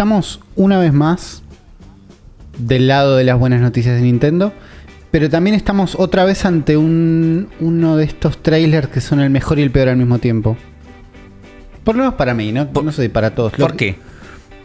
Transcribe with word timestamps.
estamos 0.00 0.40
una 0.56 0.78
vez 0.78 0.94
más 0.94 1.42
del 2.56 2.88
lado 2.88 3.16
de 3.16 3.24
las 3.24 3.38
buenas 3.38 3.60
noticias 3.60 3.96
de 3.96 4.00
Nintendo. 4.00 4.50
Pero 5.10 5.28
también 5.28 5.54
estamos 5.54 5.94
otra 5.94 6.24
vez 6.24 6.46
ante 6.46 6.78
un, 6.78 7.48
uno 7.60 7.98
de 7.98 8.04
estos 8.04 8.42
trailers 8.42 8.88
que 8.88 9.02
son 9.02 9.20
el 9.20 9.28
mejor 9.28 9.58
y 9.58 9.62
el 9.62 9.70
peor 9.70 9.90
al 9.90 9.98
mismo 9.98 10.18
tiempo. 10.18 10.56
Por 11.84 11.96
lo 11.96 12.04
menos 12.04 12.14
para 12.14 12.32
mí, 12.32 12.50
¿no? 12.50 12.66
no 12.82 12.92
sé 12.92 13.10
para 13.10 13.34
todos. 13.34 13.52
¿Por 13.52 13.76
qué? 13.76 13.96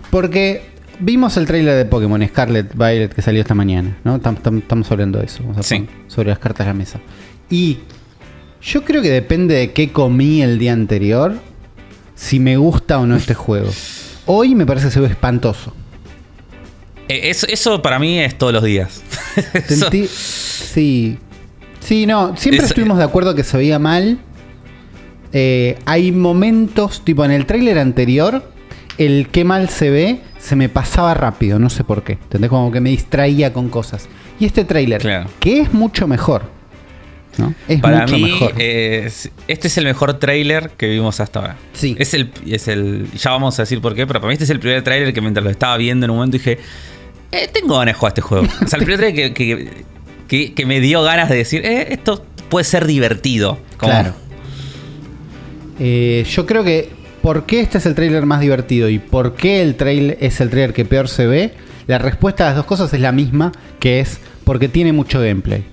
Porque 0.10 0.62
vimos 1.02 1.36
el 1.36 1.48
trailer 1.48 1.76
de 1.76 1.84
Pokémon 1.84 2.26
Scarlet 2.26 2.74
Violet 2.74 3.14
que 3.14 3.22
salió 3.22 3.42
esta 3.42 3.56
mañana, 3.56 3.98
¿no? 4.06 4.16
Estamos 4.16 4.90
hablando 4.90 5.20
de 5.20 5.26
eso. 5.26 5.44
sí. 5.60 5.86
Sobre 6.08 6.30
las 6.30 6.40
cartas 6.40 6.66
de 6.66 6.72
la 6.72 6.78
mesa. 6.78 7.02
Y 7.50 7.80
yo 8.62 8.86
creo 8.86 9.02
que 9.02 9.10
depende 9.10 9.56
de 9.56 9.74
qué 9.74 9.92
comí 9.92 10.42
el 10.42 10.60
día 10.60 10.72
anterior, 10.72 11.34
si 12.16 12.40
me 12.40 12.56
gusta 12.56 13.00
o 13.00 13.06
no 13.06 13.18
este 13.18 13.34
juego. 13.34 13.70
Hoy 14.26 14.56
me 14.56 14.66
parece 14.66 14.88
que 14.88 14.92
se 14.92 15.00
ve 15.00 15.08
espantoso. 15.08 15.74
Eh, 17.08 17.32
eso, 17.32 17.82
para 17.82 18.00
mí 18.00 18.20
es 18.20 18.38
todos 18.38 18.54
los 18.54 18.64
días. 18.64 19.02
sí. 20.14 21.18
Sí, 21.80 22.06
no, 22.08 22.36
siempre 22.36 22.66
estuvimos 22.66 22.98
de 22.98 23.04
acuerdo 23.04 23.36
que 23.36 23.44
se 23.44 23.58
veía 23.58 23.78
mal. 23.78 24.18
Eh, 25.34 25.78
hay 25.86 26.12
momentos, 26.12 27.04
tipo 27.04 27.24
en 27.26 27.32
el 27.32 27.46
tráiler 27.46 27.78
anterior, 27.78 28.44
el 28.98 29.28
qué 29.32 29.44
mal 29.44 29.70
se 29.70 29.90
ve 29.90 30.22
se 30.46 30.56
me 30.56 30.70
pasaba 30.70 31.16
rápido, 31.16 31.58
no 31.58 31.70
sé 31.70 31.84
por 31.84 32.04
qué. 32.04 32.14
¿Entendés? 32.14 32.50
Como 32.50 32.72
que 32.72 32.80
me 32.80 32.92
distraía 32.92 33.52
con 33.52 33.70
cosas. 33.70 34.08
Y 34.40 34.46
este 34.46 34.64
tráiler, 34.64 35.28
que 35.40 35.62
es 35.62 35.74
mucho 35.74 36.08
mejor. 36.08 36.44
¿No? 37.38 37.54
Es 37.68 37.82
Para 37.82 38.02
mucho 38.02 38.16
mí, 38.16 38.24
mejor. 38.24 38.54
este 38.58 39.30
es 39.48 39.78
el 39.78 39.86
mejor 39.86 40.20
tráiler 40.20 40.72
que 40.72 40.88
vimos 40.88 41.20
hasta 41.20 41.40
ahora. 41.40 41.58
Sí. 41.74 41.96
Es 42.00 42.14
el, 42.14 42.32
es 42.48 42.68
el. 42.68 43.08
Ya 43.12 43.32
vamos 43.32 43.58
a 43.60 43.64
decir 43.64 43.82
por 43.82 43.96
qué, 43.96 44.08
pero 44.08 44.20
para 44.20 44.30
mí 44.30 44.34
este 44.34 44.46
es 44.46 44.50
el 44.50 44.60
primer 44.60 44.84
tráiler 44.84 45.14
que 45.14 45.22
mientras 45.22 45.44
lo 45.44 45.50
estaba 45.50 45.78
viendo 45.78 46.06
en 46.06 46.12
un 46.12 46.18
momento 46.18 46.38
dije 46.38 46.60
eh, 47.32 47.50
tengo 47.52 47.78
ganas 47.78 47.96
de 47.96 48.00
jugar 48.00 48.12
este 48.12 48.22
juego. 48.22 48.48
O 48.64 48.68
sea, 48.68 48.80
el 48.80 48.86
primer 48.86 49.14
que, 49.14 50.54
que, 50.56 50.66
me 50.66 50.80
dio 50.80 51.04
ganas 51.04 51.30
de 51.30 51.36
decir, 51.36 51.66
eh, 51.66 51.88
esto 51.92 52.24
puede 52.50 52.64
ser 52.64 52.86
divertido. 52.86 53.60
Claro. 53.78 54.14
Eh, 55.80 56.26
yo 56.30 56.46
creo 56.46 56.64
que, 56.64 56.90
¿por 57.22 57.46
qué 57.46 57.60
este 57.60 57.80
es 57.80 57.86
el 57.86 57.96
trailer 57.96 58.26
más 58.26 58.40
divertido 58.40 58.90
y 58.90 59.00
por 59.00 59.36
qué 59.36 59.62
el 59.62 59.76
trailer 59.76 60.18
es 60.22 60.40
el 60.40 60.50
trailer 60.50 60.74
que 60.74 60.86
peor 60.86 61.10
se 61.10 61.28
ve? 61.28 61.54
La 61.88 61.98
respuesta 61.98 62.46
a 62.46 62.48
las 62.48 62.56
dos 62.56 62.66
cosas 62.66 62.94
es 62.94 63.02
la 63.02 63.12
misma, 63.12 63.52
que 63.80 64.00
es 64.00 64.20
porque 64.44 64.70
tiene 64.70 64.94
mucho 64.94 65.20
gameplay. 65.20 65.66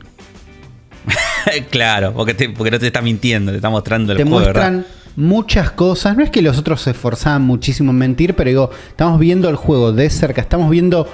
claro, 1.71 2.13
porque, 2.13 2.35
porque, 2.51 2.71
no 2.71 2.79
te 2.79 2.87
está 2.87 3.03
mintiendo, 3.03 3.53
te 3.53 3.57
está 3.57 3.71
mostrando 3.71 4.13
el 4.13 4.19
te 4.19 4.25
juego. 4.25 4.39
Te 4.39 4.45
muestran 4.45 4.87
muchas 5.17 5.71
cosas. 5.71 6.17
No 6.17 6.23
es 6.23 6.31
que 6.31 6.43
los 6.43 6.59
otros 6.59 6.83
se 6.83 6.91
esforzaban 6.91 7.43
muchísimo 7.43 7.91
en 7.91 7.99
mentir, 7.99 8.35
pero 8.35 8.49
digo, 8.49 8.71
estamos 8.89 9.19
viendo 9.19 9.49
el 9.49 9.57
juego 9.57 9.93
de 9.93 10.09
cerca, 10.11 10.41
estamos 10.41 10.71
viendo 10.71 11.09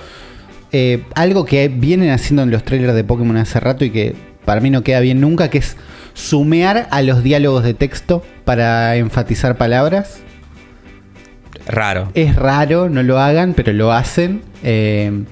eh, 0.72 1.04
algo 1.14 1.44
que 1.44 1.68
vienen 1.68 2.10
haciendo 2.10 2.42
en 2.42 2.50
los 2.50 2.62
trailers 2.64 2.94
de 2.94 3.04
Pokémon 3.04 3.36
hace 3.36 3.58
rato 3.60 3.84
y 3.84 3.90
que 3.90 4.14
para 4.44 4.60
mí 4.60 4.70
no 4.70 4.82
queda 4.82 5.00
bien 5.00 5.20
nunca, 5.20 5.50
que 5.50 5.58
es 5.58 5.76
sumear 6.14 6.88
a 6.90 7.02
los 7.02 7.22
diálogos 7.22 7.64
de 7.64 7.74
texto 7.74 8.22
para 8.44 8.96
enfatizar 8.96 9.56
palabras. 9.56 10.20
Raro. 11.66 12.10
Es 12.14 12.34
raro, 12.34 12.88
no 12.88 13.02
lo 13.02 13.18
hagan, 13.18 13.52
pero 13.54 13.72
lo 13.72 13.92
hacen. 13.92 14.42
Eh, 14.62 15.24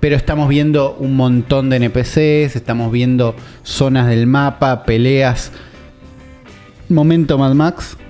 pero 0.00 0.16
estamos 0.16 0.48
viendo 0.48 0.96
un 0.98 1.14
montón 1.14 1.70
de 1.70 1.76
NPCs, 1.76 2.56
estamos 2.56 2.90
viendo 2.90 3.36
zonas 3.62 4.08
del 4.08 4.26
mapa, 4.26 4.84
peleas. 4.84 5.52
Momento 6.88 7.38
Mad 7.38 7.54
Max. 7.54 7.96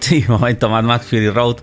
Sí, 0.00 0.24
momento 0.26 0.70
Mad 0.70 0.82
Max 0.82 1.06
Fury 1.06 1.28
Road. 1.28 1.58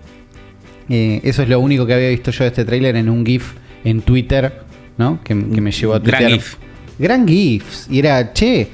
Eh, 0.88 1.20
eso 1.24 1.42
es 1.42 1.48
lo 1.48 1.58
único 1.58 1.84
que 1.86 1.94
había 1.94 2.08
visto 2.08 2.30
yo 2.30 2.44
de 2.44 2.48
este 2.48 2.64
tráiler 2.64 2.94
en 2.94 3.08
un 3.08 3.26
GIF 3.26 3.54
en 3.84 4.00
Twitter, 4.00 4.62
¿no? 4.96 5.20
Que, 5.24 5.34
me 5.34 5.72
llevó 5.72 5.94
a 5.94 6.00
Twitter. 6.00 6.20
Gran 6.20 6.32
GIF. 6.32 6.54
Gran 7.00 7.28
GIFs. 7.28 7.88
Y 7.90 7.98
era, 7.98 8.32
che, 8.32 8.68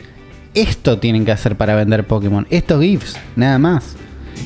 esto 0.53 0.99
tienen 0.99 1.25
que 1.25 1.33
hacer 1.33 1.57
para 1.57 1.75
vender 1.75 2.07
Pokémon. 2.07 2.47
Estos 2.51 2.83
GIFs, 2.83 3.17
nada 3.37 3.59
más. 3.59 3.97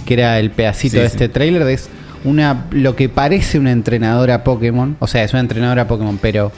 Que 0.06 0.14
era 0.14 0.38
el 0.38 0.52
pedacito 0.52 0.98
de 0.98 1.06
este 1.06 1.28
tráiler. 1.28 1.62
Es 1.62 1.90
una, 2.24 2.66
lo 2.70 2.96
que 2.96 3.08
parece 3.08 3.58
una 3.58 3.72
entrenadora 3.72 4.44
Pokémon. 4.44 4.96
O 5.00 5.06
sea, 5.06 5.24
es 5.24 5.32
una 5.32 5.40
entrenadora 5.40 5.88
Pokémon, 5.88 6.18
pero 6.20 6.52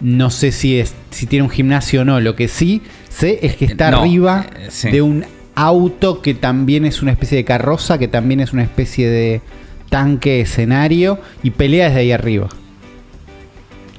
no 0.00 0.30
sé 0.30 0.52
si, 0.52 0.78
es, 0.78 0.94
si 1.10 1.26
tiene 1.26 1.44
un 1.44 1.50
gimnasio 1.50 2.02
o 2.02 2.04
no. 2.04 2.20
Lo 2.20 2.36
que 2.36 2.48
sí 2.48 2.82
sé 3.08 3.40
es 3.42 3.56
que 3.56 3.64
está 3.64 3.88
arriba 3.88 4.46
eh, 4.56 4.90
de 4.90 5.02
un 5.02 5.24
auto 5.54 6.22
que 6.22 6.34
también 6.34 6.84
es 6.84 7.02
una 7.02 7.12
especie 7.12 7.36
de 7.36 7.44
carroza, 7.44 7.98
que 7.98 8.08
también 8.08 8.40
es 8.40 8.52
una 8.52 8.62
especie 8.62 9.08
de 9.08 9.40
tanque, 9.88 10.40
escenario 10.40 11.18
y 11.42 11.50
pelea 11.50 11.88
desde 11.88 12.00
ahí 12.00 12.12
arriba. 12.12 12.48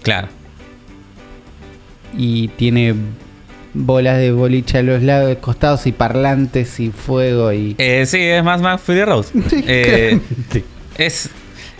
Claro. 0.01 0.29
Y 2.17 2.47
tiene 2.49 2.95
bolas 3.73 4.17
de 4.17 4.31
boliche 4.31 4.79
a 4.79 4.83
los 4.83 5.03
lados, 5.03 5.37
costados 5.39 5.85
y 5.87 5.91
parlantes 5.91 6.79
y 6.79 6.91
fuego 6.91 7.51
y... 7.51 7.75
Eh, 7.77 8.05
sí, 8.05 8.19
es 8.19 8.43
más 8.43 8.61
más 8.61 8.81
Fury 8.81 9.03
Road. 9.03 9.25
Eh, 9.67 10.19
es, 10.97 11.29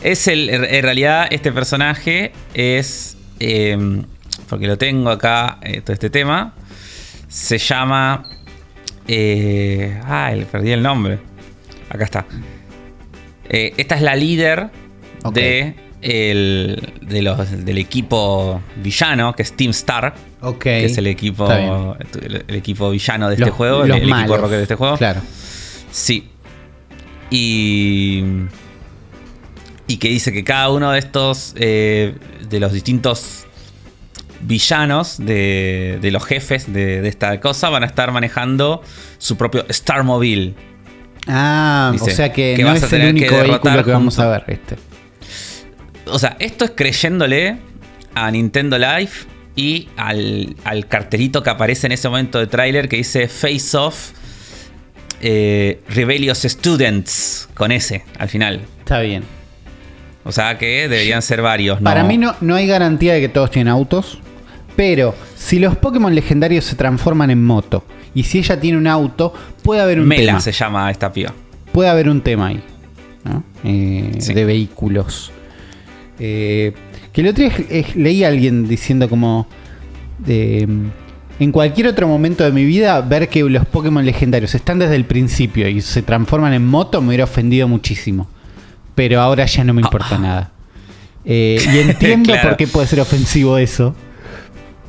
es 0.03 0.27
el, 0.27 0.49
en 0.49 0.83
realidad 0.83 1.27
este 1.31 1.51
personaje 1.51 2.31
es, 2.53 3.17
em, 3.39 4.03
porque 4.47 4.67
lo 4.67 4.77
tengo 4.77 5.09
acá, 5.09 5.59
eh, 5.61 5.81
todo 5.81 5.93
este 5.93 6.09
tema, 6.09 6.53
se 7.27 7.57
llama... 7.57 8.23
Eh, 9.11 9.99
ah, 10.05 10.31
perdí 10.51 10.71
el 10.71 10.83
nombre. 10.83 11.17
Acá 11.89 12.03
está. 12.03 12.25
Eh, 13.49 13.73
esta 13.77 13.95
es 13.95 14.01
la 14.03 14.15
líder 14.15 14.69
de, 15.33 15.73
el, 16.01 16.93
del 17.01 17.77
equipo 17.79 18.61
villano, 18.75 19.35
que 19.35 19.41
es 19.41 19.53
Team 19.53 19.71
Star. 19.71 20.13
Que 20.59 20.85
es 20.85 20.97
el 20.97 21.07
equipo, 21.07 21.51
el, 21.51 22.55
equipo 22.55 22.91
villano 22.91 23.29
de 23.29 23.35
este 23.35 23.49
juego, 23.49 23.83
el, 23.83 23.91
equipo 23.91 24.37
rocker 24.37 24.57
de 24.57 24.63
este 24.63 24.75
juego. 24.75 24.97
Claro. 24.97 25.21
Sí. 25.91 26.29
Y. 27.31 28.23
Y 29.89 29.97
que 29.97 30.07
dice 30.07 30.31
que 30.31 30.45
cada 30.45 30.69
uno 30.69 30.91
de 30.91 30.99
estos. 30.99 31.53
Eh, 31.57 32.15
de 32.47 32.59
los 32.59 32.71
distintos 32.71 33.45
villanos, 34.41 35.17
de, 35.17 35.99
de 36.01 36.11
los 36.11 36.23
jefes 36.23 36.71
de, 36.71 37.01
de, 37.01 37.09
esta 37.09 37.39
cosa, 37.41 37.69
van 37.69 37.83
a 37.83 37.85
estar 37.87 38.11
manejando 38.11 38.81
su 39.17 39.35
propio 39.35 39.65
Star 39.67 40.03
Mobile. 40.03 40.53
Ah, 41.27 41.93
o 41.99 42.09
sea 42.09 42.31
que, 42.31 42.57
no 42.59 42.73
es 42.73 42.91
el 42.93 43.09
único 43.09 43.35
vehículo 43.35 43.83
que 43.83 43.91
vamos 43.91 44.17
a 44.19 44.29
ver 44.29 44.43
este. 44.47 44.75
O 46.05 46.17
sea, 46.17 46.37
esto 46.39 46.65
es 46.65 46.71
creyéndole 46.75 47.57
a 48.15 48.31
Nintendo 48.31 48.77
Live 48.77 49.11
y 49.55 49.89
al, 49.97 50.55
cartelito 50.87 51.43
que 51.43 51.49
aparece 51.49 51.87
en 51.87 51.93
ese 51.93 52.09
momento 52.09 52.39
de 52.39 52.47
tráiler 52.47 52.89
que 52.89 52.97
dice 52.97 53.27
Face 53.27 53.77
Off 53.77 54.11
eh, 55.21 55.81
Rebellious 55.89 56.39
Students 56.43 57.49
con 57.53 57.71
S 57.71 58.03
al 58.17 58.29
final. 58.29 58.61
Está 58.79 59.01
bien. 59.01 59.38
O 60.23 60.31
sea 60.31 60.57
que 60.57 60.87
deberían 60.87 61.21
ser 61.21 61.41
varios. 61.41 61.79
Para 61.81 62.03
mí 62.03 62.17
no, 62.17 62.35
no 62.41 62.55
hay 62.55 62.67
garantía 62.67 63.13
de 63.13 63.21
que 63.21 63.29
todos 63.29 63.51
tienen 63.51 63.71
autos. 63.71 64.19
Pero 64.75 65.13
si 65.35 65.59
los 65.59 65.75
Pokémon 65.75 66.13
legendarios 66.15 66.63
se 66.63 66.75
transforman 66.75 67.29
en 67.31 67.43
moto 67.43 67.83
y 68.15 68.23
si 68.23 68.39
ella 68.39 68.59
tiene 68.59 68.77
un 68.77 68.87
auto, 68.87 69.33
puede 69.61 69.81
haber 69.81 69.99
un 69.99 70.07
Mela 70.07 70.25
tema. 70.25 70.39
se 70.39 70.53
llama 70.53 70.89
esta 70.89 71.11
piba. 71.11 71.33
Puede 71.73 71.89
haber 71.89 72.07
un 72.07 72.21
tema 72.21 72.47
ahí. 72.47 72.63
Eh, 73.63 74.17
de 74.33 74.45
vehículos. 74.45 75.31
Eh, 76.17 76.73
que 77.11 77.21
el 77.21 77.27
otro 77.27 77.43
día 77.43 77.85
leí 77.95 78.23
a 78.23 78.29
alguien 78.29 78.67
diciendo 78.67 79.09
como... 79.09 79.47
en 80.25 81.51
cualquier 81.51 81.87
otro 81.87 82.07
momento 82.07 82.43
de 82.43 82.51
mi 82.51 82.63
vida, 82.63 83.01
ver 83.01 83.27
que 83.27 83.43
los 83.43 83.65
Pokémon 83.65 84.05
legendarios 84.05 84.55
están 84.55 84.79
desde 84.79 84.95
el 84.95 85.05
principio 85.05 85.67
y 85.67 85.81
se 85.81 86.01
transforman 86.01 86.53
en 86.53 86.65
moto 86.65 87.01
me 87.01 87.09
hubiera 87.09 87.25
ofendido 87.25 87.67
muchísimo. 87.67 88.29
Pero 88.99 89.21
ahora 89.21 89.45
ya 89.45 89.63
no 89.63 89.73
me 89.73 89.81
importa 89.81 90.15
ah. 90.15 90.19
nada. 90.19 90.51
Eh, 91.23 91.57
y 91.73 91.77
entiendo 91.77 92.33
por 92.43 92.57
qué 92.57 92.67
puede 92.67 92.85
ser 92.85 92.99
ofensivo 92.99 93.57
eso 93.57 93.95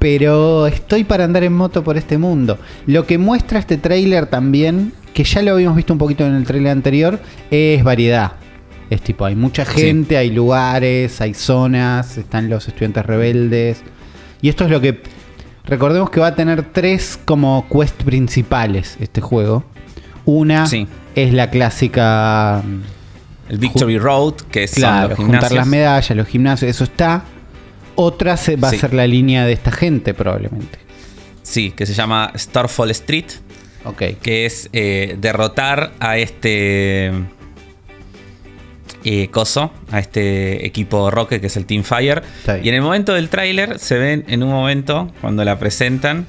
pero 0.00 0.66
estoy 0.66 1.04
para 1.04 1.24
andar 1.24 1.44
en 1.44 1.52
moto 1.52 1.84
por 1.84 1.98
este 1.98 2.16
mundo. 2.16 2.58
Lo 2.86 3.06
que 3.06 3.18
muestra 3.18 3.58
este 3.58 3.76
tráiler 3.76 4.26
también, 4.26 4.94
que 5.12 5.24
ya 5.24 5.42
lo 5.42 5.52
habíamos 5.52 5.76
visto 5.76 5.92
un 5.92 5.98
poquito 5.98 6.26
en 6.26 6.34
el 6.34 6.44
tráiler 6.44 6.72
anterior, 6.72 7.20
es 7.50 7.84
variedad. 7.84 8.32
Es 8.88 9.02
tipo, 9.02 9.26
hay 9.26 9.36
mucha 9.36 9.66
gente, 9.66 10.16
hay 10.16 10.30
lugares, 10.30 11.20
hay 11.20 11.34
zonas, 11.34 12.16
están 12.16 12.48
los 12.48 12.66
estudiantes 12.66 13.04
rebeldes. 13.04 13.82
Y 14.40 14.48
esto 14.48 14.64
es 14.64 14.70
lo 14.70 14.80
que... 14.80 15.02
Recordemos 15.66 16.08
que 16.08 16.18
va 16.18 16.28
a 16.28 16.34
tener 16.34 16.62
tres 16.72 17.20
como 17.22 17.66
quest 17.70 18.02
principales 18.02 18.96
este 19.00 19.20
juego. 19.20 19.64
Una 20.24 20.64
es 21.14 21.34
la 21.34 21.50
clásica... 21.50 22.62
El 23.50 23.58
Victory 23.58 23.98
Road, 23.98 24.34
que 24.50 24.62
es 24.62 24.74
claro, 24.74 25.16
juntar 25.16 25.50
las 25.50 25.66
medallas, 25.66 26.16
los 26.16 26.28
gimnasios, 26.28 26.70
eso 26.70 26.84
está. 26.84 27.24
Otra 27.96 28.36
se, 28.36 28.54
va 28.54 28.68
a 28.68 28.70
ser 28.70 28.94
la 28.94 29.08
línea 29.08 29.44
de 29.44 29.52
esta 29.52 29.72
gente, 29.72 30.14
probablemente. 30.14 30.78
Sí, 31.42 31.72
que 31.72 31.84
se 31.84 31.92
llama 31.92 32.32
Starfall 32.36 32.92
Street. 32.92 33.24
Ok. 33.84 34.02
Que 34.22 34.46
es 34.46 34.70
eh, 34.72 35.16
derrotar 35.18 35.90
a 35.98 36.16
este. 36.16 37.10
eh, 39.02 39.28
Coso, 39.32 39.72
a 39.90 39.98
este 39.98 40.64
equipo 40.64 41.10
Rocket 41.10 41.40
que 41.40 41.48
es 41.48 41.56
el 41.56 41.66
Team 41.66 41.82
Fire. 41.82 42.22
Y 42.62 42.68
en 42.68 42.74
el 42.76 42.82
momento 42.82 43.14
del 43.14 43.28
tráiler 43.28 43.80
se 43.80 43.98
ven 43.98 44.24
en 44.28 44.44
un 44.44 44.50
momento, 44.50 45.10
cuando 45.20 45.44
la 45.44 45.58
presentan, 45.58 46.28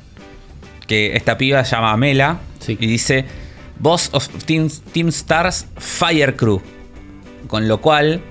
que 0.88 1.16
esta 1.16 1.38
piba 1.38 1.64
se 1.66 1.76
llama 1.76 1.96
Mela 1.98 2.40
y 2.68 2.76
dice 2.88 3.26
Boss 3.80 4.10
of 4.14 4.28
Team, 4.46 4.70
Team 4.92 5.10
Stars 5.10 5.68
Fire 5.78 6.36
Crew. 6.36 6.62
Con 7.52 7.68
lo 7.68 7.82
cual 7.82 8.22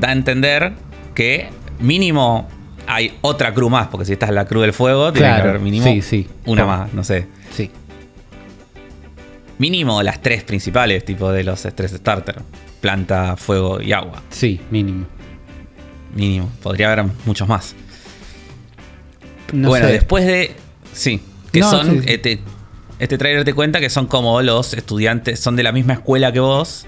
da 0.00 0.08
a 0.08 0.12
entender 0.12 0.72
que 1.14 1.50
mínimo 1.78 2.48
hay 2.86 3.12
otra 3.20 3.52
crew 3.52 3.68
más, 3.68 3.88
porque 3.88 4.06
si 4.06 4.14
esta 4.14 4.24
es 4.24 4.32
la 4.32 4.46
crew 4.46 4.62
del 4.62 4.72
fuego, 4.72 5.12
tiene 5.12 5.28
que 5.28 5.40
haber 5.42 5.60
mínimo 5.60 5.86
una 6.46 6.64
más, 6.64 6.94
no 6.94 7.04
sé. 7.04 7.26
Sí. 7.54 7.70
Mínimo 9.58 10.02
las 10.02 10.22
tres 10.22 10.42
principales, 10.42 11.04
tipo 11.04 11.30
de 11.30 11.44
los 11.44 11.66
stress 11.66 11.92
starter. 11.92 12.36
Planta, 12.80 13.36
fuego 13.36 13.78
y 13.78 13.92
agua. 13.92 14.22
Sí, 14.30 14.58
mínimo. 14.70 15.04
Mínimo. 16.14 16.50
Podría 16.62 16.90
haber 16.90 17.12
muchos 17.26 17.46
más. 17.46 17.74
bueno, 19.52 19.86
después 19.86 20.24
de. 20.24 20.56
Sí. 20.94 21.20
Que 21.52 21.62
son. 21.62 22.04
Este, 22.06 22.40
este 22.98 23.18
trailer 23.18 23.44
te 23.44 23.52
cuenta 23.52 23.80
que 23.80 23.90
son 23.90 24.06
como 24.06 24.40
los 24.40 24.72
estudiantes. 24.72 25.40
Son 25.40 25.56
de 25.56 25.62
la 25.62 25.72
misma 25.72 25.92
escuela 25.92 26.32
que 26.32 26.40
vos 26.40 26.86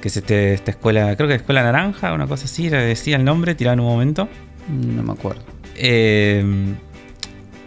que 0.00 0.08
es 0.08 0.16
este, 0.16 0.54
esta 0.54 0.70
escuela, 0.70 1.14
creo 1.16 1.28
que 1.28 1.34
es 1.34 1.40
Escuela 1.40 1.62
Naranja, 1.62 2.12
una 2.12 2.26
cosa 2.26 2.44
así, 2.44 2.70
le 2.70 2.78
decía 2.78 3.16
el 3.16 3.24
nombre, 3.24 3.54
tiraba 3.54 3.74
en 3.74 3.80
un 3.80 3.86
momento. 3.86 4.28
No 4.68 5.02
me 5.02 5.12
acuerdo. 5.12 5.42
Eh, 5.74 6.44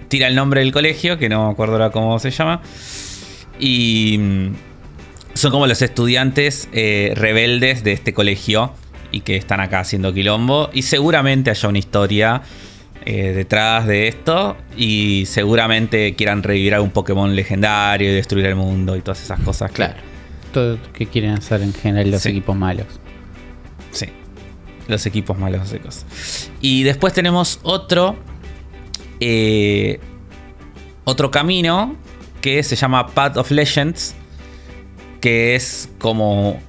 tira 0.07 0.27
el 0.27 0.35
nombre 0.35 0.59
del 0.59 0.71
colegio, 0.71 1.17
que 1.17 1.29
no 1.29 1.47
me 1.47 1.51
acuerdo 1.53 1.73
ahora 1.73 1.89
cómo 1.89 2.19
se 2.19 2.31
llama. 2.31 2.61
Y 3.59 4.17
mm, 4.19 4.53
son 5.33 5.51
como 5.51 5.67
los 5.67 5.81
estudiantes 5.81 6.69
eh, 6.73 7.13
rebeldes 7.15 7.83
de 7.83 7.93
este 7.93 8.13
colegio 8.13 8.73
y 9.11 9.21
que 9.21 9.37
están 9.37 9.61
acá 9.61 9.79
haciendo 9.79 10.13
quilombo. 10.13 10.69
Y 10.73 10.83
seguramente 10.83 11.49
haya 11.49 11.69
una 11.69 11.79
historia 11.79 12.41
eh, 13.05 13.31
detrás 13.33 13.87
de 13.87 14.09
esto. 14.09 14.57
Y 14.75 15.23
seguramente 15.27 16.13
quieran 16.15 16.43
revivir 16.43 16.75
a 16.75 16.81
un 16.81 16.91
Pokémon 16.91 17.35
legendario 17.35 18.11
y 18.11 18.13
destruir 18.13 18.45
el 18.47 18.55
mundo 18.55 18.95
y 18.97 19.01
todas 19.01 19.23
esas 19.23 19.39
cosas. 19.39 19.71
Claro. 19.71 20.10
Todo 20.53 20.77
que 20.93 21.05
quieren 21.05 21.31
hacer 21.31 21.61
en 21.61 21.73
general 21.73 22.11
los 22.11 22.25
equipos 22.25 22.55
malos. 22.55 22.87
Sí. 23.91 24.07
Los 24.87 25.05
equipos 25.05 25.37
malos 25.37 25.69
secos. 25.69 26.05
Y 26.59 26.83
después 26.83 27.13
tenemos 27.13 27.59
otro. 27.63 28.17
Eh, 29.19 29.99
otro 31.03 31.31
camino 31.31 31.95
que 32.41 32.63
se 32.63 32.75
llama 32.75 33.07
Path 33.07 33.37
of 33.37 33.51
Legends. 33.51 34.15
Que 35.21 35.55
es 35.55 35.89
como 35.99 36.59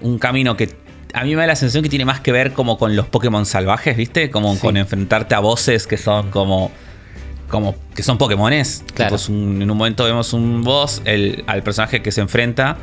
un 0.00 0.18
camino 0.18 0.56
que 0.56 0.74
a 1.14 1.24
mí 1.24 1.34
me 1.34 1.42
da 1.42 1.46
la 1.46 1.56
sensación 1.56 1.82
que 1.82 1.88
tiene 1.88 2.04
más 2.04 2.20
que 2.20 2.32
ver 2.32 2.52
como 2.52 2.78
con 2.78 2.96
los 2.96 3.06
Pokémon 3.06 3.46
salvajes, 3.46 3.96
¿viste? 3.96 4.30
Como 4.30 4.58
con 4.58 4.76
enfrentarte 4.76 5.34
a 5.34 5.40
voces 5.40 5.86
que 5.86 5.96
son 5.96 6.30
como. 6.30 6.70
Como 7.48 7.74
que 7.94 8.02
son 8.02 8.16
Pokémones. 8.16 8.82
Claro. 8.94 9.16
en 9.28 9.70
un 9.70 9.76
momento 9.76 10.04
vemos 10.04 10.32
un 10.32 10.62
boss, 10.62 11.02
el, 11.04 11.44
al 11.46 11.62
personaje 11.62 12.00
que 12.00 12.10
se 12.10 12.22
enfrenta 12.22 12.78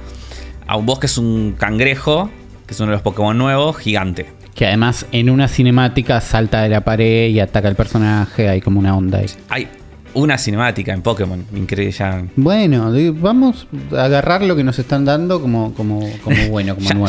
a 0.69 0.75
un 0.75 0.86
boss 0.86 1.00
que 1.00 1.07
es 1.07 1.18
un 1.18 1.56
cangrejo, 1.57 2.30
que 2.68 2.75
es 2.75 2.80
uno 2.80 2.92
de 2.92 2.98
los 2.98 3.01
Pokémon 3.01 3.36
nuevos, 3.36 3.75
gigante. 3.77 4.27
Que 4.54 4.68
además 4.68 5.07
en 5.12 5.31
una 5.31 5.48
cinemática 5.48 6.21
salta 6.21 6.62
de 6.62 6.69
la 6.69 6.81
pared 6.81 7.30
y 7.30 7.39
ataca 7.39 7.68
al 7.68 7.75
personaje, 7.75 8.48
hay 8.48 8.62
como 8.62 8.80
una 8.80 8.95
onda 8.95 9.18
ahí. 9.18 9.25
Hay 9.50 9.68
una 10.13 10.38
cinemática 10.38 10.94
en 10.94 11.01
Pokémon, 11.01 11.44
increíble. 11.56 12.30
Bueno, 12.36 12.94
vamos 13.16 13.68
a 13.98 14.04
agarrar 14.04 14.44
lo 14.44 14.56
que 14.56 14.63
nos 14.63 14.77
están 14.77 15.06
dando 15.06 15.42
como, 15.42 15.74
como, 15.74 16.01
bueno, 16.51 16.75
como 16.75 16.88
nuevo. 16.94 17.07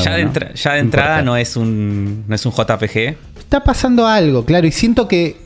Ya 0.54 0.72
de, 0.72 0.80
entrada 0.80 1.20
no 1.20 1.36
es, 1.36 1.54
un, 1.54 2.24
no 2.26 2.34
es 2.34 2.46
un 2.46 2.52
JPG. 2.52 2.96
Está 3.38 3.62
pasando 3.62 4.06
algo, 4.06 4.46
claro, 4.46 4.66
y 4.66 4.72
siento 4.72 5.06
que 5.06 5.36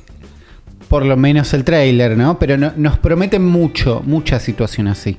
por 0.88 1.04
lo 1.04 1.16
menos 1.16 1.52
el 1.52 1.64
trailer, 1.64 2.16
¿no? 2.16 2.38
Pero 2.38 2.56
nos 2.56 2.96
prometen 2.98 3.44
mucho, 3.44 4.02
mucha 4.06 4.38
situación 4.38 4.86
así. 4.86 5.18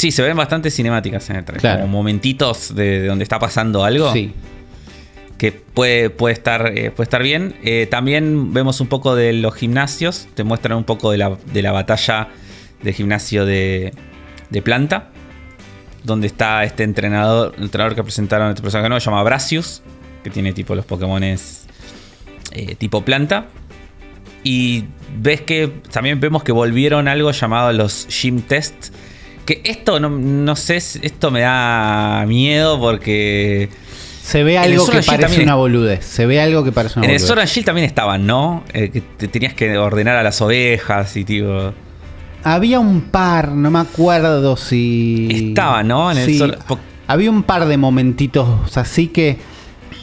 Sí, 0.00 0.12
se 0.12 0.22
ven 0.22 0.34
bastante 0.34 0.70
cinemáticas 0.70 1.28
en 1.28 1.36
el 1.36 1.44
trailer. 1.44 1.82
Como 1.82 1.98
momentitos 1.98 2.74
de, 2.74 3.06
donde 3.06 3.22
está 3.22 3.38
pasando 3.38 3.84
algo. 3.84 4.10
Sí. 4.14 4.32
Que 5.36 5.52
puede, 5.52 6.08
puede, 6.08 6.32
estar, 6.32 6.72
eh, 6.74 6.90
puede 6.90 7.04
estar 7.04 7.22
bien. 7.22 7.56
Eh, 7.62 7.86
también 7.90 8.54
vemos 8.54 8.80
un 8.80 8.86
poco 8.86 9.14
de 9.14 9.34
los 9.34 9.54
gimnasios. 9.54 10.26
Te 10.32 10.42
muestran 10.42 10.78
un 10.78 10.84
poco 10.84 11.10
de 11.10 11.18
la, 11.18 11.72
batalla 11.72 12.28
de 12.82 12.92
gimnasio 12.94 13.44
de, 13.44 13.92
planta. 14.64 15.10
Donde 16.02 16.28
está 16.28 16.64
este 16.64 16.82
entrenador, 16.82 17.54
entrenador 17.58 17.94
que 17.94 18.02
presentaron 18.02 18.48
este 18.48 18.62
personaje 18.62 18.88
nuevo, 18.88 19.00
se 19.00 19.10
llama 19.10 19.22
Bracius. 19.22 19.82
Que 20.24 20.30
tiene 20.30 20.54
tipo 20.54 20.74
los 20.74 20.86
Pokémones 20.86 21.66
eh, 22.52 22.74
tipo 22.74 23.04
planta. 23.04 23.48
Y 24.44 24.86
ves 25.18 25.42
que 25.42 25.70
también 25.92 26.20
vemos 26.20 26.42
que 26.42 26.52
volvieron 26.52 27.06
algo 27.06 27.32
llamado 27.32 27.70
los 27.74 28.06
Gym 28.08 28.40
Tests 28.40 28.92
que 29.50 29.68
esto 29.68 29.98
no, 29.98 30.56
sé, 30.56 30.76
esto 30.76 31.30
me 31.32 31.40
da 31.40 32.24
miedo 32.28 32.78
porque. 32.78 33.68
Se 34.22 34.44
ve 34.44 34.56
algo 34.58 34.86
que 34.86 35.02
parece 35.02 35.42
una 35.42 35.56
boludez. 35.56 36.04
Se 36.04 36.24
ve 36.24 36.40
algo 36.40 36.62
que 36.62 36.70
parece 36.70 37.00
una 37.00 37.06
en 37.06 37.10
boludez. 37.14 37.30
En 37.30 37.38
el 37.38 37.48
Sword 37.50 37.64
también 37.64 37.84
estaban, 37.84 38.26
¿no? 38.26 38.62
Eh, 38.72 38.90
que 38.90 39.00
te 39.00 39.26
tenías 39.26 39.54
que 39.54 39.76
ordenar 39.76 40.14
a 40.14 40.22
las 40.22 40.40
ovejas 40.40 41.16
y 41.16 41.24
tipo. 41.24 41.72
Había 42.44 42.78
un 42.78 43.00
par, 43.02 43.50
no 43.50 43.72
me 43.72 43.80
acuerdo 43.80 44.56
si. 44.56 45.48
Estaba, 45.48 45.82
¿no? 45.82 46.12
En 46.12 46.18
el 46.18 46.56
Había 47.08 47.30
un 47.30 47.42
par 47.42 47.66
de 47.66 47.76
momentitos 47.76 48.76
así 48.76 49.08
que. 49.08 49.38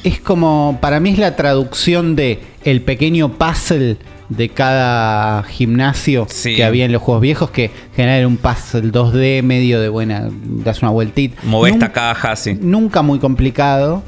Es 0.04 0.20
como. 0.20 0.78
Para 0.82 1.00
mí 1.00 1.12
es 1.12 1.20
la 1.20 1.38
traducción 1.38 2.18
de 2.18 2.42
el 2.66 2.82
pequeño 2.82 3.38
puzzle 3.38 3.98
de 4.30 4.50
cada 4.50 5.44
gimnasio 5.44 6.28
que 6.44 6.64
había 6.64 6.86
en 6.86 6.92
los 6.92 7.02
juegos 7.02 7.22
viejos, 7.22 7.50
que 7.50 7.72
genera 7.96 8.28
un 8.28 8.38
puzzle 8.38 8.92
2D 8.92 9.42
medio 9.44 9.80
de 9.80 9.90
buena, 9.90 10.30
das 10.32 10.82
una 10.82 10.92
vueltita. 10.92 11.42
Move 11.44 11.70
esta 11.70 11.92
caja, 11.92 12.36
sí. 12.36 12.58
Nunca 12.60 13.02
muy 13.02 13.20
complicado, 13.20 14.04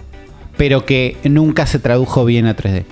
pero 0.57 0.85
que 0.85 1.17
nunca 1.23 1.65
se 1.65 1.79
tradujo 1.79 2.25
bien 2.25 2.47
a 2.47 2.55
3D. 2.55 2.85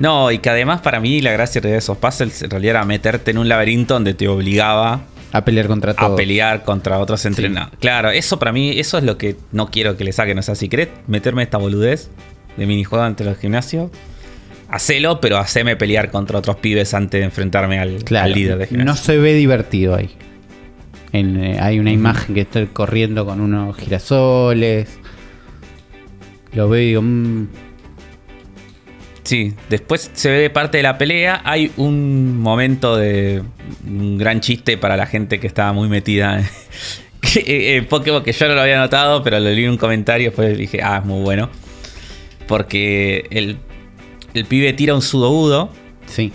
No, 0.00 0.30
y 0.30 0.38
que 0.38 0.50
además 0.50 0.80
para 0.80 1.00
mí 1.00 1.20
la 1.20 1.32
gracia 1.32 1.60
de 1.60 1.76
esos 1.76 1.98
puzzles 1.98 2.42
en 2.42 2.50
realidad 2.50 2.76
era 2.76 2.84
meterte 2.84 3.30
en 3.32 3.38
un 3.38 3.48
laberinto 3.48 3.94
donde 3.94 4.14
te 4.14 4.28
obligaba 4.28 5.00
a 5.32 5.44
pelear 5.44 5.66
contra 5.66 5.94
todos. 5.94 6.12
A 6.12 6.16
pelear 6.16 6.64
contra 6.64 6.98
otros 6.98 7.24
entrenados. 7.26 7.72
Claro, 7.80 8.10
eso 8.10 8.38
para 8.38 8.52
mí, 8.52 8.78
eso 8.78 8.98
es 8.98 9.04
lo 9.04 9.18
que 9.18 9.36
no 9.52 9.70
quiero 9.70 9.96
que 9.96 10.04
le 10.04 10.12
saquen. 10.12 10.38
O 10.38 10.42
sea, 10.42 10.54
si 10.54 10.68
querés 10.68 10.88
meterme 11.06 11.42
esta 11.42 11.58
boludez 11.58 12.08
de 12.56 12.66
minijuego 12.66 13.06
entre 13.06 13.26
los 13.26 13.38
gimnasios, 13.38 13.90
hacelo, 14.68 15.20
pero 15.20 15.38
haceme 15.38 15.76
pelear 15.76 16.10
contra 16.10 16.38
otros 16.38 16.56
pibes 16.56 16.94
antes 16.94 17.20
de 17.20 17.24
enfrentarme 17.24 17.78
al, 17.78 17.98
líder 18.32 18.58
de 18.58 18.66
gimnasio. 18.66 18.84
No 18.84 18.96
se 18.96 19.18
ve 19.18 19.34
divertido 19.34 19.94
ahí. 19.94 20.10
Eh, 21.12 21.58
hay 21.60 21.78
una 21.78 21.90
imagen 21.90 22.34
que 22.34 22.42
está 22.42 22.64
corriendo 22.66 23.24
con 23.24 23.40
unos 23.40 23.76
girasoles. 23.76 24.98
Lo 26.52 26.68
veo 26.68 26.82
y 26.82 26.86
digo. 26.86 27.02
Mm". 27.02 27.48
Sí, 29.22 29.54
después 29.68 30.10
se 30.14 30.30
ve 30.30 30.50
parte 30.50 30.78
de 30.78 30.82
la 30.82 30.96
pelea. 30.96 31.42
Hay 31.44 31.70
un 31.76 32.38
momento 32.38 32.96
de 32.96 33.42
un 33.86 34.16
gran 34.16 34.40
chiste 34.40 34.78
para 34.78 34.96
la 34.96 35.06
gente 35.06 35.38
que 35.38 35.46
estaba 35.46 35.72
muy 35.72 35.88
metida 35.88 36.38
en 36.38 36.46
eh, 37.46 37.86
Pokémon, 37.88 38.22
que 38.22 38.32
yo 38.32 38.48
no 38.48 38.54
lo 38.54 38.62
había 38.62 38.78
notado, 38.78 39.22
pero 39.22 39.38
lo 39.38 39.50
leí 39.50 39.64
en 39.64 39.70
un 39.70 39.76
comentario. 39.76 40.28
Después 40.28 40.56
dije, 40.56 40.80
ah, 40.82 40.98
es 40.98 41.04
muy 41.04 41.22
bueno. 41.22 41.50
Porque 42.46 43.26
el 43.30 43.58
el 44.38 44.44
pibe 44.44 44.72
tira 44.72 44.94
un 44.94 45.02
sudobudo. 45.02 45.70
Sí. 46.06 46.32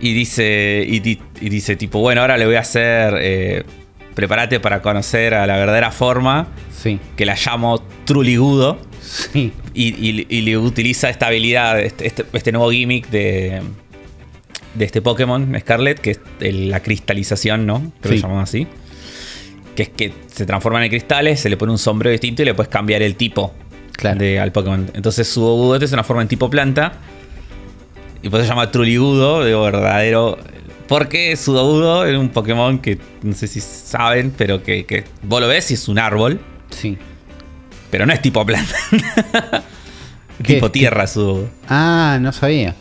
Y 0.00 0.12
dice, 0.12 0.84
y, 0.86 1.00
dice 1.48 1.76
tipo, 1.76 2.00
bueno, 2.00 2.20
ahora 2.20 2.36
le 2.36 2.44
voy 2.44 2.56
a 2.56 2.60
hacer, 2.60 3.14
eh, 3.18 3.64
prepárate 4.14 4.60
para 4.60 4.82
conocer 4.82 5.34
a 5.34 5.46
la 5.46 5.56
verdadera 5.56 5.90
forma. 5.90 6.48
Sí. 6.76 7.00
Que 7.16 7.24
la 7.24 7.34
llamo 7.34 7.82
Truligudo. 8.04 8.78
Sí. 9.00 9.52
Y, 9.72 10.42
le 10.42 10.58
utiliza 10.58 11.08
esta 11.08 11.28
habilidad, 11.28 11.80
este, 11.80 12.06
este, 12.06 12.24
este, 12.32 12.52
nuevo 12.52 12.70
gimmick 12.70 13.08
de, 13.08 13.62
de 14.74 14.84
este 14.84 15.00
Pokémon 15.00 15.56
Scarlet, 15.60 15.98
que 15.98 16.10
es 16.10 16.20
la 16.40 16.80
cristalización, 16.80 17.66
¿no? 17.66 17.92
Que 18.02 18.10
lo 18.10 18.14
llamamos 18.16 18.42
así. 18.42 18.66
Que 19.74 19.84
es 19.84 19.88
que 19.90 20.12
se 20.26 20.44
transforma 20.46 20.82
en 20.84 20.90
cristales, 20.90 21.40
se 21.40 21.48
le 21.48 21.56
pone 21.56 21.72
un 21.72 21.78
sombrero 21.78 22.10
distinto 22.10 22.42
y 22.42 22.44
le 22.44 22.54
puedes 22.54 22.70
cambiar 22.70 23.02
el 23.02 23.14
tipo 23.16 23.54
de, 24.02 24.40
al 24.40 24.52
Pokémon. 24.52 24.90
Entonces 24.94 25.28
su 25.28 25.74
es 25.80 25.92
una 25.92 26.04
forma 26.04 26.22
en 26.22 26.28
tipo 26.28 26.50
planta. 26.50 26.92
Y 28.22 28.28
por 28.28 28.40
eso 28.40 28.48
se 28.48 28.50
llama 28.50 28.70
Truligudo, 28.70 29.44
de 29.44 29.54
verdadero. 29.54 30.38
Porque 30.88 31.36
Sudobudo 31.36 32.04
es 32.06 32.16
un 32.16 32.28
Pokémon 32.28 32.78
que 32.78 32.98
no 33.22 33.34
sé 33.34 33.48
si 33.48 33.60
saben, 33.60 34.32
pero 34.36 34.62
que, 34.62 35.04
vos 35.22 35.40
lo 35.40 35.48
ves 35.48 35.70
y 35.70 35.74
es 35.74 35.88
un 35.88 35.98
árbol. 35.98 36.40
Sí. 36.70 36.96
Pero 37.90 38.06
no 38.06 38.12
es 38.12 38.22
tipo 38.22 38.44
planta. 38.46 38.74
tipo 40.44 40.70
tierra 40.70 41.06
su 41.06 41.48
Ah, 41.68 42.18
no 42.20 42.32
sabía. 42.32 42.74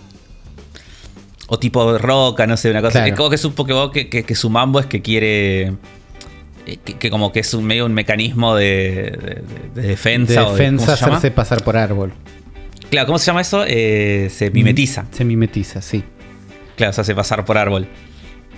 O 1.47 1.59
tipo 1.59 1.97
roca, 1.97 2.47
no 2.47 2.57
sé, 2.57 2.71
una 2.71 2.81
cosa. 2.81 3.05
Es 3.07 3.15
como 3.15 3.29
que 3.29 3.35
es 3.35 3.45
un 3.45 3.53
Pokémon 3.53 3.91
que, 3.91 4.09
que, 4.09 4.35
su 4.35 4.49
mambo 4.49 4.79
es 4.79 4.87
que 4.87 5.01
quiere 5.01 5.73
eh, 6.65 6.77
que, 6.77 7.09
como 7.09 7.31
que 7.31 7.39
es 7.41 7.53
un 7.53 7.65
medio 7.65 7.85
un 7.85 7.93
mecanismo 7.93 8.55
de, 8.55 9.43
defensa. 9.73 10.43
De 10.43 10.51
defensa, 10.51 10.93
hacerse 10.93 11.31
pasar 11.31 11.63
por 11.63 11.77
árbol. 11.77 12.13
Claro, 12.89 13.07
¿cómo 13.07 13.19
se 13.19 13.25
llama 13.25 13.41
eso? 13.41 13.63
Eh, 13.67 14.29
se 14.31 14.51
mimetiza. 14.51 15.05
Se 15.11 15.25
mimetiza, 15.25 15.81
sí. 15.81 16.03
Claro, 16.75 16.93
se 16.93 17.01
hace 17.01 17.15
pasar 17.15 17.45
por 17.45 17.57
árbol. 17.57 17.87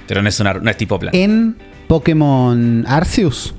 Pero 0.08 0.22
no 0.22 0.30
es, 0.30 0.40
una, 0.40 0.54
no 0.54 0.70
es 0.70 0.78
tipo 0.78 1.00
plan. 1.00 1.14
En 1.14 1.58
Pokémon 1.88 2.86
Arceus, 2.88 3.54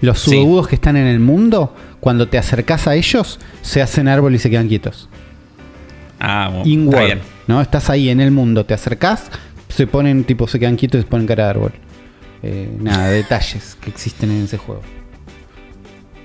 los 0.00 0.18
sudobudos 0.20 0.68
que 0.68 0.74
están 0.74 0.96
en 0.96 1.06
el 1.06 1.20
mundo, 1.20 1.74
cuando 2.00 2.28
te 2.28 2.38
acercas 2.38 2.86
a 2.86 2.94
ellos, 2.94 3.38
se 3.62 3.82
hacen 3.82 4.08
árbol 4.08 4.34
y 4.34 4.38
se 4.38 4.50
quedan 4.50 4.68
quietos. 4.68 5.08
Ah, 6.20 6.50
bueno, 6.52 6.90
está 6.90 7.04
bien. 7.04 7.20
¿no? 7.46 7.60
Estás 7.60 7.90
ahí 7.90 8.08
en 8.08 8.20
el 8.20 8.30
mundo, 8.30 8.64
te 8.64 8.74
acercás, 8.74 9.30
se 9.68 9.86
ponen, 9.86 10.24
tipo, 10.24 10.48
se 10.48 10.58
quedan 10.58 10.76
quietos 10.76 11.00
y 11.00 11.02
se 11.02 11.08
ponen 11.08 11.26
cara 11.26 11.44
de 11.44 11.50
árbol. 11.50 11.72
Eh, 12.46 12.68
nada, 12.78 13.08
detalles 13.08 13.74
que 13.80 13.88
existen 13.88 14.30
en 14.30 14.44
ese 14.44 14.58
juego. 14.58 14.82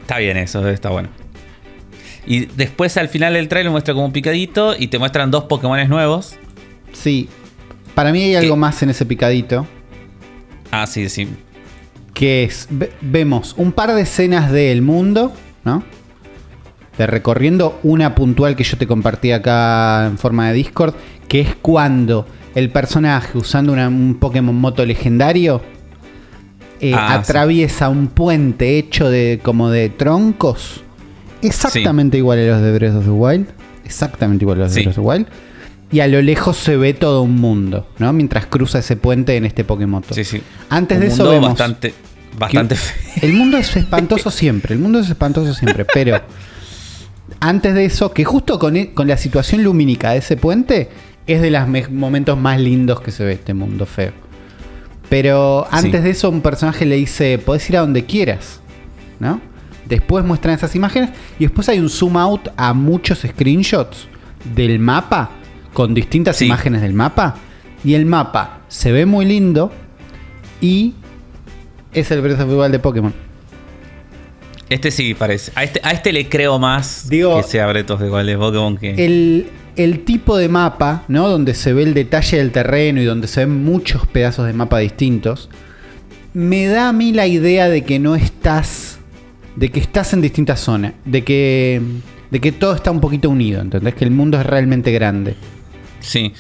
Está 0.02 0.18
bien 0.18 0.36
eso, 0.36 0.68
está 0.68 0.90
bueno. 0.90 1.08
Y 2.26 2.48
después 2.48 2.98
al 2.98 3.08
final 3.08 3.36
del 3.36 3.48
trailer 3.48 3.72
muestra 3.72 3.94
como 3.94 4.08
un 4.08 4.12
picadito 4.12 4.76
y 4.78 4.88
te 4.88 5.00
muestran 5.00 5.32
dos 5.32 5.46
Pokémon 5.46 5.88
nuevos. 5.88 6.36
Sí. 6.92 7.30
Para 7.96 8.12
mí 8.12 8.22
hay 8.22 8.36
algo 8.36 8.58
más 8.58 8.84
en 8.84 8.90
ese 8.90 9.06
picadito. 9.06 9.66
Ah, 10.72 10.88
sí, 10.88 11.08
sí. 11.08 11.30
Que 12.14 12.44
es, 12.44 12.68
vemos 13.00 13.56
un 13.58 13.72
par 13.72 13.94
de 13.94 14.02
escenas 14.02 14.52
del 14.52 14.82
mundo, 14.82 15.32
¿no? 15.64 15.84
De 16.98 17.08
recorriendo 17.08 17.80
una 17.82 18.14
puntual 18.14 18.58
que 18.58 18.66
yo 18.66 18.78
te 18.78 18.88
compartí 18.88 19.32
acá 19.32 20.08
en 20.08 20.18
forma 20.18 20.50
de 20.50 20.56
Discord, 20.56 20.96
que 21.30 21.40
es 21.40 21.56
cuando 21.56 22.28
el 22.56 22.72
personaje 22.72 23.38
usando 23.38 23.72
un 23.72 24.18
Pokémon 24.20 24.56
Moto 24.56 24.86
legendario 24.86 25.79
eh, 26.80 26.94
ah, 26.94 27.16
atraviesa 27.16 27.90
un 27.90 28.08
puente 28.08 28.78
hecho 28.78 29.10
de 29.10 29.40
como 29.44 29.70
de 29.70 29.90
troncos, 29.90 30.82
exactamente 31.42 32.18
igual 32.18 32.40
a 32.40 32.48
los 32.48 32.62
de 32.62 32.74
Breath 32.74 32.96
of 32.96 33.06
the 33.06 33.12
Wild, 33.12 33.48
exactamente 33.86 34.46
igual 34.46 34.60
a 34.60 34.64
los 34.64 34.74
de 34.74 34.82
Breath 34.82 34.98
of 34.98 35.04
the 35.04 35.08
Wild, 35.08 35.28
y 35.92 36.00
a 36.02 36.08
lo 36.08 36.22
lejos 36.22 36.58
se 36.58 36.78
ve 36.78 36.94
todo 36.94 37.22
un 37.22 37.36
mundo, 37.36 37.88
¿no? 37.98 38.14
Mientras 38.14 38.46
cruza 38.46 38.80
ese 38.80 38.96
puente 38.96 39.36
en 39.36 39.46
este 39.46 39.64
Pokémon. 39.64 40.04
Sí, 40.12 40.24
sí. 40.24 40.42
Antes 40.70 41.00
de 41.00 41.08
eso 41.08 41.30
vemos 41.30 41.50
bastante, 41.50 41.94
bastante 42.38 42.76
El 43.22 43.34
mundo 43.34 43.58
es 43.58 43.76
espantoso 43.76 44.32
siempre, 44.32 44.76
el 44.76 44.80
mundo 44.80 45.00
es 45.00 45.10
espantoso 45.10 45.54
siempre, 45.54 45.86
pero 45.86 46.22
antes 47.40 47.74
de 47.74 47.86
eso, 47.86 48.14
que 48.14 48.24
justo 48.24 48.60
con, 48.60 48.76
e, 48.76 48.94
con 48.94 49.08
la 49.08 49.18
situación 49.18 49.64
lumínica 49.64 50.12
de 50.12 50.20
ese 50.20 50.38
puente, 50.38 50.90
es 51.28 51.42
de 51.42 51.52
los 51.52 51.68
momentos 51.92 52.38
más 52.38 52.60
lindos 52.60 53.02
que 53.02 53.12
se 53.12 53.24
ve 53.24 53.34
este 53.34 53.54
mundo 53.54 53.86
feo. 53.86 54.29
Pero 55.10 55.68
antes 55.72 56.04
de 56.04 56.12
eso, 56.12 56.30
un 56.30 56.42
personaje 56.42 56.86
le 56.86 56.96
dice: 56.96 57.38
Podés 57.40 57.70
ir 57.70 57.78
a 57.78 57.82
donde 57.82 58.06
quieras. 58.06 58.62
¿No? 59.20 59.42
Después 59.86 60.24
muestran 60.24 60.54
esas 60.54 60.76
imágenes 60.76 61.10
y 61.40 61.46
después 61.46 61.68
hay 61.68 61.80
un 61.80 61.90
zoom 61.90 62.16
out 62.16 62.50
a 62.56 62.74
muchos 62.74 63.20
screenshots 63.28 64.08
del 64.56 64.80
mapa 64.80 65.32
con 65.74 65.96
distintas 65.96 66.42
imágenes 66.44 66.82
del 66.82 66.94
mapa. 66.94 67.36
Y 67.84 67.96
el 67.96 68.06
mapa 68.06 68.60
se 68.68 68.92
ve 68.92 69.06
muy 69.06 69.26
lindo 69.26 69.72
y 70.62 70.94
es 71.92 72.12
el 72.12 72.22
Breath 72.22 72.40
of 72.42 72.50
the 72.50 72.56
Wild 72.56 72.72
de 72.72 72.80
Pokémon. 72.80 73.14
Este 74.70 74.92
sí 74.92 75.16
parece. 75.16 75.52
A 75.56 75.64
este, 75.64 75.82
a 75.84 75.92
este 75.92 76.14
le 76.14 76.30
creo 76.30 76.60
más 76.60 77.08
que 77.10 77.44
sea 77.48 77.66
Breath 77.68 77.90
of 77.90 78.00
the 78.00 78.10
Wild 78.10 78.28
de 78.28 78.38
Pokémon 78.38 78.78
que. 78.78 78.94
El, 79.04 79.48
el 79.80 80.04
tipo 80.04 80.38
de 80.38 80.50
mapa, 80.50 81.06
¿no? 81.08 81.30
Donde 81.30 81.54
se 81.54 81.72
ve 81.72 81.84
el 81.84 81.94
detalle 81.94 82.38
del 82.38 82.52
terreno 82.52 83.02
y 83.02 83.06
donde 83.06 83.28
se 83.28 83.46
ven 83.46 83.64
muchos 83.64 84.06
pedazos 84.08 84.46
de 84.46 84.54
mapa 84.54 84.80
distintos, 84.80 85.50
me 86.34 86.68
da 86.68 86.90
a 86.90 86.94
mí 86.94 87.14
la 87.14 87.28
idea 87.28 87.70
de 87.70 87.84
que 87.84 87.98
no 87.98 88.16
estás, 88.16 89.00
de 89.56 89.70
que 89.70 89.80
estás 89.80 90.12
en 90.14 90.22
distintas 90.22 90.60
zonas, 90.60 90.94
de 91.06 91.24
que, 91.24 91.82
de 92.30 92.42
que 92.42 92.52
todo 92.52 92.76
está 92.76 92.92
un 92.92 93.00
poquito 93.00 93.30
unido, 93.30 93.62
¿entendés? 93.62 93.96
Que 93.96 94.04
el 94.04 94.12
mundo 94.12 94.38
es 94.38 94.46
realmente 94.46 94.92
grande. 94.92 95.36
Sí. 96.02 96.34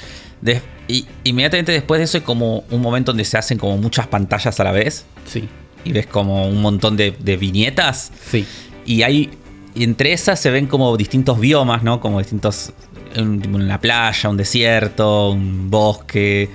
y 0.87 1.05
inmediatamente 1.23 1.71
después 1.71 1.99
de 1.99 2.05
eso 2.05 2.17
hay 2.17 2.23
como 2.23 2.63
un 2.69 2.81
momento 2.81 3.11
donde 3.11 3.25
se 3.25 3.37
hacen 3.37 3.57
como 3.57 3.77
muchas 3.77 4.07
pantallas 4.07 4.59
a 4.59 4.63
la 4.65 4.73
vez. 4.73 5.05
Sí. 5.25 5.47
Y 5.85 5.93
ves 5.93 6.07
como 6.07 6.45
un 6.47 6.61
montón 6.61 6.97
de, 6.97 7.15
de 7.17 7.37
viñetas. 7.37 8.11
Sí. 8.29 8.45
Y 8.85 9.03
hay. 9.03 9.29
Y 9.75 9.83
entre 9.83 10.11
esas 10.11 10.39
se 10.39 10.49
ven 10.49 10.65
como 10.65 10.97
distintos 10.97 11.39
biomas, 11.39 11.83
¿no? 11.83 12.01
Como 12.01 12.19
distintos 12.19 12.73
en, 13.15 13.67
la 13.67 13.79
playa, 13.79 14.29
un 14.29 14.37
desierto, 14.37 15.31
un 15.31 15.69
bosque. 15.69 16.49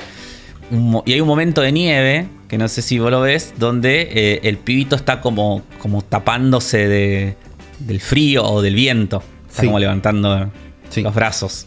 y 1.05 1.13
hay 1.13 1.21
un 1.21 1.29
momento 1.29 1.61
de 1.61 1.73
nieve, 1.73 2.27
que 2.49 2.59
no 2.59 2.69
sé 2.69 2.83
si 2.83 2.99
vos 2.99 3.11
lo 3.11 3.21
ves, 3.21 3.55
donde 3.59 4.09
eh, 4.11 4.41
el 4.45 4.59
pibito 4.59 4.97
está 4.97 5.21
como, 5.21 5.63
como 5.79 6.03
tapándose 6.03 6.89
de, 6.89 7.37
del 7.81 8.01
frío 8.01 8.45
o 8.45 8.63
del 8.63 8.75
viento. 8.75 9.23
Está 9.49 9.65
como 9.65 9.79
levantando 9.79 10.51
los 10.97 11.15
brazos. 11.15 11.67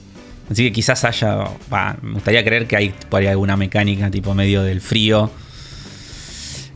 Así 0.49 0.63
que 0.63 0.71
quizás 0.71 1.03
haya. 1.03 1.45
me 2.01 2.13
gustaría 2.13 2.43
creer 2.43 2.67
que 2.67 2.77
hay 2.77 2.93
por 3.09 3.25
alguna 3.25 3.57
mecánica 3.57 4.09
tipo 4.09 4.33
medio 4.33 4.63
del 4.63 4.81
frío. 4.81 5.29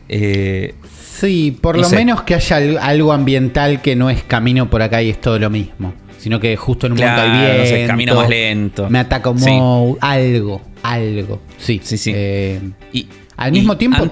Eh, 0.09 0.75
sí, 1.19 1.57
por 1.59 1.77
lo 1.77 1.89
menos 1.89 2.23
que 2.23 2.35
haya 2.35 2.57
algo 2.81 3.13
ambiental 3.13 3.81
que 3.81 3.95
no 3.95 4.09
es 4.09 4.23
camino 4.23 4.69
por 4.69 4.81
acá 4.81 5.01
y 5.01 5.09
es 5.09 5.21
todo 5.21 5.39
lo 5.39 5.49
mismo 5.49 5.93
sino 6.21 6.39
que 6.39 6.55
justo 6.55 6.85
en 6.85 6.93
un 6.93 6.99
momento 6.99 7.21
hay 7.21 7.65
viento, 7.65 7.87
camino 7.87 8.15
más 8.15 8.29
lento. 8.29 8.89
Me 8.91 8.99
ataca 8.99 9.23
como 9.23 9.97
algo, 9.99 10.61
algo. 10.83 11.41
Sí, 11.57 11.81
sí, 11.83 11.97
sí. 11.97 12.11
Eh, 12.13 12.61
y 12.93 13.07
al 13.37 13.51
mismo 13.51 13.75
tiempo, 13.75 14.07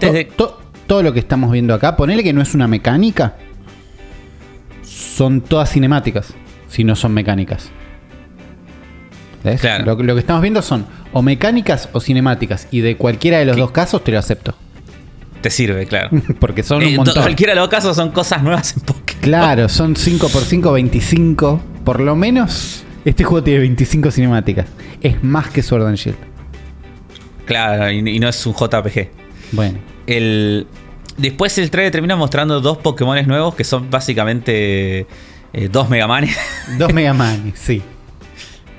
todo 0.87 1.03
lo 1.03 1.13
que 1.13 1.19
estamos 1.19 1.51
viendo 1.51 1.75
acá, 1.75 1.95
ponele 1.95 2.23
que 2.23 2.33
no 2.33 2.41
es 2.41 2.55
una 2.55 2.67
mecánica, 2.67 3.35
son 4.81 5.41
todas 5.41 5.71
cinemáticas, 5.71 6.33
si 6.67 6.83
no 6.83 6.95
son 6.95 7.13
mecánicas. 7.13 7.69
¿Ves? 9.43 9.61
Lo, 9.85 9.95
que 9.95 10.19
estamos 10.19 10.41
viendo 10.41 10.63
son 10.63 10.87
o 11.13 11.21
mecánicas 11.21 11.89
o 11.93 11.99
cinemáticas, 11.99 12.67
y 12.71 12.79
de 12.79 12.97
cualquiera 12.97 13.37
de 13.37 13.45
los 13.45 13.55
dos 13.55 13.69
casos 13.69 14.03
te 14.03 14.11
lo 14.11 14.17
acepto. 14.17 14.55
Te 15.41 15.51
sirve, 15.51 15.85
claro. 15.85 16.09
Porque 16.39 16.63
son 16.63 16.79
un 16.79 16.89
eh, 16.89 16.95
montón. 16.95 17.21
Cualquiera 17.21 17.53
de 17.53 17.59
los 17.59 17.69
casos 17.69 17.95
son 17.95 18.09
cosas 18.09 18.41
nuevas 18.41 18.75
en 18.75 18.81
Pokémon. 18.81 19.21
Claro, 19.21 19.69
son 19.69 19.93
5x5, 19.93 20.73
25 20.73 21.61
por 21.83 21.99
lo 21.99 22.15
menos 22.15 22.83
este 23.05 23.23
juego 23.23 23.43
tiene 23.43 23.61
25 23.61 24.11
cinemáticas. 24.11 24.67
Es 25.01 25.23
más 25.23 25.49
que 25.49 25.63
Sword 25.63 25.87
and 25.87 25.97
Shield. 25.97 26.17
Claro, 27.45 27.89
y, 27.91 28.19
no 28.19 28.29
es 28.29 28.45
un 28.45 28.53
JPG. 28.53 29.09
Bueno. 29.53 29.79
El, 30.05 30.67
después 31.17 31.57
el 31.57 31.71
trailer 31.71 31.91
termina 31.91 32.15
mostrando 32.15 32.61
dos 32.61 32.77
Pokémon 32.77 33.25
nuevos 33.27 33.55
que 33.55 33.63
son 33.63 33.89
básicamente 33.89 35.07
eh, 35.53 35.69
dos 35.71 35.89
Megamanes. 35.89 36.37
Dos 36.77 36.93
Megamanes, 36.93 37.57
sí. 37.57 37.81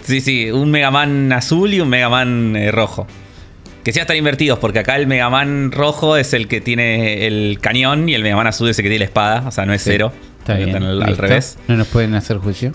Sí, 0.02 0.21
sí, 0.21 0.50
un 0.50 0.71
Megaman 0.71 1.33
azul 1.33 1.75
y 1.75 1.80
un 1.80 1.88
Megaman 1.88 2.54
eh, 2.57 2.71
rojo. 2.71 3.07
Que 3.83 3.92
ya 3.92 4.02
están 4.02 4.16
invertidos, 4.16 4.59
porque 4.59 4.78
acá 4.80 4.97
el 4.97 5.07
Megaman 5.07 5.73
rojo 5.73 6.16
es 6.16 6.33
el 6.33 6.49
que 6.49 6.61
tiene 6.61 7.26
el 7.26 7.59
cañón 7.61 8.09
y 8.09 8.14
el 8.14 8.23
Megaman 8.23 8.47
azul 8.47 8.69
es 8.69 8.78
el 8.78 8.83
que 8.85 8.88
tiene 8.88 9.00
la 9.00 9.07
espada, 9.07 9.49
o 9.49 9.50
sea, 9.50 9.66
no 9.66 9.73
es 9.73 9.83
cero. 9.83 10.12
Está 10.38 10.54
bien, 10.54 10.76
al 10.76 11.16
revés. 11.16 11.59
¿No 11.66 11.76
nos 11.76 11.88
pueden 11.88 12.14
hacer 12.14 12.38
juicio? 12.38 12.73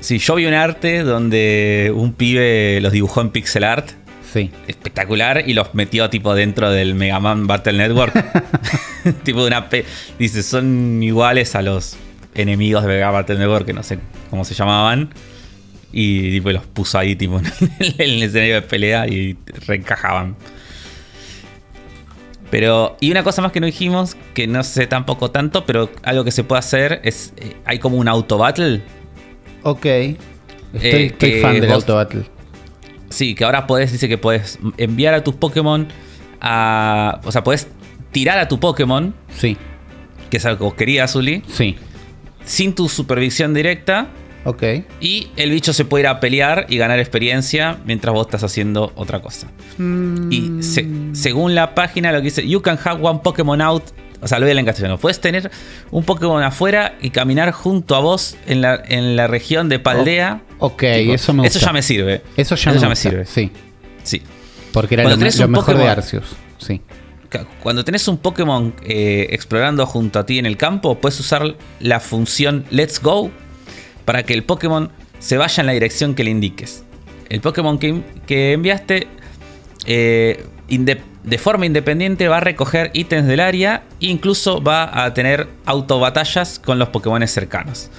Sí, 0.00 0.18
yo 0.18 0.34
vi 0.34 0.46
un 0.46 0.54
arte 0.54 1.02
donde 1.02 1.92
un 1.94 2.14
pibe 2.14 2.80
los 2.80 2.92
dibujó 2.92 3.20
en 3.20 3.30
pixel 3.30 3.64
art. 3.64 3.90
Sí. 4.32 4.50
Espectacular 4.66 5.44
y 5.46 5.54
los 5.54 5.74
metió 5.74 6.08
tipo 6.08 6.34
dentro 6.34 6.70
del 6.70 6.94
Mega 6.94 7.20
Man 7.20 7.46
Battle 7.46 7.74
Network. 7.74 8.14
tipo 9.24 9.40
de 9.40 9.46
una 9.48 9.68
P. 9.68 9.84
Dice, 10.18 10.42
son 10.42 11.02
iguales 11.02 11.54
a 11.54 11.62
los 11.62 11.96
enemigos 12.34 12.82
de 12.82 12.88
Mega 12.88 13.10
Battle 13.10 13.38
Network, 13.38 13.66
que 13.66 13.72
no 13.72 13.82
sé 13.82 13.98
cómo 14.30 14.44
se 14.44 14.54
llamaban. 14.54 15.10
Y 15.92 16.30
tipo 16.30 16.50
los 16.50 16.64
puso 16.66 16.98
ahí 16.98 17.16
tipo 17.16 17.38
en 17.70 17.94
el 17.98 18.22
escenario 18.22 18.54
de 18.54 18.62
pelea 18.62 19.06
y 19.06 19.36
reencajaban. 19.66 20.36
Pero, 22.50 22.96
y 23.00 23.10
una 23.10 23.22
cosa 23.22 23.42
más 23.42 23.52
que 23.52 23.60
no 23.60 23.66
dijimos, 23.66 24.16
que 24.34 24.48
no 24.48 24.64
sé 24.64 24.86
tampoco 24.88 25.30
tanto, 25.30 25.64
pero 25.66 25.90
algo 26.02 26.24
que 26.24 26.32
se 26.32 26.42
puede 26.42 26.58
hacer 26.58 27.00
es, 27.04 27.32
eh, 27.36 27.56
hay 27.64 27.78
como 27.78 27.96
un 27.96 28.08
auto 28.08 28.38
battle 28.38 28.82
Ok. 29.62 29.86
Estoy, 30.72 31.14
eh, 31.20 31.40
fan 31.40 31.60
del 31.60 31.72
Auto 31.72 31.96
Battle. 31.96 32.24
Sí, 33.08 33.34
que 33.34 33.44
ahora 33.44 33.66
puedes, 33.66 33.92
dice 33.92 34.08
que 34.08 34.18
puedes 34.18 34.58
enviar 34.76 35.14
a 35.14 35.24
tus 35.24 35.34
Pokémon 35.34 35.88
a. 36.40 37.20
O 37.24 37.32
sea, 37.32 37.42
puedes 37.42 37.68
tirar 38.12 38.38
a 38.38 38.48
tu 38.48 38.60
Pokémon. 38.60 39.14
Sí. 39.36 39.56
Que 40.30 40.36
es 40.36 40.46
algo 40.46 40.58
que 40.58 40.64
vos 40.64 40.74
querías, 40.74 41.12
Zuli. 41.12 41.42
Sí. 41.48 41.76
Sin 42.44 42.74
tu 42.74 42.88
supervisión 42.88 43.52
directa. 43.52 44.08
Ok. 44.44 44.62
Y 45.00 45.28
el 45.36 45.50
bicho 45.50 45.72
se 45.72 45.84
puede 45.84 46.02
ir 46.02 46.08
a 46.08 46.20
pelear 46.20 46.66
y 46.68 46.78
ganar 46.78 46.98
experiencia 46.98 47.78
mientras 47.84 48.14
vos 48.14 48.26
estás 48.26 48.44
haciendo 48.44 48.92
otra 48.94 49.20
cosa. 49.20 49.48
Mm. 49.76 50.32
Y 50.32 50.62
según 51.12 51.54
la 51.54 51.74
página, 51.74 52.12
lo 52.12 52.18
que 52.18 52.24
dice: 52.24 52.46
You 52.46 52.62
can 52.62 52.78
have 52.82 53.02
one 53.02 53.20
Pokémon 53.22 53.60
out 53.60 53.82
o 54.20 54.28
sea, 54.28 54.38
lo 54.38 54.46
voy 54.46 54.54
a 54.54 54.60
en 54.60 54.66
castellano. 54.66 54.98
Puedes 54.98 55.20
tener 55.20 55.50
un 55.90 56.04
Pokémon 56.04 56.42
afuera 56.42 56.96
y 57.00 57.10
caminar 57.10 57.52
junto 57.52 57.94
a 57.94 58.00
vos 58.00 58.36
en 58.46 58.60
la, 58.60 58.82
en 58.86 59.16
la 59.16 59.26
región 59.26 59.68
de 59.68 59.78
Paldea. 59.78 60.42
Oh, 60.58 60.66
ok, 60.66 60.82
eso 60.82 61.32
me 61.32 61.46
Eso 61.46 61.58
ya 61.58 61.72
me 61.72 61.82
sirve. 61.82 62.22
Eso 62.36 62.54
ya, 62.54 62.72
me, 62.88 62.96
sirve. 62.96 63.24
Sí. 63.24 63.50
Sí. 64.02 64.22
Porque 64.72 64.94
era 64.94 65.04
lo, 65.04 65.16
mejor 65.48 65.76
de 65.76 65.88
Arceus. 65.88 66.36
Sí. 66.58 66.82
cuando 67.62 67.84
tenés 67.84 68.06
un 68.08 68.18
Pokémon 68.18 68.74
eh, 68.84 69.28
explorando 69.30 69.86
junto 69.86 70.18
a 70.18 70.26
ti 70.26 70.38
en 70.38 70.46
el 70.46 70.56
campo, 70.56 70.98
puedes 70.98 71.18
usar 71.18 71.56
la 71.80 72.00
función 72.00 72.66
Let's 72.70 73.00
Go 73.00 73.30
para 74.04 74.24
que 74.24 74.34
el 74.34 74.44
Pokémon 74.44 74.90
se 75.18 75.38
vaya 75.38 75.62
en 75.62 75.66
la 75.66 75.72
dirección 75.72 76.14
que 76.14 76.24
le 76.24 76.30
indiques. 76.30 76.84
El 77.28 77.40
Pokémon 77.40 77.78
que, 77.78 78.52
enviaste 78.52 79.06
eh, 79.86 80.44
de 80.78 81.38
forma 81.38 81.66
independiente 81.66 82.28
va 82.28 82.38
a 82.38 82.40
recoger 82.40 82.90
ítems 82.94 83.26
del 83.26 83.40
área 83.40 83.82
e 84.00 84.06
incluso 84.06 84.62
va 84.62 85.04
a 85.04 85.12
tener 85.14 85.48
autobatallas 85.66 86.58
con 86.58 86.78
los 86.78 86.88
Pokémon 86.88 87.26
cercanos. 87.26 87.90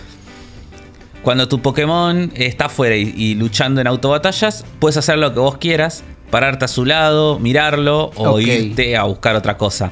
Cuando 1.22 1.48
tu 1.48 1.62
Pokémon 1.62 2.32
está 2.34 2.66
afuera 2.66 2.96
y, 2.96 3.36
luchando 3.36 3.80
en 3.80 3.88
autobatallas, 3.88 4.66
puedes 4.80 4.98
hacer 4.98 5.20
lo 5.20 5.34
que 5.34 5.40
vos 5.40 5.58
quieras, 5.58 6.04
pararte 6.32 6.66
a 6.66 6.68
su 6.68 6.84
lado, 6.84 7.38
mirarlo 7.38 8.12
o 8.16 8.40
irte 8.40 8.98
a 8.98 9.04
buscar 9.04 9.36
otra 9.36 9.56
cosa. 9.56 9.92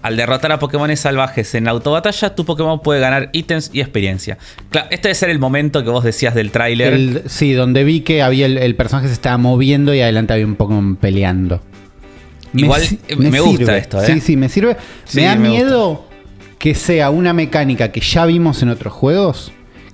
Al 0.00 0.16
derrotar 0.16 0.52
a 0.52 0.58
Pokémon 0.58 0.94
salvajes 0.96 1.54
en 1.54 1.64
la 1.64 1.70
autobatalla, 1.70 2.34
tu 2.34 2.44
Pokémon 2.44 2.80
puede 2.80 3.00
ganar 3.00 3.28
ítems 3.32 3.70
y 3.72 3.80
experiencia. 3.80 4.38
Claro, 4.70 4.88
este 4.90 5.08
debe 5.08 5.14
ser 5.14 5.30
el 5.30 5.38
momento 5.38 5.82
que 5.82 5.90
vos 5.90 6.04
decías 6.04 6.34
del 6.34 6.50
tráiler. 6.50 7.22
Sí, 7.26 7.52
donde 7.52 7.84
vi 7.84 8.00
que 8.00 8.22
había 8.22 8.46
el, 8.46 8.76
personaje 8.76 9.08
se 9.08 9.14
estaba 9.14 9.36
moviendo 9.36 9.94
y 9.94 10.00
adelante 10.00 10.32
había 10.32 10.46
un 10.46 10.56
Pokémon 10.56 10.96
peleando. 10.96 11.62
Igual 12.54 12.82
me, 13.18 13.40
gusta 13.40 13.76
esto, 13.76 14.02
¿eh? 14.02 14.06
Sí, 14.06 14.20
sí, 14.20 14.36
me 14.36 14.48
sirve. 14.48 14.76
me 15.14 15.24
da 15.24 15.36
miedo 15.36 16.04
que 16.58 16.74
sea 16.74 17.10
una 17.10 17.32
mecánica 17.32 17.92
que 17.92 18.00
ya 18.00 18.24
vimos 18.26 18.62
en 18.62 18.70
otros 18.70 18.92
juegos 18.92 19.52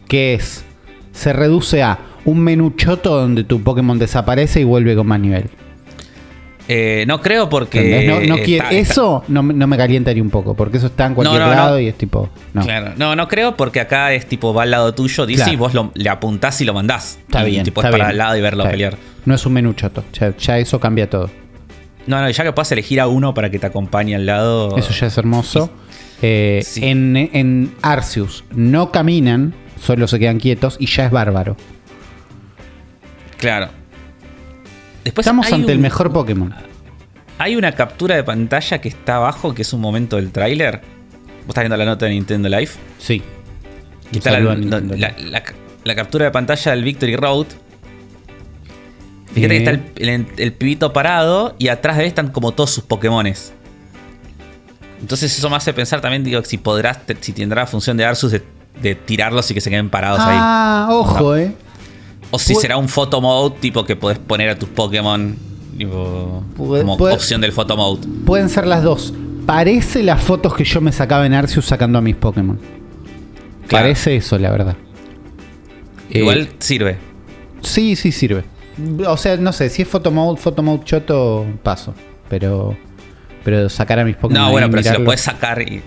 que 0.09 0.35
es, 0.35 0.65
se 1.13 1.33
reduce 1.33 1.83
a 1.83 1.99
un 2.25 2.41
menú 2.41 2.71
choto 2.77 3.17
donde 3.17 3.45
tu 3.45 3.63
Pokémon 3.63 3.99
desaparece 3.99 4.61
y 4.61 4.65
vuelve 4.65 4.95
con 4.95 5.07
más 5.07 5.21
nivel. 5.21 5.45
Eh, 6.73 7.05
no 7.09 7.21
creo 7.21 7.49
porque. 7.49 8.07
No, 8.29 8.37
eso 8.37 9.25
No, 9.27 9.43
me 9.43 9.77
calientaría 9.77 10.23
un 10.23 10.31
poco, 10.31 10.55
porque 10.55 10.77
eso 10.77 10.87
está 10.87 11.07
en 11.07 11.15
cualquier 11.15 11.41
lado 11.41 11.81
y 11.81 11.89
es 11.89 11.97
tipo. 11.97 12.29
No. 12.53 12.63
Claro, 12.63 12.93
no, 12.97 13.17
no 13.17 13.27
creo 13.27 13.57
porque 13.57 13.81
acá 13.81 14.13
es 14.13 14.27
tipo 14.27 14.55
va 14.55 14.63
al 14.63 14.71
lado 14.71 14.95
tuyo, 14.95 15.27
dice 15.27 15.51
y 15.51 15.57
vos 15.57 15.73
le 15.95 16.09
apuntás 16.09 16.61
y 16.61 16.65
lo 16.65 16.73
mandás. 16.75 17.19
Está 17.23 17.43
bien. 17.43 17.65
Tipo 17.65 17.83
es 17.83 17.91
para 17.91 18.11
el 18.11 18.19
lado 18.19 18.37
y 18.37 18.41
verlo 18.41 18.63
pelear. 18.65 18.97
No 19.25 19.35
es 19.35 19.45
un 19.45 19.53
menú 19.53 19.73
choto, 19.73 20.05
ya, 20.39 20.59
eso 20.59 20.79
cambia 20.79 21.11
todo. 21.11 21.29
No, 22.07 22.21
no, 22.21 22.31
ya 22.31 22.45
que 22.45 22.53
puedas 22.53 22.73
elegir 22.73 23.01
a 23.01 23.07
uno 23.07 23.35
para 23.35 23.51
que 23.51 23.59
te 23.59 23.67
acompañe 23.67 24.15
al 24.15 24.27
lado. 24.27 24.77
Eso 24.77 24.93
ya 24.93 25.07
es 25.07 25.19
hermoso. 25.19 25.71
Eh, 26.23 26.65
en, 26.77 27.17
en 27.17 27.75
Arceus 27.83 28.45
no 28.55 28.93
caminan, 28.93 29.55
solo 29.81 30.07
se 30.07 30.19
quedan 30.19 30.39
quietos 30.39 30.77
y 30.79 30.87
ya 30.87 31.07
es 31.07 31.11
bárbaro. 31.11 31.57
Claro. 33.39 33.69
Después 35.05 35.27
Estamos 35.27 35.51
ante 35.53 35.73
el 35.73 35.79
mejor 35.79 36.13
Pokémon. 36.13 36.55
Hay 37.39 37.57
una 37.57 37.73
captura 37.73 38.17
de 38.17 38.23
pantalla 38.23 38.81
que 38.81 38.89
está 38.89 39.17
abajo, 39.17 39.55
que 39.55 39.63
es 39.63 39.73
un 39.73 39.81
momento 39.81 40.17
del 40.17 40.31
tráiler. 40.31 40.83
¿Vos 41.41 41.49
estás 41.49 41.63
viendo 41.63 41.77
la 41.79 41.87
nota 41.87 42.05
de 42.05 42.13
Nintendo 42.13 42.51
Live? 42.51 42.73
Sí. 42.99 43.23
está 44.13 44.39
la, 44.39 45.95
captura 45.97 46.27
de 46.27 46.31
pantalla 46.31 46.73
del 46.73 46.85
Victory 46.85 47.17
Road. 47.17 47.47
Fíjate 49.33 49.65
que 49.65 49.71
está 49.71 50.43
el, 50.43 50.53
pibito 50.53 50.93
parado 50.93 51.55
y 51.59 51.69
atrás 51.69 51.97
de 51.97 52.03
él 52.03 52.09
están 52.09 52.29
como 52.29 52.53
todos 52.53 52.71
sus 52.71 52.85
Pokémones. 52.85 53.53
Entonces 55.01 55.37
eso 55.37 55.49
me 55.49 55.57
hace 55.57 55.73
pensar 55.73 56.01
también, 56.01 56.25
digo, 56.25 56.43
si 56.45 56.59
podrás, 56.59 56.99
si 57.21 57.33
tendrá 57.33 57.63
la 57.63 57.67
función 57.67 57.97
de 57.97 58.05
Arceus 58.05 58.33
de 58.33 58.43
de 58.83 58.95
tirarlos 58.95 59.51
y 59.51 59.55
que 59.55 59.61
se 59.61 59.71
queden 59.71 59.91
parados 59.91 60.21
ahí. 60.21 60.37
Ah, 60.39 60.89
ojo, 60.91 61.37
eh. 61.37 61.53
O 62.31 62.39
si 62.39 62.55
será 62.55 62.77
un 62.77 62.89
photo 62.89 63.21
mode 63.21 63.57
tipo 63.61 63.85
que 63.85 63.97
podés 63.97 64.19
poner 64.19 64.51
a 64.51 64.59
tus 64.59 64.69
Pokémon 64.69 65.37
como 66.57 66.95
opción 66.95 67.41
del 67.41 67.53
photo 67.53 67.77
mode. 67.77 68.07
Pueden 68.25 68.49
ser 68.49 68.67
las 68.67 68.83
dos. 68.83 69.13
Parece 69.47 70.03
las 70.03 70.23
fotos 70.23 70.55
que 70.55 70.65
yo 70.65 70.81
me 70.81 70.93
sacaba 70.93 71.27
en 71.27 71.35
Arceus 71.35 71.67
sacando 71.67 71.99
a 71.99 72.01
mis 72.01 72.17
Pokémon. 72.17 72.59
Parece 73.69 74.17
eso, 74.17 74.39
la 74.39 74.51
verdad. 74.51 74.77
Igual 76.11 76.41
eh, 76.41 76.53
sirve. 76.59 76.99
Sí, 77.63 77.97
sí 77.97 78.13
sirve. 78.13 78.45
O 79.07 79.17
sea, 79.17 79.37
no 79.37 79.53
sé, 79.53 79.69
si 79.69 79.83
es 79.83 79.89
photo 79.89 80.11
mode, 80.11 80.41
photo 80.41 80.63
mode 80.63 80.85
choto, 80.85 81.47
paso. 81.63 81.95
Pero 82.29 82.77
pero 83.45 83.69
sacar 83.69 83.99
a 83.99 84.05
mis 84.05 84.17
Pokémon. 84.17 84.43
No, 84.43 84.51
bueno, 84.51 84.71
pero 84.71 84.83
si 84.83 84.91
lo 84.91 85.05
puedes 85.05 85.21
sacar 85.21 85.63
y. 85.63 85.83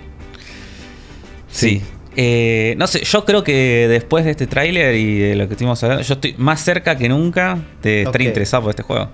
sí. 1.49 1.81
Eh, 2.15 2.75
no 2.77 2.85
sé, 2.85 3.03
yo 3.03 3.25
creo 3.25 3.43
que 3.43 3.87
después 3.87 4.23
de 4.23 4.31
este 4.31 4.45
tráiler 4.45 4.93
y 4.93 5.17
de 5.17 5.35
lo 5.35 5.47
que 5.47 5.55
estuvimos 5.55 5.81
hablando, 5.83 6.03
yo 6.03 6.13
estoy 6.13 6.35
más 6.37 6.63
cerca 6.63 6.95
que 6.95 7.09
nunca 7.09 7.57
de 7.81 8.03
estar 8.03 8.21
interesado 8.21 8.63
por 8.63 8.69
este 8.69 8.83
juego. 8.83 9.09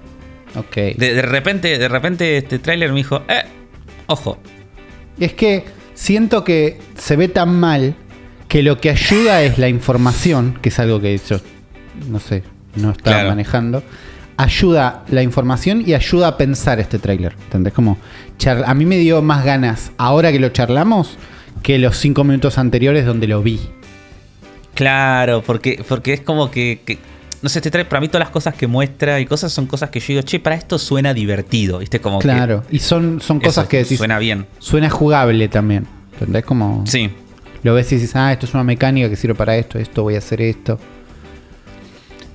Ok. 0.55 0.75
De, 0.97 1.21
repente, 1.21 1.77
de 1.77 1.87
repente 1.87 2.35
este 2.35 2.59
tráiler 2.59 2.89
me 2.89 2.97
dijo, 2.97 3.21
eh, 3.29 3.43
ojo. 4.07 4.37
Es 5.17 5.31
que 5.31 5.63
siento 5.93 6.43
que 6.43 6.77
se 6.97 7.15
ve 7.15 7.29
tan 7.29 7.57
mal 7.57 7.95
que 8.49 8.63
lo 8.63 8.81
que 8.81 8.89
ayuda 8.89 9.43
es 9.43 9.57
la 9.57 9.69
información, 9.69 10.59
que 10.61 10.67
es 10.67 10.79
algo 10.79 10.99
que 10.99 11.17
yo, 11.17 11.37
no 12.09 12.19
sé, 12.19 12.43
no 12.75 12.91
estaba 12.91 13.23
manejando. 13.23 13.83
Ayuda 14.37 15.03
la 15.09 15.21
información 15.21 15.83
y 15.85 15.93
ayuda 15.93 16.29
a 16.29 16.37
pensar 16.37 16.79
este 16.79 16.97
tráiler. 16.97 17.35
¿Entendés? 17.45 17.73
Como, 17.73 17.97
a 18.65 18.73
mí 18.73 18.85
me 18.85 18.97
dio 18.97 19.21
más 19.21 19.43
ganas, 19.43 19.91
ahora 19.97 20.31
que 20.31 20.39
lo 20.39 20.49
charlamos, 20.49 21.17
que 21.61 21.77
los 21.77 21.97
cinco 21.97 22.23
minutos 22.23 22.57
anteriores 22.57 23.05
donde 23.05 23.27
lo 23.27 23.43
vi. 23.43 23.59
Claro, 24.75 25.43
porque, 25.45 25.83
porque 25.87 26.13
es 26.13 26.21
como 26.21 26.49
que, 26.49 26.99
no 27.41 27.49
sé, 27.49 27.59
te 27.59 27.69
trae 27.69 27.83
para 27.83 27.99
mí 27.99 28.07
todas 28.07 28.21
las 28.21 28.29
cosas 28.29 28.55
que 28.55 28.65
muestra 28.65 29.19
y 29.19 29.25
cosas 29.25 29.51
son 29.51 29.65
cosas 29.65 29.89
que 29.89 29.99
yo 29.99 30.07
digo, 30.07 30.21
che, 30.21 30.39
para 30.39 30.55
esto 30.55 30.79
suena 30.79 31.13
divertido, 31.13 31.79
¿viste? 31.79 31.99
Como 31.99 32.19
claro, 32.19 32.63
y 32.71 32.79
son, 32.79 33.19
son 33.19 33.41
cosas 33.41 33.67
que 33.67 33.83
suena 33.83 34.19
bien. 34.19 34.45
Suena 34.59 34.89
jugable 34.89 35.49
también. 35.49 35.85
¿Entendés? 36.13 36.45
Como. 36.45 36.85
Sí. 36.87 37.09
Lo 37.63 37.73
ves 37.73 37.91
y 37.91 37.95
dices, 37.95 38.15
ah, 38.15 38.31
esto 38.31 38.45
es 38.45 38.53
una 38.53 38.63
mecánica 38.63 39.09
que 39.09 39.17
sirve 39.17 39.35
para 39.35 39.57
esto, 39.57 39.79
esto 39.79 40.03
voy 40.03 40.15
a 40.15 40.19
hacer 40.19 40.41
esto. 40.41 40.79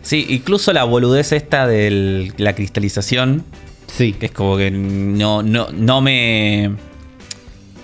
Sí, 0.04 0.26
incluso 0.28 0.72
la 0.72 0.84
boludez 0.84 1.32
esta 1.32 1.66
de 1.66 2.32
la 2.36 2.54
cristalización. 2.54 3.42
Sí. 3.86 4.12
Que 4.12 4.26
es 4.26 4.32
como 4.32 4.56
que 4.56 4.70
no, 4.70 5.42
no, 5.42 5.68
no 5.72 6.00
me 6.00 6.70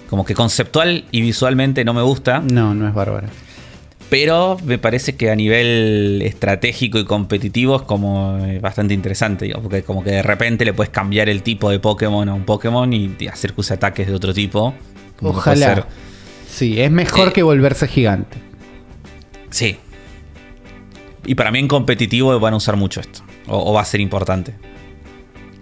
como 0.09 0.25
que 0.25 0.35
conceptual 0.35 1.05
y 1.11 1.23
visualmente 1.23 1.85
no 1.85 1.95
me 1.95 2.03
gusta. 2.03 2.41
No, 2.41 2.75
no 2.75 2.87
es 2.87 2.95
bárbara. 2.95 3.29
Pero 4.11 4.59
me 4.65 4.77
parece 4.77 5.15
que 5.15 5.31
a 5.31 5.37
nivel 5.37 6.21
estratégico 6.23 6.99
y 6.99 7.05
competitivo 7.05 7.77
es 7.77 7.83
como 7.83 8.39
eh, 8.45 8.59
bastante 8.59 8.93
interesante, 8.93 9.53
porque 9.63 9.85
como 9.85 10.03
que 10.03 10.11
de 10.11 10.23
repente 10.23 10.65
le 10.65 10.73
puedes 10.73 10.91
cambiar 10.91 11.29
el 11.29 11.45
tipo 11.45 11.71
de 11.71 11.79
Pokémon 11.79 12.29
a 12.29 12.35
un 12.35 12.45
Pokémon 12.45 12.93
y 12.93 13.15
hacer 13.33 13.55
que 13.55 13.61
use 13.61 13.75
ataques 13.75 14.09
de 14.09 14.15
otro 14.15 14.35
tipo. 14.35 14.75
Ojalá. 15.23 15.87
Sí, 16.51 16.81
es 16.81 16.91
mejor 16.91 17.29
eh, 17.29 17.33
que 17.33 17.45
volverse 17.45 17.87
gigante. 17.87 18.39
Sí. 19.51 19.79
Y 21.25 21.35
para 21.35 21.51
mí 21.51 21.59
en 21.59 21.69
competitivo 21.69 22.39
van 22.41 22.55
a 22.55 22.57
usar 22.57 22.77
mucho 22.77 23.01
esto. 23.01 23.21
o 23.47 23.73
va 23.73 23.83
a 23.83 23.85
ser 23.85 24.01
importante. 24.01 24.55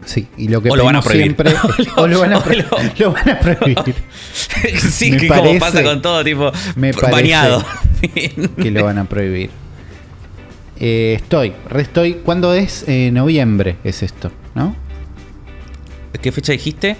Sí, 0.09 0.27
y 0.39 0.49
lo 0.49 0.63
que 0.63 0.71
o 0.71 0.77
lo 0.77 0.87
van 0.87 0.97
a 0.97 1.03
prohibir. 1.03 1.25
Siempre, 1.25 1.53
o, 1.97 2.07
lo, 2.07 2.21
van 2.21 2.33
a, 2.33 2.43
prohibir. 2.43 3.95
sí, 4.33 5.15
que 5.15 5.29
como 5.29 5.59
pasa 5.59 5.83
con 5.83 6.01
todo, 6.01 6.25
tipo, 6.25 6.51
me 6.77 6.93
bañado. 6.93 7.63
que 8.57 8.71
lo 8.71 8.85
van 8.85 8.97
a 8.99 9.05
prohibir. 9.05 9.51
Eh, 10.81 11.15
estoy, 11.17 11.53
restoy. 11.69 12.15
¿Cuándo 12.15 12.55
es? 12.55 12.87
Eh, 12.89 13.11
noviembre 13.13 13.77
es 13.85 14.03
esto, 14.03 14.33
¿no? 14.55 14.75
¿Qué 16.23 16.33
fecha 16.33 16.53
dijiste? 16.53 16.97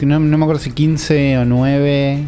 no, 0.00 0.18
no 0.18 0.38
me 0.38 0.44
acuerdo 0.44 0.62
si 0.62 0.70
15 0.70 1.38
o 1.38 1.44
9. 1.44 2.24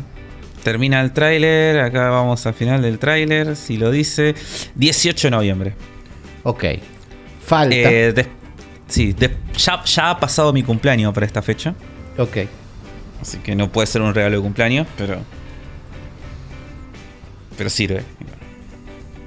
Termina 0.62 1.00
el 1.00 1.12
tráiler, 1.12 1.80
acá 1.80 2.10
vamos 2.10 2.46
al 2.46 2.54
final 2.54 2.82
del 2.82 2.98
tráiler, 2.98 3.56
si 3.56 3.76
lo 3.76 3.90
dice. 3.90 4.34
18 4.76 5.26
de 5.26 5.30
noviembre. 5.30 5.74
Ok. 6.44 6.64
Falta. 7.44 7.74
Eh, 7.76 8.26
Sí, 8.92 9.16
ya, 9.56 10.10
ha 10.10 10.20
pasado 10.20 10.52
mi 10.52 10.62
cumpleaños 10.62 11.14
para 11.14 11.24
esta 11.24 11.40
fecha. 11.40 11.74
Ok. 12.18 12.38
Así 13.22 13.38
que 13.38 13.54
no 13.56 13.72
puede 13.72 13.86
ser 13.86 14.02
un 14.02 14.14
regalo 14.14 14.36
de 14.36 14.42
cumpleaños, 14.42 14.86
pero. 14.98 15.16
Pero 17.56 17.70
sirve. 17.70 18.02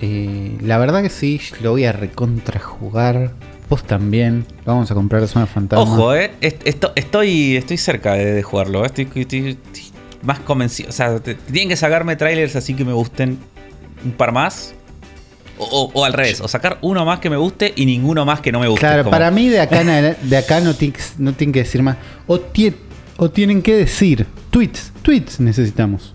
Eh, 0.01 0.55
la 0.61 0.77
verdad 0.77 1.01
que 1.01 1.09
sí, 1.09 1.41
lo 1.61 1.71
voy 1.71 1.85
a 1.85 1.93
recontrajugar. 1.93 3.31
Vos 3.67 3.83
también. 3.83 4.45
Vamos 4.65 4.91
a 4.91 4.93
comprar 4.93 5.27
Zona 5.27 5.47
Fantasma. 5.47 5.83
Ojo, 5.83 6.13
eh. 6.13 6.31
estoy, 6.41 7.55
estoy 7.55 7.77
cerca 7.77 8.13
de, 8.13 8.43
jugarlo. 8.43 8.85
Eh. 8.85 8.91
Estoy, 8.93 9.57
más 10.25 10.39
convencido. 10.39 10.89
O 10.89 10.91
sea, 10.91 11.19
tienen 11.19 11.69
que 11.69 11.75
sacarme 11.75 12.15
trailers 12.15 12.55
así 12.55 12.73
que 12.73 12.85
me 12.85 12.93
gusten 12.93 13.37
un 14.03 14.11
par 14.11 14.31
más. 14.31 14.73
O, 15.57 16.03
al 16.03 16.11
revés, 16.11 16.41
o 16.41 16.49
sacar 16.49 16.79
uno 16.81 17.05
más 17.05 17.19
que 17.19 17.29
me 17.29 17.37
guste 17.37 17.71
y 17.77 17.85
ninguno 17.85 18.25
más 18.25 18.41
que 18.41 18.51
no 18.51 18.59
me 18.59 18.67
guste. 18.67 18.81
Claro, 18.81 19.09
para 19.09 19.31
mí 19.31 19.47
de 19.47 19.61
acá, 19.61 19.85
de 19.85 20.37
acá 20.37 20.59
no, 20.59 20.75
no 21.17 21.33
tienen 21.33 21.53
que 21.53 21.59
decir 21.59 21.81
más. 21.81 21.95
O, 22.27 22.41
o 23.15 23.31
tienen 23.31 23.61
que 23.61 23.75
decir 23.75 24.25
tweets, 24.49 24.91
tweets 25.01 25.39
necesitamos. 25.39 26.13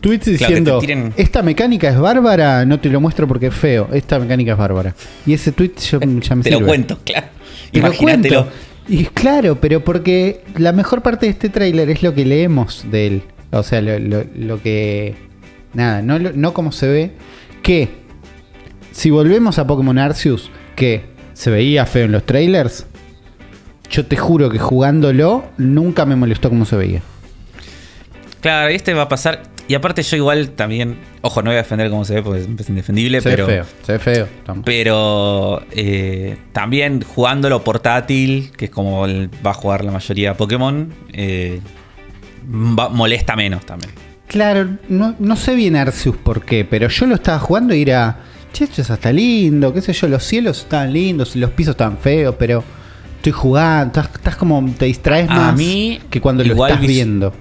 Tweets 0.00 0.26
diciendo, 0.26 0.80
esta 1.16 1.42
mecánica 1.42 1.88
es 1.88 1.98
bárbara, 1.98 2.66
no 2.66 2.78
te 2.78 2.90
lo 2.90 3.00
muestro 3.00 3.26
porque 3.26 3.46
es 3.46 3.54
feo, 3.54 3.88
esta 3.92 4.18
mecánica 4.18 4.52
es 4.52 4.58
bárbara. 4.58 4.94
Y 5.24 5.32
ese 5.32 5.52
tweet 5.52 5.72
yo, 5.90 5.98
ya 6.00 6.36
me 6.36 6.42
Te 6.42 6.50
lo 6.50 6.64
cuento, 6.64 6.98
claro. 7.02 7.28
Te 7.72 7.80
lo 7.80 7.92
cuento. 7.94 8.48
Y 8.88 9.06
claro, 9.06 9.60
pero 9.60 9.84
porque 9.84 10.42
la 10.56 10.72
mejor 10.72 11.02
parte 11.02 11.26
de 11.26 11.32
este 11.32 11.48
tráiler 11.48 11.90
es 11.90 12.02
lo 12.02 12.14
que 12.14 12.24
leemos 12.24 12.84
de 12.90 13.06
él. 13.06 13.22
O 13.50 13.62
sea, 13.62 13.80
lo, 13.80 14.62
que... 14.62 15.14
Nada, 15.74 16.02
no, 16.02 16.18
no 16.18 16.54
como 16.54 16.72
se 16.72 16.88
ve. 16.88 17.10
Que 17.62 17.88
si 18.92 19.10
volvemos 19.10 19.58
a 19.58 19.66
Pokémon 19.66 19.98
Arceus, 19.98 20.50
que 20.74 21.04
se 21.34 21.50
veía 21.50 21.84
feo 21.86 22.04
en 22.04 22.12
los 22.12 22.24
trailers, 22.24 22.86
yo 23.90 24.06
te 24.06 24.16
juro 24.16 24.50
que 24.50 24.58
jugándolo 24.58 25.44
nunca 25.58 26.06
me 26.06 26.16
molestó 26.16 26.48
como 26.48 26.64
se 26.64 26.76
veía. 26.76 27.02
Claro, 28.40 28.70
y 28.70 28.74
este 28.74 28.94
va 28.94 29.02
a 29.02 29.08
pasar. 29.08 29.42
Y 29.68 29.74
aparte, 29.74 30.02
yo 30.02 30.16
igual 30.16 30.50
también. 30.50 30.96
Ojo, 31.22 31.42
no 31.42 31.50
voy 31.50 31.54
a 31.56 31.62
defender 31.62 31.90
cómo 31.90 32.04
se 32.04 32.14
ve 32.14 32.22
porque 32.22 32.40
es 32.40 32.68
indefendible, 32.68 33.20
Se 33.20 33.30
pero. 33.30 33.46
ve 33.46 33.54
feo, 33.54 33.64
se 33.82 33.92
ve 33.92 33.98
feo. 33.98 34.28
Pero 34.64 35.60
eh, 35.72 36.36
también 36.52 37.02
jugándolo 37.02 37.64
portátil, 37.64 38.52
que 38.56 38.66
es 38.66 38.70
como 38.70 39.00
va 39.44 39.50
a 39.50 39.54
jugar 39.54 39.84
la 39.84 39.90
mayoría 39.90 40.30
de 40.30 40.34
Pokémon, 40.36 40.92
eh, 41.12 41.60
va- 42.78 42.88
molesta 42.90 43.34
menos 43.34 43.66
también. 43.66 43.90
Claro, 44.28 44.68
no, 44.88 45.14
no 45.18 45.36
sé 45.36 45.54
bien 45.54 45.76
Arceus 45.76 46.16
por 46.16 46.44
qué, 46.44 46.64
pero 46.64 46.88
yo 46.88 47.06
lo 47.06 47.14
estaba 47.16 47.38
jugando 47.38 47.74
y 47.74 47.82
era, 47.82 48.18
che, 48.52 48.64
esto 48.64 48.82
es 48.82 48.90
hasta 48.90 49.12
lindo, 49.12 49.72
qué 49.72 49.80
sé 49.80 49.92
yo, 49.92 50.08
los 50.08 50.24
cielos 50.24 50.58
estaban 50.60 50.92
lindos, 50.92 51.36
los 51.36 51.50
pisos 51.50 51.72
estaban 51.72 51.98
feos, 51.98 52.34
pero 52.38 52.62
estoy 53.16 53.32
jugando, 53.32 54.00
estás, 54.00 54.14
estás 54.16 54.36
como, 54.36 54.68
te 54.76 54.86
distraes 54.86 55.30
A 55.30 55.34
más 55.34 55.56
mí, 55.56 56.00
que 56.10 56.20
cuando 56.20 56.42
lo 56.44 56.66
estás 56.66 56.80
viendo. 56.80 57.32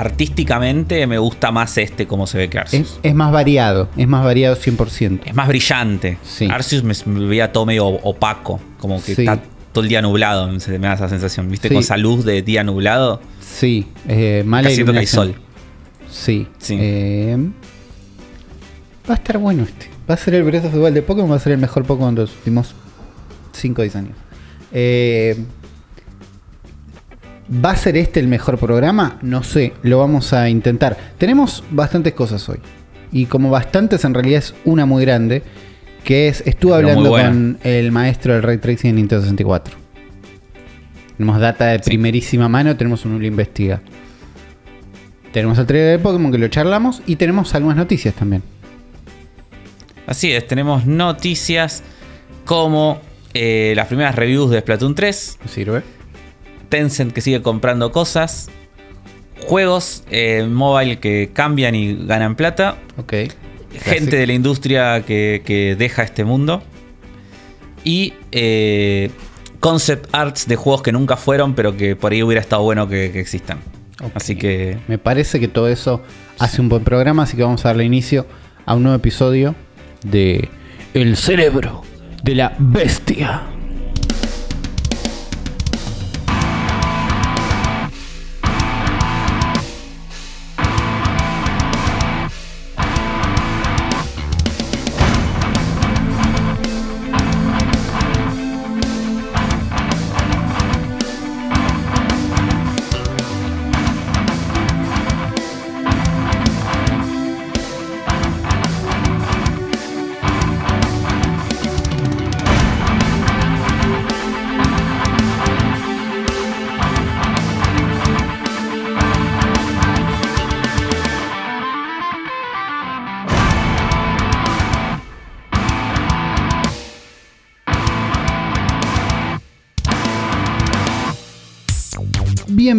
Artísticamente 0.00 1.06
me 1.06 1.18
gusta 1.18 1.50
más 1.52 1.76
este 1.78 2.06
como 2.06 2.26
se 2.26 2.38
ve 2.38 2.48
que 2.48 2.58
Arceus. 2.58 2.92
Es, 2.94 3.00
es 3.02 3.14
más 3.14 3.30
variado, 3.32 3.88
es 3.96 4.08
más 4.08 4.24
variado 4.24 4.56
100%. 4.56 5.20
Es 5.26 5.34
más 5.34 5.46
brillante. 5.46 6.16
Sí. 6.24 6.48
Arceus 6.50 6.82
me, 6.82 6.94
me 7.06 7.26
veía 7.26 7.52
todo 7.52 7.66
medio 7.66 7.86
opaco, 7.86 8.60
como 8.78 8.96
que 9.02 9.14
Sí. 9.14 9.22
está 9.22 9.38
todo 9.72 9.84
el 9.84 9.88
día 9.90 10.00
nublado, 10.02 10.58
se 10.58 10.78
me 10.78 10.86
da 10.88 10.94
esa 10.94 11.08
sensación. 11.08 11.50
¿Viste? 11.50 11.68
Sí. 11.68 11.74
Con 11.74 11.82
esa 11.82 11.96
luz 11.96 12.24
de 12.24 12.42
día 12.42 12.64
nublado, 12.64 13.20
Sí, 13.40 13.88
eh, 14.08 14.42
mala 14.46 14.64
casi 14.64 14.76
siento 14.76 14.92
que 14.92 14.98
hay 15.00 15.06
sol. 15.06 15.34
Sí. 16.10 16.48
Sí. 16.58 16.76
eh, 16.80 17.36
va 19.08 19.14
a 19.14 19.16
estar 19.16 19.36
bueno 19.38 19.64
este. 19.64 19.88
Va 20.08 20.14
a 20.14 20.16
ser 20.16 20.34
el 20.34 20.42
Breath 20.44 20.64
of 20.64 20.72
the 20.72 20.78
Wild 20.78 20.94
de 20.94 21.02
Pokémon, 21.02 21.30
va 21.30 21.36
a 21.36 21.40
ser 21.40 21.52
el 21.52 21.58
mejor 21.58 21.84
Pokémon 21.84 22.14
de 22.14 22.22
los 22.22 22.34
últimos 22.36 22.74
5 23.52 23.80
o 23.80 23.82
10 23.82 23.96
años. 23.96 24.16
Eh, 24.72 25.36
¿Va 27.52 27.72
a 27.72 27.76
ser 27.76 27.96
este 27.96 28.20
el 28.20 28.28
mejor 28.28 28.58
programa? 28.58 29.18
No 29.22 29.42
sé, 29.42 29.72
lo 29.82 29.98
vamos 29.98 30.32
a 30.32 30.48
intentar. 30.48 30.96
Tenemos 31.18 31.64
bastantes 31.70 32.12
cosas 32.12 32.48
hoy. 32.48 32.58
Y 33.10 33.26
como 33.26 33.50
bastantes, 33.50 34.04
en 34.04 34.14
realidad 34.14 34.38
es 34.38 34.54
una 34.64 34.86
muy 34.86 35.04
grande. 35.04 35.42
Que 36.04 36.28
es, 36.28 36.42
estuve 36.46 36.76
Pero 36.76 36.88
hablando 36.88 37.10
con 37.10 37.58
el 37.64 37.92
maestro 37.92 38.34
del 38.34 38.42
Ray 38.42 38.58
Tracing 38.58 38.90
en 38.90 38.96
Nintendo 38.96 39.22
64. 39.22 39.74
Tenemos 41.16 41.40
data 41.40 41.66
de 41.66 41.80
primerísima 41.80 42.48
mano, 42.48 42.76
tenemos 42.76 43.04
un 43.04 43.14
Uli 43.14 43.26
Investiga. 43.26 43.82
Tenemos 45.32 45.58
el 45.58 45.66
trailer 45.66 45.98
de 45.98 46.02
Pokémon 46.02 46.32
que 46.32 46.38
lo 46.38 46.48
charlamos 46.48 47.02
y 47.06 47.16
tenemos 47.16 47.54
algunas 47.54 47.76
noticias 47.76 48.14
también. 48.14 48.42
Así 50.06 50.32
es, 50.32 50.46
tenemos 50.46 50.86
noticias 50.86 51.82
como 52.44 53.00
eh, 53.34 53.74
las 53.76 53.88
primeras 53.88 54.14
reviews 54.14 54.50
de 54.50 54.60
Splatoon 54.60 54.94
3, 54.94 55.38
¿Me 55.42 55.48
sirve? 55.48 55.99
Tencent 56.70 57.12
que 57.12 57.20
sigue 57.20 57.42
comprando 57.42 57.92
cosas, 57.92 58.48
juegos 59.46 60.04
eh, 60.10 60.46
mobile 60.48 60.98
que 60.98 61.30
cambian 61.34 61.74
y 61.74 62.06
ganan 62.06 62.36
plata, 62.36 62.78
gente 63.82 64.16
de 64.16 64.26
la 64.26 64.32
industria 64.32 65.04
que, 65.04 65.42
que 65.44 65.76
deja 65.76 66.02
este 66.02 66.24
mundo 66.24 66.62
y 67.84 68.14
eh, 68.32 69.10
concept 69.60 70.08
arts 70.12 70.46
de 70.46 70.56
juegos 70.56 70.82
que 70.82 70.92
nunca 70.92 71.16
fueron 71.16 71.54
pero 71.54 71.76
que 71.76 71.96
por 71.96 72.12
ahí 72.12 72.22
hubiera 72.22 72.40
estado 72.40 72.62
bueno 72.62 72.88
que, 72.88 73.12
que 73.12 73.20
existan. 73.20 73.58
Así 74.14 74.36
que 74.36 74.78
Me 74.88 74.96
parece 74.96 75.40
que 75.40 75.48
todo 75.48 75.68
eso 75.68 76.00
hace 76.38 76.62
un 76.62 76.70
buen 76.70 76.84
programa, 76.84 77.24
así 77.24 77.36
que 77.36 77.42
vamos 77.42 77.64
a 77.66 77.68
darle 77.68 77.84
inicio 77.84 78.26
a 78.64 78.74
un 78.74 78.82
nuevo 78.82 78.96
episodio 78.96 79.54
de 80.04 80.48
El 80.94 81.16
cerebro 81.16 81.82
de 82.22 82.34
la 82.34 82.54
bestia. 82.58 83.42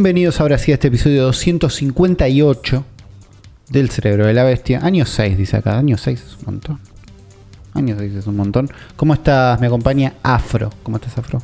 Bienvenidos 0.03 0.41
ahora 0.41 0.57
sí 0.57 0.71
a 0.71 0.73
este 0.73 0.87
episodio 0.87 1.21
258 1.25 2.83
del 3.69 3.91
cerebro 3.91 4.25
de 4.25 4.33
la 4.33 4.43
bestia. 4.43 4.79
Año 4.83 5.05
6, 5.05 5.37
dice 5.37 5.57
acá. 5.57 5.77
Año 5.77 5.95
6 5.95 6.23
es 6.25 6.37
un 6.39 6.45
montón. 6.45 6.79
Año 7.75 7.95
6 7.99 8.15
es 8.15 8.25
un 8.25 8.35
montón. 8.35 8.71
¿Cómo 8.95 9.13
estás? 9.13 9.61
Me 9.61 9.67
acompaña 9.67 10.13
Afro. 10.23 10.71
¿Cómo 10.81 10.97
estás, 10.97 11.19
Afro? 11.19 11.43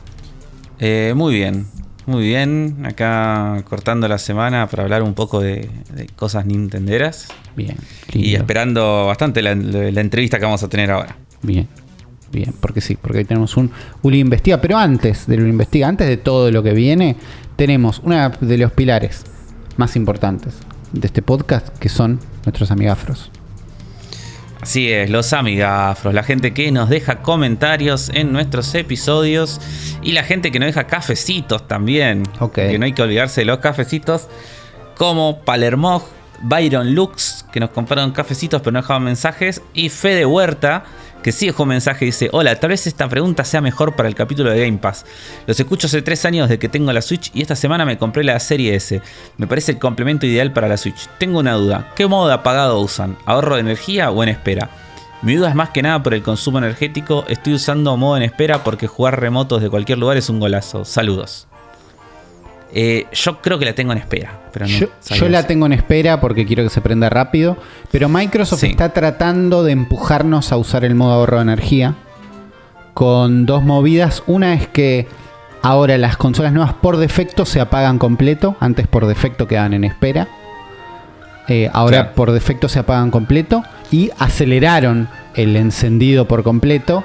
eh, 0.80 1.14
muy 1.16 1.36
bien, 1.36 1.68
muy 2.08 2.24
bien. 2.24 2.84
Acá 2.84 3.64
cortando 3.70 4.08
la 4.08 4.18
semana 4.18 4.66
para 4.66 4.82
hablar 4.82 5.04
un 5.04 5.14
poco 5.14 5.40
de, 5.40 5.70
de 5.94 6.08
cosas 6.16 6.48
nintenderas 6.48 7.28
Bien. 7.56 7.78
y 8.12 8.18
lindo. 8.24 8.38
esperando 8.40 9.06
bastante 9.06 9.44
la, 9.44 9.54
la 9.54 10.02
entrevista 10.02 10.40
que 10.40 10.46
vamos 10.46 10.64
a 10.64 10.68
tener 10.68 10.90
ahora. 10.90 11.16
Bien, 11.44 11.68
bien, 12.32 12.56
porque 12.60 12.82
sí, 12.82 12.98
porque 13.00 13.20
ahí 13.20 13.26
tenemos 13.26 13.56
un 13.56 13.70
Uli 14.02 14.18
Investiga. 14.20 14.60
Pero 14.60 14.80
antes 14.80 15.28
del 15.28 15.42
Uli 15.42 15.52
Investiga, 15.52 15.88
antes 15.88 16.08
de 16.08 16.18
todo 16.18 16.50
lo 16.50 16.64
que 16.64 16.72
viene, 16.74 17.18
tenemos 17.58 18.00
uno 18.04 18.32
de 18.40 18.58
los 18.58 18.72
pilares 18.72 19.26
más 19.76 19.96
importantes 19.98 20.54
de 20.94 21.08
este 21.08 21.22
podcast, 21.22 21.68
que 21.80 21.90
son 21.90 22.20
nuestros 22.46 22.72
amigafros. 22.72 23.32
Así 24.62 24.92
es, 24.92 25.10
los 25.10 25.34
amigafros, 25.34 26.14
la 26.14 26.24
gente 26.24 26.54
que 26.54 26.72
nos 26.72 26.90
deja 26.90 27.22
comentarios 27.22 28.10
en 28.14 28.32
nuestros 28.32 28.74
episodios 28.76 29.60
y 30.02 30.14
la 30.14 30.24
gente 30.24 30.52
que 30.52 30.60
nos 30.60 30.68
deja 30.68 30.86
cafecitos 30.86 31.68
también. 31.68 32.24
Que 32.54 32.80
no 32.80 32.86
hay 32.86 32.94
que 32.94 33.02
olvidarse 33.02 33.42
de 33.42 33.46
los 33.46 33.60
cafecitos, 33.60 34.28
como 34.96 35.42
Palermo, 35.42 36.04
Byron 36.42 36.96
Lux, 36.96 37.46
que 37.52 37.60
nos 37.60 37.72
compraron 37.72 38.12
cafecitos 38.12 38.62
pero 38.62 38.72
no 38.72 38.82
dejaban 38.82 39.04
mensajes, 39.04 39.62
y 39.74 39.90
Fede 39.90 40.26
Huerta, 40.26 40.86
que 41.28 41.34
sí 41.34 41.46
dejó 41.46 41.64
un 41.64 41.70
mensaje 41.70 42.06
y 42.06 42.08
dice: 42.08 42.30
Hola, 42.32 42.58
tal 42.58 42.70
vez 42.70 42.88
esta 42.88 43.10
pregunta 43.10 43.44
sea 43.44 43.60
mejor 43.60 43.98
para 43.98 44.08
el 44.08 44.16
capítulo 44.16 44.50
de 44.50 44.62
Game 44.62 44.78
Pass. 44.78 45.06
Los 45.46 45.60
escucho 45.60 45.88
hace 45.88 46.02
tres 46.02 46.24
años 46.24 46.48
de 46.48 46.58
que 46.58 46.70
tengo 46.70 46.94
la 46.94 47.02
Switch 47.02 47.32
y 47.34 47.42
esta 47.42 47.58
semana 47.58 47.84
me 47.84 47.98
compré 47.98 48.24
la 48.24 48.40
serie 48.40 48.74
S. 48.76 49.02
Me 49.36 49.46
parece 49.46 49.74
el 49.74 49.78
complemento 49.78 50.26
ideal 50.26 50.54
para 50.54 50.70
la 50.70 50.78
Switch. 50.78 51.10
Tengo 51.18 51.40
una 51.40 51.56
duda: 51.56 51.92
¿qué 51.98 52.08
modo 52.08 52.30
de 52.30 52.34
apagado 52.36 52.80
usan? 52.80 53.18
¿Ahorro 53.26 53.56
de 53.56 53.60
energía 53.60 54.10
o 54.10 54.24
en 54.24 54.30
espera? 54.30 54.70
Mi 55.22 55.36
duda 55.36 55.50
es 55.50 55.56
más 55.56 55.72
que 55.72 55.82
nada 55.82 56.02
por 56.02 56.14
el 56.14 56.24
consumo 56.24 56.60
energético. 56.60 57.26
Estoy 57.28 57.56
usando 57.56 57.98
modo 57.98 58.16
en 58.16 58.24
espera 58.24 58.64
porque 58.64 58.88
jugar 58.88 59.20
remotos 59.20 59.62
de 59.62 59.70
cualquier 59.70 59.98
lugar 59.98 60.16
es 60.16 60.30
un 60.30 60.40
golazo. 60.40 60.86
Saludos. 60.86 61.50
Eh, 62.74 63.06
yo 63.12 63.42
creo 63.42 63.60
que 63.60 63.66
la 63.66 63.76
tengo 63.76 63.92
en 63.92 63.98
espera. 63.98 64.47
Pero 64.66 64.88
no, 64.90 65.16
Yo, 65.16 65.30
la 65.30 65.44
tengo 65.44 65.66
en 65.66 65.74
espera 65.74 66.20
porque 66.20 66.46
quiero 66.46 66.64
que 66.64 66.70
se 66.70 66.82
prenda 66.82 67.10
rápido, 67.10 67.58
pero 67.92 68.10
Microsoft 68.10 68.60
Sí. 68.62 68.68
está 68.68 68.90
tratando 68.90 69.64
de 69.64 69.72
empujarnos 69.74 70.52
a 70.52 70.58
usar 70.58 70.84
el 70.86 70.96
modo 70.96 71.14
ahorro 71.14 71.38
de 71.38 71.44
energía 71.44 71.96
con 72.94 73.46
dos 73.46 73.64
movidas. 73.64 74.24
Una 74.28 74.54
es 74.54 74.68
que 74.68 75.08
ahora 75.62 75.98
las 75.98 76.18
consolas 76.18 76.54
nuevas 76.54 76.74
por 76.74 76.98
defecto 76.98 77.46
se 77.46 77.60
apagan 77.60 78.00
completo, 78.00 78.56
antes 78.60 78.88
por 78.88 79.06
defecto 79.06 79.48
quedaban 79.48 79.74
en 79.74 79.84
espera. 79.84 80.28
Eh, 81.48 81.70
ahora 81.72 81.98
Claro. 82.04 82.16
por 82.16 82.32
defecto 82.32 82.68
se 82.68 82.80
apagan 82.80 83.10
completo 83.12 83.64
y 83.92 84.12
aceleraron 84.20 85.08
el 85.36 85.56
encendido 85.56 86.28
por 86.28 86.44
completo 86.44 87.04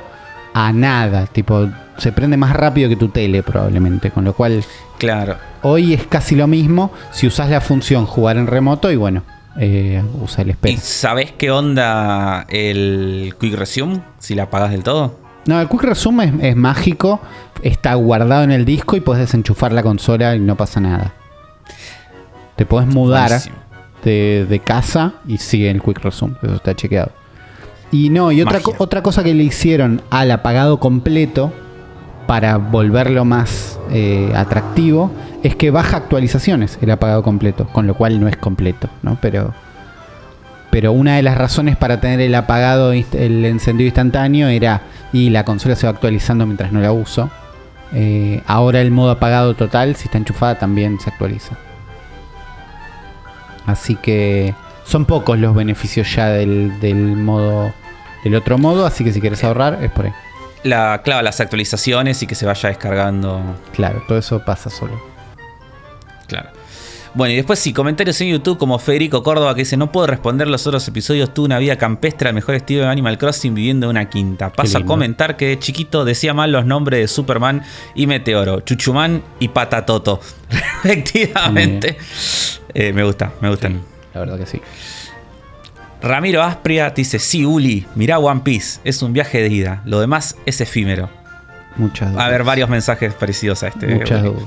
a 0.54 0.72
nada, 0.72 1.26
tipo 1.26 1.68
se 1.98 2.12
prende 2.12 2.36
más 2.36 2.54
rápido 2.54 2.88
que 2.88 2.96
tu 2.96 3.08
tele 3.08 3.42
probablemente, 3.42 4.10
con 4.10 4.24
lo 4.24 4.34
cual 4.34 4.64
Claro. 5.02 5.36
Hoy 5.62 5.94
es 5.94 6.06
casi 6.06 6.36
lo 6.36 6.46
mismo 6.46 6.92
si 7.10 7.26
usas 7.26 7.50
la 7.50 7.60
función 7.60 8.06
jugar 8.06 8.36
en 8.36 8.46
remoto 8.46 8.88
y 8.88 8.94
bueno, 8.94 9.24
eh, 9.58 10.00
usa 10.20 10.42
el 10.42 10.48
¿Y 10.48 10.50
espejo. 10.52 10.80
sabés 10.80 11.32
qué 11.32 11.50
onda 11.50 12.46
el 12.48 13.34
Quick 13.40 13.54
Resume? 13.54 14.00
Si 14.20 14.36
la 14.36 14.44
apagás 14.44 14.70
del 14.70 14.84
todo. 14.84 15.18
No, 15.46 15.60
el 15.60 15.68
Quick 15.68 15.82
Resume 15.82 16.32
es, 16.42 16.54
mágico, 16.54 17.20
está 17.64 17.94
guardado 17.94 18.44
en 18.44 18.52
el 18.52 18.64
disco 18.64 18.94
y 18.94 19.00
puedes 19.00 19.20
desenchufar 19.20 19.72
la 19.72 19.82
consola 19.82 20.36
y 20.36 20.38
no 20.38 20.56
pasa 20.56 20.78
nada. 20.78 21.14
Te 22.54 22.64
puedes 22.64 22.88
mudar 22.88 23.32
de, 24.04 24.62
casa 24.64 25.14
y 25.26 25.38
sigue 25.38 25.68
el 25.68 25.82
Quick 25.82 25.98
Resume, 25.98 26.36
eso 26.42 26.54
está 26.54 26.76
chequeado. 26.76 27.10
Y 27.90 28.08
no, 28.10 28.30
y 28.30 28.40
otra, 28.40 28.60
otra 28.78 29.02
cosa 29.02 29.24
que 29.24 29.34
le 29.34 29.42
hicieron 29.42 30.00
al 30.10 30.30
apagado 30.30 30.78
completo 30.78 31.52
para 32.26 32.56
volverlo 32.56 33.24
más 33.24 33.78
eh, 33.90 34.32
atractivo 34.34 35.10
es 35.42 35.56
que 35.56 35.70
baja 35.70 35.96
actualizaciones 35.96 36.78
el 36.80 36.90
apagado 36.90 37.22
completo, 37.22 37.66
con 37.68 37.86
lo 37.86 37.94
cual 37.94 38.20
no 38.20 38.28
es 38.28 38.36
completo, 38.36 38.88
¿no? 39.02 39.18
Pero 39.20 39.52
pero 40.72 40.92
una 40.92 41.16
de 41.16 41.22
las 41.22 41.36
razones 41.36 41.76
para 41.76 42.00
tener 42.00 42.18
el 42.22 42.34
apagado, 42.34 42.92
el 42.92 43.44
encendido 43.44 43.86
instantáneo 43.88 44.48
era, 44.48 44.80
y 45.12 45.28
la 45.28 45.44
consola 45.44 45.76
se 45.76 45.86
va 45.86 45.92
actualizando 45.92 46.46
mientras 46.46 46.72
no 46.72 46.80
la 46.80 46.92
uso. 46.92 47.28
Eh, 47.92 48.42
ahora 48.46 48.80
el 48.80 48.90
modo 48.90 49.10
apagado 49.10 49.52
total, 49.52 49.96
si 49.96 50.04
está 50.06 50.16
enchufada, 50.16 50.58
también 50.58 50.98
se 50.98 51.10
actualiza. 51.10 51.58
Así 53.66 53.96
que 53.96 54.54
son 54.84 55.04
pocos 55.04 55.38
los 55.38 55.54
beneficios 55.54 56.14
ya 56.16 56.28
del, 56.28 56.80
del 56.80 57.16
modo 57.16 57.74
del 58.24 58.34
otro 58.36 58.56
modo, 58.56 58.86
así 58.86 59.04
que 59.04 59.12
si 59.12 59.20
quieres 59.20 59.44
ahorrar 59.44 59.78
es 59.82 59.90
por 59.90 60.06
ahí. 60.06 60.12
La, 60.64 61.02
claro, 61.02 61.22
las 61.22 61.40
actualizaciones 61.40 62.22
y 62.22 62.26
que 62.26 62.34
se 62.34 62.46
vaya 62.46 62.68
descargando. 62.68 63.40
Claro, 63.72 64.02
todo 64.06 64.18
eso 64.18 64.44
pasa 64.44 64.70
solo. 64.70 65.00
Claro. 66.28 66.50
Bueno, 67.14 67.34
y 67.34 67.36
después 67.36 67.58
sí, 67.58 67.74
comentarios 67.74 68.18
en 68.22 68.28
YouTube 68.28 68.56
como 68.56 68.78
Federico 68.78 69.22
Córdoba 69.22 69.54
que 69.54 69.60
dice, 69.60 69.76
no 69.76 69.92
puedo 69.92 70.06
responder 70.06 70.48
los 70.48 70.66
otros 70.66 70.88
episodios, 70.88 71.34
tuve 71.34 71.44
una 71.44 71.58
vida 71.58 71.76
campestre 71.76 72.28
al 72.28 72.34
mejor 72.34 72.54
estilo 72.54 72.82
de 72.82 72.88
Animal 72.88 73.18
Crossing 73.18 73.54
viviendo 73.54 73.86
en 73.86 73.90
una 73.90 74.08
quinta. 74.08 74.50
Paso 74.50 74.78
a 74.78 74.84
comentar 74.86 75.36
que 75.36 75.48
de 75.48 75.58
chiquito 75.58 76.06
decía 76.06 76.32
mal 76.32 76.52
los 76.52 76.64
nombres 76.64 77.00
de 77.00 77.08
Superman 77.08 77.64
y 77.94 78.06
Meteoro, 78.06 78.60
Chuchumán 78.60 79.22
y 79.40 79.48
Patatoto. 79.48 80.20
Efectivamente. 80.84 81.98
Eh, 82.72 82.94
me 82.94 83.04
gusta, 83.04 83.32
me 83.42 83.50
gustan. 83.50 83.82
la 84.14 84.20
verdad 84.20 84.38
que 84.38 84.46
sí. 84.46 84.62
Ramiro 86.02 86.42
Aspria 86.42 86.90
dice, 86.90 87.18
sí, 87.18 87.44
Uli, 87.44 87.86
mirá 87.94 88.18
One 88.18 88.40
Piece, 88.40 88.80
es 88.84 89.02
un 89.02 89.12
viaje 89.12 89.40
de 89.40 89.48
ida, 89.48 89.82
lo 89.84 90.00
demás 90.00 90.36
es 90.46 90.60
efímero. 90.60 91.08
Muchas 91.76 92.10
dudas. 92.10 92.26
A 92.26 92.28
ver, 92.28 92.44
varios 92.44 92.68
mensajes 92.68 93.14
parecidos 93.14 93.62
a 93.62 93.68
este. 93.68 93.86
Muchas 93.86 94.22
dudas. 94.22 94.44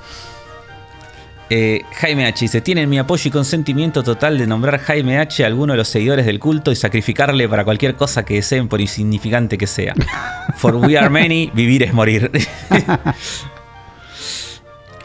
Eh, 1.50 1.82
Jaime 1.94 2.26
H. 2.26 2.46
dice: 2.46 2.62
Tienen 2.62 2.90
mi 2.90 2.98
apoyo 2.98 3.28
y 3.28 3.32
consentimiento 3.32 4.04
total 4.04 4.38
de 4.38 4.48
nombrar 4.48 4.80
Jaime 4.80 5.20
H. 5.20 5.44
a 5.44 5.48
alguno 5.48 5.74
de 5.74 5.78
los 5.78 5.88
seguidores 5.88 6.26
del 6.26 6.40
culto 6.40 6.72
y 6.72 6.76
sacrificarle 6.76 7.48
para 7.48 7.64
cualquier 7.64 7.96
cosa 7.96 8.26
que 8.26 8.36
deseen, 8.36 8.68
por 8.68 8.82
insignificante 8.82 9.58
que 9.58 9.68
sea. 9.68 9.94
For 10.56 10.76
we 10.76 10.98
are 10.98 11.10
many, 11.10 11.52
vivir 11.54 11.84
es 11.84 11.94
morir. 11.94 12.32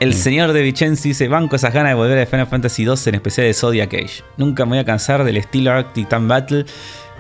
El 0.01 0.15
señor 0.15 0.55
de 0.55 0.63
Vicenzi 0.63 1.11
dice: 1.11 1.29
Banco 1.29 1.57
esas 1.57 1.75
ganas 1.75 1.91
de 1.91 1.95
volver 1.95 2.19
a 2.19 2.25
Final 2.27 2.47
Fantasy 2.47 2.85
II, 2.85 2.95
en 3.05 3.15
especial 3.17 3.47
de 3.47 3.53
Zodiac 3.53 3.93
Age. 3.93 4.25
Nunca 4.39 4.65
me 4.65 4.71
voy 4.71 4.79
a 4.79 4.85
cansar 4.85 5.25
del 5.25 5.37
estilo 5.37 5.73
Arctic 5.73 6.09
Time 6.09 6.27
Battle 6.27 6.65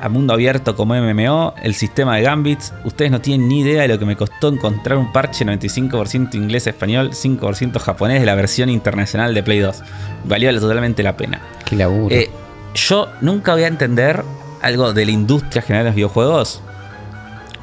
a 0.00 0.08
mundo 0.08 0.32
abierto 0.32 0.74
como 0.74 0.94
MMO, 0.94 1.52
el 1.62 1.74
sistema 1.74 2.16
de 2.16 2.22
Gambits. 2.22 2.72
Ustedes 2.84 3.10
no 3.10 3.20
tienen 3.20 3.48
ni 3.48 3.60
idea 3.60 3.82
de 3.82 3.88
lo 3.88 3.98
que 3.98 4.06
me 4.06 4.16
costó 4.16 4.48
encontrar 4.48 4.96
un 4.96 5.12
parche 5.12 5.44
95% 5.44 6.34
inglés-español, 6.36 7.10
5% 7.10 7.78
japonés 7.78 8.20
de 8.20 8.26
la 8.26 8.34
versión 8.34 8.70
internacional 8.70 9.34
de 9.34 9.42
Play 9.42 9.58
2. 9.58 9.82
Valió 10.24 10.58
totalmente 10.58 11.02
la 11.02 11.18
pena. 11.18 11.42
Qué 11.66 11.76
laburo. 11.76 12.14
Eh, 12.14 12.30
yo 12.74 13.08
nunca 13.20 13.52
voy 13.52 13.64
a 13.64 13.68
entender 13.68 14.24
algo 14.62 14.94
de 14.94 15.04
la 15.04 15.10
industria 15.10 15.60
general 15.60 15.84
de 15.84 15.90
los 15.90 15.96
videojuegos. 15.96 16.62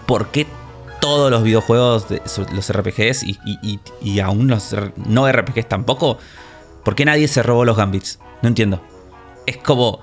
¿Por 0.06 0.28
qué 0.30 0.46
todos 1.00 1.32
los 1.32 1.44
videojuegos, 1.44 2.08
los 2.54 2.72
RPGs 2.72 3.24
y, 3.24 4.20
aún 4.20 4.48
los 4.48 4.76
no 5.06 5.32
RPGs 5.32 5.68
tampoco? 5.68 6.18
¿Por 6.84 6.96
qué 6.96 7.06
nadie 7.06 7.28
se 7.28 7.44
robó 7.44 7.66
los 7.66 7.78
Gambits? 7.78 8.20
No 8.42 8.50
entiendo. 8.50 8.82
Es 9.46 9.58
como 9.58 10.00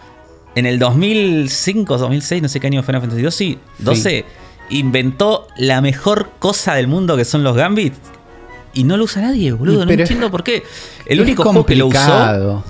en 0.55 0.67
el 0.67 0.79
2005, 0.79 1.99
2006, 1.99 2.43
no 2.43 2.49
sé 2.49 2.61
qué 2.61 2.69
año 2.69 2.83
fue 2.83 2.95
Final 2.95 3.11
Fantasy 3.11 3.59
12, 3.79 4.25
inventó 4.71 5.49
la 5.57 5.81
mejor 5.81 6.31
cosa 6.39 6.75
del 6.75 6.87
mundo 6.87 7.17
que 7.17 7.25
son 7.25 7.43
los 7.43 7.57
Gambits. 7.57 7.99
Y 8.73 8.85
no 8.85 8.97
lo 8.97 9.05
usa 9.05 9.23
nadie, 9.23 9.53
boludo. 9.53 9.87
no 9.87 9.93
entiendo 9.93 10.31
por 10.31 10.43
qué. 10.43 10.65
El 11.07 11.21
único 11.21 11.45
juego 11.45 11.65
que 11.65 11.77
lo 11.77 11.87
usó. 11.87 12.65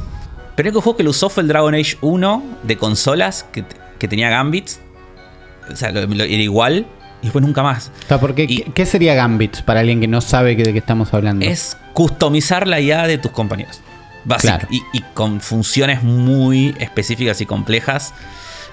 Pero 0.54 0.68
el 0.68 0.72
único 0.72 0.82
juego 0.82 0.96
que 0.96 1.02
lo 1.02 1.10
usó 1.10 1.30
fue 1.30 1.42
el 1.42 1.48
Dragon 1.48 1.74
Age 1.74 1.96
1 2.00 2.42
de 2.62 2.76
consolas 2.76 3.46
que, 3.52 3.64
tenía 4.06 4.28
Gambits. 4.28 4.80
O 5.72 5.76
sea, 5.76 5.88
era 5.88 6.06
igual. 6.06 6.86
Y 7.24 7.28
después 7.28 7.42
nunca 7.42 7.62
más. 7.62 7.90
¿Qué 8.74 8.86
sería 8.86 9.14
Gambits 9.14 9.62
para 9.62 9.80
alguien 9.80 9.98
que 9.98 10.06
no 10.06 10.20
sabe 10.20 10.54
de 10.54 10.74
qué 10.74 10.78
estamos 10.78 11.14
hablando? 11.14 11.46
Es 11.46 11.78
customizar 11.94 12.68
la 12.68 12.82
IA 12.82 13.06
de 13.06 13.16
tus 13.16 13.30
compañeros 13.30 13.80
y, 14.70 15.00
con 15.14 15.40
funciones 15.40 16.02
muy 16.02 16.74
específicas 16.78 17.40
y 17.40 17.46
complejas. 17.46 18.12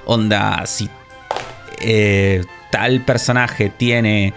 Onda, 0.06 0.66
si 0.66 0.90
eh, 1.80 2.44
tal 2.72 3.02
personaje 3.06 3.70
tiene 3.70 4.34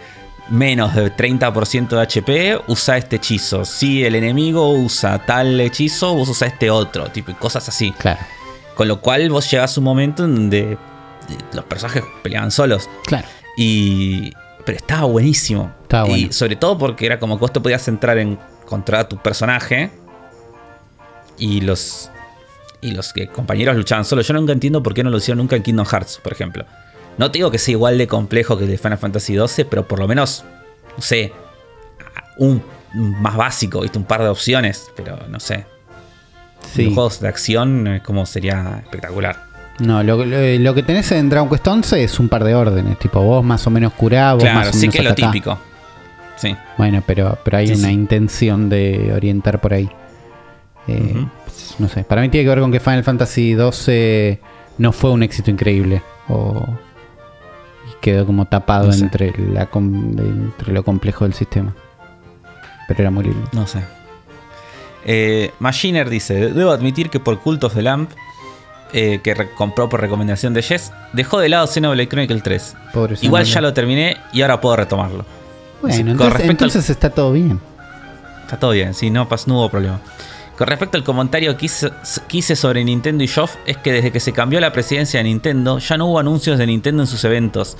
menos 0.49 0.95
de 0.95 1.13
30% 1.13 1.89
de 1.89 2.01
HP, 2.01 2.61
usa 2.69 2.99
este 2.99 3.17
hechizo. 3.17 3.65
Si 3.65 4.05
el 4.05 4.15
enemigo 4.15 4.71
usa 4.71 5.25
tal 5.27 5.61
hechizo, 5.61 6.15
vos 6.15 6.29
usa 6.29 6.47
este 6.47 6.71
otro. 6.71 7.09
Tipo, 7.11 7.35
cosas 7.35 7.69
así. 7.69 7.93
Claro. 7.93 8.21
Con 8.77 8.87
lo 8.87 9.01
cual 9.01 9.29
vos 9.31 9.51
llegás 9.51 9.77
a 9.77 9.81
un 9.81 9.85
momento 9.85 10.25
en 10.25 10.35
donde 10.37 10.79
los 11.53 11.65
personajes 11.65 12.05
peleaban 12.23 12.53
solos. 12.53 12.89
Claro. 13.07 13.27
Y. 13.57 14.33
Pero 14.65 14.79
estaba 14.79 15.05
buenísimo. 15.05 15.73
Estaba 15.83 16.09
Y 16.09 16.33
sobre 16.33 16.57
todo 16.57 16.79
porque 16.79 17.07
era 17.07 17.19
como 17.19 17.37
que 17.37 17.43
vos 17.43 17.53
te 17.53 17.61
podías 17.61 17.87
entrar 17.89 18.19
en 18.19 18.39
contra 18.67 19.09
tu 19.09 19.19
personaje 19.19 19.91
y 21.39 21.61
los 21.61 22.11
y 22.81 22.91
los 22.91 23.13
que 23.15 23.29
compañeros 23.29 23.77
luchaban 23.77 24.05
solo. 24.05 24.23
Yo 24.23 24.35
nunca 24.35 24.53
entiendo 24.53 24.83
por 24.83 24.93
qué 24.93 25.03
no 25.03 25.11
lo 25.11 25.17
hicieron 25.17 25.39
nunca 25.39 25.57
en 25.57 25.63
Kingdom 25.63 25.87
Hearts, 25.87 26.21
por 26.23 26.33
ejemplo. 26.33 26.67
No 27.17 27.31
te 27.31 27.39
digo 27.39 27.51
que 27.51 27.59
sea 27.59 27.73
igual 27.73 27.97
de 27.97 28.07
complejo 28.07 28.59
que 28.59 28.65
el 28.65 28.71
de 28.71 28.79
Final 28.79 28.99
Fantasy 28.99 29.39
XII, 29.39 29.65
pero 29.65 29.89
por 29.89 29.99
lo 29.99 30.07
menos, 30.07 30.45
no 30.97 31.03
sé, 31.03 31.33
un 32.37 32.63
más 32.93 33.37
básico, 33.37 33.81
¿viste? 33.81 33.99
un 33.99 34.05
par 34.05 34.23
de 34.23 34.29
opciones, 34.29 34.91
pero 34.97 35.19
no 35.29 35.41
sé. 35.41 35.65
Sí. 36.75 36.85
Los 36.85 36.95
juegos 36.95 37.21
de 37.21 37.29
acción, 37.29 37.87
eh, 37.87 38.03
como 38.05 38.27
sería 38.27 38.83
espectacular. 38.85 39.54
No, 39.81 40.03
lo, 40.03 40.19
que 40.75 40.83
tenés 40.83 41.11
en 41.13 41.29
Dragon 41.29 41.49
Quest 41.49 41.67
11 41.67 42.05
es 42.05 42.21
un 42.21 42.29
par 42.29 42.45
de 42.45 42.55
órdenes, 42.55 42.99
tipo 42.99 43.21
vos 43.21 43.45
más 43.45 43.67
o 43.67 43.71
menos 43.71 43.93
curás, 43.93 44.37
vos 44.37 44.45
más 44.45 44.69
o 44.69 44.73
sí 44.73 44.89
que 44.89 44.99
es 44.99 45.05
lo 45.05 45.15
típico. 45.15 45.59
Sí. 46.37 46.55
Bueno, 46.79 47.03
pero, 47.07 47.39
pero 47.45 47.59
hay 47.59 47.73
una 47.73 47.91
intención 47.91 48.69
de 48.69 49.13
orientar 49.15 49.61
por 49.61 49.75
ahí. 49.75 49.89
Eh, 50.87 51.27
no 51.79 51.89
sé, 51.89 52.05
para 52.05 52.21
mí 52.23 52.29
tiene 52.29 52.45
que 52.45 52.51
ver 52.51 52.61
con 52.61 52.71
que 52.71 52.81
Final 52.81 53.05
Fantasy 53.05 53.57
XII 53.57 54.39
no 54.79 54.93
fue 54.93 55.11
un 55.11 55.23
éxito 55.23 55.51
increíble. 55.51 56.03
O 56.29 56.67
quedó 58.05 58.27
como 58.27 58.45
tapado 58.45 58.93
entre, 58.93 59.33
la, 59.39 59.67
entre 59.73 60.73
lo 60.73 60.85
complejo 60.85 61.25
del 61.25 61.33
sistema. 61.33 61.75
Pero 62.87 63.01
era 63.01 63.11
muy 63.11 63.25
lindo. 63.25 63.49
No 63.53 63.67
sé. 63.67 63.81
Eh, 65.07 65.53
Machiner 65.59 66.11
dice: 66.11 66.51
Debo 66.51 66.71
admitir 66.71 67.09
que 67.09 67.19
por 67.19 67.41
Cult 67.41 67.65
de 67.73 67.83
Lamp, 67.83 68.11
eh, 68.93 69.21
que 69.23 69.35
compró 69.57 69.89
por 69.89 70.01
recomendación 70.01 70.55
de 70.55 70.63
Jess, 70.63 70.93
dejó 71.13 71.41
de 71.41 71.49
lado 71.49 71.67
Xenoblade 71.67 72.09
Chronicle 72.09 72.41
3. 72.41 72.77
Igual 73.23 73.45
ya 73.45 73.61
lo 73.61 73.73
terminé 73.73 74.19
y 74.33 74.43
ahora 74.43 74.61
puedo 74.61 74.77
retomarlo. 74.77 75.25
Bueno, 75.83 76.13
entonces, 76.39 76.89
está 76.89 77.11
todo 77.11 77.33
bien. 77.33 77.61
Está 78.43 78.59
todo 78.59 78.71
bien, 78.71 78.95
sí, 78.95 79.11
no, 79.11 79.29
no 79.47 79.59
hubo 79.59 79.69
problema. 79.69 80.01
Con 80.57 80.69
respecto 80.69 80.97
al 80.97 81.03
comentario 81.03 81.57
que 81.57 81.67
hice, 81.67 82.57
sobre 82.57 82.85
Nintendo 82.85 83.25
y 83.25 83.29
Geoff, 83.29 83.57
es 83.67 83.77
que 83.79 83.93
desde 83.93 84.13
que 84.13 84.21
se 84.21 84.33
cambió 84.33 84.61
la 84.61 84.73
presidencia 84.73 85.19
de 85.19 85.25
Nintendo, 85.25 85.79
ya 85.79 85.97
no 85.97 86.07
hubo 86.07 86.21
anuncios 86.21 86.59
de 86.59 86.67
Nintendo 86.67 87.03
en 87.03 87.09
sus 87.09 87.25
eventos. 87.25 87.77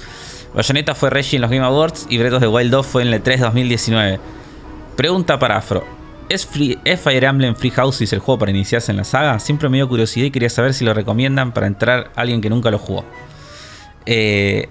Bayonetta 0.55 0.95
fue 0.95 1.11
Reggie 1.11 1.37
en 1.37 1.43
los 1.43 1.51
Game 1.51 1.65
Awards 1.65 2.07
y 2.09 2.19
Breath 2.19 2.35
of 2.35 2.41
the 2.41 2.49
Wild 2.49 2.73
2 2.73 2.87
fue 2.87 3.03
en 3.03 3.09
el 3.09 3.23
E3 3.23 3.39
2019. 3.39 4.19
Pregunta 4.97 5.39
para 5.39 5.59
Afro. 5.59 5.85
¿Es, 6.29 6.47
Fire 6.47 7.25
Emblem 7.25 7.55
Free 7.55 7.71
Houses 7.71 8.13
el 8.13 8.19
juego 8.19 8.39
para 8.39 8.51
iniciarse 8.51 8.91
en 8.91 8.97
la 8.97 9.05
saga? 9.05 9.39
Siempre 9.39 9.69
me 9.69 9.79
dio 9.79 9.89
curiosidad 9.89 10.27
y 10.27 10.31
quería 10.31 10.51
saber 10.51 10.75
si 10.75 10.85
lo 10.85 10.95
recomiendan 10.95 11.53
para 11.53 11.67
entrar 11.67 12.11
a 12.17 12.21
alguien 12.21 12.41
que 12.41 12.51
nunca 12.51 12.71
lo 12.71 12.79
jugó. 12.79 13.05
Eh, 14.07 14.69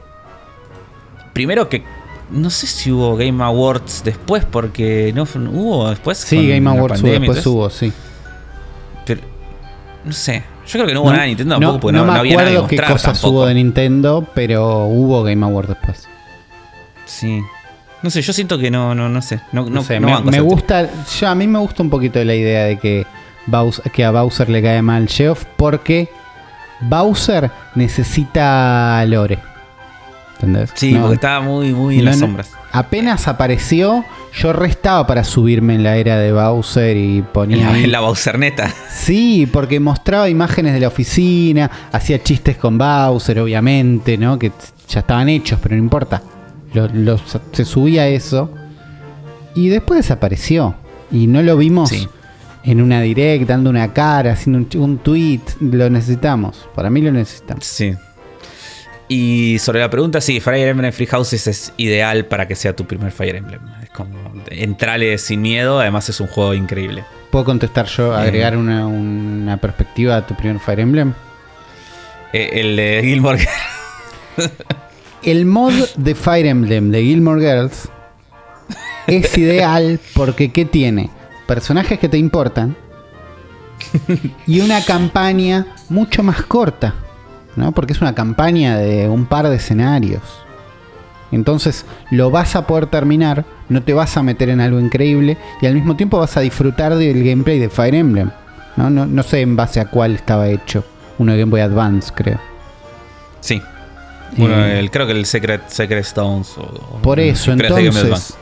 primero 1.34 1.70
que 1.70 1.84
no 2.32 2.50
sé 2.50 2.68
si 2.68 2.92
hubo 2.92 3.16
Game 3.16 3.44
Awards 3.44 4.04
después, 4.04 4.46
porque 4.46 5.12
no 5.14 5.24
hubo 5.24 5.90
después. 5.90 6.18
Sí, 6.18 6.48
Game 6.48 6.70
Awards 6.70 7.02
después 7.02 7.46
hubo, 7.46 7.70
sí. 7.70 7.92
Pero, 9.06 9.22
no 10.04 10.14
sé. 10.14 10.44
Yo 10.66 10.72
creo 10.74 10.88
que 10.88 10.94
no 10.94 11.02
hubo 11.02 11.12
nada 11.12 11.24
de 11.24 11.30
Nintendo 11.30 11.56
tampoco, 11.56 11.80
porque 11.80 11.98
no, 11.98 12.06
no, 12.06 12.24
me 12.24 12.32
acuerdo 12.32 12.68
qué 12.68 12.78
cosas 12.78 13.24
hubo 13.24 13.46
de 13.46 13.54
Nintendo, 13.54 14.26
pero 14.34 14.86
hubo 14.86 15.24
Game 15.24 15.46
Awards 15.46 15.70
después. 15.70 16.08
Sí. 17.06 17.42
No 18.04 18.10
sé, 18.10 18.22
yo 18.22 18.34
siento 18.34 18.60
que 18.60 18.70
no, 18.70 18.94
no, 18.94 19.08
no 19.08 19.22
sé. 19.22 19.40
No, 19.54 19.70
no, 19.70 19.82
sé, 19.82 19.98
me, 20.02 20.42
gusta, 20.42 20.90
yo, 21.20 21.30
a 21.30 21.36
mí 21.36 21.48
me 21.48 21.58
gusta 21.58 21.84
un 21.84 21.90
poquito 21.90 22.22
la 22.22 22.36
idea 22.36 22.66
de 22.66 22.78
que, 22.78 23.08
que 23.94 24.04
a 24.04 24.12
Bowser 24.12 24.50
le 24.50 24.62
cae 24.62 24.82
mal 24.82 25.08
Geoff 25.08 25.46
porque 25.56 26.10
Bowser 26.82 27.50
necesita 27.76 29.06
lore. 29.06 29.40
¿Entendés? 30.36 30.72
Sí, 30.76 30.98
porque 31.00 31.16
estaba 31.16 31.40
muy, 31.40 31.72
muy 31.72 32.00
en 32.00 32.06
las 32.06 32.20
sombras. 32.20 32.52
Apenas 32.74 33.30
apareció, 33.30 34.04
yo 34.34 34.52
restaba 34.52 35.08
para 35.08 35.24
subirme 35.24 35.76
en 35.76 35.84
la 35.84 35.96
era 35.96 36.18
de 36.18 36.34
Bowser 36.34 36.98
y 36.98 37.22
ponía. 37.22 37.78
En 37.78 37.90
la, 37.90 38.02
Bowser 38.02 38.38
neta. 38.38 38.70
Sí, 38.90 39.48
porque 39.50 39.80
mostraba 39.80 40.28
imágenes 40.28 40.74
de 40.74 40.82
la 40.82 40.90
oficina, 40.90 41.72
hacía 41.94 42.22
chistes 42.22 42.58
con 42.58 42.78
Bowser, 42.78 43.40
obviamente, 43.40 44.18
¿no? 44.18 44.38
Que 44.38 44.52
ya 44.90 45.00
estaban 45.00 45.30
hechos, 45.30 45.58
pero 45.64 45.76
no 45.76 45.82
importa. 45.82 46.22
Se 47.52 47.66
subía 47.66 48.08
eso. 48.08 48.50
Y 49.56 49.70
después 49.70 50.00
desapareció. 50.00 50.76
Y 51.12 51.28
no 51.28 51.42
lo 51.42 51.58
vimos 51.58 51.92
en 52.64 52.82
una 52.82 53.02
direct, 53.02 53.48
dando 53.48 53.70
una 53.70 53.94
cara, 53.94 54.34
haciendo 54.34 54.60
un, 54.60 54.84
un 54.84 54.98
tweet. 54.98 55.42
Lo 55.60 55.90
necesitamos. 55.90 56.68
Para 56.74 56.90
mí 56.90 57.02
lo 57.02 57.12
necesitamos. 57.12 57.66
Sí. 57.66 57.96
Y 59.08 59.60
sobre 59.60 59.80
la 59.80 59.90
pregunta, 59.90 60.22
sí, 60.22 60.40
Fire 60.40 60.68
Emblem 60.70 60.92
Free 60.92 61.06
Houses 61.08 61.48
es 61.48 61.74
ideal 61.78 62.26
para 62.26 62.48
que 62.48 62.56
sea 62.56 62.76
tu 62.76 62.86
primer 62.86 63.12
Fire 63.12 63.36
Emblem. 63.36 63.62
Es 63.84 63.90
como 63.90 64.18
entrale 64.50 65.18
sin 65.18 65.42
miedo, 65.42 65.80
además 65.80 66.10
es 66.10 66.20
un 66.20 66.28
juego 66.28 66.54
increíble. 66.54 67.04
¿Puedo 67.30 67.46
contestar 67.46 67.86
yo, 67.88 68.14
eh. 68.14 68.22
agregar 68.22 68.58
una, 68.58 69.58
perspectiva 69.58 70.18
a 70.18 70.26
tu 70.26 70.36
primer 70.36 70.60
Fire 70.60 70.80
Emblem? 70.80 71.14
Eh, 72.32 72.50
el 72.54 72.76
de 72.76 73.02
Gilmore. 73.04 73.48
el 75.24 75.46
mod 75.46 75.74
de 75.96 76.16
Fire 76.16 76.46
Emblem 76.46 76.92
de 76.92 77.04
Gilmore 77.04 77.42
Girls 77.42 77.90
es 79.08 79.38
ideal 79.38 80.00
porque 80.14 80.52
¿qué 80.52 80.66
tiene? 80.66 81.10
Personajes 81.48 82.00
que 82.00 82.10
te 82.10 82.18
importan 82.18 82.76
y 84.48 84.62
una 84.62 84.84
campaña 84.84 85.68
mucho 85.90 86.24
más 86.24 86.44
corta. 86.44 86.94
¿no? 87.56 87.72
Porque 87.72 87.94
es 87.94 88.02
una 88.02 88.16
campaña 88.16 88.78
de 88.78 89.08
un 89.08 89.26
par 89.26 89.48
de 89.50 89.56
escenarios. 89.56 90.22
Entonces 91.32 91.86
lo 92.12 92.30
vas 92.30 92.56
a 92.56 92.68
poder 92.68 92.88
terminar, 92.88 93.46
no 93.70 93.82
te 93.82 93.94
vas 93.94 94.16
a 94.18 94.24
meter 94.24 94.50
en 94.50 94.62
algo 94.62 94.80
increíble 94.80 95.38
y 95.62 95.66
al 95.66 95.74
mismo 95.74 95.96
tiempo 95.96 96.20
vas 96.20 96.38
a 96.38 96.42
disfrutar 96.42 96.96
del 96.96 97.24
gameplay 97.24 97.58
de 97.60 97.70
Fire 97.70 97.96
Emblem. 97.96 98.30
No, 98.76 98.90
no, 98.90 99.24
sé 99.24 99.42
en 99.42 99.56
base 99.56 99.80
a 99.80 99.86
cuál 99.86 100.16
estaba 100.16 100.48
hecho. 100.48 100.84
Uno 101.20 101.32
de 101.32 101.40
Game 101.40 101.52
Boy 101.52 101.62
Advance, 101.62 102.12
creo. 102.14 102.40
Sí. 103.40 103.62
Eh, 104.38 104.90
creo 104.92 105.06
que 105.06 105.14
el 105.14 105.26
Secret, 105.26 105.68
Secret 105.68 106.04
Stones. 106.06 106.56
por 107.02 107.20
eso, 107.20 107.52
entonces, 107.52 108.36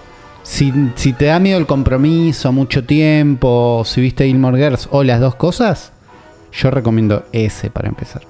si, 0.43 0.73
si, 0.95 1.13
te 1.13 1.25
da 1.25 1.39
miedo 1.39 1.57
el 1.57 1.65
compromiso, 1.65 2.51
mucho 2.51 2.83
tiempo, 2.83 3.83
si 3.85 4.01
viste 4.01 4.25
Gilmore 4.25 4.57
Girls 4.57 4.87
o 4.91 5.03
las 5.03 5.19
dos 5.19 5.35
cosas, 5.35 5.91
yo 6.53 6.71
recomiendo 6.71 7.25
ese 7.31 7.69
para 7.69 7.89
empezar. 7.89 8.23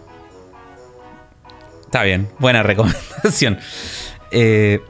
Está 1.82 2.04
bien, 2.04 2.30
buena 2.40 2.64
recomendación. 2.64 3.60
Eh, 4.32 4.82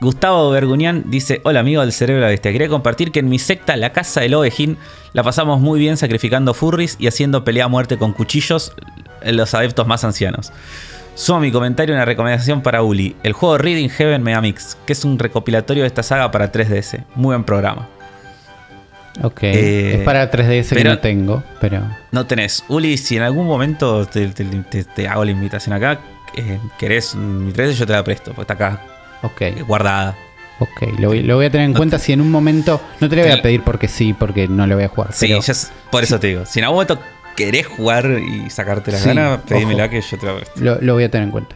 Gustavo 0.00 0.50
Berguñán 0.50 1.04
dice: 1.08 1.40
Hola 1.44 1.60
amigo 1.60 1.80
del 1.82 1.92
cerebro 1.92 2.20
de 2.20 2.26
la 2.26 2.30
bestia. 2.30 2.52
Quería 2.52 2.68
compartir 2.68 3.10
que 3.10 3.18
en 3.20 3.28
mi 3.28 3.38
secta, 3.38 3.76
la 3.76 3.92
casa 3.92 4.20
del 4.20 4.34
Ovejín, 4.34 4.78
la 5.12 5.22
pasamos 5.22 5.60
muy 5.60 5.80
bien 5.80 5.96
sacrificando 5.96 6.54
furries 6.54 6.96
y 6.98 7.06
haciendo 7.06 7.44
pelea 7.44 7.64
a 7.64 7.68
muerte 7.68 7.98
con 7.98 8.12
cuchillos 8.12 8.72
los 9.24 9.54
adeptos 9.54 9.86
más 9.86 10.04
ancianos. 10.04 10.52
Sumo 11.18 11.40
mi 11.40 11.50
comentario 11.50 11.96
una 11.96 12.04
recomendación 12.04 12.62
para 12.62 12.84
Uli: 12.84 13.16
el 13.24 13.32
juego 13.32 13.58
Reading 13.58 13.88
Heaven 13.88 14.22
Megamix, 14.22 14.78
que 14.86 14.92
es 14.92 15.04
un 15.04 15.18
recopilatorio 15.18 15.82
de 15.82 15.88
esta 15.88 16.04
saga 16.04 16.30
para 16.30 16.52
3DS. 16.52 17.06
Muy 17.16 17.34
buen 17.34 17.42
programa. 17.42 17.88
Ok, 19.24 19.42
eh, 19.42 19.96
es 19.96 20.04
para 20.04 20.30
3DS 20.30 20.76
que 20.76 20.84
no 20.84 21.00
tengo, 21.00 21.42
pero. 21.60 21.82
No 22.12 22.24
tenés. 22.24 22.64
Uli, 22.68 22.96
si 22.96 23.16
en 23.16 23.22
algún 23.22 23.48
momento 23.48 24.06
te 24.06 25.08
hago 25.08 25.24
la 25.24 25.32
invitación 25.32 25.74
acá, 25.74 25.98
eh, 26.36 26.60
querés 26.78 27.16
mi 27.16 27.50
3 27.50 27.76
yo 27.76 27.84
te 27.84 27.94
la 27.94 28.04
presto, 28.04 28.32
porque 28.32 28.52
está 28.52 28.54
acá 28.54 28.82
okay. 29.22 29.60
guardada. 29.62 30.16
Ok, 30.60 30.98
lo 31.00 31.08
voy, 31.08 31.46
a 31.46 31.50
tener 31.50 31.66
en 31.66 31.74
cuenta 31.74 31.98
si 31.98 32.12
en 32.12 32.20
un 32.20 32.30
momento. 32.30 32.80
No 33.00 33.08
te 33.08 33.16
lo 33.16 33.22
voy 33.22 33.32
a 33.32 33.42
pedir 33.42 33.62
porque 33.62 33.88
sí, 33.88 34.12
porque 34.12 34.46
no 34.46 34.68
lo 34.68 34.76
voy 34.76 34.84
a 34.84 34.88
jugar. 34.88 35.12
Sí, 35.12 35.36
por 35.90 36.04
eso 36.04 36.20
te 36.20 36.28
digo. 36.28 36.46
Si 36.46 36.60
en 36.60 36.66
algún 36.66 36.76
momento 36.76 37.00
querés 37.38 37.68
jugar 37.68 38.18
y 38.20 38.50
sacarte 38.50 38.90
la 38.90 38.98
ganas, 38.98 39.40
pedímela 39.42 39.88
que 39.88 40.00
yo 40.00 40.18
te 40.18 40.26
la 40.26 40.34
presto. 40.34 40.60
Lo, 40.80 40.94
voy 40.94 41.04
a 41.04 41.10
tener 41.10 41.26
en 41.26 41.30
cuenta. 41.30 41.54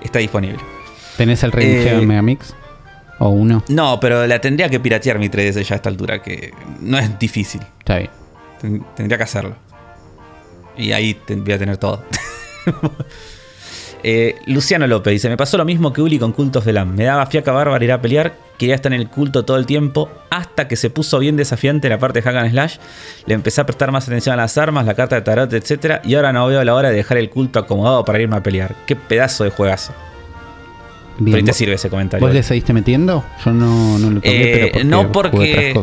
Está 0.00 0.20
disponible. 0.20 0.60
¿Tenés 1.16 1.42
el 1.42 1.50
Rey 1.50 1.66
eh, 1.66 2.06
Megamix? 2.06 2.54
¿O 3.18 3.30
uno? 3.30 3.64
No, 3.66 3.98
pero 3.98 4.28
la 4.28 4.40
tendría 4.40 4.68
que 4.68 4.78
piratear 4.78 5.18
mi 5.18 5.28
3DS 5.28 5.62
ya 5.64 5.74
a 5.74 5.76
esta 5.76 5.88
altura, 5.88 6.22
que 6.22 6.54
no 6.80 6.96
es 6.96 7.18
difícil. 7.18 7.60
Está 7.80 7.98
bien. 7.98 8.84
tendría 8.94 9.18
que 9.18 9.24
hacerlo. 9.24 9.56
Y 10.76 10.92
ahí 10.92 11.20
voy 11.28 11.52
a 11.52 11.58
tener 11.58 11.76
todo. 11.76 12.04
Eh, 14.02 14.36
Luciano 14.46 14.86
López 14.86 15.12
dice: 15.12 15.28
Me 15.28 15.36
pasó 15.36 15.56
lo 15.56 15.64
mismo 15.64 15.92
que 15.92 16.02
Uli 16.02 16.18
con 16.18 16.32
cultos 16.32 16.64
de 16.64 16.72
LAM. 16.72 16.94
Me 16.94 17.04
daba 17.04 17.26
fiaca 17.26 17.52
bárbara 17.52 17.84
ir 17.84 17.92
a 17.92 18.00
pelear. 18.00 18.34
Quería 18.58 18.74
estar 18.74 18.92
en 18.92 19.00
el 19.00 19.08
culto 19.08 19.44
todo 19.44 19.56
el 19.56 19.66
tiempo. 19.66 20.10
Hasta 20.30 20.68
que 20.68 20.76
se 20.76 20.90
puso 20.90 21.18
bien 21.18 21.36
desafiante 21.36 21.88
la 21.88 21.98
parte 21.98 22.20
de 22.20 22.22
Hack 22.22 22.36
and 22.36 22.50
Slash. 22.50 22.76
Le 23.26 23.34
empecé 23.34 23.60
a 23.60 23.66
prestar 23.66 23.90
más 23.92 24.06
atención 24.06 24.34
a 24.34 24.36
las 24.36 24.58
armas, 24.58 24.86
la 24.86 24.94
carta 24.94 25.16
de 25.16 25.22
tarot, 25.22 25.52
etc. 25.52 26.00
Y 26.04 26.14
ahora 26.14 26.32
no 26.32 26.46
veo 26.46 26.62
la 26.64 26.74
hora 26.74 26.90
de 26.90 26.96
dejar 26.96 27.18
el 27.18 27.30
culto 27.30 27.58
acomodado 27.58 28.04
para 28.04 28.20
irme 28.20 28.36
a 28.36 28.42
pelear. 28.42 28.74
Qué 28.86 28.96
pedazo 28.96 29.44
de 29.44 29.50
juegazo. 29.50 29.94
Bien, 31.18 31.44
te 31.44 31.52
sirve 31.52 31.74
ese 31.74 31.90
comentario. 31.90 32.26
¿Vos 32.26 32.34
le 32.34 32.42
seguiste 32.42 32.72
metiendo? 32.72 33.24
Yo 33.44 33.52
no, 33.52 33.98
no 33.98 34.10
lo 34.10 34.16
toqué, 34.16 34.70
pero 34.72 34.80
eh, 34.80 34.84
no 34.84 35.12
porque. 35.12 35.80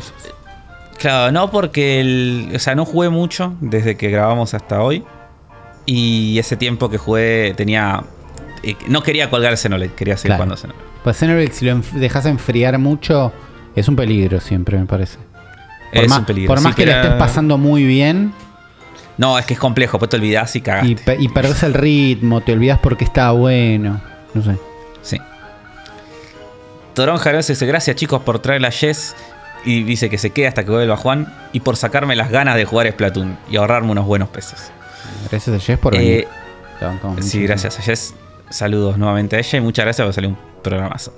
Claro, 0.98 1.32
no 1.32 1.52
porque 1.52 2.02
el, 2.02 2.52
o 2.56 2.60
sea, 2.60 2.74
no 2.74 2.84
jugué 2.84 3.10
mucho 3.10 3.56
desde 3.62 3.98
que 3.98 4.10
grabamos 4.10 4.56
hasta 4.56 4.82
hoy. 4.82 5.04
Y 5.88 6.38
ese 6.38 6.58
tiempo 6.58 6.90
que 6.90 6.98
jugué 6.98 7.54
tenía. 7.56 8.04
Eh, 8.62 8.76
no 8.88 9.02
quería 9.02 9.30
colgar 9.30 9.58
Xenoblade, 9.58 9.94
quería 9.94 10.18
seguir 10.18 10.36
jugando 10.36 10.58
Xenoblade. 10.58 10.88
Pues 11.04 11.18
Xenoblade, 11.18 11.52
si 11.54 11.66
lo 11.66 11.82
dejas 11.94 12.26
enfriar 12.26 12.78
mucho, 12.78 13.32
es 13.76 13.88
un 13.88 13.96
peligro 13.96 14.42
siempre, 14.42 14.78
me 14.78 14.86
parece. 14.86 15.18
Por 15.94 16.04
es 16.04 16.10
más, 16.10 16.20
un 16.20 16.26
peligro. 16.26 16.54
Por 16.54 16.62
más 16.62 16.76
que, 16.76 16.86
lo 16.86 16.92
estés 16.92 17.14
pasando 17.14 17.58
muy 17.58 17.86
bien. 17.86 18.34
No, 19.18 19.40
es 19.40 19.46
que 19.46 19.54
es 19.54 19.60
complejo, 19.60 19.98
pues 19.98 20.10
te 20.10 20.18
olvidas 20.18 20.54
y 20.58 20.62
cagaste. 20.62 21.18
Y, 21.20 21.30
perdés 21.30 21.64
el 21.64 21.74
ritmo, 21.74 22.42
te 22.42 22.52
olvidas 22.52 22.80
porque 22.80 23.06
estaba 23.06 23.32
bueno. 23.32 24.02
No 24.34 24.44
sé. 24.44 24.58
Sí. 25.02 25.18
Torón 26.94 27.18
Jaroz 27.18 27.48
dice: 27.48 27.66
Gracias 27.66 27.96
chicos 27.96 28.22
por 28.24 28.40
traer 28.40 28.62
la 28.62 28.72
Jess. 28.72 29.16
Y 29.66 29.84
dice 29.84 30.10
que 30.10 30.18
se 30.18 30.30
quede 30.30 30.48
hasta 30.48 30.66
que 30.66 30.72
vuelva 30.72 30.98
Juan. 30.98 31.34
Y 31.54 31.62
por 31.62 31.78
sacarme 31.78 32.16
las 32.16 32.30
ganas 32.30 32.56
de 32.58 32.66
jugar 32.66 32.92
Splatoon 32.92 33.38
y 33.50 33.56
ahorrarme 33.56 33.92
unos 33.92 34.06
buenos 34.06 34.30
pesos. 34.30 34.72
Gracias 35.30 35.56
a 35.56 35.60
Jess 35.60 35.80
por 35.80 35.94
venir. 35.94 36.28
Eh, 36.82 37.22
sí, 37.22 37.44
gracias 37.44 37.80
a 37.80 37.82
Jess. 37.82 38.14
Saludos 38.50 38.98
nuevamente 38.98 39.36
a 39.36 39.40
ella 39.40 39.58
y 39.58 39.62
muchas 39.62 39.86
gracias 39.86 40.06
por 40.06 40.14
salir 40.14 40.30
un 40.30 40.38
programazo. 40.64 41.14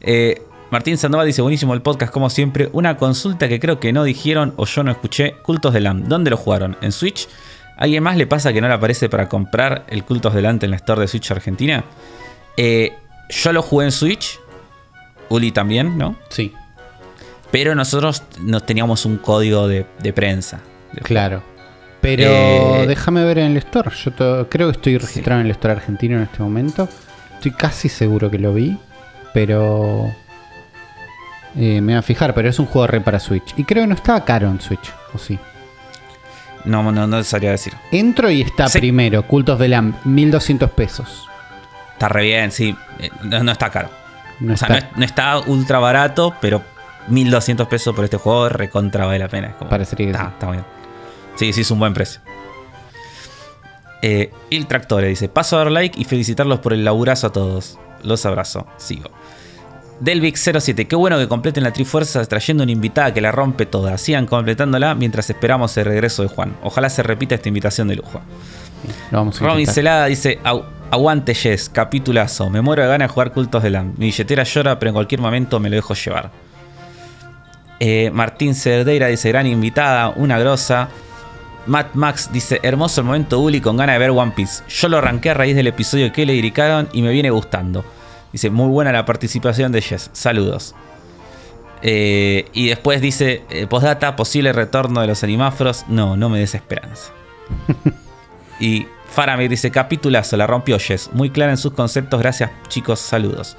Eh, 0.00 0.42
Martín 0.70 0.98
Sandoval 0.98 1.26
dice: 1.26 1.42
Buenísimo 1.42 1.74
el 1.74 1.82
podcast, 1.82 2.12
como 2.12 2.30
siempre. 2.30 2.68
Una 2.72 2.96
consulta 2.96 3.48
que 3.48 3.60
creo 3.60 3.80
que 3.80 3.92
no 3.92 4.04
dijeron 4.04 4.54
o 4.56 4.66
yo 4.66 4.82
no 4.82 4.90
escuché: 4.90 5.36
Cultos 5.42 5.72
de 5.72 5.80
LAM. 5.80 6.08
¿Dónde 6.08 6.30
lo 6.30 6.36
jugaron? 6.36 6.76
¿En 6.80 6.92
Switch? 6.92 7.28
¿Alguien 7.76 8.02
más 8.02 8.16
le 8.16 8.26
pasa 8.26 8.52
que 8.52 8.60
no 8.60 8.68
le 8.68 8.74
aparece 8.74 9.08
para 9.08 9.28
comprar 9.28 9.84
el 9.88 10.04
Cultos 10.04 10.34
de 10.34 10.42
LAM 10.42 10.58
en 10.62 10.70
la 10.70 10.76
store 10.76 11.00
de 11.00 11.08
Switch 11.08 11.30
Argentina? 11.30 11.84
Eh, 12.56 12.92
yo 13.30 13.52
lo 13.52 13.62
jugué 13.62 13.86
en 13.86 13.92
Switch. 13.92 14.38
Uli 15.30 15.52
también, 15.52 15.96
¿no? 15.96 16.16
Sí. 16.28 16.52
Pero 17.50 17.74
nosotros 17.74 18.22
nos 18.40 18.66
teníamos 18.66 19.06
un 19.06 19.16
código 19.16 19.68
de, 19.68 19.84
prensa. 20.12 20.60
claro. 21.02 21.53
Pero 22.04 22.82
eh, 22.82 22.86
déjame 22.86 23.24
ver 23.24 23.38
en 23.38 23.52
el 23.52 23.56
store. 23.56 23.90
Yo 23.96 24.46
creo 24.50 24.66
que 24.68 24.72
estoy 24.72 24.98
registrado 24.98 25.40
en 25.40 25.46
el 25.46 25.52
store 25.52 25.72
argentino 25.72 26.18
en 26.18 26.24
este 26.24 26.42
momento. 26.42 26.86
Estoy 27.32 27.52
casi 27.52 27.88
seguro 27.88 28.30
que 28.30 28.38
lo 28.38 28.52
vi. 28.52 28.76
Pero. 29.32 30.14
Eh, 31.56 31.80
me 31.80 31.92
voy 31.92 31.98
a 31.98 32.02
fijar, 32.02 32.34
pero 32.34 32.50
es 32.50 32.58
un 32.58 32.66
juego 32.66 32.86
re 32.88 33.00
para 33.00 33.18
Switch. 33.18 33.54
Y 33.56 33.64
creo 33.64 33.84
que 33.84 33.86
no 33.86 33.94
estaba 33.94 34.22
caro 34.22 34.50
en 34.50 34.60
Switch, 34.60 34.92
¿o 35.14 35.18
sí? 35.18 35.38
No, 36.66 36.92
no, 36.92 37.06
no 37.06 37.24
sabría 37.24 37.52
decir. 37.52 37.72
Entro 37.90 38.30
y 38.30 38.42
está 38.42 38.68
primero, 38.68 39.26
Cultos 39.26 39.58
de 39.58 39.68
Lamb, 39.68 39.94
1200 40.04 40.70
pesos. 40.72 41.26
Está 41.94 42.08
re 42.08 42.24
bien, 42.24 42.50
sí. 42.50 42.76
Eh, 42.98 43.08
no, 43.22 43.50
está 43.50 43.70
caro. 43.70 43.88
No, 44.40 44.52
o 44.52 44.56
sea, 44.58 44.68
está. 44.68 44.90
No, 44.94 45.04
está 45.06 45.38
ultra 45.38 45.78
barato, 45.78 46.34
pero 46.38 46.60
1200 47.08 47.66
pesos 47.66 47.94
por 47.94 48.04
este 48.04 48.18
juego 48.18 48.50
recontra 48.50 49.06
vale 49.06 49.20
la 49.20 49.28
pena. 49.28 49.56
Parecería 49.70 50.06
que 50.08 50.12
está, 50.12 50.28
está 50.28 50.50
bien. 50.50 50.73
Sí, 51.36 51.52
sí, 51.52 51.62
es 51.62 51.70
un 51.70 51.78
buen 51.78 51.94
precio. 51.94 52.20
Eh, 54.02 54.30
el 54.50 54.66
Tractore 54.66 55.08
dice: 55.08 55.28
Paso 55.28 55.56
a 55.56 55.60
dar 55.60 55.70
like 55.70 55.98
y 56.00 56.04
felicitarlos 56.04 56.60
por 56.60 56.72
el 56.72 56.84
laburazo 56.84 57.28
a 57.28 57.32
todos. 57.32 57.78
Los 58.02 58.26
abrazo. 58.26 58.66
Sigo. 58.76 59.10
Delvic07, 60.00 60.86
qué 60.86 60.96
bueno 60.96 61.18
que 61.18 61.28
completen 61.28 61.62
la 61.62 61.72
Trifuerza 61.72 62.24
trayendo 62.26 62.64
una 62.64 62.72
invitada 62.72 63.14
que 63.14 63.20
la 63.20 63.32
rompe 63.32 63.64
toda. 63.64 63.96
Sigan 63.96 64.26
completándola 64.26 64.94
mientras 64.94 65.30
esperamos 65.30 65.76
el 65.76 65.86
regreso 65.86 66.22
de 66.22 66.28
Juan. 66.28 66.56
Ojalá 66.62 66.90
se 66.90 67.02
repita 67.02 67.36
esta 67.36 67.48
invitación 67.48 67.88
de 67.88 67.96
lujo. 67.96 68.20
Robin 69.40 69.66
Celada 69.66 70.06
dice: 70.06 70.38
Aguante 70.90 71.32
Yes, 71.32 71.70
capitulazo. 71.70 72.50
Me 72.50 72.60
muero 72.60 72.82
de 72.82 72.88
ganas 72.88 73.08
de 73.08 73.14
jugar 73.14 73.32
cultos 73.32 73.62
de 73.62 73.70
LAM. 73.70 73.94
Mi 73.96 74.06
billetera 74.06 74.42
llora, 74.42 74.78
pero 74.78 74.90
en 74.90 74.94
cualquier 74.94 75.20
momento 75.20 75.60
me 75.60 75.70
lo 75.70 75.76
dejo 75.76 75.94
llevar. 75.94 76.30
Eh, 77.80 78.10
Martín 78.12 78.54
Cerdeira 78.54 79.06
dice: 79.06 79.30
Gran 79.30 79.46
invitada, 79.46 80.10
una 80.10 80.38
grosa. 80.38 80.88
Matt 81.66 81.94
Max 81.94 82.30
dice, 82.32 82.60
hermoso 82.62 83.00
el 83.00 83.06
momento 83.06 83.38
Uli 83.40 83.60
con 83.60 83.76
ganas 83.76 83.94
de 83.94 83.98
ver 83.98 84.10
One 84.10 84.32
Piece. 84.36 84.62
Yo 84.68 84.88
lo 84.88 84.98
arranqué 84.98 85.30
a 85.30 85.34
raíz 85.34 85.56
del 85.56 85.66
episodio 85.66 86.12
que 86.12 86.26
le 86.26 86.34
dedicaron 86.34 86.88
y 86.92 87.02
me 87.02 87.10
viene 87.10 87.30
gustando. 87.30 87.84
Dice, 88.32 88.50
muy 88.50 88.68
buena 88.68 88.92
la 88.92 89.04
participación 89.04 89.72
de 89.72 89.80
Jess. 89.80 90.10
Saludos. 90.12 90.74
Eh, 91.82 92.46
y 92.52 92.68
después 92.68 93.00
dice, 93.00 93.44
eh, 93.50 93.66
postdata, 93.66 94.16
posible 94.16 94.52
retorno 94.52 95.00
de 95.00 95.06
los 95.06 95.22
animáforos. 95.22 95.84
No, 95.88 96.16
no 96.16 96.28
me 96.28 96.38
des 96.38 96.54
esperanza. 96.54 97.12
y 98.60 98.86
Faramir 99.08 99.48
dice, 99.48 99.70
capitulazo, 99.70 100.36
la 100.36 100.46
rompió 100.46 100.78
Jess. 100.78 101.10
Muy 101.12 101.30
clara 101.30 101.52
en 101.52 101.58
sus 101.58 101.72
conceptos, 101.72 102.20
gracias 102.20 102.50
chicos, 102.68 102.98
saludos. 103.00 103.56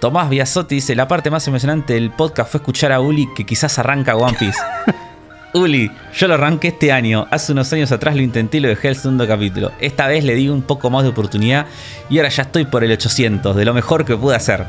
Tomás 0.00 0.30
Biasotti 0.30 0.76
dice, 0.76 0.94
la 0.94 1.08
parte 1.08 1.30
más 1.30 1.46
emocionante 1.48 1.94
del 1.94 2.10
podcast 2.10 2.52
fue 2.52 2.58
escuchar 2.58 2.92
a 2.92 3.00
Uli 3.00 3.28
que 3.34 3.44
quizás 3.44 3.78
arranca 3.78 4.16
One 4.16 4.36
Piece. 4.38 4.58
Uli, 5.54 5.90
yo 6.14 6.28
lo 6.28 6.34
arranqué 6.34 6.68
este 6.68 6.92
año. 6.92 7.26
Hace 7.30 7.52
unos 7.52 7.72
años 7.72 7.90
atrás 7.92 8.14
lo 8.14 8.22
intenté 8.22 8.58
y 8.58 8.60
lo 8.60 8.68
dejé 8.68 8.88
el 8.88 8.96
segundo 8.96 9.26
capítulo. 9.26 9.72
Esta 9.80 10.06
vez 10.06 10.24
le 10.24 10.34
di 10.34 10.48
un 10.48 10.62
poco 10.62 10.90
más 10.90 11.04
de 11.04 11.08
oportunidad 11.08 11.66
y 12.10 12.18
ahora 12.18 12.28
ya 12.28 12.42
estoy 12.42 12.66
por 12.66 12.84
el 12.84 12.92
800, 12.92 13.56
de 13.56 13.64
lo 13.64 13.74
mejor 13.74 14.04
que 14.04 14.16
pude 14.16 14.36
hacer. 14.36 14.66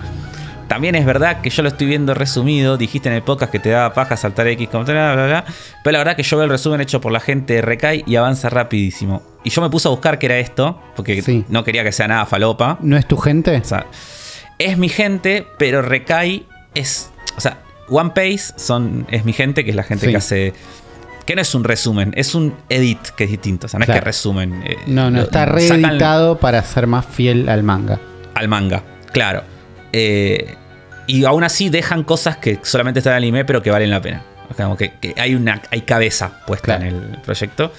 También 0.70 0.94
es 0.94 1.04
verdad 1.04 1.42
que 1.42 1.50
yo 1.50 1.64
lo 1.64 1.70
estoy 1.70 1.88
viendo 1.88 2.14
resumido. 2.14 2.78
Dijiste 2.78 3.10
en 3.10 3.16
el 3.16 3.24
podcast 3.24 3.52
que 3.52 3.58
te 3.58 3.70
daba 3.70 3.92
paja 3.94 4.16
saltar 4.16 4.48
X, 4.48 4.70
bla, 4.72 4.84
bla, 4.84 5.14
bla, 5.14 5.46
Pero 5.84 5.92
la 5.94 5.98
verdad 5.98 6.16
que 6.16 6.22
yo 6.22 6.38
veo 6.38 6.44
el 6.44 6.52
resumen 6.52 6.80
hecho 6.80 7.02
por 7.02 7.12
la 7.12 7.20
gente 7.20 7.56
de 7.56 7.62
Recai 7.62 8.04
y 8.06 8.16
avanza 8.18 8.50
rapidísimo. 8.50 9.24
Y 9.44 9.50
yo 9.50 9.64
me 9.64 9.70
puse 9.72 9.88
a 9.88 9.92
buscar 9.92 10.20
qué 10.20 10.28
era 10.28 10.38
esto, 10.38 10.80
porque 10.96 11.44
no 11.50 11.64
quería 11.64 11.84
que 11.84 11.92
sea 11.92 12.08
nada 12.08 12.28
falopa. 12.28 12.78
¿No 12.82 12.98
es 12.98 13.08
tu 13.08 13.18
gente? 13.18 13.58
O 13.58 13.64
sea, 13.64 13.88
es 14.60 14.78
mi 14.78 14.90
gente, 14.90 15.48
pero 15.58 15.82
Recai 15.82 16.46
es. 16.76 17.10
O 17.36 17.42
sea, 17.42 17.58
One 17.90 18.12
Piece 18.12 18.54
son, 18.56 19.08
es 19.10 19.26
mi 19.26 19.34
gente, 19.34 19.64
que 19.64 19.72
es 19.72 19.76
la 19.76 19.84
gente 19.84 20.08
que 20.08 20.18
hace. 20.18 20.54
Que 21.26 21.36
no 21.36 21.42
es 21.42 21.54
un 21.54 21.64
resumen, 21.64 22.12
es 22.16 22.34
un 22.34 22.56
edit 22.70 23.00
que 23.16 23.26
es 23.26 23.30
distinto. 23.30 23.68
O 23.68 23.70
sea, 23.70 23.80
no 23.80 23.86
es 23.86 23.92
que 23.92 24.02
resumen. 24.02 24.64
Eh, 24.66 24.78
no, 24.88 25.12
no, 25.12 25.22
está 25.22 25.46
reeditado 25.46 26.40
para 26.40 26.64
ser 26.64 26.88
más 26.88 27.06
fiel 27.06 27.50
al 27.50 27.62
manga. 27.62 28.00
Al 28.34 28.48
manga, 28.48 28.84
claro. 29.12 29.44
Eh, 29.94 30.56
y 31.06 31.26
aún 31.26 31.44
así 31.44 31.70
dejan 31.70 32.04
cosas 32.04 32.38
que 32.38 32.60
solamente 32.64 33.00
están 33.00 33.14
en 33.14 33.18
anime, 33.18 33.46
pero 33.46 33.62
que 33.62 33.70
valen 33.70 33.92
la 33.92 34.02
pena. 34.02 34.24
Como 34.58 34.76
que, 34.76 34.94
hay 35.18 35.36
una 35.36 35.62
hay 35.70 35.82
cabeza 35.82 36.44
puesta 36.48 36.76
en 36.76 36.84
el 36.84 37.20
proyecto. 37.24 37.72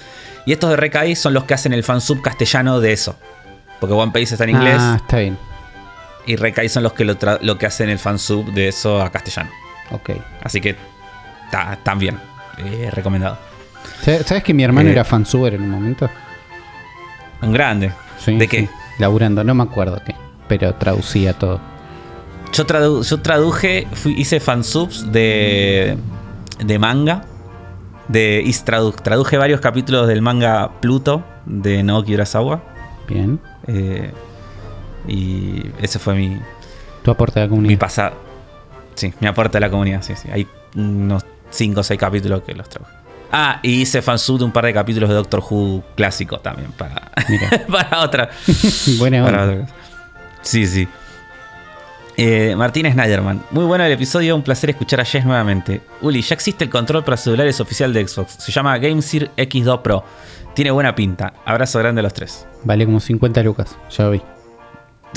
Y 0.45 0.53
estos 0.53 0.69
de 0.69 0.77
Rekai 0.77 1.15
son 1.15 1.33
los 1.33 1.43
que 1.43 1.53
hacen 1.53 1.73
el 1.73 1.83
fansub 1.83 2.21
castellano 2.21 2.79
de 2.79 2.93
eso. 2.93 3.17
Porque 3.79 3.93
One 3.93 4.11
Piece 4.13 4.35
está 4.35 4.45
en 4.45 4.51
inglés. 4.51 4.77
Ah, 4.79 4.97
está 4.99 5.19
bien. 5.19 5.37
Y 6.25 6.35
Rekai 6.35 6.69
son 6.69 6.83
los 6.83 6.93
que 6.93 7.03
lo, 7.03 7.17
lo 7.41 7.57
que 7.57 7.65
hacen 7.65 7.89
el 7.89 7.99
fansub 7.99 8.45
de 8.53 8.69
eso 8.69 9.01
a 9.01 9.11
castellano. 9.11 9.49
Ok. 9.91 10.11
Así 10.43 10.61
que 10.61 10.75
también 11.83 12.17
eh, 12.57 12.89
recomendado. 12.91 13.37
¿Sabes 14.01 14.43
que 14.43 14.53
mi 14.53 14.63
hermano 14.63 14.89
eh, 14.89 14.93
era 14.93 15.03
fansuber 15.03 15.53
en 15.53 15.63
un 15.63 15.69
momento? 15.69 16.09
Un 17.41 17.51
grande. 17.51 17.91
¿De 18.25 18.47
qué? 18.47 18.69
laburando, 18.99 19.43
no 19.43 19.55
me 19.55 19.63
acuerdo 19.63 19.99
qué, 20.05 20.15
pero 20.47 20.73
traducía 20.75 21.33
todo. 21.33 21.59
Yo, 22.53 22.65
traduje, 22.65 23.87
hice 24.05 24.39
fansubs 24.39 25.11
de, 25.11 25.97
de 26.59 26.79
manga. 26.79 27.25
De, 28.07 28.43
y 28.45 28.51
traduje 28.53 29.37
varios 29.37 29.61
capítulos 29.61 30.07
del 30.07 30.21
manga 30.21 30.69
Pluto 30.81 31.23
de 31.45 31.81
Naoki 31.81 32.13
Urasawa. 32.13 32.61
Bien. 33.07 33.39
Eh, 33.67 34.11
y 35.07 35.63
ese 35.81 35.97
fue 35.97 36.15
mi. 36.15 36.37
Tu 37.03 37.11
aporte 37.11 37.39
a 37.39 37.43
la 37.43 37.49
comunidad. 37.49 37.69
Mi 37.69 37.77
pasado. 37.77 38.30
Sí, 38.95 39.13
mi 39.19 39.27
aporte 39.27 39.57
a 39.57 39.61
la 39.61 39.69
comunidad, 39.69 40.01
sí, 40.01 40.13
sí. 40.15 40.29
Hay 40.31 40.47
unos 40.75 41.25
5 41.49 41.79
o 41.79 41.83
6 41.83 41.99
capítulos 41.99 42.41
que 42.43 42.53
los 42.53 42.69
trauje. 42.69 42.91
Ah, 43.31 43.59
y 43.63 43.81
hice 43.81 44.01
fansub 44.01 44.39
de 44.39 44.43
un 44.43 44.51
par 44.51 44.65
de 44.65 44.73
capítulos 44.73 45.09
de 45.09 45.15
Doctor 45.15 45.41
Who 45.49 45.83
clásico 45.95 46.39
también 46.39 46.71
para, 46.73 47.11
para 47.71 48.01
otra. 48.01 48.29
Buena 48.99 49.23
para 49.23 49.67
Sí, 50.41 50.67
sí. 50.67 50.87
Eh, 52.17 52.55
Martín 52.57 52.91
Snyderman. 52.91 53.41
Muy 53.51 53.63
bueno 53.65 53.85
el 53.85 53.91
episodio, 53.91 54.35
un 54.35 54.41
placer 54.41 54.71
escuchar 54.71 54.99
a 54.99 55.05
Jess 55.05 55.25
nuevamente. 55.25 55.81
Uli, 56.01 56.21
ya 56.21 56.35
existe 56.35 56.65
el 56.65 56.69
control 56.69 57.03
para 57.03 57.15
celulares 57.15 57.59
oficial 57.61 57.93
de 57.93 58.05
Xbox. 58.05 58.33
Se 58.33 58.51
llama 58.51 58.77
GameSir 58.77 59.31
X2 59.37 59.81
Pro. 59.81 60.03
Tiene 60.53 60.71
buena 60.71 60.93
pinta. 60.93 61.33
Abrazo 61.45 61.79
grande 61.79 61.99
a 61.99 62.03
los 62.03 62.13
tres. 62.13 62.45
Vale 62.63 62.85
como 62.85 62.99
50 62.99 63.41
lucas, 63.43 63.77
ya 63.89 64.09
vi. 64.09 64.21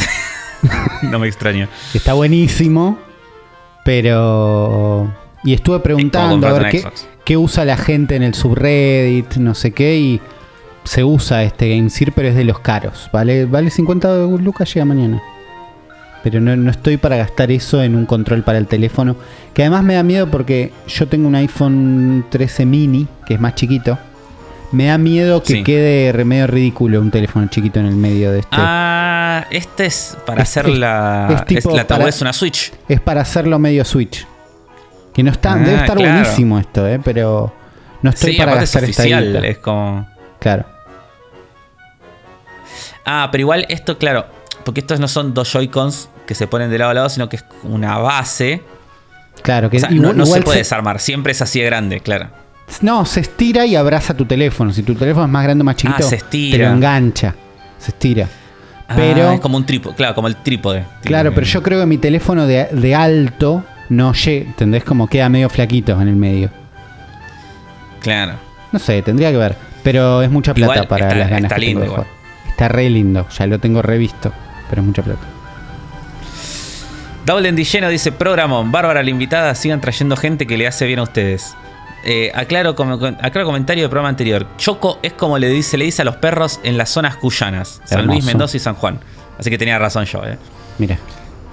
no 1.03 1.19
me 1.19 1.27
extraño. 1.27 1.69
Está 1.93 2.13
buenísimo, 2.13 2.99
pero... 3.85 5.13
Y 5.45 5.53
estuve 5.53 5.81
preguntando 5.81 6.47
a 6.49 6.53
ver 6.55 6.71
qué, 6.71 6.85
qué, 7.25 7.37
usa 7.37 7.65
la 7.67 7.77
gente 7.77 8.17
en 8.17 8.23
el 8.23 8.35
subreddit, 8.35 9.37
no 9.37 9.55
sé 9.55 9.73
qué, 9.73 9.99
y 9.99 10.21
se 10.85 11.05
usa 11.05 11.45
este 11.45 11.69
GameSir, 11.69 12.13
pero 12.13 12.29
es 12.29 12.35
de 12.35 12.45
los 12.45 12.61
caros. 12.61 13.11
Vale, 13.13 13.45
vale 13.45 13.71
50 13.71 14.27
lucas, 14.41 14.73
llega 14.73 14.87
mañana 14.87 15.23
pero 16.25 16.41
no, 16.41 16.71
estoy 16.71 16.97
para 16.97 17.19
gastar 17.19 17.51
eso 17.51 17.83
en 17.83 17.95
un 17.95 18.07
control 18.07 18.43
para 18.43 18.57
el 18.57 18.67
teléfono. 18.67 19.15
Que 19.53 19.61
además 19.61 19.85
me 19.85 19.93
da 19.93 20.03
miedo 20.03 20.31
porque 20.31 20.73
yo 20.89 21.07
tengo 21.07 21.29
un 21.29 21.35
iPhone 21.35 22.25
13 22.31 22.65
mini, 22.65 23.07
que 23.27 23.35
es 23.35 23.41
más 23.41 23.55
chiquito. 23.55 23.99
Me 24.75 24.87
da 24.87 24.99
miedo 24.99 25.41
que 25.41 25.63
quede 25.63 26.25
medio 26.25 26.49
ridículo 26.49 27.01
un 27.01 27.13
teléfono 27.13 27.47
chiquito 27.47 27.79
en 27.79 27.87
el 27.87 27.95
medio 27.95 28.33
de 28.33 28.41
este. 28.41 28.57
Ah, 28.59 29.47
este 29.53 29.87
es 29.87 30.19
para 30.27 30.43
hacer 30.43 30.69
la. 30.69 31.45
Es, 31.49 31.65
la 31.65 32.09
es 32.09 32.21
una 32.21 32.33
Switch. 32.33 32.73
Es 32.89 33.01
para 33.01 33.21
hacerlo 33.21 33.61
medio 33.61 33.85
Switch. 33.85 34.27
Que 35.13 35.23
no 35.23 35.31
está. 35.31 35.55
debe 35.55 35.77
ah, 35.77 35.81
estar 35.83 35.97
buenísimo 35.97 36.59
esto, 36.59 36.89
¿eh? 36.89 37.01
Pero 37.05 37.55
no 38.03 38.11
estoy 38.11 38.37
para 38.37 38.57
gastar 38.57 38.83
es 38.83 38.99
oficial, 38.99 39.45
Es 39.45 39.59
como. 39.59 40.09
Claro. 40.41 40.67
Ah, 43.05 43.29
pero 43.31 43.43
igual 43.43 43.67
esto, 43.69 43.97
claro. 43.97 44.27
Porque 44.65 44.81
estos 44.81 44.99
no 44.99 45.07
son 45.07 45.35
dos 45.35 45.53
Joy-Cons 45.53 46.09
que 46.27 46.35
se 46.35 46.49
ponen 46.49 46.69
de 46.71 46.79
lado 46.79 46.91
a 46.91 46.95
lado, 46.95 47.09
sino 47.11 47.29
que 47.29 47.37
es 47.37 47.45
una 47.63 47.99
base. 47.99 48.61
Claro, 49.43 49.71
que 49.71 49.79
no, 49.79 50.27
se 50.27 50.43
puede 50.43 50.59
desarmar, 50.59 50.99
siempre 50.99 51.31
es 51.31 51.41
así 51.43 51.61
de 51.61 51.67
grande, 51.67 52.01
claro. 52.01 52.44
No, 52.81 53.05
se 53.05 53.21
estira 53.21 53.67
y 53.67 53.77
abraza 53.77 54.15
tu 54.15 54.25
teléfono. 54.25 54.73
Si 54.73 54.83
tu 54.83 54.95
teléfono 54.95 55.27
es 55.27 55.31
más 55.31 55.45
grande 55.45 55.63
o 55.63 55.65
más 55.65 55.77
chiquito, 55.77 55.99
ah, 56.01 56.03
se 56.03 56.17
estira. 56.17 56.59
te 56.59 56.65
lo 56.65 56.71
engancha. 56.71 57.35
Se 57.79 57.91
estira. 57.91 58.29
Ah, 58.89 58.95
pero, 58.97 59.33
es 59.33 59.41
como 59.41 59.57
un 59.57 59.65
trípode, 59.65 59.95
claro, 59.95 60.15
como 60.15 60.29
el 60.29 60.37
trípode. 60.37 60.85
Claro, 61.03 61.33
pero 61.35 61.47
yo 61.47 61.63
creo 61.63 61.81
que 61.81 61.87
mi 61.87 61.99
teléfono 61.99 62.47
de, 62.47 62.95
alto 62.95 63.65
no 63.89 64.13
llega, 64.13 64.47
¿entendés? 64.47 64.85
Como 64.85 65.07
queda 65.07 65.29
medio 65.29 65.49
flaquito 65.49 66.01
en 66.01 66.09
el 66.09 66.17
medio. 66.17 66.51
Claro. 68.01 68.35
No 68.73 68.79
sé, 68.79 69.01
tendría 69.03 69.31
que 69.31 69.39
ver. 69.39 69.57
Pero 69.83 70.23
es 70.23 70.31
mucha 70.31 70.53
plata 70.55 70.87
para 70.87 71.15
las 71.15 71.31
ganas 71.31 71.45
está 71.45 71.59
lindo, 71.59 72.07
Está 72.49 72.69
re 72.69 72.89
lindo, 72.89 73.27
ya 73.37 73.47
lo 73.47 73.59
tengo 73.59 73.83
revisto, 73.83 74.33
pero 74.71 74.83
es 74.83 74.87
mucha 74.87 75.03
plata. 75.03 75.23
Double 77.27 77.53
lleno 77.53 77.89
dice: 77.89 78.13
Programón, 78.13 78.71
bárbara 78.71 79.03
la 79.03 79.11
invitada, 79.11 79.55
sigan 79.55 79.81
trayendo 79.81 80.17
gente 80.17 80.47
que 80.47 80.59
le 80.59 80.67
hace 80.67 80.87
bien 80.87 80.99
a 80.99 81.05
ustedes. 81.05 81.57
Eh, 82.07 82.31
aclaro, 82.35 82.71
aclaro 82.71 83.47
comentario 83.47 83.85
del 83.85 83.91
programa 83.91 84.11
anterior. 84.11 84.47
Choco 84.59 84.99
es 85.03 85.15
como 85.15 85.39
le 85.39 85.49
dice, 85.49 85.79
le 85.79 85.87
dice 85.87 86.03
a 86.03 86.05
los 86.05 86.17
perros 86.17 86.61
en 86.63 86.77
las 86.77 86.91
zonas 86.91 87.17
cuyanas: 87.17 87.81
San 87.85 88.07
Luis, 88.07 88.25
Mendoza 88.25 88.57
y 88.57 88.61
San 88.61 88.75
Juan. 88.75 89.01
Así 89.39 89.51
que 89.51 89.59
tenía 89.59 89.79
razón 89.79 90.05
yo, 90.05 90.25
¿eh? 90.25 90.39
Mira. 90.79 90.99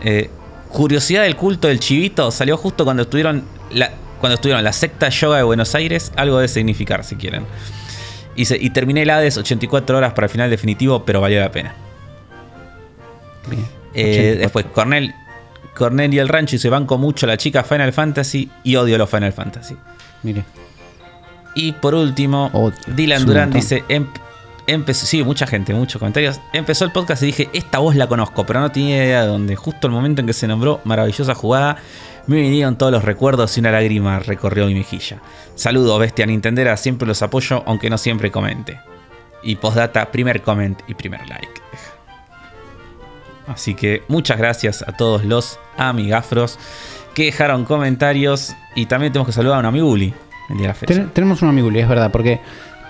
Eh, 0.03 0.29
curiosidad 0.69 1.23
del 1.23 1.35
culto 1.35 1.67
del 1.67 1.79
chivito 1.79 2.31
salió 2.31 2.57
justo 2.57 2.83
cuando 2.83 3.03
estuvieron 3.03 3.43
la, 3.71 3.91
cuando 4.19 4.35
estuvieron 4.35 4.63
la 4.63 4.73
secta 4.73 5.09
yoga 5.09 5.37
de 5.37 5.43
Buenos 5.43 5.73
Aires. 5.73 6.11
Algo 6.17 6.39
de 6.39 6.47
significar, 6.47 7.03
si 7.05 7.15
quieren. 7.15 7.45
Y, 8.35 8.53
y 8.53 8.69
terminé 8.71 9.03
el 9.03 9.09
Hades 9.09 9.37
84 9.37 9.97
horas 9.97 10.13
para 10.13 10.25
el 10.25 10.31
final 10.31 10.49
definitivo, 10.49 11.05
pero 11.05 11.21
valió 11.21 11.39
la 11.39 11.51
pena. 11.51 11.73
Eh, 13.93 14.35
después, 14.39 14.65
Cornel, 14.73 15.13
Cornel 15.75 16.13
y 16.13 16.19
el 16.19 16.27
rancho 16.27 16.55
y 16.55 16.59
se 16.59 16.69
banco 16.69 16.97
mucho 16.97 17.25
la 17.25 17.37
chica 17.37 17.63
Final 17.63 17.93
Fantasy 17.93 18.49
y 18.63 18.75
odio 18.75 18.97
los 18.97 19.09
Final 19.09 19.33
Fantasy. 19.33 19.75
Mire. 20.23 20.43
Y 21.55 21.73
por 21.73 21.95
último, 21.95 22.71
Dylan 22.87 23.25
Durán 23.25 23.51
dice: 23.51 23.83
em, 23.89 24.07
empezó, 24.67 25.05
sí, 25.05 25.23
mucha 25.23 25.47
gente, 25.47 25.73
muchos 25.73 25.99
comentarios. 25.99 26.39
Empezó 26.53 26.85
el 26.85 26.91
podcast 26.91 27.23
y 27.23 27.27
dije: 27.27 27.49
Esta 27.53 27.79
voz 27.79 27.95
la 27.95 28.07
conozco, 28.07 28.45
pero 28.45 28.59
no 28.59 28.71
tenía 28.71 29.03
idea 29.03 29.21
de 29.23 29.27
dónde. 29.27 29.55
Justo 29.55 29.87
el 29.87 29.93
momento 29.93 30.21
en 30.21 30.27
que 30.27 30.33
se 30.33 30.47
nombró, 30.47 30.79
maravillosa 30.85 31.35
jugada, 31.35 31.77
me 32.27 32.41
vinieron 32.41 32.77
todos 32.77 32.91
los 32.91 33.03
recuerdos 33.03 33.57
y 33.57 33.59
una 33.59 33.71
lágrima 33.71 34.19
recorrió 34.19 34.67
mi 34.67 34.75
mejilla. 34.75 35.21
Saludos, 35.55 35.99
bestia 35.99 36.25
Nintendera, 36.25 36.77
siempre 36.77 37.07
los 37.07 37.21
apoyo, 37.21 37.63
aunque 37.65 37.89
no 37.89 37.97
siempre 37.97 38.31
comente. 38.31 38.79
Y 39.43 39.55
postdata, 39.55 40.11
primer 40.11 40.41
comment 40.41 40.79
y 40.87 40.93
primer 40.93 41.27
like. 41.27 41.61
Así 43.47 43.73
que 43.73 44.03
muchas 44.07 44.37
gracias 44.37 44.83
a 44.87 44.95
todos 44.95 45.25
los 45.25 45.59
amigafros 45.77 46.57
que 47.13 47.25
dejaron 47.25 47.65
comentarios. 47.65 48.55
Y 48.75 48.85
también 48.85 49.11
tenemos 49.11 49.27
que 49.27 49.33
saludar 49.33 49.57
a 49.57 49.59
un 49.59 49.65
amiguli 49.65 50.13
el 50.49 50.57
día 50.57 50.63
de 50.63 50.67
la 50.67 50.73
fecha. 50.73 51.07
tenemos 51.13 51.41
un 51.41 51.49
amiguli, 51.49 51.79
es 51.79 51.89
verdad, 51.89 52.11
porque 52.11 52.39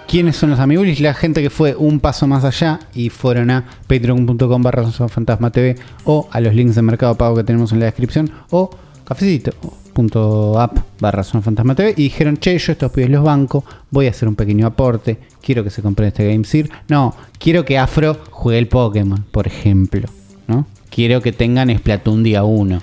¿quiénes 0.08 0.36
son 0.36 0.52
los 0.52 0.60
amigulis? 0.60 1.00
La 1.00 1.14
gente 1.14 1.42
que 1.42 1.50
fue 1.50 1.76
un 1.76 2.00
paso 2.00 2.28
más 2.28 2.44
allá 2.44 2.80
y 2.94 3.10
fueron 3.10 3.50
a 3.50 3.66
patreon.com 3.88 4.62
barra 4.62 4.86
fantasma 4.92 5.52
TV 5.52 5.76
o 6.06 6.28
a 6.32 6.40
los 6.40 6.54
links 6.54 6.76
de 6.76 6.82
Mercado 6.82 7.16
Pago 7.16 7.36
que 7.36 7.44
tenemos 7.44 7.72
en 7.72 7.80
la 7.80 7.86
descripción 7.86 8.32
o 8.50 8.70
cafecito 9.04 9.52
patreon.app 9.92 10.78
barra 11.00 11.24
Fantasma 11.24 11.76
TV 11.76 11.94
y 11.98 12.04
dijeron, 12.04 12.38
che, 12.38 12.58
yo 12.58 12.72
estos 12.72 12.92
pibes 12.92 13.10
los 13.10 13.24
banco, 13.24 13.64
voy 13.90 14.08
a 14.08 14.12
hacer 14.12 14.28
un 14.28 14.36
pequeño 14.36 14.66
aporte, 14.68 15.18
quiero 15.42 15.64
que 15.64 15.70
se 15.70 15.82
compren 15.82 16.08
este 16.08 16.28
Game. 16.28 16.44
No, 16.88 17.16
quiero 17.38 17.66
que 17.66 17.78
Afro 17.78 18.18
juegue 18.30 18.60
el 18.60 18.68
Pokémon, 18.68 19.24
por 19.32 19.48
ejemplo. 19.48 20.08
¿no? 20.48 20.66
Quiero 20.90 21.22
que 21.22 21.32
tengan 21.32 21.76
Splatoon 21.76 22.24
día 22.24 22.44
1. 22.44 22.82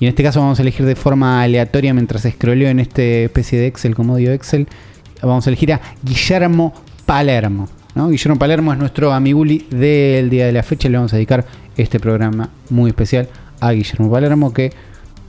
Y 0.00 0.04
en 0.04 0.10
este 0.10 0.22
caso 0.22 0.40
vamos 0.40 0.58
a 0.58 0.62
elegir 0.62 0.86
de 0.86 0.94
forma 0.94 1.42
aleatoria 1.42 1.92
mientras 1.92 2.22
scrolleo 2.22 2.68
en 2.68 2.78
este 2.78 3.24
especie 3.24 3.58
de 3.58 3.66
Excel, 3.66 3.94
como 3.94 4.16
digo 4.16 4.32
Excel. 4.32 4.68
Vamos 5.22 5.46
a 5.46 5.50
elegir 5.50 5.72
a 5.72 5.80
Guillermo 6.02 6.72
Palermo. 7.04 7.68
¿no? 7.94 8.08
Guillermo 8.08 8.38
Palermo 8.38 8.72
es 8.72 8.78
nuestro 8.78 9.12
amiguli 9.12 9.66
del 9.70 10.30
día 10.30 10.46
de 10.46 10.52
la 10.52 10.62
fecha. 10.62 10.88
Le 10.88 10.98
vamos 10.98 11.12
a 11.12 11.16
dedicar 11.16 11.44
este 11.76 11.98
programa 11.98 12.50
muy 12.70 12.90
especial 12.90 13.28
a 13.60 13.72
Guillermo 13.72 14.10
Palermo 14.10 14.52
que 14.52 14.72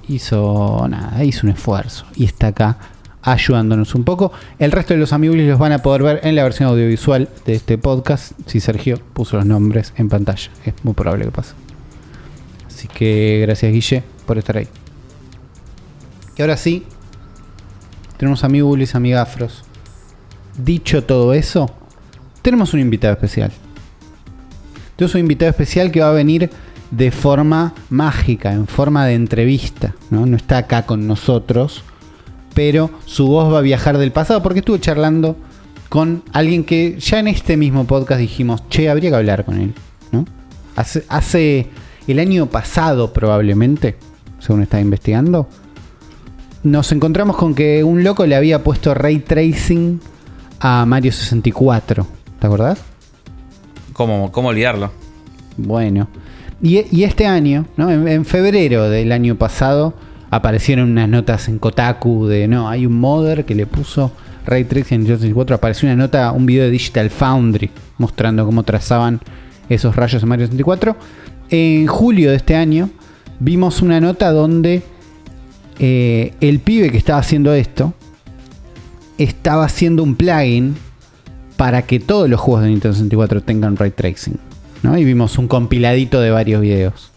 hizo 0.07 0.87
nada, 0.87 1.23
hizo 1.23 1.47
un 1.47 1.53
esfuerzo 1.53 2.05
y 2.15 2.25
está 2.25 2.47
acá 2.47 2.77
ayudándonos 3.23 3.95
un 3.95 4.03
poco. 4.03 4.31
El 4.59 4.71
resto 4.71 4.93
de 4.93 4.99
los 4.99 5.13
amigulis 5.13 5.47
los 5.47 5.57
van 5.57 5.71
a 5.71 5.79
poder 5.79 6.03
ver 6.03 6.19
en 6.23 6.35
la 6.35 6.43
versión 6.43 6.69
audiovisual 6.69 7.27
de 7.45 7.55
este 7.55 7.79
podcast. 7.79 8.33
Si 8.45 8.59
Sergio 8.59 8.99
puso 9.13 9.37
los 9.37 9.45
nombres 9.47 9.93
en 9.97 10.09
pantalla, 10.09 10.51
es 10.63 10.73
muy 10.83 10.93
probable 10.93 11.25
que 11.25 11.31
pase. 11.31 11.53
Así 12.67 12.87
que 12.87 13.39
gracias 13.41 13.71
Guille 13.71 14.03
por 14.29 14.37
estar 14.37 14.57
ahí. 14.57 14.67
Y 16.37 16.41
ahora 16.43 16.55
sí, 16.55 16.83
tenemos 18.15 18.43
amigulis, 18.43 18.93
amigafros. 18.93 19.63
Dicho 20.55 21.03
todo 21.03 21.33
eso, 21.33 21.71
tenemos 22.43 22.75
un 22.75 22.79
invitado 22.79 23.15
especial. 23.15 23.51
Tenemos 24.95 25.15
un 25.15 25.21
invitado 25.21 25.49
especial 25.49 25.89
que 25.91 26.01
va 26.01 26.11
a 26.11 26.13
venir 26.13 26.51
de 26.91 27.09
forma 27.09 27.73
mágica, 27.89 28.53
en 28.53 28.67
forma 28.67 29.07
de 29.07 29.15
entrevista. 29.15 29.95
¿no? 30.11 30.27
no 30.27 30.37
está 30.37 30.59
acá 30.59 30.85
con 30.85 31.07
nosotros, 31.07 31.81
pero 32.53 32.91
su 33.05 33.25
voz 33.25 33.51
va 33.51 33.57
a 33.57 33.61
viajar 33.61 33.97
del 33.97 34.11
pasado 34.11 34.43
porque 34.43 34.59
estuve 34.59 34.79
charlando 34.79 35.37
con 35.89 36.21
alguien 36.33 36.65
que 36.65 36.99
ya 36.99 37.17
en 37.17 37.29
este 37.29 37.57
mismo 37.57 37.87
podcast 37.87 38.21
dijimos, 38.21 38.61
che, 38.69 38.91
habría 38.91 39.09
que 39.09 39.15
hablar 39.15 39.43
con 39.43 39.59
él. 39.59 39.73
¿no? 40.11 40.25
Hace, 40.75 41.03
hace 41.09 41.69
el 42.07 42.19
año 42.19 42.47
pasado 42.47 43.13
probablemente, 43.13 43.97
según 44.39 44.63
estaba 44.63 44.81
investigando, 44.81 45.47
nos 46.63 46.91
encontramos 46.91 47.37
con 47.37 47.55
que 47.55 47.83
un 47.83 48.03
loco 48.03 48.25
le 48.25 48.35
había 48.35 48.63
puesto 48.63 48.93
ray 48.93 49.19
tracing 49.19 49.99
a 50.59 50.85
Mario 50.85 51.11
64. 51.11 52.05
¿Te 52.39 52.47
acordás? 52.47 52.79
¿Cómo, 53.93 54.31
cómo 54.31 54.49
olvidarlo? 54.49 54.91
Bueno. 55.57 56.07
Y, 56.61 56.83
y 56.95 57.03
este 57.03 57.25
año, 57.25 57.65
¿no? 57.77 57.89
En, 57.89 58.07
en, 58.07 58.25
febrero 58.25 58.89
del 58.89 59.11
año 59.13 59.35
pasado, 59.35 59.93
aparecieron 60.29 60.91
unas 60.91 61.07
notas 61.07 61.47
en 61.47 61.59
Kotaku 61.59 62.27
de, 62.27 62.47
no, 62.47 62.67
hay 62.67 62.85
un 62.85 62.99
modder 62.99 63.45
que 63.45 63.55
le 63.55 63.65
puso 63.65 64.11
Ray 64.45 64.65
Tracing 64.65 65.01
en 65.01 65.07
64. 65.07 65.55
Apareció 65.55 65.87
una 65.87 65.95
nota, 65.95 66.31
un 66.31 66.45
video 66.45 66.65
de 66.65 66.71
Digital 66.71 67.09
Foundry 67.09 67.69
mostrando 67.97 68.45
cómo 68.45 68.63
trazaban 68.63 69.19
esos 69.69 69.95
rayos 69.95 70.23
en 70.23 70.29
Mario 70.29 70.47
64. 70.47 70.95
En 71.49 71.87
julio 71.87 72.31
de 72.31 72.37
este 72.37 72.55
año 72.55 72.89
vimos 73.39 73.81
una 73.81 73.99
nota 73.99 74.31
donde 74.31 74.83
eh, 75.79 76.33
el 76.41 76.59
pibe 76.59 76.91
que 76.91 76.97
estaba 76.97 77.19
haciendo 77.19 77.53
esto 77.53 77.93
estaba 79.17 79.65
haciendo 79.65 80.03
un 80.03 80.15
plugin 80.15 80.75
para 81.57 81.81
que 81.81 81.99
todos 81.99 82.29
los 82.29 82.39
juegos 82.39 82.63
de 82.63 82.69
Nintendo 82.69 82.93
64 82.93 83.41
tengan 83.41 83.75
ray 83.75 83.91
tracing. 83.91 84.37
¿no? 84.83 84.97
Y 84.97 85.03
vimos 85.03 85.37
un 85.37 85.47
compiladito 85.47 86.21
de 86.21 86.31
varios 86.31 86.61
videos, 86.61 87.11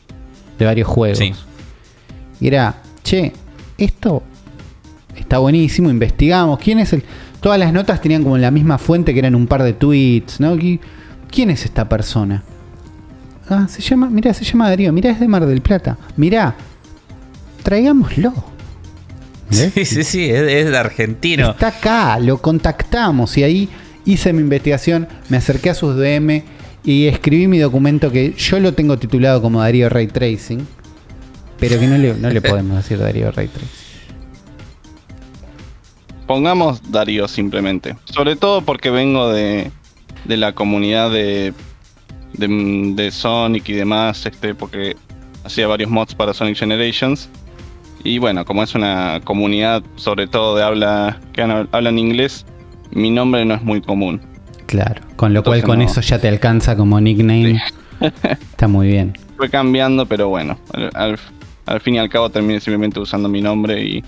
de 0.59 0.65
varios 0.65 0.89
juegos. 0.89 1.19
Sí. 1.19 1.33
Y 2.41 2.49
era, 2.49 2.83
che, 3.05 3.33
esto 3.79 4.23
está 5.17 5.39
buenísimo, 5.39 5.91
investigamos. 5.91 6.59
¿Quién 6.59 6.81
es 6.81 6.93
el.? 6.93 7.05
Todas 7.41 7.59
las 7.59 7.73
notas 7.73 8.01
tenían 8.01 8.23
como 8.23 8.39
la 8.39 8.51
misma 8.51 8.79
fuente 8.79 9.13
que 9.13 9.19
eran 9.19 9.35
un 9.35 9.47
par 9.47 9.63
de 9.63 9.73
tweets, 9.73 10.41
¿no? 10.41 10.57
¿Quién 11.31 11.51
es 11.51 11.65
esta 11.65 11.89
persona? 11.89 12.45
Ah, 13.49 13.67
se 13.69 13.83
llama, 13.83 14.09
mirá, 14.09 14.33
se 14.33 14.45
llama 14.45 14.69
Darío, 14.69 14.93
mirá, 14.93 15.11
es 15.11 15.21
de 15.21 15.29
Mar 15.29 15.47
del 15.47 15.61
Plata. 15.61 15.99
Mirá, 16.17 16.55
traigámoslo. 17.63 18.33
Sí, 19.51 19.85
sí, 19.85 20.05
sí, 20.05 20.31
es, 20.31 20.41
es, 20.41 20.71
de 20.71 20.77
argentino. 20.77 21.51
Está 21.51 21.69
acá, 21.69 22.19
lo 22.19 22.39
contactamos 22.39 23.37
y 23.37 23.45
ahí 23.45 23.69
hice 24.05 24.33
mi 24.33 24.41
investigación, 24.41 25.09
me 25.29 25.37
acerqué 25.37 25.71
a 25.71 25.75
sus 25.75 25.97
DM 25.97 26.43
y 26.85 27.07
escribí 27.07 27.47
mi 27.49 27.59
documento 27.59 28.11
que 28.11 28.33
yo 28.33 28.59
lo 28.61 28.73
tengo 28.73 28.99
titulado 28.99 29.43
como 29.43 29.61
Darío 29.61 29.89
Ray 29.89 30.07
Tracing, 30.07 30.67
pero 31.61 31.79
que 31.79 31.87
no 31.87 31.99
le, 31.99 32.15
no 32.15 32.31
le 32.31 32.41
podemos 32.43 32.77
decir 32.79 32.99
Darío 32.99 33.31
Ray 33.31 33.49
Tracing. 33.49 33.83
Pongamos 36.27 36.91
Darío 36.91 37.29
simplemente. 37.29 37.97
Sobre 38.05 38.37
todo 38.37 38.63
porque 38.63 38.91
vengo 38.91 39.31
de, 39.31 39.71
de 40.25 40.37
la 40.37 40.55
comunidad 40.55 41.11
de, 41.11 41.53
de, 42.35 42.93
de, 42.95 43.11
Sonic 43.11 43.69
y 43.69 43.75
demás, 43.75 44.27
este, 44.27 44.55
porque 44.55 44.97
hacía 45.45 45.67
varios 45.67 45.91
mods 45.91 46.15
para 46.15 46.35
Sonic 46.35 46.57
Generations. 46.57 47.29
Y 48.05 48.19
bueno, 48.19 48.45
como 48.45 48.63
es 48.63 48.75
una 48.75 49.21
comunidad 49.25 49.83
sobre 49.97 50.27
todo 50.27 50.57
de 50.57 50.65
habla 50.65 51.21
que 51.33 51.43
hablan 51.43 51.99
inglés, 51.99 52.45
mi 52.91 53.11
nombre 53.11 53.45
no 53.45 53.55
es 53.55 53.63
muy 53.63 53.81
común. 53.81 54.21
Claro, 54.67 55.03
con 55.17 55.33
lo 55.33 55.41
Entonces, 55.41 55.63
cual 55.63 55.71
con 55.71 55.79
no. 55.79 55.91
eso 55.91 56.01
ya 56.01 56.19
te 56.19 56.29
alcanza 56.29 56.77
como 56.77 57.01
nickname. 57.01 57.61
Sí. 58.01 58.07
Está 58.51 58.69
muy 58.69 58.89
bien. 58.89 59.13
Fue 59.37 59.49
cambiando, 59.49 60.07
pero 60.07 60.29
bueno, 60.29 60.59
al, 60.73 60.91
al, 60.95 61.19
al, 61.67 61.81
fin 61.81 61.95
y 61.95 61.99
al 61.99 62.09
cabo 62.09 62.31
terminé 62.31 62.59
simplemente 62.61 62.99
usando 62.99 63.29
mi 63.29 63.41
nombre 63.41 63.83
y, 63.83 64.05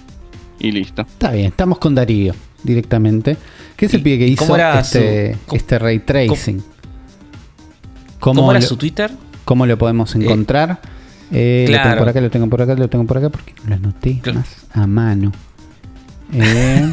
y 0.58 0.72
listo. 0.72 1.02
Está 1.02 1.30
bien, 1.30 1.46
estamos 1.46 1.78
con 1.78 1.94
Darío 1.94 2.34
directamente. 2.62 3.36
¿Qué 3.76 3.86
es 3.86 3.94
el 3.94 4.02
pibe 4.02 4.18
que 4.18 4.26
hizo 4.28 4.56
este, 4.56 5.36
su, 5.48 5.56
este 5.56 5.78
ray 5.78 6.00
tracing? 6.00 6.62
¿Cómo, 8.24 8.40
¿Cómo 8.40 8.52
era 8.52 8.60
lo, 8.60 8.66
su 8.66 8.78
Twitter? 8.78 9.10
¿Cómo 9.44 9.66
lo 9.66 9.76
podemos 9.76 10.14
encontrar? 10.14 10.80
Eh, 11.30 11.64
claro. 11.66 11.84
Lo 11.84 11.90
tengo 11.90 11.98
por 12.00 12.08
acá, 12.08 12.20
lo 12.20 12.30
tengo 12.30 12.48
por 12.48 12.62
acá, 12.62 12.74
lo 12.74 12.88
tengo 12.88 13.04
por 13.04 13.18
acá, 13.18 13.28
porque 13.28 13.54
no 13.62 13.68
lo 13.68 13.74
anoté 13.74 14.20
claro. 14.22 14.38
más 14.38 14.48
a 14.72 14.86
mano. 14.86 15.32
Eh, 16.32 16.92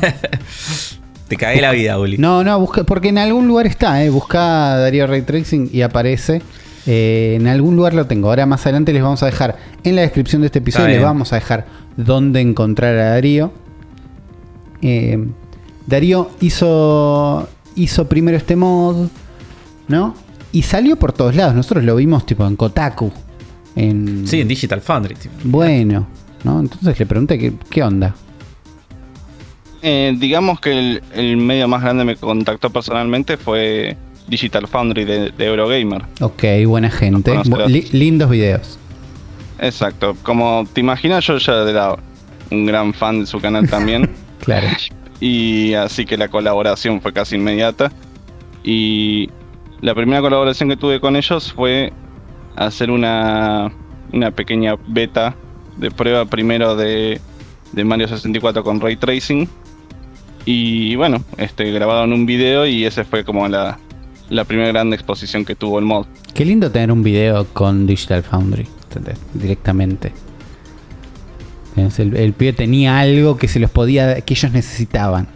Te 1.29 1.37
cae 1.37 1.61
la 1.61 1.71
vida, 1.71 1.97
Uli. 1.97 2.17
No, 2.17 2.43
no, 2.43 2.59
busca, 2.59 2.83
porque 2.83 3.07
en 3.07 3.17
algún 3.17 3.47
lugar 3.47 3.65
está, 3.65 4.03
eh, 4.03 4.09
busca 4.09 4.75
Darío 4.75 5.07
Ray 5.07 5.21
Tracing 5.21 5.69
y 5.71 5.83
aparece. 5.83 6.41
Eh, 6.85 7.37
en 7.39 7.47
algún 7.47 7.77
lugar 7.77 7.93
lo 7.93 8.05
tengo. 8.07 8.27
Ahora 8.27 8.45
más 8.45 8.65
adelante 8.65 8.91
les 8.91 9.01
vamos 9.01 9.23
a 9.23 9.27
dejar 9.27 9.55
en 9.85 9.95
la 9.95 10.01
descripción 10.01 10.41
de 10.41 10.47
este 10.47 10.59
episodio, 10.59 10.89
les 10.89 11.01
vamos 11.01 11.31
a 11.31 11.35
dejar 11.35 11.65
dónde 11.95 12.41
encontrar 12.41 12.97
a 12.97 13.11
Darío. 13.11 13.53
Eh, 14.81 15.25
Darío 15.87 16.31
hizo, 16.41 17.47
hizo 17.75 18.09
primero 18.09 18.35
este 18.35 18.57
mod, 18.57 19.07
¿no? 19.87 20.13
Y 20.51 20.63
salió 20.63 20.97
por 20.97 21.13
todos 21.13 21.35
lados. 21.35 21.55
Nosotros 21.55 21.83
lo 21.83 21.95
vimos 21.95 22.25
tipo 22.25 22.45
en 22.45 22.55
Kotaku. 22.55 23.11
En... 23.75 24.27
Sí, 24.27 24.41
en 24.41 24.47
Digital 24.47 24.81
Foundry. 24.81 25.15
Tipo. 25.15 25.33
Bueno, 25.45 26.07
¿no? 26.43 26.59
Entonces 26.59 26.99
le 26.99 27.05
pregunté 27.05 27.37
qué, 27.37 27.53
qué 27.69 27.83
onda. 27.83 28.13
Eh, 29.81 30.15
digamos 30.17 30.59
que 30.59 30.77
el, 30.77 31.03
el, 31.13 31.37
medio 31.37 31.67
más 31.67 31.81
grande 31.81 32.03
me 32.03 32.15
contactó 32.15 32.69
personalmente 32.69 33.37
fue 33.37 33.97
Digital 34.27 34.67
Foundry 34.67 35.05
de, 35.05 35.31
de 35.31 35.45
Eurogamer. 35.45 36.03
Ok, 36.19 36.43
buena 36.67 36.89
gente. 36.91 37.33
Li 37.67 37.87
lindos 37.91 38.29
videos. 38.29 38.77
Exacto. 39.59 40.15
Como 40.23 40.67
te 40.71 40.81
imaginas, 40.81 41.25
yo 41.25 41.37
ya 41.37 41.63
era 41.67 41.95
un 42.51 42.65
gran 42.65 42.93
fan 42.93 43.21
de 43.21 43.25
su 43.25 43.39
canal 43.39 43.69
también. 43.69 44.09
claro. 44.43 44.67
Y 45.19 45.73
así 45.73 46.05
que 46.05 46.17
la 46.17 46.27
colaboración 46.27 47.01
fue 47.01 47.13
casi 47.13 47.35
inmediata. 47.35 47.91
Y 48.63 49.29
la 49.81 49.95
primera 49.95 50.21
colaboración 50.21 50.69
que 50.69 50.77
tuve 50.77 50.99
con 50.99 51.15
ellos 51.15 51.53
fue 51.53 51.91
hacer 52.55 52.91
una, 52.91 53.71
una 54.13 54.31
pequeña 54.31 54.75
beta 54.87 55.35
de 55.77 55.89
prueba 55.89 56.25
primero 56.25 56.75
de, 56.75 57.19
de 57.71 57.83
Mario 57.83 58.07
64 58.07 58.63
con 58.63 58.79
Ray 58.79 58.95
Tracing 58.95 59.47
y 60.45 60.95
bueno, 60.95 61.23
este, 61.37 61.71
grabaron 61.71 62.13
un 62.13 62.25
video 62.25 62.65
y 62.65 62.85
ese 62.85 63.03
fue 63.03 63.23
como 63.23 63.47
la, 63.47 63.79
la 64.29 64.45
primera 64.45 64.69
gran 64.69 64.93
exposición 64.93 65.45
que 65.45 65.55
tuvo 65.55 65.79
el 65.79 65.85
mod. 65.85 66.05
Qué 66.33 66.45
lindo 66.45 66.71
tener 66.71 66.91
un 66.91 67.03
video 67.03 67.45
con 67.53 67.85
Digital 67.85 68.23
Foundry, 68.23 68.67
directamente. 69.33 70.13
El, 71.75 72.15
el 72.15 72.33
pibe 72.33 72.53
tenía 72.53 72.99
algo 72.99 73.37
que 73.37 73.47
se 73.47 73.59
los 73.59 73.71
podía, 73.71 74.19
que 74.21 74.33
ellos 74.33 74.51
necesitaban. 74.51 75.27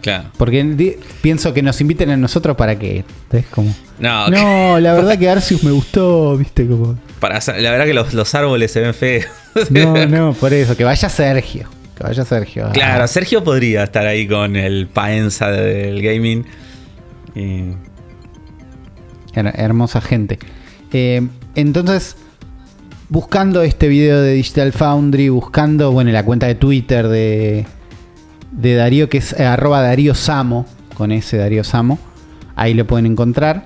Claro. 0.00 0.30
Porque 0.36 0.98
pienso 1.20 1.52
que 1.52 1.62
nos 1.62 1.80
inviten 1.80 2.10
a 2.10 2.16
nosotros 2.16 2.56
para. 2.56 2.76
Como, 3.50 3.74
no, 3.98 4.28
no, 4.28 4.80
la 4.80 4.94
verdad 4.94 5.18
que 5.18 5.28
Arceus 5.28 5.62
me 5.62 5.70
gustó, 5.70 6.36
viste 6.36 6.66
como. 6.66 6.96
Para, 7.18 7.40
la 7.58 7.70
verdad 7.70 7.84
que 7.84 7.94
los, 7.94 8.14
los 8.14 8.34
árboles 8.34 8.70
se 8.70 8.80
ven 8.80 8.94
feos. 8.94 9.26
No, 9.70 10.06
no, 10.06 10.32
por 10.34 10.52
eso, 10.52 10.76
que 10.76 10.84
vaya 10.84 11.08
Sergio. 11.08 11.68
Que 11.96 12.04
vaya 12.04 12.24
Sergio. 12.24 12.70
Claro, 12.72 13.06
Sergio 13.08 13.42
podría 13.42 13.82
estar 13.82 14.06
ahí 14.06 14.28
con 14.28 14.54
el 14.54 14.86
Paenza 14.86 15.50
del 15.50 16.00
gaming. 16.00 16.46
Y... 17.34 17.74
Her 19.34 19.52
hermosa 19.56 20.00
gente. 20.00 20.38
Eh, 20.92 21.26
entonces, 21.56 22.16
buscando 23.08 23.62
este 23.62 23.88
video 23.88 24.22
de 24.22 24.34
Digital 24.34 24.72
Foundry, 24.72 25.28
buscando, 25.28 25.90
bueno, 25.90 26.12
la 26.12 26.24
cuenta 26.24 26.46
de 26.46 26.54
Twitter 26.54 27.08
de, 27.08 27.66
de 28.52 28.74
Darío, 28.74 29.08
que 29.08 29.18
es 29.18 29.32
eh, 29.38 29.44
arroba 29.44 29.82
Darío 29.82 30.14
Samo, 30.14 30.66
con 30.94 31.12
ese 31.12 31.36
Darío 31.36 31.64
Samo, 31.64 31.98
ahí 32.56 32.74
lo 32.74 32.86
pueden 32.86 33.06
encontrar. 33.06 33.64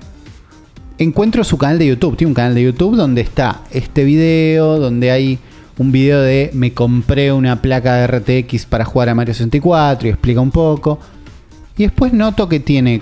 Encuentro 0.97 1.43
su 1.43 1.57
canal 1.57 1.77
de 1.77 1.87
YouTube, 1.87 2.15
tiene 2.15 2.29
un 2.29 2.35
canal 2.35 2.55
de 2.55 2.63
YouTube 2.63 2.95
donde 2.95 3.21
está 3.21 3.61
este 3.71 4.03
video, 4.05 4.79
donde 4.79 5.11
hay 5.11 5.39
un 5.77 5.91
video 5.91 6.21
de 6.21 6.51
me 6.53 6.73
compré 6.73 7.33
una 7.33 7.61
placa 7.61 7.95
de 7.95 8.07
RTX 8.07 8.65
para 8.65 8.85
jugar 8.85 9.09
a 9.09 9.15
Mario 9.15 9.33
64 9.33 10.07
y 10.07 10.11
explica 10.11 10.39
un 10.39 10.51
poco. 10.51 10.99
Y 11.77 11.83
después 11.83 12.13
noto 12.13 12.47
que 12.47 12.61
tiene, 12.61 13.01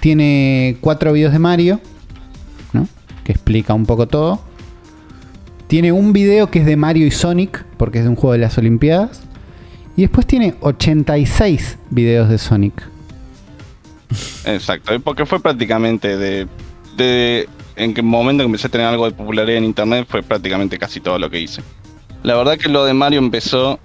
tiene 0.00 0.78
cuatro 0.80 1.12
videos 1.12 1.32
de 1.32 1.38
Mario, 1.38 1.80
¿no? 2.72 2.88
que 3.24 3.32
explica 3.32 3.74
un 3.74 3.84
poco 3.84 4.08
todo. 4.08 4.40
Tiene 5.66 5.92
un 5.92 6.14
video 6.14 6.50
que 6.50 6.60
es 6.60 6.66
de 6.66 6.76
Mario 6.76 7.06
y 7.06 7.10
Sonic, 7.10 7.66
porque 7.76 7.98
es 7.98 8.04
de 8.04 8.08
un 8.08 8.16
juego 8.16 8.32
de 8.32 8.38
las 8.38 8.56
Olimpiadas. 8.56 9.27
Y 9.98 10.02
después 10.02 10.28
tiene 10.28 10.54
86 10.60 11.76
videos 11.90 12.28
de 12.28 12.38
Sonic. 12.38 12.88
Exacto, 14.44 14.96
porque 15.00 15.26
fue 15.26 15.40
prácticamente 15.40 16.16
de, 16.16 16.46
de 16.96 17.48
en 17.74 17.96
el 17.96 18.04
momento 18.04 18.44
que 18.44 18.46
empecé 18.46 18.68
a 18.68 18.70
tener 18.70 18.86
algo 18.86 19.06
de 19.06 19.16
popularidad 19.16 19.56
en 19.58 19.64
internet 19.64 20.06
fue 20.08 20.22
prácticamente 20.22 20.78
casi 20.78 21.00
todo 21.00 21.18
lo 21.18 21.28
que 21.28 21.40
hice. 21.40 21.62
La 22.22 22.36
verdad 22.36 22.56
que 22.58 22.68
lo 22.68 22.84
de 22.84 22.94
Mario 22.94 23.18
empezó 23.18 23.80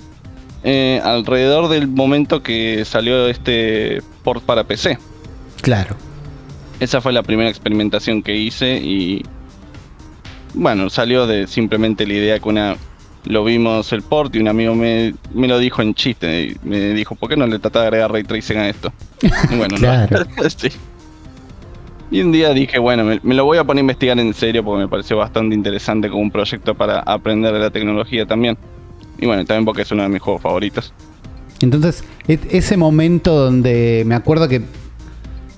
eh, 0.64 1.02
alrededor 1.04 1.68
del 1.68 1.88
momento 1.88 2.44
que 2.44 2.86
salió 2.86 3.28
este 3.28 4.04
port 4.24 4.44
para 4.44 4.66
PC. 4.66 5.00
Claro. 5.64 5.96
Esa 6.80 7.02
fue 7.02 7.12
la 7.12 7.24
primera 7.24 7.50
experimentación 7.50 8.22
que 8.22 8.36
hice 8.36 8.78
y 8.78 9.26
bueno, 10.54 10.92
salió 10.92 11.26
de 11.26 11.48
simplemente 11.48 12.06
la 12.06 12.14
idea 12.14 12.40
que 12.40 12.50
una 12.50 12.78
lo 13.26 13.44
vimos 13.44 13.92
el 13.94 14.02
port 14.02 14.36
y 14.36 14.40
un 14.40 14.48
amigo 14.48 14.76
me, 14.76 15.14
lo 15.34 15.60
dijo 15.60 15.82
en 15.82 15.94
chiste. 15.94 16.56
Me 16.64 16.94
dijo, 16.94 17.16
¿por 17.16 17.30
qué 17.30 17.38
no 17.38 17.48
le 17.48 17.60
trata 17.60 17.82
de 17.82 17.88
agregar 17.88 18.12
ray 18.12 18.24
tracing 18.24 18.58
a 18.58 18.70
esto? 18.70 18.92
Y 19.52 19.56
bueno, 19.56 19.78
claro. 19.78 20.26
Y 22.12 22.22
un 22.22 22.32
día 22.32 22.54
dije, 22.54 22.78
bueno, 22.78 23.04
me, 23.04 23.20
me, 23.24 23.34
lo 23.34 23.44
voy 23.44 23.58
a 23.58 23.64
poner 23.64 23.80
a 23.80 23.86
investigar 23.86 24.20
en 24.20 24.36
serio 24.36 24.64
porque 24.64 24.84
me 24.84 24.88
pareció 24.88 25.18
bastante 25.18 25.56
interesante 25.56 26.10
como 26.10 26.22
un 26.22 26.30
proyecto 26.30 26.76
para 26.76 27.00
aprender 27.00 27.52
de 27.52 27.60
la 27.60 27.72
tecnología 27.72 28.28
también. 28.28 28.56
Y 29.18 29.26
bueno, 29.26 29.44
también 29.46 29.66
porque 29.66 29.82
es 29.82 29.92
uno 29.92 30.04
de 30.04 30.10
mis 30.10 30.22
juegos 30.22 30.44
favoritos. 30.44 30.94
Entonces, 31.60 32.04
e, 32.28 32.40
ese 32.52 32.78
momento 32.78 33.34
donde 33.34 34.04
me 34.06 34.14
acuerdo 34.14 34.48
que 34.48 34.62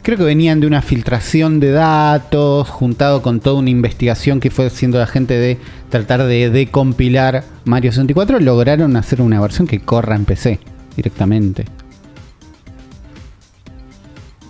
creo 0.06 0.20
que 0.20 0.24
venían 0.24 0.60
de 0.60 0.68
una 0.68 0.84
filtración 0.84 1.60
de 1.60 1.72
datos, 1.72 2.70
juntado 2.70 3.24
con 3.24 3.40
toda 3.40 3.56
una 3.56 3.72
investigación 3.72 4.40
que 4.40 4.52
fue 4.52 4.68
haciendo 4.68 5.00
la 5.00 5.08
gente 5.08 5.34
de 5.34 5.58
tratar 5.90 6.24
de 6.26 6.52
decompilar 6.52 7.44
Mario 7.66 7.92
64, 7.92 8.40
lograron 8.40 8.98
hacer 8.98 9.20
una 9.20 9.42
versión 9.42 9.68
que 9.68 9.80
corra 9.80 10.16
en 10.16 10.26
PC 10.26 10.60
directamente. 10.96 11.66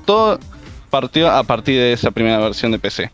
Todo 0.04 0.38
partió 0.90 1.32
a 1.32 1.42
partir 1.44 1.80
de 1.80 1.94
esa 1.94 2.12
primera 2.12 2.38
versión 2.40 2.74
de 2.74 2.80
PC, 2.80 3.10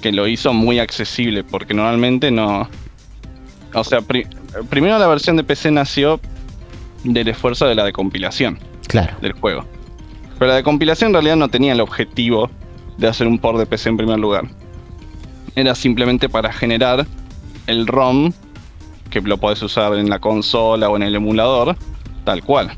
que 0.00 0.10
lo 0.10 0.26
hizo 0.26 0.52
muy 0.52 0.80
accesible, 0.80 1.44
porque 1.44 1.74
normalmente 1.74 2.32
no... 2.32 2.68
O 3.72 3.84
sea, 3.84 4.00
primero 4.68 4.98
la 4.98 5.06
versión 5.06 5.36
de 5.36 5.44
PC 5.44 5.70
nació 5.70 6.18
del 7.04 7.28
esfuerzo 7.28 7.66
de 7.66 7.76
la 7.76 7.84
decompilación 7.84 8.58
claro. 8.88 9.16
del 9.20 9.34
juego. 9.34 9.64
Pero 10.42 10.50
la 10.50 10.56
de 10.56 10.64
compilación 10.64 11.10
en 11.10 11.12
realidad 11.12 11.36
no 11.36 11.48
tenía 11.50 11.72
el 11.72 11.80
objetivo 11.80 12.50
de 12.98 13.06
hacer 13.06 13.28
un 13.28 13.38
port 13.38 13.60
de 13.60 13.64
PC 13.64 13.90
en 13.90 13.96
primer 13.96 14.18
lugar. 14.18 14.48
Era 15.54 15.76
simplemente 15.76 16.28
para 16.28 16.52
generar 16.52 17.06
el 17.68 17.86
ROM, 17.86 18.32
que 19.08 19.20
lo 19.20 19.38
podés 19.38 19.62
usar 19.62 19.94
en 19.94 20.10
la 20.10 20.18
consola 20.18 20.88
o 20.90 20.96
en 20.96 21.04
el 21.04 21.14
emulador, 21.14 21.76
tal 22.24 22.42
cual. 22.42 22.72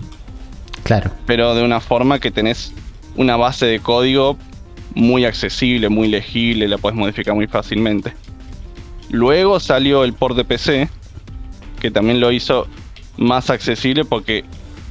Claro. 0.83 1.11
Pero 1.25 1.55
de 1.55 1.65
una 1.65 1.81
forma 1.81 2.19
que 2.19 2.31
tenés 2.31 2.75
una 3.17 3.37
base 3.37 3.65
de 3.65 3.81
código 3.81 4.37
muy 4.95 5.25
accesible, 5.25 5.89
muy 5.89 6.09
legible, 6.09 6.69
la 6.69 6.77
podés 6.77 6.99
modificar 6.99 7.35
muy 7.35 7.47
fácilmente. 7.47 8.12
Luego 9.09 9.59
salió 9.59 10.05
el 10.05 10.12
port 10.12 10.37
de 10.37 10.45
PC, 10.45 10.91
que 11.81 11.91
también 11.91 12.21
lo 12.21 12.31
hizo 12.31 12.67
más 13.17 13.49
accesible 13.49 14.05
porque 14.05 14.45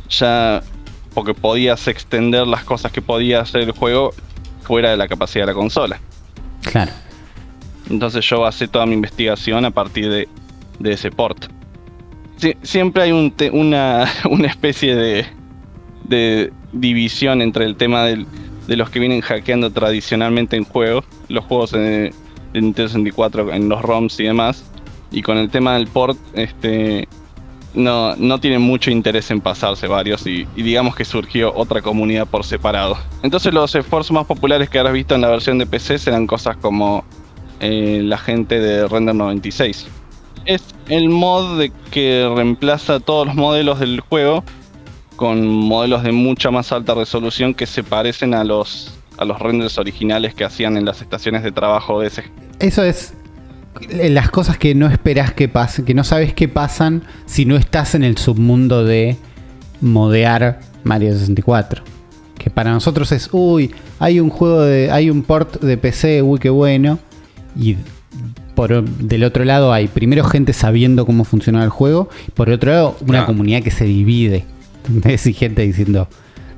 ya 0.10 0.64
porque 1.14 1.34
podías 1.34 1.88
extender 1.88 2.48
las 2.48 2.64
cosas 2.64 2.92
que 2.92 3.02
podía 3.02 3.42
hacer 3.42 3.62
el 3.62 3.72
juego 3.72 4.14
fuera 4.64 4.92
de 4.92 4.98
la 4.98 5.08
capacidad 5.08 5.44
de 5.44 5.52
la 5.52 5.54
consola. 5.54 6.00
Claro. 6.64 6.92
Entonces 7.90 8.26
yo 8.26 8.42
basé 8.42 8.68
toda 8.68 8.86
mi 8.86 8.94
investigación 8.94 9.66
a 9.66 9.72
partir 9.72 10.10
de, 10.10 10.28
ese 10.84 11.12
port. 11.12 11.46
siempre 12.62 13.04
hay 13.04 13.12
una, 13.54 14.08
especie 14.46 14.96
de, 14.96 16.52
división 16.72 17.42
entre 17.42 17.66
el 17.66 17.76
tema 17.76 18.04
de 18.06 18.26
los 18.68 18.90
que 18.90 19.00
vienen 19.00 19.22
hackeando 19.22 19.72
tradicionalmente 19.72 20.56
en 20.56 20.64
juegos, 20.64 21.06
los 21.28 21.46
juegos 21.46 21.72
de, 21.72 22.14
de 22.54 22.62
Nintendo 22.62 22.90
64 22.90 23.54
en 23.54 23.70
los 23.70 23.82
ROMs 23.82 24.20
y 24.20 24.24
demás, 24.24 24.64
y 25.12 25.22
con 25.22 25.38
el 25.38 25.50
tema 25.50 25.76
del 25.76 25.88
port, 25.88 26.18
este, 26.34 27.08
no, 27.74 28.16
no 28.16 28.40
tienen 28.40 28.62
mucho 28.62 28.92
interés 28.92 29.32
en 29.32 29.42
pasarse 29.42 29.88
varios 29.88 30.26
y, 30.28 30.46
digamos 30.56 30.96
que 30.96 31.06
surgió 31.06 31.54
otra 31.56 31.82
comunidad 31.82 32.28
por 32.28 32.44
separado. 32.44 32.98
Entonces 33.22 33.54
los 33.54 33.74
esfuerzos 33.76 34.12
más 34.12 34.26
populares 34.26 34.70
que 34.70 34.80
habrás 34.80 34.94
visto 34.94 35.16
en 35.16 35.22
la 35.22 35.30
versión 35.30 35.58
de 35.58 35.66
PC 35.66 35.98
serán 35.98 36.28
cosas 36.28 36.58
como 36.58 37.04
eh, 37.60 38.02
la 38.04 38.18
gente 38.18 38.60
de 38.60 38.88
Render 38.88 39.16
96. 39.16 39.88
Es 40.46 40.64
el 40.90 41.10
mod 41.10 41.58
de 41.60 41.72
que 41.90 42.30
reemplaza 42.36 43.00
todos 43.00 43.28
los 43.28 43.36
modelos 43.36 43.80
del 43.80 44.02
juego 44.02 44.44
con 45.16 45.48
modelos 45.48 46.04
de 46.04 46.12
mucha 46.12 46.52
más 46.52 46.72
alta 46.72 46.94
resolución 46.96 47.54
que 47.54 47.66
se 47.66 47.84
parecen 47.84 48.34
a 48.34 48.44
los, 48.44 48.94
a 49.18 49.26
los 49.26 49.40
renders 49.40 49.78
originales 49.78 50.34
que 50.34 50.44
hacían 50.44 50.76
en 50.76 50.86
las 50.86 51.02
estaciones 51.02 51.44
de 51.44 51.52
trabajo 51.52 52.02
de 52.02 52.08
ese. 52.08 52.24
Eso 52.60 52.84
es 52.84 53.14
las 53.92 54.30
cosas 54.30 54.58
que 54.58 54.76
no 54.76 54.88
esperas 54.88 55.34
que 55.34 55.48
pasen, 55.48 55.86
que 55.86 55.94
no 55.94 56.04
sabes 56.04 56.34
qué 56.34 56.48
pasan 56.48 57.04
si 57.26 57.46
no 57.46 57.56
estás 57.56 57.96
en 57.96 58.04
el 58.04 58.18
submundo 58.18 58.84
de 58.84 59.18
modear 59.82 60.60
Mario 60.84 61.14
64. 61.14 61.84
Que 62.38 62.50
para 62.50 62.72
nosotros 62.72 63.12
es, 63.12 63.30
uy, 63.32 63.72
hay 64.00 64.20
un 64.20 64.30
juego 64.30 64.62
de, 64.62 64.92
hay 64.92 65.10
un 65.10 65.24
port 65.24 65.62
de 65.62 65.78
PC, 65.78 66.22
uy, 66.22 66.40
qué 66.40 66.50
bueno. 66.50 67.00
Y 67.58 67.78
por 68.56 68.84
del 68.84 69.24
otro 69.24 69.46
lado 69.46 69.74
hay 69.74 69.88
primero 69.88 70.24
gente 70.24 70.54
sabiendo 70.54 71.06
cómo 71.06 71.24
funciona 71.24 71.64
el 71.64 71.70
juego, 71.70 72.10
y 72.28 72.32
por 72.32 72.50
otro 72.50 72.72
lado 72.72 72.98
una 73.08 73.26
comunidad 73.26 73.64
que 73.64 73.72
se 73.72 73.86
divide. 73.86 74.46
Es 75.06 75.24
gente 75.38 75.62
diciendo, 75.62 76.08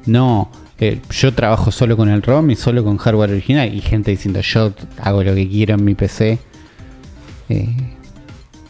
no, 0.05 0.49
eh, 0.79 0.99
yo 1.11 1.33
trabajo 1.33 1.71
solo 1.71 1.95
con 1.95 2.09
el 2.09 2.21
ROM 2.21 2.49
y 2.51 2.55
solo 2.55 2.83
con 2.83 2.97
hardware 2.97 3.31
original. 3.31 3.73
Y 3.73 3.81
gente 3.81 4.11
diciendo, 4.11 4.41
yo 4.41 4.73
hago 5.01 5.23
lo 5.23 5.35
que 5.35 5.47
quiero 5.47 5.75
en 5.75 5.85
mi 5.85 5.95
PC 5.95 6.39
eh, 7.49 7.75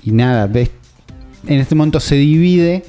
y 0.04 0.12
nada, 0.12 0.48
ves, 0.48 0.70
en 1.48 1.60
este 1.60 1.76
momento 1.76 2.00
se 2.00 2.16
divide, 2.16 2.84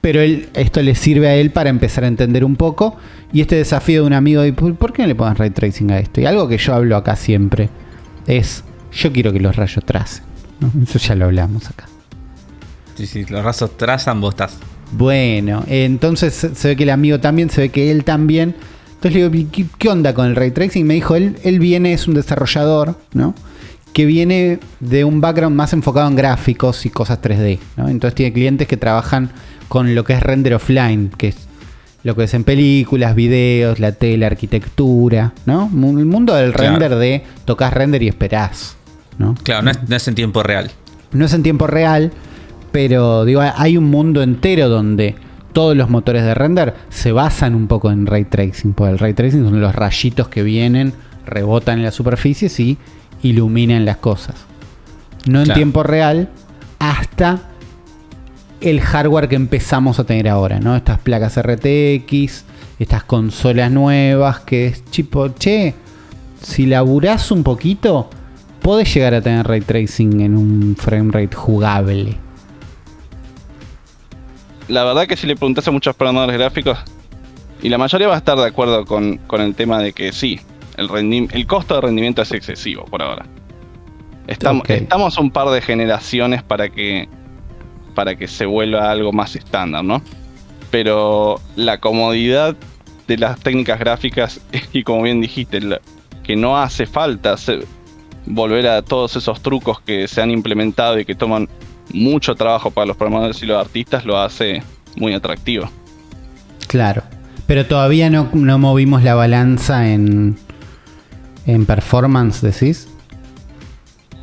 pero 0.00 0.20
él, 0.20 0.48
esto 0.54 0.82
le 0.82 0.94
sirve 0.94 1.28
a 1.28 1.34
él 1.36 1.50
para 1.50 1.70
empezar 1.70 2.04
a 2.04 2.08
entender 2.08 2.44
un 2.44 2.56
poco. 2.56 2.96
Y 3.32 3.40
este 3.40 3.56
desafío 3.56 4.02
de 4.02 4.06
un 4.06 4.12
amigo, 4.12 4.42
de, 4.42 4.52
¿por 4.52 4.92
qué 4.92 5.02
no 5.02 5.08
le 5.08 5.14
pones 5.14 5.38
ray 5.38 5.50
tracing 5.50 5.90
a 5.90 5.98
esto? 5.98 6.20
Y 6.20 6.26
algo 6.26 6.48
que 6.48 6.58
yo 6.58 6.74
hablo 6.74 6.96
acá 6.96 7.16
siempre 7.16 7.68
es, 8.26 8.64
yo 8.92 9.12
quiero 9.12 9.32
que 9.32 9.40
los 9.40 9.56
rayos 9.56 9.84
tracen. 9.84 10.24
Eso 10.82 10.98
ya 10.98 11.14
lo 11.14 11.26
hablamos 11.26 11.68
acá. 11.68 11.86
Sí, 12.94 13.06
sí, 13.06 13.24
los 13.24 13.44
rayos 13.44 13.76
trazan, 13.76 14.20
vos 14.20 14.34
estás. 14.34 14.58
Bueno, 14.92 15.64
entonces 15.66 16.34
se 16.54 16.68
ve 16.68 16.76
que 16.76 16.84
el 16.84 16.90
amigo 16.90 17.18
también, 17.18 17.50
se 17.50 17.62
ve 17.62 17.68
que 17.70 17.90
él 17.90 18.04
también. 18.04 18.54
Entonces 18.94 19.12
le 19.20 19.28
digo, 19.28 19.68
¿qué, 19.78 19.88
onda 19.88 20.14
con 20.14 20.26
el 20.26 20.36
ray 20.36 20.52
tracing? 20.52 20.86
Me 20.86 20.94
dijo, 20.94 21.16
él, 21.16 21.36
él 21.42 21.58
viene, 21.58 21.92
es 21.92 22.08
un 22.08 22.14
desarrollador, 22.14 22.98
¿no? 23.12 23.34
Que 23.96 24.04
viene 24.04 24.58
de 24.78 25.06
un 25.06 25.22
background 25.22 25.56
más 25.56 25.72
enfocado 25.72 26.06
en 26.06 26.16
gráficos 26.16 26.84
y 26.84 26.90
cosas 26.90 27.18
3D. 27.22 27.58
Entonces 27.78 28.14
tiene 28.14 28.30
clientes 28.30 28.68
que 28.68 28.76
trabajan 28.76 29.30
con 29.68 29.94
lo 29.94 30.04
que 30.04 30.12
es 30.12 30.22
render 30.22 30.52
offline, 30.52 31.08
que 31.16 31.28
es 31.28 31.48
lo 32.02 32.14
que 32.14 32.24
es 32.24 32.34
en 32.34 32.44
películas, 32.44 33.14
videos, 33.14 33.80
la 33.80 33.92
tele, 33.92 34.26
arquitectura, 34.26 35.32
¿no? 35.46 35.70
El 35.72 36.04
mundo 36.04 36.34
del 36.34 36.52
render 36.52 36.96
de 36.96 37.24
tocas 37.46 37.72
render 37.72 38.02
y 38.02 38.08
esperás, 38.08 38.76
¿no? 39.16 39.34
Claro, 39.42 39.72
no 39.88 39.96
es, 39.96 40.08
en 40.08 40.14
tiempo 40.14 40.42
real. 40.42 40.70
No 41.12 41.24
es 41.24 41.32
en 41.32 41.42
tiempo 41.42 41.66
real, 41.66 42.12
pero 42.72 43.24
digo, 43.24 43.40
hay 43.40 43.78
un 43.78 43.84
mundo 43.84 44.22
entero 44.22 44.68
donde 44.68 45.14
todos 45.54 45.74
los 45.74 45.88
motores 45.88 46.22
de 46.22 46.34
render 46.34 46.74
se 46.90 47.12
basan 47.12 47.54
un 47.54 47.66
poco 47.66 47.90
en 47.90 48.04
ray 48.04 48.26
tracing, 48.26 48.74
porque 48.74 48.92
el 48.92 48.98
ray 48.98 49.14
tracing 49.14 49.42
son 49.42 49.58
los 49.58 49.74
rayitos 49.74 50.28
que 50.28 50.42
vienen, 50.42 50.92
rebotan 51.24 51.78
en 51.78 51.84
las 51.86 51.94
superficies 51.94 52.60
y 52.60 52.76
iluminen 53.22 53.84
las 53.84 53.98
cosas. 53.98 54.36
No 55.26 55.42
en 55.42 55.52
tiempo 55.52 55.82
real, 55.82 56.28
hasta 56.78 57.40
el 58.60 58.80
hardware 58.80 59.28
que 59.28 59.36
empezamos 59.36 59.98
a 59.98 60.04
tener 60.04 60.28
ahora, 60.28 60.60
¿no? 60.60 60.76
Estas 60.76 60.98
placas 60.98 61.40
RTX, 61.40 62.44
estas 62.78 63.04
consolas 63.04 63.70
nuevas, 63.70 64.40
que 64.40 64.66
es 64.66 64.82
tipo, 64.84 65.28
che, 65.28 65.74
si 66.40 66.66
laburás 66.66 67.30
un 67.30 67.42
poquito, 67.42 68.08
podés 68.66 68.92
llegar 68.92 69.14
a 69.14 69.20
tener 69.20 69.46
ray 69.46 69.60
tracing 69.60 70.20
en 70.20 70.36
un 70.36 70.76
frame 70.76 71.12
rate 71.12 71.36
jugable? 71.36 72.16
La 74.68 74.82
verdad 74.82 75.06
que 75.06 75.16
si 75.16 75.26
le 75.26 75.36
preguntas 75.36 75.66
a 75.68 75.70
muchos 75.70 75.94
programadores 75.94 76.36
gráficos, 76.36 76.78
y 77.62 77.68
la 77.68 77.78
mayoría 77.78 78.08
va 78.08 78.14
a 78.14 78.18
estar 78.18 78.36
de 78.36 78.46
acuerdo 78.46 78.84
con, 78.84 79.20
el 79.38 79.54
tema 79.54 79.78
de 79.78 79.92
que 79.92 80.12
sí, 80.12 80.40
el, 80.76 81.28
el 81.32 81.46
costo 81.46 81.74
de 81.74 81.80
rendimiento 81.80 82.22
es 82.22 82.32
excesivo 82.32 82.84
por 82.84 83.02
ahora. 83.02 83.26
Estamos, 84.26 84.68
estamos 84.68 85.18
un 85.18 85.30
par 85.30 85.48
de 85.50 85.60
generaciones 85.60 86.42
para 86.42 86.68
que, 86.68 87.08
para 87.94 88.16
que 88.16 88.26
se 88.26 88.44
vuelva 88.44 88.90
algo 88.90 89.12
más 89.12 89.36
estándar, 89.36 89.84
¿no? 89.84 90.02
Pero 90.70 91.40
la 91.54 91.78
comodidad 91.78 92.56
de 93.06 93.18
las 93.18 93.38
técnicas 93.38 93.78
gráficas, 93.78 94.40
y 94.72 94.82
como 94.82 95.02
bien 95.02 95.20
dijiste, 95.20 95.60
que 96.24 96.36
no 96.36 96.58
hace 96.58 96.86
falta 96.86 97.36
volver 98.26 98.66
a 98.66 98.82
todos 98.82 99.14
esos 99.14 99.40
trucos 99.40 99.80
que 99.80 100.08
se 100.08 100.20
han 100.20 100.32
implementado 100.32 100.98
y 100.98 101.04
que 101.04 101.14
toman 101.14 101.48
mucho 101.92 102.34
trabajo 102.34 102.72
para 102.72 102.86
los 102.86 102.96
programadores 102.96 103.40
y 103.42 103.46
los 103.46 103.60
artistas, 103.60 104.04
lo 104.04 104.18
hace 104.18 104.62
muy 104.96 105.14
atractivo. 105.14 105.70
Claro. 106.66 107.04
Pero 107.46 107.64
todavía 107.66 108.10
no, 108.10 108.28
no 108.32 108.58
movimos 108.58 109.04
la 109.04 109.14
balanza 109.14 109.88
en, 109.88 110.36
en 111.46 111.66
performance, 111.66 112.40
decís. 112.42 112.88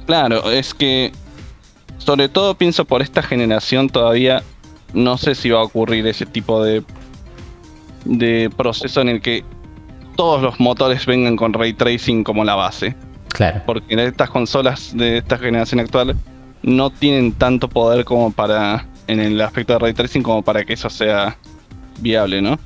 Claro, 0.06 0.52
es 0.52 0.74
que 0.74 1.12
sobre 1.98 2.28
todo 2.30 2.56
pienso 2.56 2.86
por 2.86 3.02
esta 3.02 3.24
generación 3.24 3.90
todavía 3.90 4.44
no 4.94 5.18
sé 5.18 5.36
si 5.36 5.50
va 5.50 5.62
a 5.62 5.64
ocurrir 5.64 6.06
ese 6.06 6.26
tipo 6.26 6.64
de, 6.64 6.84
de 8.06 8.50
proceso 8.56 9.02
en 9.02 9.10
el 9.10 9.22
que 9.22 9.44
todos 10.16 10.42
los 10.42 10.60
motores 10.60 11.06
vengan 11.06 11.36
con 11.36 11.54
ray 11.54 11.74
tracing 11.74 12.24
como 12.24 12.44
la 12.44 12.56
base. 12.56 12.96
Claro. 13.30 13.62
Porque 13.66 13.86
estas 13.90 14.30
consolas 14.30 14.96
de 14.96 15.18
esta 15.18 15.38
generación 15.38 15.80
actual 15.80 16.16
no 16.62 16.92
tienen 16.92 17.32
tanto 17.34 17.68
poder 17.68 18.06
como 18.06 18.32
para, 18.32 18.86
en 19.08 19.20
el 19.20 19.42
aspecto 19.42 19.74
de 19.74 19.80
ray 19.80 19.94
tracing, 19.94 20.22
como 20.22 20.44
para 20.44 20.64
que 20.64 20.74
eso 20.74 20.90
sea 20.90 21.36
viable, 22.00 22.42
¿no? 22.42 22.60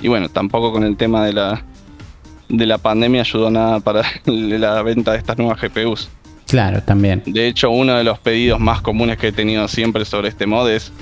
Y 0.00 0.08
bueno, 0.08 0.28
tampoco 0.28 0.72
con 0.72 0.84
el 0.84 0.96
tema 0.96 1.24
de 1.24 1.32
la, 1.32 1.64
de 2.52 2.66
la 2.66 2.78
pandemia 2.78 3.22
ayudó 3.22 3.50
nada 3.50 3.80
para 3.80 4.02
la 4.26 4.82
venta 4.82 5.12
de 5.12 5.18
estas 5.18 5.36
nuevas 5.38 5.60
GPUs. 5.60 6.08
Claro, 6.46 6.82
también. 6.82 7.22
De 7.26 7.48
hecho, 7.48 7.70
uno 7.70 7.96
de 7.96 8.04
los 8.04 8.18
pedidos 8.18 8.60
más 8.60 8.82
comunes 8.82 9.16
que 9.16 9.28
he 9.28 9.32
tenido 9.32 9.66
siempre 9.68 10.04
sobre 10.04 10.28
este 10.28 10.46
mod 10.46 10.70
es 10.70 10.92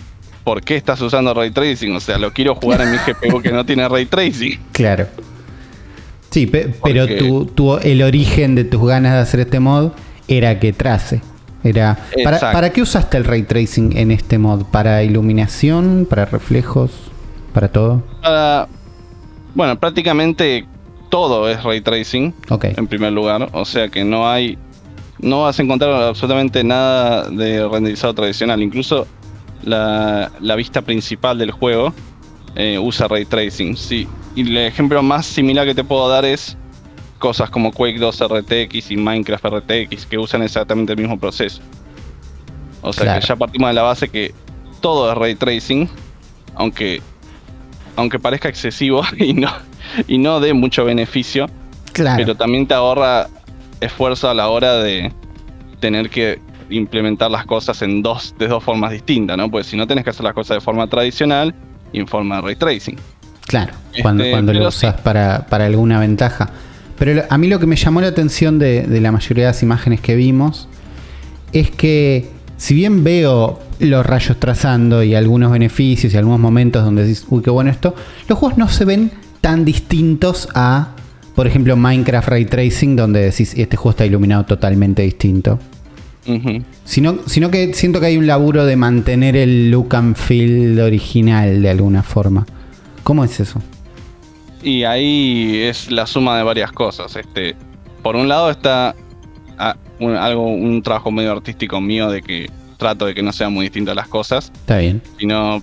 ¿por 0.45 0.63
qué 0.63 0.77
estás 0.77 1.01
usando 1.01 1.35
ray 1.35 1.51
tracing? 1.51 1.95
O 1.95 2.01
sea, 2.01 2.19
lo 2.19 2.33
quiero 2.33 2.55
jugar 2.55 2.83
en 2.83 2.93
mi 2.93 2.99
GPU 2.99 3.43
que 3.43 3.51
no 3.51 3.67
tiene 3.67 3.89
ray 3.89 4.07
tracing. 4.07 4.59
Claro. 4.73 5.07
Sí, 6.31 6.47
pero 6.47 7.09
tu, 7.57 7.79
el 7.83 8.03
origen 8.03 8.55
de 8.55 8.63
tus 8.63 8.87
ganas 8.87 9.15
de 9.15 9.19
hacer 9.19 9.41
este 9.41 9.59
mod 9.59 9.91
era 10.29 10.61
que 10.61 10.73
trace. 10.73 11.21
Era, 11.65 11.99
¿para, 12.25 12.71
qué 12.71 12.83
usaste 12.83 13.17
el 13.17 13.25
ray 13.25 13.43
tracing 13.43 13.97
en 13.97 14.13
este 14.13 14.39
mod? 14.39 14.63
¿Para 14.67 15.03
iluminación? 15.03 16.07
¿Para 16.09 16.27
reflejos? 16.27 16.93
¿Para 17.53 17.69
todo? 17.69 18.05
bueno, 19.57 19.79
prácticamente 19.81 20.67
todo 21.11 21.49
es 21.51 21.63
ray 21.63 21.83
tracing. 21.83 22.35
En 22.63 22.87
primer 22.87 23.13
lugar. 23.13 23.51
O 23.53 23.65
sea 23.65 23.89
que 23.89 24.05
no 24.05 24.29
hay. 24.29 24.57
No 25.19 25.43
vas 25.43 25.59
a 25.59 25.63
encontrar 25.63 25.93
absolutamente 26.03 26.65
nada 26.65 27.29
de 27.29 27.69
renderizado 27.69 28.15
tradicional. 28.15 28.63
Incluso 28.63 29.07
la, 29.63 30.31
vista 30.57 30.81
principal 30.81 31.37
del 31.37 31.51
juego 31.51 31.93
eh, 32.57 32.79
usa 32.79 33.07
ray 33.07 33.27
tracing. 33.27 33.77
Sí. 33.77 34.09
Y 34.35 34.43
el 34.43 34.57
ejemplo 34.57 35.03
más 35.03 35.27
similar 35.27 35.67
que 35.67 35.75
te 35.75 35.85
puedo 35.85 36.09
dar 36.09 36.25
es 36.25 36.57
cosas 37.19 37.51
como 37.51 37.71
Quake 37.71 37.99
2 37.99 38.23
RTX 38.29 38.93
y 38.93 38.97
Minecraft 38.97 39.45
RTX 39.45 40.07
que 40.07 40.17
usan 40.17 40.43
exactamente 40.43 40.93
el 40.93 40.99
mismo 40.99 41.19
proceso. 41.19 41.61
O 42.81 42.95
sea 42.95 43.21
que 43.21 43.27
ya 43.27 43.37
partimos 43.37 43.69
de 43.69 43.75
la 43.75 43.83
base 43.83 44.09
que 44.09 44.33
todo 44.81 45.11
es 45.13 45.19
ray 45.19 45.35
tracing, 45.35 45.87
aunque 46.55 47.03
aunque 47.97 48.19
parezca 48.19 48.49
excesivo 48.49 49.03
y 49.19 49.35
no 49.35 49.51
y 50.07 50.19
no 50.19 50.41
dé 50.41 50.53
mucho 50.55 50.85
beneficio, 50.85 51.47
pero 51.93 52.37
también 52.37 52.67
te 52.67 52.75
ahorra 52.75 53.29
esfuerzo 53.81 54.29
a 54.29 54.35
la 54.35 54.49
hora 54.49 54.77
de 54.77 55.13
tener 55.81 56.11
que 56.11 56.39
implementar 56.71 57.31
las 57.31 57.45
cosas 57.47 57.83
en 57.83 58.03
dos, 58.03 58.35
de 58.39 58.49
dos 58.49 58.63
formas 58.63 58.93
distintas, 58.93 59.37
¿no? 59.37 59.51
Porque 59.51 59.65
si 59.65 59.77
no 59.77 59.87
tenés 59.87 60.05
que 60.05 60.11
hacer 60.11 60.25
las 60.25 60.35
cosas 60.35 60.59
de 60.59 60.61
forma 60.61 60.87
tradicional 60.87 61.55
y 61.93 62.01
en 62.01 62.07
forma 62.07 62.37
de 62.37 62.43
ray 62.43 62.57
tracing. 62.57 62.97
Claro, 63.47 63.73
cuando, 64.03 64.23
este, 64.23 64.33
cuando 64.33 64.53
lo 64.53 64.69
usas 64.69 65.01
para, 65.01 65.45
alguna 65.51 65.99
ventaja. 65.99 66.51
Pero 66.99 67.25
a 67.29 67.39
mí 67.39 67.49
lo 67.49 67.59
que 67.59 67.67
me 67.67 67.77
llamó 67.77 68.01
la 68.01 68.09
atención 68.09 68.59
de, 68.59 68.87
la 69.01 69.11
mayoría 69.11 69.47
de 69.47 69.51
las 69.51 69.63
imágenes 69.63 70.01
que 70.01 70.15
vimos 70.15 70.69
es 71.53 71.71
que 71.71 72.29
si 72.57 72.75
bien 72.75 73.03
veo 73.03 73.59
los 73.81 74.07
rayos 74.07 74.39
trazando 74.39 75.03
y 75.03 75.15
algunos 75.15 75.51
beneficios 75.51 76.13
y 76.13 76.17
algunos 76.17 76.39
momentos 76.39 76.85
donde 76.85 77.05
dices, 77.05 77.27
uy, 77.31 77.43
qué 77.43 77.51
bueno 77.51 77.71
esto, 77.71 77.95
los 78.29 78.39
juegos 78.39 78.59
no 78.59 78.69
se 78.69 78.85
ven 78.85 79.11
tan 79.41 79.65
distintos 79.65 80.49
a, 80.55 80.95
por 81.35 81.47
ejemplo, 81.47 81.77
Minecraft 81.77 82.29
Ray 82.29 82.45
Tracing, 82.45 82.97
donde 82.97 83.21
decís, 83.21 83.55
este 83.57 83.77
juego 83.77 83.91
está 83.91 84.07
iluminado 84.07 84.45
totalmente 84.45 85.03
distinto 85.03 85.59
sino, 86.85 87.51
que 87.51 87.75
siento 87.75 88.01
que 88.01 88.07
hay 88.07 88.17
un 88.17 88.27
laburo 88.27 88.65
de 88.65 88.77
mantener 88.77 89.37
el 89.37 89.71
look 89.71 89.95
and 89.95 90.17
feel 90.17 90.79
original 90.81 91.63
de 91.63 91.71
alguna 91.71 92.03
forma. 92.03 92.47
¿Cómo 93.03 93.25
es 93.25 93.41
eso? 93.41 93.61
Y 94.63 94.85
ahí 94.85 95.63
es 95.63 95.91
la 95.91 96.07
suma 96.07 96.37
de 96.37 96.43
varias 96.43 96.73
cosas. 96.73 97.17
Este, 97.17 97.57
por 98.03 98.17
un 98.17 98.29
lado 98.29 98.51
está 98.51 98.95
ah, 99.59 99.77
un, 99.99 100.15
algo, 100.15 100.47
un 100.47 100.83
trabajo 100.83 101.11
medio 101.11 101.33
artístico 101.33 101.81
mío 101.81 102.11
de 102.11 102.23
que 102.23 102.51
trato 102.81 103.07
de 103.07 103.15
que 103.15 103.23
no 103.23 103.33
sean 103.33 103.53
muy 103.53 103.67
distintas 103.67 103.95
las 103.95 104.09
cosas. 104.09 104.51
Está 104.53 104.79
bien. 104.79 105.01
Sino, 105.21 105.63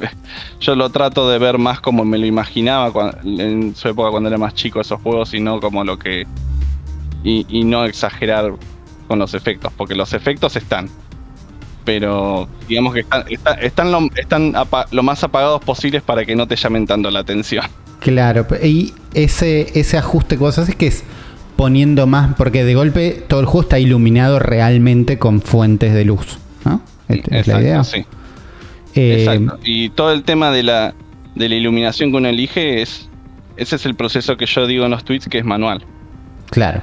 yo 0.60 0.74
lo 0.74 0.88
trato 0.88 1.28
de 1.28 1.38
ver 1.38 1.58
más 1.58 1.82
como 1.82 2.06
me 2.06 2.16
lo 2.16 2.24
imaginaba 2.24 2.90
en 3.22 3.76
su 3.76 3.88
época 3.88 4.10
cuando 4.10 4.30
era 4.30 4.38
más 4.38 4.54
chico 4.54 4.80
esos 4.80 4.98
juegos 5.02 5.34
y 5.34 5.40
no 5.40 5.60
como 5.60 5.84
lo 5.84 5.98
que... 5.98 6.26
y 7.22 7.64
no 7.64 7.84
exagerar 7.84 8.54
con 9.12 9.18
los 9.18 9.34
efectos, 9.34 9.70
porque 9.76 9.94
los 9.94 10.14
efectos 10.14 10.56
están. 10.56 10.88
Pero 11.84 12.48
digamos 12.68 12.94
que 12.94 13.00
están, 13.00 13.24
están, 13.60 13.92
lo, 13.92 14.08
están 14.16 14.54
lo 14.90 15.02
más 15.02 15.22
apagados 15.22 15.62
posibles 15.62 16.02
para 16.02 16.24
que 16.24 16.34
no 16.36 16.46
te 16.48 16.56
llamen 16.56 16.86
tanto 16.86 17.10
la 17.10 17.20
atención. 17.20 17.66
Claro, 18.00 18.46
y 18.62 18.94
ese, 19.14 19.78
ese 19.78 19.98
ajuste 19.98 20.36
que 20.36 20.42
vos 20.42 20.58
haces 20.58 20.74
que 20.76 20.86
es 20.86 21.04
poniendo 21.56 22.06
más, 22.06 22.34
porque 22.36 22.64
de 22.64 22.74
golpe 22.74 23.22
todo 23.28 23.40
el 23.40 23.46
juego 23.46 23.62
está 23.62 23.78
iluminado 23.78 24.38
realmente 24.38 25.18
con 25.18 25.42
fuentes 25.42 25.92
de 25.92 26.04
luz, 26.04 26.38
¿no? 26.64 26.80
Es, 27.08 27.46
la 27.46 27.60
idea. 27.60 27.84
Sí. 27.84 28.04
Eh, 28.94 29.24
Exacto. 29.24 29.58
Y 29.64 29.90
todo 29.90 30.12
el 30.12 30.22
tema 30.22 30.50
de 30.50 30.62
la, 30.62 30.94
de 31.34 31.48
la 31.48 31.54
iluminación 31.54 32.10
que 32.10 32.16
uno 32.16 32.28
elige 32.28 32.82
es. 32.82 33.08
Ese 33.56 33.76
es 33.76 33.84
el 33.84 33.94
proceso 33.94 34.36
que 34.36 34.46
yo 34.46 34.66
digo 34.66 34.84
en 34.86 34.90
los 34.90 35.04
tweets 35.04 35.28
que 35.28 35.38
es 35.38 35.44
manual. 35.44 35.84
Claro. 36.50 36.82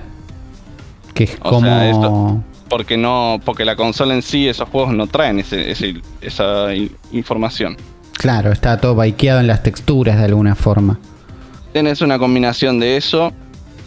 Que 1.13 1.23
es 1.25 1.37
como. 1.37 2.43
porque 2.69 2.97
no. 2.97 3.39
Porque 3.43 3.65
la 3.65 3.75
consola 3.75 4.13
en 4.13 4.21
sí, 4.21 4.47
esos 4.47 4.69
juegos 4.69 4.93
no 4.93 5.07
traen 5.07 5.39
esa 5.39 6.73
información. 7.11 7.77
Claro, 8.13 8.51
está 8.51 8.79
todo 8.79 8.95
baikeado 8.95 9.39
en 9.39 9.47
las 9.47 9.63
texturas 9.63 10.17
de 10.17 10.25
alguna 10.25 10.53
forma. 10.55 10.99
Tenés 11.73 12.01
una 12.01 12.19
combinación 12.19 12.79
de 12.79 12.97
eso. 12.97 13.31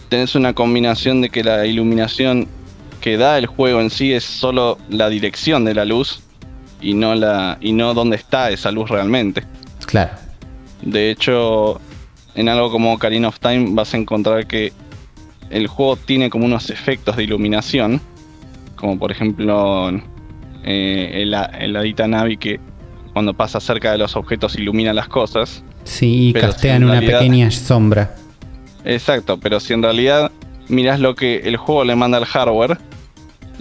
Tenés 0.09 0.35
una 0.35 0.53
combinación 0.55 1.21
de 1.21 1.31
que 1.31 1.45
la 1.45 1.67
iluminación 1.67 2.49
que 3.03 3.19
da 3.19 3.37
el 3.37 3.47
juego 3.47 3.81
en 3.81 3.91
sí 3.91 4.13
es 4.13 4.25
solo 4.25 4.79
la 4.89 5.11
dirección 5.11 5.65
de 5.65 5.75
la 5.75 5.85
luz 5.85 6.23
y 6.81 6.95
no 6.95 7.15
la 7.15 7.59
y 7.61 7.73
no 7.73 7.93
dónde 7.93 8.17
está 8.17 8.51
esa 8.51 8.71
luz 8.71 8.89
realmente. 8.89 9.43
Claro. 9.85 10.13
De 10.81 11.11
hecho, 11.11 11.81
en 12.35 12.49
algo 12.49 12.71
como 12.71 12.95
Ocarina 12.95 13.29
of 13.29 13.41
Time 13.41 13.67
vas 13.71 13.93
a 13.93 13.97
encontrar 13.97 14.47
que 14.47 14.73
el 15.51 15.67
juego 15.67 15.97
tiene 15.97 16.31
como 16.31 16.47
unos 16.47 16.71
efectos 16.71 17.17
de 17.17 17.25
iluminación, 17.25 18.01
como 18.77 18.99
por 18.99 19.11
ejemplo 19.11 19.91
eh, 20.65 21.11
el, 21.23 21.35
el 21.35 21.77
Adita 21.77 22.07
Navi 22.07 22.37
que 22.37 22.61
cuando 23.13 23.35
pasa 23.35 23.61
cerca 23.61 23.91
de 23.93 23.99
los 23.99 24.15
objetos 24.17 24.57
ilumina 24.57 24.93
las 24.93 25.09
cosas. 25.09 25.65
Sí, 25.85 26.29
y 26.29 26.33
castean 26.33 26.85
una 26.85 27.01
pequeña 27.01 27.51
sombra. 27.51 28.15
Exacto, 28.85 29.39
pero 29.39 29.59
si 29.59 29.73
en 29.73 29.83
realidad 29.83 30.31
miras 30.69 31.01
lo 31.01 31.17
que 31.17 31.39
el 31.45 31.57
juego 31.57 31.85
le 31.85 31.97
manda 31.97 32.19
al 32.19 32.25
hardware, 32.25 32.79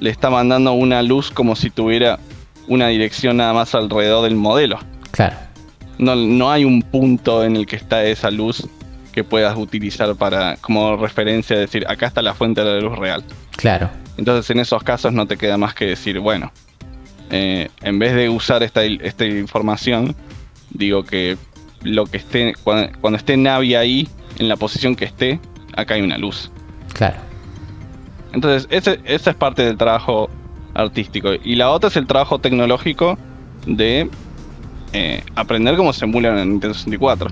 le 0.01 0.09
está 0.09 0.29
mandando 0.29 0.73
una 0.73 1.01
luz 1.01 1.31
como 1.31 1.55
si 1.55 1.69
tuviera 1.69 2.19
una 2.67 2.87
dirección 2.87 3.37
nada 3.37 3.53
más 3.53 3.73
alrededor 3.73 4.23
del 4.23 4.35
modelo. 4.35 4.79
Claro. 5.11 5.37
No, 5.97 6.15
no 6.15 6.51
hay 6.51 6.65
un 6.65 6.81
punto 6.81 7.45
en 7.45 7.55
el 7.55 7.65
que 7.65 7.75
está 7.77 8.03
esa 8.03 8.31
luz 8.31 8.67
que 9.13 9.23
puedas 9.23 9.55
utilizar 9.57 10.15
para 10.15 10.57
como 10.57 10.97
referencia 10.97 11.57
decir 11.57 11.85
acá 11.87 12.07
está 12.07 12.21
la 12.21 12.33
fuente 12.33 12.63
de 12.63 12.73
la 12.73 12.79
luz 12.81 12.97
real. 12.97 13.23
Claro. 13.55 13.89
Entonces 14.17 14.49
en 14.49 14.59
esos 14.59 14.83
casos 14.83 15.13
no 15.13 15.27
te 15.27 15.37
queda 15.37 15.57
más 15.57 15.75
que 15.75 15.85
decir, 15.85 16.19
bueno, 16.19 16.51
eh, 17.29 17.69
en 17.81 17.99
vez 17.99 18.15
de 18.15 18.27
usar 18.27 18.63
esta, 18.63 18.83
esta, 18.83 19.25
información, 19.25 20.15
digo 20.71 21.03
que 21.03 21.37
lo 21.83 22.05
que 22.05 22.17
esté, 22.17 22.53
cuando, 22.63 23.15
esté 23.15 23.37
Navi 23.37 23.75
ahí, 23.75 24.07
en 24.39 24.49
la 24.49 24.57
posición 24.57 24.95
que 24.95 25.05
esté, 25.05 25.39
acá 25.75 25.93
hay 25.93 26.01
una 26.01 26.17
luz. 26.17 26.51
Claro. 26.93 27.30
Entonces, 28.33 28.67
esa 28.69 28.95
es 29.05 29.35
parte 29.35 29.63
del 29.63 29.77
trabajo 29.77 30.29
artístico. 30.73 31.29
Y 31.43 31.55
la 31.55 31.69
otra 31.69 31.89
es 31.89 31.97
el 31.97 32.07
trabajo 32.07 32.39
tecnológico 32.39 33.17
de 33.65 34.09
eh, 34.93 35.23
aprender 35.35 35.75
cómo 35.75 35.93
se 35.93 36.05
emula 36.05 36.29
en 36.41 36.49
Nintendo 36.49 36.73
64. 36.73 37.29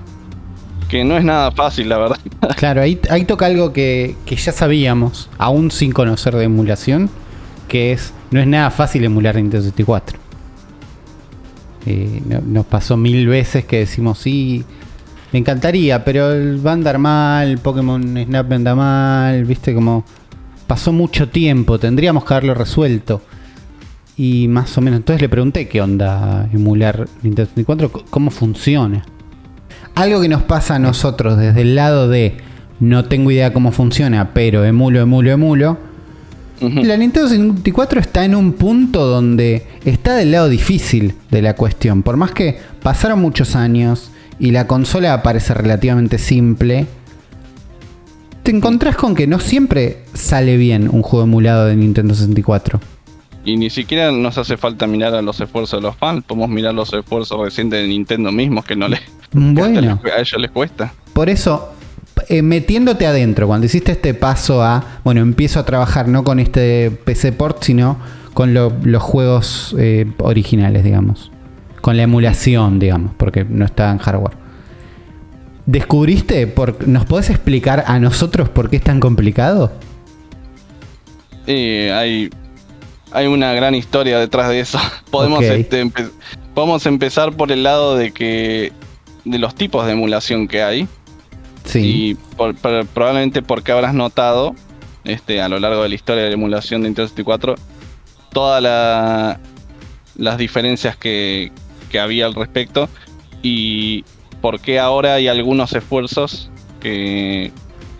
Que 0.88 1.04
no 1.04 1.16
es 1.16 1.24
nada 1.24 1.50
fácil, 1.52 1.88
la 1.88 1.98
verdad. 1.98 2.18
Claro, 2.56 2.82
ahí, 2.82 2.96
toca 3.26 3.46
algo 3.46 3.72
que, 3.72 4.16
ya 4.26 4.52
sabíamos, 4.52 5.30
aún 5.38 5.70
sin 5.70 5.92
conocer 5.92 6.34
de 6.34 6.44
emulación, 6.44 7.08
que 7.68 7.92
es, 7.92 8.12
no 8.30 8.40
es 8.40 8.46
nada 8.46 8.70
fácil 8.70 9.04
emular 9.04 9.36
Nintendo 9.36 9.62
64. 9.62 10.18
Eh, 11.86 12.22
no- 12.26 12.40
nos 12.44 12.66
pasó 12.66 12.96
mil 12.96 13.26
veces 13.28 13.64
que 13.64 13.78
decimos, 13.78 14.18
sí, 14.18 14.64
me 15.32 15.38
encantaría, 15.38 16.04
pero 16.04 16.32
el 16.32 16.64
va 16.64 16.72
a 16.72 16.74
andar 16.74 16.98
mal, 16.98 17.58
Pokémon 17.58 18.02
Snap 18.24 18.52
anda 18.52 18.74
mal, 18.74 19.44
viste, 19.44 19.72
como 19.74 20.04
pasó 20.70 20.92
mucho 20.92 21.28
tiempo, 21.28 21.80
tendríamos 21.80 22.24
que 22.24 22.32
haberlo 22.32 22.54
resuelto. 22.54 23.22
Y 24.16 24.46
más 24.46 24.78
o 24.78 24.80
menos, 24.80 24.98
entonces 24.98 25.20
le 25.20 25.28
pregunté 25.28 25.66
qué 25.66 25.80
onda 25.82 26.48
emular 26.52 27.08
Nintendo 27.24 27.50
64, 27.50 27.90
c- 27.92 28.04
cómo 28.08 28.30
funciona. 28.30 29.04
Algo 29.96 30.20
que 30.20 30.28
nos 30.28 30.42
pasa 30.42 30.76
a 30.76 30.78
nosotros 30.78 31.36
desde 31.38 31.62
el 31.62 31.74
lado 31.74 32.08
de 32.08 32.36
no 32.78 33.04
tengo 33.06 33.32
idea 33.32 33.52
cómo 33.52 33.72
funciona, 33.72 34.32
pero 34.32 34.64
emulo, 34.64 35.00
emulo, 35.00 35.32
emulo. 35.32 35.76
La 36.60 36.96
Nintendo 36.96 37.28
64 37.28 37.98
está 38.00 38.24
en 38.24 38.36
un 38.36 38.52
punto 38.52 39.06
donde 39.06 39.66
está 39.84 40.14
del 40.14 40.30
lado 40.30 40.48
difícil 40.48 41.14
de 41.32 41.42
la 41.42 41.54
cuestión. 41.56 42.04
Por 42.04 42.16
más 42.16 42.30
que 42.30 42.58
pasaron 42.80 43.20
muchos 43.20 43.56
años 43.56 44.12
y 44.38 44.52
la 44.52 44.68
consola 44.68 45.20
parece 45.24 45.52
relativamente 45.54 46.16
simple, 46.18 46.86
te 48.50 48.56
encontrás 48.56 48.96
con 48.96 49.14
que 49.14 49.26
no 49.26 49.38
siempre 49.40 49.98
sale 50.14 50.56
bien 50.56 50.88
un 50.92 51.02
juego 51.02 51.24
emulado 51.24 51.66
de 51.66 51.76
Nintendo 51.76 52.14
64. 52.14 52.80
Y 53.44 53.56
ni 53.56 53.70
siquiera 53.70 54.10
nos 54.12 54.36
hace 54.38 54.56
falta 54.56 54.86
mirar 54.86 55.14
a 55.14 55.22
los 55.22 55.40
esfuerzos 55.40 55.80
de 55.80 55.86
los 55.86 55.96
fans, 55.96 56.24
podemos 56.26 56.50
mirar 56.50 56.74
los 56.74 56.92
esfuerzos 56.92 57.40
recientes 57.40 57.80
de 57.80 57.88
Nintendo 57.88 58.30
mismos 58.32 58.64
que 58.64 58.76
no 58.76 58.88
les, 58.88 59.00
Bueno, 59.32 60.00
a 60.04 60.20
ellos 60.20 60.40
les 60.40 60.50
cuesta. 60.50 60.92
por 61.12 61.28
eso, 61.30 61.70
eh, 62.28 62.42
metiéndote 62.42 63.06
adentro, 63.06 63.46
cuando 63.46 63.66
hiciste 63.66 63.92
este 63.92 64.12
paso 64.14 64.62
a, 64.62 64.84
bueno, 65.04 65.20
empiezo 65.20 65.58
a 65.60 65.64
trabajar 65.64 66.08
no 66.08 66.22
con 66.24 66.38
este 66.40 66.90
PC 66.90 67.32
port, 67.32 67.62
sino 67.62 67.98
con 68.34 68.52
lo- 68.52 68.72
los 68.82 69.02
juegos 69.02 69.74
eh, 69.78 70.06
originales, 70.18 70.84
digamos. 70.84 71.30
Con 71.80 71.96
la 71.96 72.02
emulación, 72.02 72.78
digamos, 72.78 73.12
porque 73.16 73.44
no 73.44 73.64
está 73.64 73.90
en 73.90 73.98
hardware. 73.98 74.36
¿Descubriste? 75.70 76.48
Por, 76.48 76.88
¿Nos 76.88 77.04
podés 77.04 77.30
explicar 77.30 77.84
a 77.86 78.00
nosotros 78.00 78.48
por 78.48 78.70
qué 78.70 78.76
es 78.76 78.82
tan 78.82 78.98
complicado? 78.98 79.70
Y 81.46 81.84
hay, 81.90 82.28
hay 83.12 83.26
una 83.28 83.52
gran 83.52 83.76
historia 83.76 84.18
detrás 84.18 84.48
de 84.48 84.58
eso. 84.58 84.80
Podemos, 85.12 85.44
este, 85.44 85.84
empe- 85.84 86.10
podemos 86.54 86.84
empezar 86.86 87.32
por 87.36 87.52
el 87.52 87.62
lado 87.62 87.94
de 87.94 88.10
que 88.10 88.72
de 89.24 89.38
los 89.38 89.54
tipos 89.54 89.86
de 89.86 89.92
emulación 89.92 90.48
que 90.48 90.60
hay. 90.64 90.88
Sí. 91.64 91.78
Y 91.78 92.14
por- 92.36 92.56
por- 92.56 92.84
probablemente 92.86 93.40
porque 93.40 93.70
habrás 93.70 93.94
notado 93.94 94.56
este, 95.04 95.40
a 95.40 95.48
lo 95.48 95.60
largo 95.60 95.84
de 95.84 95.88
la 95.90 95.94
historia 95.94 96.24
de 96.24 96.30
la 96.30 96.34
emulación 96.34 96.82
de 96.82 96.88
Nintendo 96.88 97.06
64 97.08 97.54
todas 98.32 98.60
la- 98.60 99.38
las 100.16 100.36
diferencias 100.36 100.96
que, 100.96 101.52
que 101.92 102.00
había 102.00 102.26
al 102.26 102.34
respecto 102.34 102.88
y 103.40 104.04
por 104.40 104.60
qué 104.60 104.78
ahora 104.78 105.14
hay 105.14 105.28
algunos 105.28 105.72
esfuerzos 105.74 106.50
que 106.80 107.52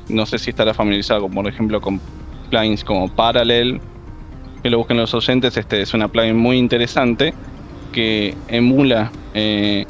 no 0.08 0.26
sé 0.26 0.38
si 0.38 0.50
estará 0.50 0.74
familiarizado 0.74 1.22
con, 1.22 1.32
por 1.32 1.46
ejemplo 1.46 1.80
con 1.80 2.00
plugins 2.48 2.84
como 2.84 3.08
Parallel 3.08 3.80
que 4.62 4.70
lo 4.70 4.78
busquen 4.78 4.96
los 4.96 5.14
oyentes 5.14 5.56
este 5.56 5.82
es 5.82 5.94
una 5.94 6.08
plugin 6.08 6.36
muy 6.36 6.58
interesante 6.58 7.34
que 7.92 8.34
emula 8.48 9.10
eh, 9.34 9.86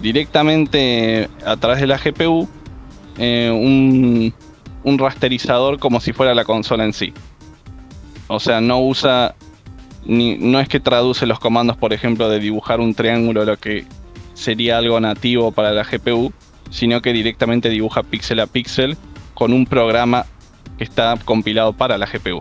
directamente 0.00 1.28
a 1.44 1.56
través 1.56 1.80
de 1.80 1.86
la 1.86 1.98
GPU 1.98 2.48
eh, 3.18 3.50
un, 3.52 4.32
un 4.84 4.98
rasterizador 4.98 5.78
como 5.78 6.00
si 6.00 6.12
fuera 6.12 6.34
la 6.34 6.44
consola 6.44 6.84
en 6.84 6.92
sí. 6.92 7.12
O 8.28 8.40
sea, 8.40 8.60
no 8.60 8.80
usa, 8.80 9.34
ni, 10.04 10.36
no 10.36 10.60
es 10.60 10.68
que 10.68 10.80
traduce 10.80 11.26
los 11.26 11.38
comandos, 11.38 11.76
por 11.76 11.92
ejemplo, 11.92 12.28
de 12.28 12.38
dibujar 12.38 12.80
un 12.80 12.94
triángulo, 12.94 13.44
lo 13.44 13.56
que 13.58 13.84
sería 14.34 14.78
algo 14.78 14.98
nativo 15.00 15.52
para 15.52 15.72
la 15.72 15.84
GPU, 15.84 16.32
sino 16.70 17.02
que 17.02 17.12
directamente 17.12 17.68
dibuja 17.68 18.02
píxel 18.02 18.40
a 18.40 18.46
píxel 18.46 18.96
con 19.34 19.52
un 19.52 19.66
programa 19.66 20.26
que 20.78 20.84
está 20.84 21.16
compilado 21.24 21.72
para 21.72 21.98
la 21.98 22.06
GPU. 22.06 22.38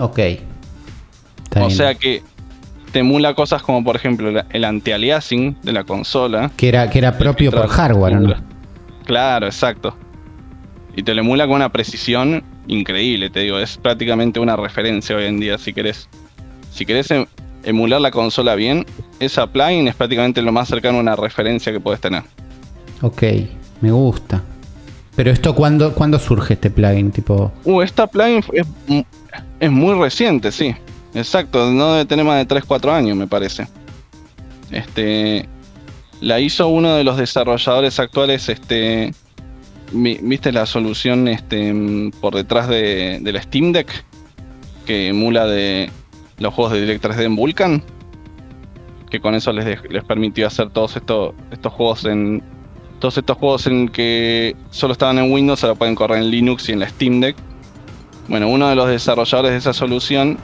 Ok. 0.00 0.18
Está 0.18 1.62
o 1.62 1.66
bien. 1.66 1.70
sea 1.70 1.94
que 1.94 2.22
te 2.92 3.00
emula 3.00 3.34
cosas 3.34 3.62
como, 3.62 3.82
por 3.82 3.96
ejemplo, 3.96 4.42
el 4.50 4.64
anti-aliasing 4.64 5.56
de 5.62 5.72
la 5.72 5.84
consola. 5.84 6.50
que 6.56 6.68
era, 6.68 6.88
que 6.90 6.98
era 6.98 7.18
propio 7.18 7.50
por 7.50 7.68
hardware, 7.68 8.16
¿o 8.16 8.20
¿no? 8.20 8.34
Claro, 9.04 9.46
exacto. 9.46 9.96
Y 10.96 11.02
te 11.02 11.12
lo 11.14 11.20
emula 11.20 11.46
con 11.46 11.56
una 11.56 11.70
precisión 11.70 12.44
increíble, 12.68 13.30
te 13.30 13.40
digo, 13.40 13.58
es 13.58 13.76
prácticamente 13.76 14.40
una 14.40 14.56
referencia 14.56 15.16
hoy 15.16 15.24
en 15.26 15.40
día 15.40 15.58
si 15.58 15.72
querés. 15.72 16.08
Si 16.70 16.86
querés 16.86 17.10
em- 17.10 17.26
emular 17.64 18.00
la 18.00 18.10
consola 18.10 18.54
bien, 18.54 18.86
esa 19.20 19.46
plugin 19.46 19.88
es 19.88 19.94
prácticamente 19.94 20.42
lo 20.42 20.52
más 20.52 20.68
cercano 20.68 20.98
a 20.98 21.00
una 21.00 21.16
referencia 21.16 21.72
que 21.72 21.80
puedes 21.80 22.00
tener. 22.00 22.22
Ok, 23.02 23.22
me 23.80 23.90
gusta. 23.90 24.42
Pero 25.16 25.30
esto, 25.30 25.54
¿cuándo, 25.54 25.92
¿cuándo 25.94 26.18
surge 26.18 26.54
este 26.54 26.70
plugin? 26.70 27.10
Tipo, 27.12 27.52
Uh, 27.64 27.82
esta 27.82 28.06
plugin 28.06 28.42
es, 28.52 28.66
mu- 28.86 29.04
es 29.60 29.70
muy 29.70 29.94
reciente, 29.94 30.50
sí. 30.52 30.74
Exacto, 31.14 31.70
no 31.70 31.92
debe 31.92 32.04
tener 32.06 32.24
más 32.24 32.38
de 32.46 32.46
3-4 32.56 32.90
años, 32.92 33.16
me 33.16 33.26
parece. 33.28 33.66
Este. 34.70 35.48
La 36.20 36.40
hizo 36.40 36.68
uno 36.68 36.94
de 36.94 37.04
los 37.04 37.16
desarrolladores 37.16 37.98
actuales, 38.00 38.48
este. 38.48 39.12
¿Viste 39.92 40.50
la 40.50 40.66
solución 40.66 41.28
este, 41.28 41.72
mm, 41.72 42.10
por 42.20 42.34
detrás 42.34 42.66
de, 42.68 43.18
de 43.20 43.32
la 43.32 43.40
Steam 43.42 43.72
Deck? 43.72 43.88
Que 44.86 45.08
emula 45.08 45.46
de 45.46 45.90
los 46.38 46.54
juegos 46.54 46.72
de 46.72 46.80
Direct 46.80 47.04
3D 47.04 47.24
en 47.24 47.36
Vulkan. 47.36 47.82
Que 49.10 49.20
con 49.20 49.34
eso 49.34 49.52
les, 49.52 49.82
les 49.90 50.04
permitió 50.04 50.46
hacer 50.46 50.70
todos 50.70 50.96
estos, 50.96 51.34
estos 51.50 51.72
juegos 51.72 52.04
en. 52.04 52.42
Todos 53.00 53.18
estos 53.18 53.36
juegos 53.36 53.66
en 53.66 53.88
que 53.88 54.56
solo 54.70 54.92
estaban 54.92 55.18
en 55.18 55.30
Windows, 55.30 55.62
ahora 55.62 55.74
pueden 55.74 55.94
correr 55.94 56.18
en 56.18 56.30
Linux 56.30 56.68
y 56.68 56.72
en 56.72 56.80
la 56.80 56.88
Steam 56.88 57.20
Deck. 57.20 57.36
Bueno, 58.28 58.48
uno 58.48 58.68
de 58.68 58.76
los 58.76 58.88
desarrolladores 58.88 59.52
de 59.52 59.58
esa 59.58 59.74
solución 59.74 60.38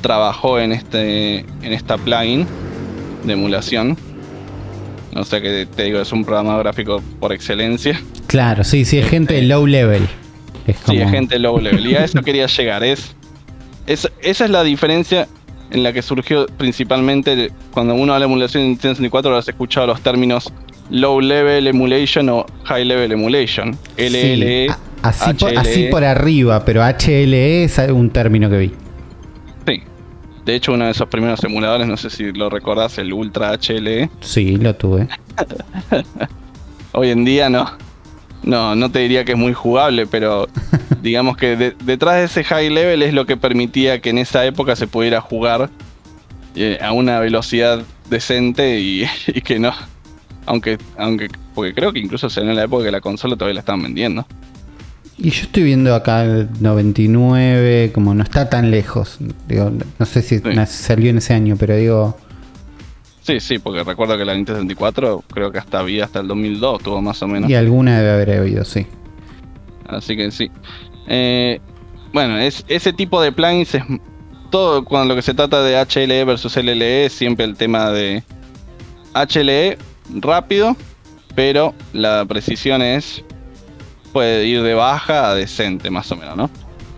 trabajó 0.00 0.60
en 0.60 0.72
este 0.72 1.38
en 1.38 1.72
esta 1.72 1.98
plugin 1.98 2.46
de 3.24 3.32
emulación. 3.32 3.96
O 5.14 5.24
sea 5.24 5.40
que 5.40 5.66
te 5.66 5.84
digo, 5.84 6.00
es 6.00 6.12
un 6.12 6.24
programa 6.24 6.58
gráfico 6.58 7.02
por 7.20 7.32
excelencia. 7.32 8.00
claro, 8.26 8.64
sí, 8.64 8.84
sí, 8.84 8.98
es 8.98 9.08
gente 9.08 9.34
de 9.34 9.42
low 9.42 9.66
level. 9.66 10.06
Es 10.66 10.76
como, 10.78 10.98
Sí, 10.98 11.02
es 11.02 11.10
gente 11.10 11.38
low 11.38 11.58
level. 11.58 11.86
Y 11.86 11.94
a 11.94 12.04
eso 12.04 12.20
quería 12.22 12.46
llegar. 12.46 12.84
Es, 12.84 13.14
es- 13.86 14.10
esa 14.22 14.44
es 14.44 14.50
la 14.50 14.62
diferencia 14.62 15.28
en 15.70 15.82
la 15.82 15.92
que 15.92 16.02
surgió 16.02 16.46
principalmente 16.58 17.50
cuando 17.72 17.94
uno 17.94 18.12
habla 18.14 18.26
de 18.26 18.32
emulación 18.32 18.62
en 18.64 18.68
Nintendo 18.70 18.94
64, 18.96 19.30
habrás 19.30 19.48
escuchado 19.48 19.86
los 19.86 20.00
términos 20.02 20.52
low 20.90 21.20
level 21.20 21.66
emulation 21.66 22.28
o 22.28 22.46
high 22.64 22.84
level 22.84 23.10
emulation. 23.12 23.76
LLE, 23.96 24.68
así, 25.02 25.32
por, 25.34 25.58
así 25.58 25.84
por 25.90 26.04
arriba, 26.04 26.64
pero 26.64 26.82
HLE 26.82 27.64
es 27.64 27.78
un 27.90 28.10
término 28.10 28.50
que 28.50 28.58
vi. 28.58 28.72
Sí. 29.66 29.82
De 30.44 30.54
hecho, 30.54 30.74
uno 30.74 30.84
de 30.84 30.90
esos 30.90 31.08
primeros 31.08 31.42
emuladores, 31.42 31.86
no 31.86 31.96
sé 31.96 32.10
si 32.10 32.30
lo 32.32 32.50
recordás, 32.50 32.98
el 32.98 33.12
Ultra 33.14 33.52
HLE. 33.58 34.10
Sí, 34.20 34.56
lo 34.58 34.74
tuve. 34.76 35.08
Hoy 36.92 37.10
en 37.10 37.24
día 37.24 37.48
no. 37.48 37.70
No, 38.42 38.74
no 38.76 38.90
te 38.90 38.98
diría 39.00 39.24
que 39.24 39.32
es 39.32 39.38
muy 39.38 39.54
jugable, 39.54 40.06
pero 40.06 40.46
digamos 41.04 41.36
que 41.36 41.54
de- 41.56 41.76
detrás 41.84 42.16
de 42.16 42.24
ese 42.24 42.42
high 42.44 42.70
level 42.70 43.02
es 43.02 43.12
lo 43.14 43.26
que 43.26 43.36
permitía 43.36 44.00
que 44.00 44.10
en 44.10 44.18
esa 44.18 44.44
época 44.44 44.74
se 44.74 44.86
pudiera 44.88 45.20
jugar 45.20 45.70
eh, 46.56 46.78
a 46.82 46.92
una 46.92 47.20
velocidad 47.20 47.82
decente 48.10 48.80
y, 48.80 49.04
y 49.28 49.40
que 49.42 49.58
no. 49.60 49.72
Aunque, 50.46 50.78
aunque, 50.98 51.28
porque 51.54 51.72
creo 51.74 51.92
que 51.92 52.00
incluso 52.00 52.28
se 52.28 52.40
en 52.40 52.54
la 52.56 52.64
época 52.64 52.84
que 52.84 52.90
la 52.90 53.00
consola 53.00 53.36
todavía 53.36 53.54
la 53.54 53.60
estaban 53.60 53.82
vendiendo. 53.82 54.26
Y 55.16 55.30
yo 55.30 55.42
estoy 55.42 55.62
viendo 55.62 55.94
acá 55.94 56.24
el 56.24 56.48
99, 56.60 57.92
como 57.94 58.14
no 58.14 58.24
está 58.24 58.50
tan 58.50 58.70
lejos. 58.70 59.18
Digo, 59.46 59.70
no 59.98 60.06
sé 60.06 60.22
si 60.22 60.38
Sí. 60.38 60.44
salió 60.66 61.10
en 61.10 61.18
ese 61.18 61.34
año, 61.34 61.56
pero 61.58 61.76
digo, 61.76 62.16
Sí, 63.22 63.40
sí, 63.40 63.58
porque 63.58 63.82
recuerdo 63.84 64.18
que 64.18 64.24
la 64.26 64.34
Nintendo 64.34 64.60
64 64.60 65.24
creo 65.32 65.50
que 65.50 65.58
hasta 65.58 65.78
había 65.78 66.04
hasta 66.04 66.20
el 66.20 66.28
2002 66.28 66.82
tuvo 66.82 67.00
más 67.00 67.22
o 67.22 67.28
menos. 67.28 67.48
y 67.48 67.54
alguna 67.54 67.96
debe 67.98 68.10
haber 68.10 68.40
oído, 68.40 68.64
sí. 68.64 68.86
Así 69.86 70.14
que 70.16 70.30
sí. 70.30 70.50
Eh, 71.06 71.60
bueno, 72.12 72.38
es, 72.38 72.64
ese 72.68 72.92
tipo 72.92 73.20
de 73.20 73.32
plugins 73.32 73.74
es 73.74 73.82
todo 74.50 74.84
cuando 74.84 75.14
lo 75.14 75.16
que 75.16 75.22
se 75.22 75.34
trata 75.34 75.62
de 75.62 75.76
HLE 75.76 76.24
versus 76.24 76.56
LLE, 76.56 77.06
es 77.06 77.12
siempre 77.12 77.44
el 77.44 77.56
tema 77.56 77.90
de 77.90 78.22
HLE 79.14 79.78
rápido, 80.20 80.76
pero 81.34 81.74
la 81.92 82.24
precisión 82.24 82.82
es 82.82 83.24
puede 84.12 84.46
ir 84.46 84.62
de 84.62 84.74
baja 84.74 85.30
a 85.30 85.34
decente 85.34 85.90
más 85.90 86.10
o 86.12 86.16
menos, 86.16 86.36
¿no? 86.36 86.50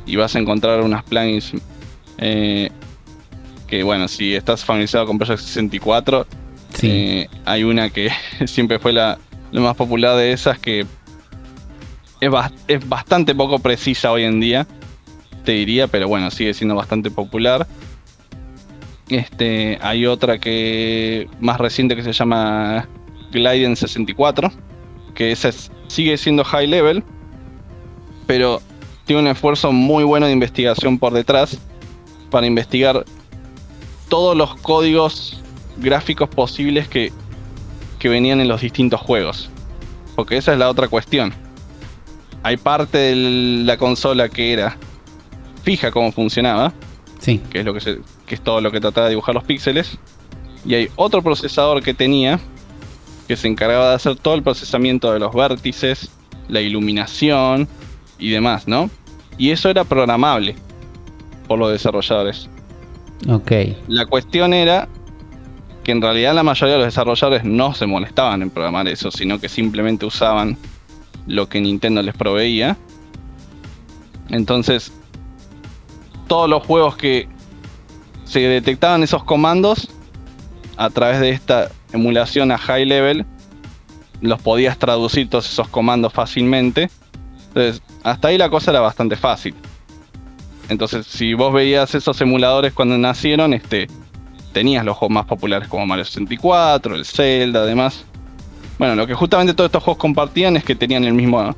y 0.07 0.17
vas 0.17 0.35
a 0.37 0.39
encontrar 0.39 0.81
unas 0.81 1.03
plugins 1.03 1.53
eh, 2.19 2.71
que, 3.67 3.83
bueno, 3.83 4.07
si 4.09 4.35
estás 4.35 4.65
familiarizado 4.65 5.07
con 5.07 5.19
Project 5.19 5.41
64, 5.41 6.27
eh, 6.83 7.29
hay 7.45 7.65
una 7.65 7.91
que 7.91 8.11
siempre 8.47 8.79
fue 8.79 8.93
la, 8.93 9.19
más 9.53 9.77
popular 9.77 10.17
de 10.17 10.33
esas 10.33 10.59
que 10.59 10.87
es, 12.21 12.31
es 12.69 12.89
bastante 12.89 13.35
poco 13.35 13.59
precisa 13.59 14.13
hoy 14.13 14.25
en 14.25 14.41
día, 14.41 14.67
te 15.45 15.53
diría, 15.53 15.87
pero 15.87 16.09
bueno, 16.09 16.31
sigue 16.31 16.55
siendo 16.55 16.75
bastante 16.75 17.11
popular. 17.11 17.67
Este, 19.09 19.79
hay 19.83 20.07
otra 20.07 20.39
que 20.39 21.29
más 21.41 21.59
reciente 21.59 21.95
que 21.95 22.03
se 22.03 22.13
llama 22.13 22.89
Gliden 23.31 23.77
64, 23.77 24.51
que 25.15 25.31
esa 25.33 25.51
sigue 25.87 26.17
siendo 26.17 26.45
high 26.45 26.67
level, 26.67 27.05
pero 28.27 28.61
tiene 29.05 29.23
un 29.23 29.29
esfuerzo 29.29 29.71
muy 29.71 30.03
bueno 30.03 30.27
de 30.27 30.33
investigación 30.33 30.99
por 30.99 31.13
detrás 31.13 31.59
para 32.31 32.47
investigar 32.47 33.05
todos 34.09 34.37
los 34.37 34.57
códigos 34.57 35.41
gráficos 35.77 36.29
posibles 36.29 36.89
que, 36.89 37.13
que 38.01 38.09
venían 38.09 38.41
en 38.41 38.49
los 38.49 38.61
distintos 38.61 39.01
juegos. 39.01 39.49
Porque 40.17 40.37
esa 40.37 40.53
es 40.53 40.59
la 40.59 40.69
otra 40.69 40.89
cuestión. 40.89 41.33
Hay 42.47 42.59
parte 42.59 42.97
de 42.97 43.17
la 43.65 43.77
consola 43.77 44.29
que 44.29 44.53
era 44.53 44.77
fija 45.65 45.91
cómo 45.91 46.13
funcionaba. 46.13 46.73
Sí. 47.19 47.41
Que 47.51 47.59
es, 47.59 47.65
lo 47.65 47.75
que, 47.75 47.99
que 48.25 48.35
es 48.37 48.41
todo 48.41 48.61
lo 48.61 48.71
que 48.71 48.81
trataba 48.81 49.09
de 49.09 49.11
dibujar 49.11 49.35
los 49.35 49.43
píxeles. 49.43 49.99
Y 50.65 50.77
hay 50.77 50.89
otro 50.95 51.23
procesador 51.23 51.83
que 51.83 51.93
tenía 51.93 52.39
que 53.27 53.37
se 53.37 53.49
encargaba 53.49 53.89
de 53.89 53.95
hacer 53.97 54.15
todo 54.15 54.37
el 54.37 54.45
procesamiento 54.45 55.13
de 55.13 55.19
los 55.19 55.35
vértices, 55.35 56.09
la 56.47 56.61
iluminación 56.61 57.67
y 58.17 58.31
demás, 58.31 58.69
¿no? 58.69 58.91
Y 59.37 59.51
eso 59.51 59.69
era 59.69 59.83
programable 59.83 60.55
por 61.49 61.59
los 61.59 61.73
desarrolladores. 61.73 62.49
Ok. 63.29 63.51
La 63.89 64.07
cuestión 64.07 64.55
era 64.55 64.87
que 65.83 65.91
en 65.91 66.01
realidad 66.01 66.33
la 66.33 66.45
mayoría 66.45 66.75
de 66.75 66.79
los 66.79 66.87
desarrolladores 66.95 67.43
no 67.43 67.75
se 67.75 67.87
molestaban 67.87 68.41
en 68.43 68.51
programar 68.51 68.87
eso, 68.87 69.11
sino 69.11 69.41
que 69.41 69.49
simplemente 69.49 70.07
usaban 70.07 70.57
lo 71.27 71.49
que 71.49 71.61
Nintendo 71.61 72.03
les 72.03 72.15
proveía. 72.15 72.77
Entonces, 74.29 74.93
todos 76.27 76.49
los 76.49 76.65
juegos 76.65 76.97
que 76.97 77.29
se 78.25 78.41
detectaban 78.41 79.03
esos 79.03 79.25
comandos 79.25 79.89
a 80.77 80.91
través 80.91 81.21
de 81.21 81.31
esta 81.31 81.71
emulación 81.93 82.51
a 82.51 82.59
high 82.59 82.85
level, 82.85 83.25
los 84.21 84.41
podías 84.41 84.79
traducir 84.79 85.29
todos 85.29 85.49
esos 85.51 85.69
comandos 85.69 86.13
fácilmente. 86.13 86.91
Entonces, 87.49 87.83
hasta 88.03 88.29
ahí 88.29 88.39
la 88.39 88.51
cosa 88.51 88.71
era 88.71 88.81
bastante 88.81 89.17
fácil. 89.17 89.55
Entonces, 90.69 91.07
si 91.07 91.35
vos 91.35 91.53
veías 91.53 91.95
esos 91.95 92.21
emuladores 92.21 92.73
cuando 92.73 92.99
nacieron, 92.99 93.55
este, 93.55 93.87
tenías 94.53 94.85
los 94.85 94.97
juegos 94.97 95.15
más 95.15 95.27
populares 95.27 95.69
como 95.69 95.87
Mario 95.87 96.05
64, 96.05 96.97
el 96.97 97.05
Zelda, 97.05 97.63
además. 97.63 98.05
Bueno, 98.79 98.95
lo 98.95 99.07
que 99.07 99.15
justamente 99.15 99.55
todos 99.55 99.69
estos 99.69 99.83
juegos 99.83 100.01
compartían 100.01 100.57
es 100.57 100.65
que 100.65 100.75
tenían 100.75 101.05
el 101.05 101.15
mismo, 101.15 101.55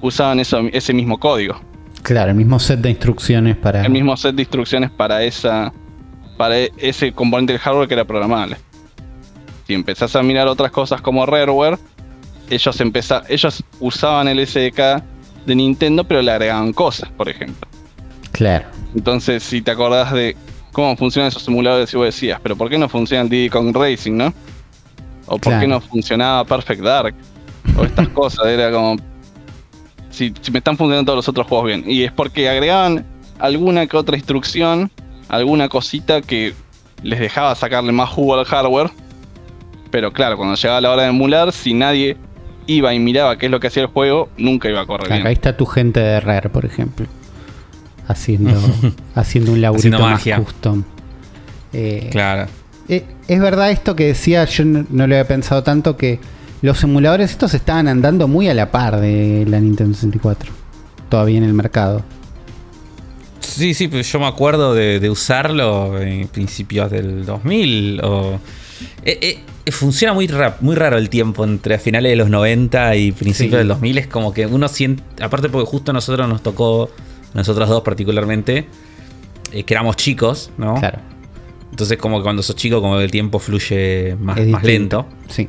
usaban 0.00 0.40
eso, 0.40 0.60
ese 0.72 0.92
mismo 0.92 1.18
código. 1.18 1.60
Claro, 2.02 2.30
el 2.30 2.36
mismo 2.36 2.58
set 2.58 2.80
de 2.80 2.90
instrucciones 2.90 3.56
para. 3.56 3.84
El 3.84 3.92
mismo 3.92 4.16
set 4.16 4.34
de 4.34 4.42
instrucciones 4.42 4.90
para 4.90 5.22
esa, 5.22 5.72
para 6.36 6.58
ese 6.58 7.12
componente 7.12 7.52
del 7.52 7.60
hardware 7.60 7.88
que 7.88 7.94
era 7.94 8.04
programable. 8.04 8.56
Si 9.66 9.74
empezás 9.74 10.16
a 10.16 10.22
mirar 10.22 10.48
otras 10.48 10.70
cosas 10.70 11.00
como 11.00 11.24
Rareware, 11.26 11.78
ellos 12.50 12.82
ellos 13.28 13.64
usaban 13.78 14.28
el 14.28 14.46
SDK 14.46 15.02
de 15.46 15.54
Nintendo, 15.54 16.04
pero 16.04 16.20
le 16.22 16.32
agregaban 16.32 16.72
cosas, 16.72 17.10
por 17.10 17.28
ejemplo. 17.28 17.68
Claro. 18.32 18.66
Entonces, 18.94 19.42
si 19.42 19.62
te 19.62 19.70
acordás 19.70 20.12
de 20.12 20.36
cómo 20.72 20.96
funcionan 20.96 21.28
esos 21.28 21.42
simuladores, 21.42 21.92
y 21.92 21.96
vos 21.96 22.06
decías, 22.06 22.40
pero 22.42 22.56
¿por 22.56 22.68
qué 22.68 22.78
no 22.78 22.88
funciona 22.88 23.22
el 23.22 23.28
Diddy 23.28 23.48
Kong 23.48 23.74
Racing, 23.74 24.16
no? 24.16 24.34
O 25.30 25.38
¿por 25.38 25.58
qué 25.58 25.66
no 25.66 25.80
funcionaba 25.80 26.44
Perfect 26.44 26.82
Dark? 26.82 27.14
O 27.76 27.84
estas 27.84 28.08
cosas, 28.20 28.46
era 28.46 28.70
como. 28.70 28.96
Si, 30.10 30.32
me 30.52 30.58
están 30.58 30.76
funcionando 30.76 31.06
todos 31.06 31.18
los 31.18 31.28
otros 31.28 31.46
juegos 31.46 31.66
bien. 31.66 31.84
Y 31.86 32.02
es 32.02 32.12
porque 32.12 32.48
agregaban 32.48 33.06
alguna 33.38 33.86
que 33.86 33.96
otra 33.96 34.16
instrucción, 34.16 34.90
alguna 35.28 35.68
cosita 35.68 36.20
que 36.20 36.52
les 37.02 37.20
dejaba 37.20 37.54
sacarle 37.54 37.92
más 37.92 38.10
jugo 38.10 38.38
al 38.38 38.44
hardware. 38.44 38.90
Pero 39.90 40.12
claro, 40.12 40.36
cuando 40.36 40.54
llegaba 40.56 40.80
la 40.80 40.90
hora 40.90 41.02
de 41.02 41.08
emular, 41.08 41.52
si 41.52 41.74
nadie 41.74 42.16
iba 42.66 42.92
y 42.92 42.98
miraba 42.98 43.38
qué 43.38 43.46
es 43.46 43.52
lo 43.52 43.60
que 43.60 43.68
hacía 43.68 43.84
el 43.84 43.88
juego, 43.88 44.28
nunca 44.36 44.68
iba 44.68 44.80
a 44.80 44.86
correr 44.86 45.08
bien. 45.08 45.26
Ahí 45.26 45.32
está 45.32 45.56
tu 45.56 45.66
gente 45.66 46.00
de 46.00 46.20
Rare, 46.20 46.50
por 46.50 46.64
ejemplo 46.64 47.06
haciendo, 48.10 48.60
haciendo 49.14 49.52
un 49.52 49.60
laburito 49.60 49.98
más 49.98 50.22
custom. 50.22 50.82
Eh, 51.72 52.08
claro. 52.10 52.46
Eh, 52.90 53.04
es 53.28 53.40
verdad 53.40 53.70
esto 53.70 53.94
que 53.94 54.06
decía, 54.06 54.44
yo 54.46 54.64
no, 54.64 54.84
lo 54.90 55.02
había 55.04 55.26
pensado 55.26 55.62
tanto, 55.62 55.96
que 55.96 56.18
los 56.60 56.82
emuladores 56.82 57.30
estos 57.30 57.54
estaban 57.54 57.86
andando 57.86 58.26
muy 58.26 58.48
a 58.48 58.54
la 58.54 58.72
par 58.72 59.00
de 59.00 59.46
la 59.48 59.60
Nintendo 59.60 59.94
64. 59.94 60.52
Todavía 61.08 61.38
en 61.38 61.44
el 61.44 61.54
mercado. 61.54 62.02
Sí, 63.38 63.74
sí, 63.74 63.86
pues 63.86 64.10
yo 64.10 64.18
me 64.18 64.26
acuerdo 64.26 64.74
de, 64.74 65.08
usarlo 65.08 66.00
en 66.00 66.26
principios 66.26 66.90
del 66.90 67.24
2000 67.24 68.00
eh, 69.04 69.38
funciona 69.70 70.14
muy, 70.14 70.28
muy 70.60 70.74
raro 70.74 70.98
el 70.98 71.10
tiempo 71.10 71.44
entre 71.44 71.78
finales 71.78 72.10
de 72.10 72.16
los 72.16 72.28
90 72.28 72.96
y 72.96 73.12
principios 73.12 73.58
del 73.58 73.68
2000. 73.68 73.98
Es 73.98 74.06
como 74.08 74.32
que 74.32 74.46
uno 74.46 74.66
siente, 74.66 75.02
aparte 75.22 75.48
porque 75.48 75.70
justo 75.70 75.92
a 75.92 75.94
nosotros 75.94 76.28
nos 76.28 76.42
tocó 76.42 76.90
nosotros 77.34 77.68
dos 77.68 77.82
particularmente, 77.82 78.66
eh, 79.52 79.62
que 79.62 79.74
éramos 79.74 79.96
chicos, 79.96 80.50
¿no? 80.58 80.74
Claro. 80.74 80.98
Entonces, 81.70 81.98
como 81.98 82.18
que 82.18 82.24
cuando 82.24 82.42
sos 82.42 82.56
chico, 82.56 82.80
como 82.80 82.98
que 82.98 83.04
el 83.04 83.10
tiempo 83.10 83.38
fluye 83.38 84.16
más, 84.20 84.40
más 84.46 84.62
lento. 84.62 85.06
Sí. 85.28 85.48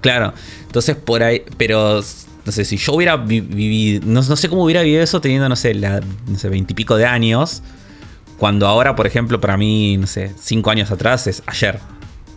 Claro. 0.00 0.32
Entonces, 0.66 0.96
por 0.96 1.22
ahí, 1.22 1.42
pero 1.56 2.02
no 2.44 2.52
sé, 2.52 2.64
si 2.64 2.76
yo 2.76 2.94
hubiera 2.94 3.16
vivido, 3.16 4.02
no, 4.04 4.22
sé 4.22 4.48
cómo 4.48 4.64
hubiera 4.64 4.82
vivido 4.82 5.02
eso 5.02 5.20
teniendo, 5.20 5.48
no 5.48 5.56
sé, 5.56 5.74
la, 5.74 6.00
no 6.26 6.38
sé, 6.38 6.48
veintipico 6.48 6.96
de 6.96 7.06
años, 7.06 7.62
cuando 8.36 8.66
ahora, 8.66 8.96
por 8.96 9.06
ejemplo, 9.06 9.40
para 9.40 9.56
mí, 9.56 9.96
no 9.96 10.06
sé, 10.06 10.32
cinco 10.40 10.70
años 10.70 10.90
atrás 10.90 11.26
es 11.28 11.42
ayer. 11.46 11.78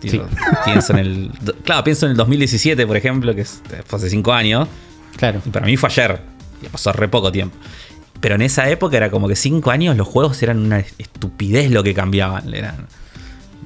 sí. 0.01 0.21
Pienso 0.63 0.93
en 0.93 0.99
el, 0.99 1.31
claro, 1.63 1.83
pienso 1.83 2.05
en 2.05 2.11
el 2.11 2.17
2017, 2.17 2.85
por 2.85 2.97
ejemplo, 2.97 3.33
que 3.33 3.41
es, 3.41 3.61
fue 3.85 3.97
hace 3.97 4.09
cinco 4.09 4.31
años. 4.31 4.67
Claro. 5.17 5.41
Y 5.45 5.49
para 5.49 5.65
mí 5.65 5.77
fue 5.77 5.89
ayer. 5.89 6.21
Ya 6.61 6.69
pasó 6.69 6.93
re 6.93 7.07
poco 7.07 7.31
tiempo. 7.31 7.55
Pero 8.25 8.33
en 8.33 8.41
esa 8.41 8.67
época 8.71 8.97
era 8.97 9.11
como 9.11 9.27
que 9.27 9.35
5 9.35 9.69
años 9.69 9.95
los 9.95 10.07
juegos 10.07 10.41
eran 10.41 10.57
una 10.57 10.79
estupidez 10.79 11.69
lo 11.69 11.83
que 11.83 11.93
cambiaban. 11.93 12.51
Eran 12.51 12.87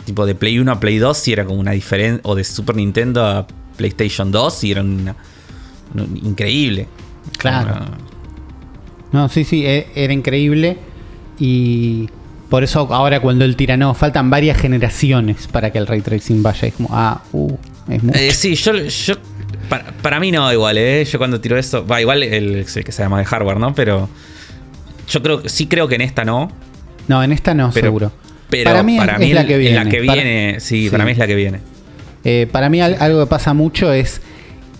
tipo 0.03 0.25
de 0.25 0.35
Play 0.35 0.59
1 0.59 0.69
a 0.69 0.81
Play 0.81 0.97
2 0.97 1.29
y 1.29 1.31
era 1.31 1.45
como 1.45 1.61
una 1.61 1.71
diferencia. 1.71 2.19
O 2.25 2.35
de 2.35 2.43
Super 2.43 2.75
Nintendo 2.75 3.25
a 3.25 3.47
PlayStation 3.77 4.33
2 4.33 4.63
y 4.65 4.71
era 4.71 4.81
una, 4.81 5.15
increíble. 6.21 6.89
Claro. 7.37 7.85
No, 9.13 9.29
sí, 9.29 9.45
sí, 9.45 9.65
e, 9.65 9.87
era 9.95 10.11
increíble. 10.11 10.77
Y 11.39 12.09
por 12.49 12.65
eso 12.65 12.93
ahora 12.93 13.21
cuando 13.21 13.45
él 13.45 13.55
tira, 13.55 13.77
no, 13.77 13.93
faltan 13.93 14.29
varias 14.29 14.57
generaciones 14.57 15.47
para 15.47 15.71
que 15.71 15.77
el 15.77 15.87
ray 15.87 16.01
tracing 16.01 16.43
vaya. 16.43 16.67
Es 16.67 16.73
como, 16.73 16.89
ah, 16.91 17.23
uh, 17.31 17.55
es 17.87 18.03
mucho. 18.03 18.19
Eh, 18.19 18.33
sí, 18.33 18.55
yo, 18.55 18.73
yo 18.75 19.15
para, 20.01 20.19
mí 20.19 20.31
no, 20.31 20.51
igual, 20.51 20.77
¿eh? 20.77 21.05
Yo 21.05 21.17
cuando 21.17 21.39
tiro 21.39 21.57
esto, 21.57 21.87
va, 21.87 22.01
igual 22.01 22.23
el, 22.23 22.55
el 22.55 22.65
que 22.65 22.91
se 22.91 23.01
llama 23.01 23.19
de 23.19 23.23
hardware, 23.23 23.57
¿no? 23.57 23.73
Pero 23.73 24.09
yo 25.09 25.21
creo 25.21 25.41
sí 25.47 25.67
creo 25.67 25.87
que 25.87 25.95
en 25.95 26.01
esta 26.01 26.23
no. 26.23 26.51
No, 27.07 27.23
en 27.23 27.31
esta 27.31 27.53
no, 27.53 27.71
seguro. 27.71 28.11
Pero 28.49 28.71
para 28.71 28.83
mí, 28.83 28.97
es, 28.97 29.05
la 29.33 29.45
que 29.45 29.57
viene. 29.57 29.75
la 29.75 29.89
que 29.89 29.99
viene, 29.99 30.59
sí, 30.59 30.89
para 30.89 31.05
mí 31.05 31.11
es 31.11 31.17
la 31.17 31.27
que 31.27 31.35
viene. 31.35 31.59
Eh, 32.23 32.47
para 32.51 32.69
mí 32.69 32.81
algo 32.81 33.21
que 33.21 33.29
pasa 33.29 33.53
mucho 33.53 33.93
es 33.93 34.21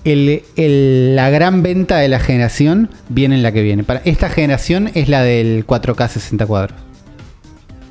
el, 0.04 1.16
la 1.16 1.30
gran 1.30 1.62
venta 1.62 1.98
de 1.98 2.08
la 2.08 2.20
generación 2.20 2.90
viene 3.10 3.36
en 3.36 3.44
la 3.44 3.52
que 3.52 3.62
viene. 3.62 3.84
Para, 3.84 4.02
esta 4.06 4.30
generación 4.30 4.92
es 4.96 5.08
la 5.08 5.24
del 5.24 5.66
4K 5.66 6.10
60 6.10 6.46
cuadros. 6.46 6.80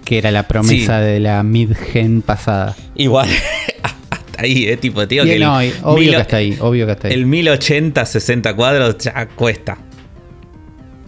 Que 0.04 0.18
era 0.18 0.30
la 0.30 0.48
promesa 0.48 1.00
de 1.00 1.20
la 1.20 1.42
mid-gen 1.42 2.22
pasada. 2.22 2.74
Igual. 2.96 3.28
hasta 4.10 4.42
ahí, 4.42 4.66
eh, 4.66 4.76
tipo, 4.76 5.06
tío, 5.06 5.24
que 5.24 5.38
no, 5.38 5.58
obvio 5.82 6.12
que 6.12 6.20
está 6.20 6.38
ahí, 6.38 6.56
obvio 6.60 6.86
que 6.86 6.92
está 6.92 7.08
ahí. 7.08 7.14
El 7.14 7.26
1080 7.26 8.04
60 8.04 8.56
cuadros 8.56 8.98
ya 8.98 9.26
cuesta. 9.28 9.78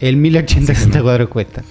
El 0.01 0.17
1080 0.17 0.75
60 0.75 1.03
cuadros 1.03 1.29
cuesta. 1.29 1.63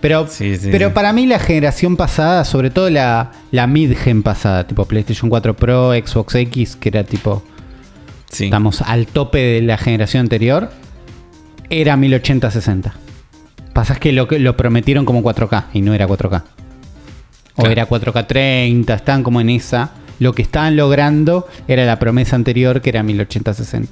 Pero, 0.00 0.28
pero 0.70 0.94
para 0.94 1.12
mí 1.12 1.26
la 1.26 1.40
generación 1.40 1.96
pasada, 1.96 2.44
sobre 2.44 2.70
todo 2.70 2.88
la, 2.88 3.32
la 3.50 3.66
mid-gen 3.66 4.22
pasada, 4.22 4.66
tipo 4.66 4.84
PlayStation 4.84 5.28
4 5.28 5.56
Pro, 5.56 5.92
Xbox 5.92 6.34
X, 6.36 6.76
que 6.76 6.90
era 6.90 7.04
tipo... 7.04 7.42
Estamos 8.30 8.82
al 8.82 9.06
tope 9.06 9.38
de 9.38 9.62
la 9.62 9.78
generación 9.78 10.20
anterior, 10.20 10.70
era 11.70 11.96
1080-60. 11.96 12.92
Pasa 13.72 13.96
que 13.96 14.12
lo, 14.12 14.28
lo 14.30 14.56
prometieron 14.56 15.04
como 15.04 15.22
4K 15.22 15.64
y 15.72 15.80
no 15.80 15.94
era 15.94 16.06
4K. 16.06 16.42
O 17.56 17.66
era 17.66 17.88
4K 17.88 18.26
30, 18.26 18.94
estaban 18.94 19.22
como 19.22 19.40
en 19.40 19.50
esa. 19.50 19.92
Lo 20.20 20.32
que 20.32 20.42
estaban 20.42 20.76
logrando 20.76 21.48
era 21.66 21.86
la 21.86 21.98
promesa 21.98 22.36
anterior 22.36 22.82
que 22.82 22.90
era 22.90 23.02
1080-60. 23.02 23.86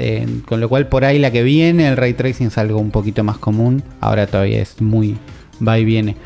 Eh, 0.00 0.42
con 0.46 0.60
lo 0.60 0.68
cual 0.68 0.86
por 0.86 1.04
ahí 1.04 1.18
la 1.18 1.32
que 1.32 1.42
viene, 1.42 1.88
el 1.88 1.96
ray 1.96 2.14
tracing 2.14 2.46
es 2.46 2.58
algo 2.58 2.78
un 2.78 2.90
poquito 2.90 3.24
más 3.24 3.38
común. 3.38 3.82
Ahora 4.00 4.26
todavía 4.26 4.62
es 4.62 4.80
muy 4.80 5.18
va 5.66 5.78
y 5.78 5.84
viene. 5.84 6.16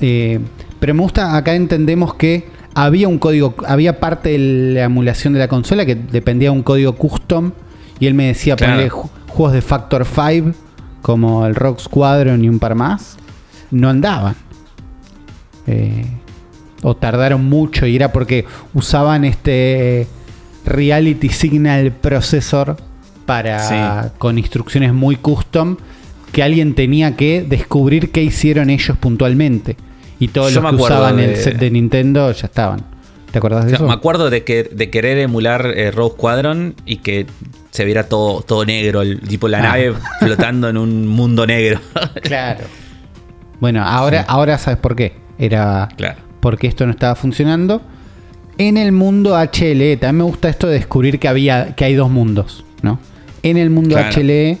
Eh, 0.00 0.38
pero 0.78 0.94
me 0.94 1.02
gusta, 1.02 1.36
acá 1.36 1.54
entendemos 1.54 2.14
que 2.14 2.46
había 2.74 3.08
un 3.08 3.18
código, 3.18 3.54
había 3.66 3.98
parte 4.00 4.30
de 4.30 4.38
la 4.74 4.84
emulación 4.84 5.32
de 5.32 5.38
la 5.38 5.48
consola 5.48 5.86
que 5.86 5.94
dependía 5.94 6.50
de 6.50 6.56
un 6.56 6.62
código 6.62 6.94
custom. 6.94 7.52
Y 7.98 8.06
él 8.06 8.12
me 8.12 8.26
decía 8.26 8.56
ponerle 8.56 8.90
juegos 8.90 9.54
de 9.54 9.62
Factor 9.62 10.04
5, 10.04 10.52
como 11.00 11.46
el 11.46 11.54
Rock 11.54 11.80
Squadron 11.80 12.44
y 12.44 12.48
un 12.50 12.58
par 12.58 12.74
más, 12.74 13.16
no 13.70 13.88
andaban. 13.88 14.36
Eh, 15.66 16.04
o 16.82 16.94
tardaron 16.94 17.44
mucho 17.46 17.86
y 17.86 17.96
era 17.96 18.12
porque 18.12 18.44
usaban 18.74 19.24
este 19.24 20.06
Reality 20.66 21.30
Signal 21.30 21.90
Processor 21.92 22.76
para 23.26 24.12
con 24.18 24.38
instrucciones 24.38 24.92
muy 24.94 25.16
custom 25.16 25.76
que 26.32 26.42
alguien 26.42 26.74
tenía 26.74 27.16
que 27.16 27.44
descubrir 27.46 28.12
qué 28.12 28.22
hicieron 28.22 28.70
ellos 28.70 28.96
puntualmente. 28.98 29.76
Y 30.18 30.28
todos 30.28 30.52
los 30.52 30.64
que 30.64 30.76
usaban 30.76 31.18
el 31.18 31.36
set 31.36 31.58
de 31.58 31.70
Nintendo 31.70 32.30
ya 32.32 32.46
estaban. 32.46 32.80
¿Te 33.30 33.38
acuerdas 33.38 33.66
de 33.66 33.74
eso? 33.74 33.86
Me 33.86 33.92
acuerdo 33.92 34.30
de, 34.30 34.44
que, 34.44 34.64
de 34.64 34.88
querer 34.88 35.18
emular 35.18 35.72
eh, 35.76 35.90
Rogue 35.90 36.14
Squadron 36.14 36.74
y 36.86 36.98
que 36.98 37.26
se 37.70 37.84
viera 37.84 38.08
todo, 38.08 38.40
todo 38.40 38.64
negro, 38.64 39.02
el, 39.02 39.20
tipo 39.20 39.48
la 39.48 39.58
ah. 39.58 39.62
nave 39.62 39.92
flotando 40.20 40.68
en 40.68 40.78
un 40.78 41.06
mundo 41.06 41.46
negro. 41.46 41.80
claro. 42.22 42.64
Bueno, 43.60 43.82
ahora, 43.84 44.24
ahora 44.28 44.58
sabes 44.58 44.78
por 44.78 44.96
qué. 44.96 45.14
Era 45.38 45.88
claro. 45.96 46.18
porque 46.40 46.66
esto 46.66 46.86
no 46.86 46.92
estaba 46.92 47.14
funcionando. 47.14 47.82
En 48.58 48.78
el 48.78 48.92
mundo 48.92 49.36
HLE, 49.36 49.98
también 49.98 50.16
me 50.16 50.24
gusta 50.24 50.48
esto 50.48 50.66
de 50.66 50.74
descubrir 50.74 51.18
que 51.18 51.28
había, 51.28 51.74
que 51.74 51.84
hay 51.84 51.94
dos 51.94 52.10
mundos, 52.10 52.64
¿no? 52.80 52.98
En 53.46 53.56
el 53.58 53.70
mundo 53.70 53.96
HLE 53.96 54.58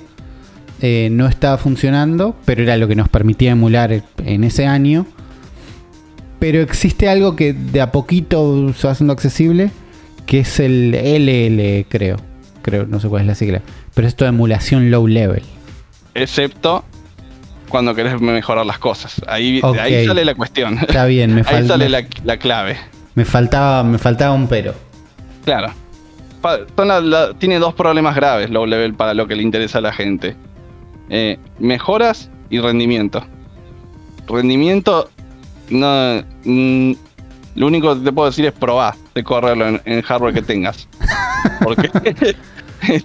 eh, 0.80 1.08
no 1.10 1.26
estaba 1.26 1.58
funcionando, 1.58 2.36
pero 2.44 2.62
era 2.62 2.76
lo 2.76 2.86
que 2.86 2.94
nos 2.94 3.08
permitía 3.08 3.50
emular 3.50 4.04
en 4.24 4.44
ese 4.44 4.66
año. 4.66 5.06
Pero 6.38 6.60
existe 6.60 7.08
algo 7.08 7.34
que 7.34 7.52
de 7.52 7.80
a 7.80 7.90
poquito 7.90 8.72
se 8.74 8.86
va 8.86 8.92
haciendo 8.92 9.12
accesible, 9.12 9.72
que 10.26 10.40
es 10.40 10.60
el 10.60 10.92
LL, 10.92 11.86
creo. 11.88 12.16
Creo, 12.62 12.86
no 12.86 13.00
sé 13.00 13.08
cuál 13.08 13.22
es 13.22 13.26
la 13.26 13.34
sigla. 13.34 13.62
Pero 13.92 14.06
esto 14.06 14.24
de 14.24 14.28
emulación 14.28 14.90
low 14.92 15.08
level. 15.08 15.42
Excepto 16.14 16.84
cuando 17.68 17.92
querés 17.92 18.20
mejorar 18.20 18.66
las 18.66 18.78
cosas. 18.78 19.20
Ahí, 19.26 19.60
ahí 19.80 20.06
sale 20.06 20.24
la 20.24 20.36
cuestión. 20.36 20.78
Está 20.78 21.06
bien, 21.06 21.34
me 21.34 21.42
Ahí 21.46 21.66
sale 21.66 21.88
la, 21.88 22.36
clave. 22.36 22.76
Me 23.16 23.24
faltaba, 23.24 23.82
me 23.82 23.98
faltaba 23.98 24.32
un 24.32 24.46
pero. 24.46 24.74
Claro. 25.44 25.72
Tiene 27.38 27.58
dos 27.58 27.74
problemas 27.74 28.14
graves 28.14 28.50
low 28.50 28.66
level 28.66 28.94
para 28.94 29.14
lo 29.14 29.26
que 29.26 29.36
le 29.36 29.42
interesa 29.42 29.78
a 29.78 29.80
la 29.80 29.92
gente. 29.92 30.36
Eh, 31.08 31.38
mejoras 31.58 32.30
y 32.50 32.60
rendimiento. 32.60 33.24
Rendimiento, 34.26 35.08
no, 35.70 36.22
mm, 36.44 36.92
lo 37.54 37.66
único 37.66 37.94
que 37.94 38.04
te 38.04 38.12
puedo 38.12 38.28
decir 38.28 38.44
es 38.46 38.52
probar 38.52 38.94
de 39.14 39.24
correrlo 39.24 39.80
en, 39.84 40.02
hardware 40.02 40.34
que 40.34 40.42
tengas. 40.42 40.88
Porque 41.62 41.90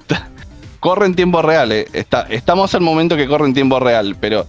corre 0.79 1.05
en 1.05 1.15
tiempo 1.15 1.41
real. 1.41 1.71
Eh. 1.71 1.87
Está, 1.93 2.23
estamos 2.23 2.73
al 2.75 2.81
momento 2.81 3.15
que 3.15 3.27
corre 3.27 3.45
en 3.45 3.53
tiempo 3.53 3.79
real, 3.79 4.15
pero 4.19 4.45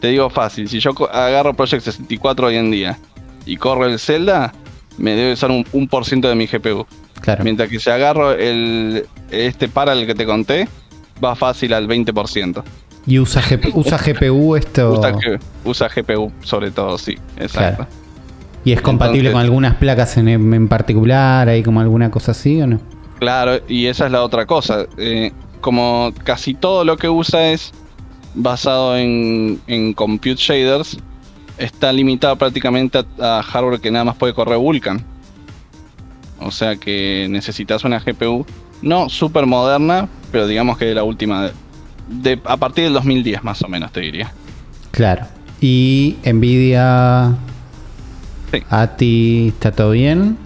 te 0.00 0.08
digo 0.08 0.30
fácil. 0.30 0.68
Si 0.68 0.80
yo 0.80 0.92
agarro 1.12 1.54
Project 1.54 1.84
64 1.84 2.48
hoy 2.48 2.56
en 2.56 2.70
día 2.70 2.98
y 3.46 3.56
corro 3.56 3.86
el 3.86 3.98
Zelda, 3.98 4.52
me 4.96 5.14
debe 5.14 5.34
usar 5.34 5.50
un, 5.50 5.66
un 5.72 5.88
por 5.88 6.04
ciento 6.04 6.28
de 6.28 6.34
mi 6.34 6.46
GPU. 6.46 6.86
Claro. 7.20 7.44
Mientras 7.44 7.68
que 7.68 7.80
si 7.80 7.90
agarro 7.90 8.32
el, 8.32 9.06
este 9.30 9.68
para 9.68 9.92
el 9.92 10.06
que 10.06 10.14
te 10.14 10.26
conté, 10.26 10.68
va 11.22 11.34
fácil 11.34 11.72
al 11.72 11.88
20%. 11.88 12.62
¿Y 13.06 13.18
usa, 13.18 13.42
usa 13.74 13.98
GPU 13.98 14.56
esto? 14.56 15.00
Usa, 15.64 15.88
GPU 15.88 16.32
sobre 16.42 16.70
todo, 16.70 16.96
sí, 16.98 17.16
exacto. 17.36 17.86
¿Y 18.64 18.72
es 18.72 18.80
compatible 18.80 19.30
con 19.30 19.42
algunas 19.42 19.74
placas 19.74 20.16
en, 20.16 20.68
particular? 20.68 21.48
¿Hay 21.48 21.62
como 21.62 21.80
alguna 21.80 22.10
cosa 22.10 22.32
así 22.32 22.62
o 22.62 22.66
no? 22.66 22.80
Claro, 23.18 23.60
y 23.68 23.86
esa 23.86 24.06
es 24.06 24.12
la 24.12 24.22
otra 24.22 24.46
cosa. 24.46 24.86
Eh, 24.96 25.32
como 25.60 26.12
casi 26.24 26.54
todo 26.54 26.84
lo 26.84 26.96
que 26.96 27.08
usa 27.08 27.50
es 27.50 27.72
basado 28.34 28.96
en, 28.96 29.58
compute 29.94 30.36
shaders, 30.36 30.98
está 31.58 31.92
limitado 31.92 32.36
prácticamente 32.36 33.04
a, 33.20 33.42
hardware 33.42 33.80
que 33.80 33.90
nada 33.90 34.04
más 34.06 34.16
puede 34.16 34.32
correr 34.32 34.58
Vulkan. 34.58 35.04
O 36.40 36.50
sea 36.50 36.76
que 36.76 37.26
necesitas 37.30 37.84
una 37.84 38.00
GPU 38.00 38.44
no 38.82 39.08
súper 39.08 39.46
moderna, 39.46 40.08
pero 40.30 40.46
digamos 40.46 40.76
que 40.76 40.86
de 40.86 40.94
la 40.94 41.04
última 41.04 41.50
de, 42.08 42.40
a 42.44 42.56
partir 42.56 42.84
del 42.84 42.92
2010 42.92 43.42
más 43.44 43.62
o 43.62 43.68
menos, 43.68 43.92
te 43.92 44.00
diría. 44.00 44.32
Claro. 44.90 45.26
Y 45.60 46.16
Nvidia... 46.24 47.34
Sí. 48.52 48.62
ATI, 48.68 49.48
¿está 49.48 49.72
todo 49.72 49.90
bien? 49.92 50.36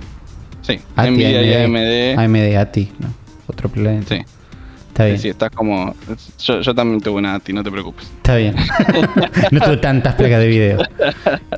Sí, 0.62 0.80
Nvidia 0.96 1.42
y 1.42 1.54
AMD. 1.64 2.18
AMD, 2.18 2.56
ATI, 2.56 2.92
¿no? 3.00 3.08
Otro 3.46 3.68
planeta. 3.68 4.16
Sí. 4.16 4.22
Está 4.98 5.06
bien. 5.06 5.18
Sí, 5.20 5.28
estás 5.28 5.52
como. 5.52 5.94
Yo, 6.38 6.74
también 6.74 7.00
tuve 7.00 7.18
una 7.18 7.36
ATI, 7.36 7.52
no 7.52 7.62
te 7.62 7.70
preocupes. 7.70 8.10
Está 8.16 8.34
bien. 8.34 8.56
no 9.52 9.60
tuve 9.60 9.76
tantas 9.76 10.16
placas 10.16 10.40
de 10.40 10.48
video. 10.48 10.78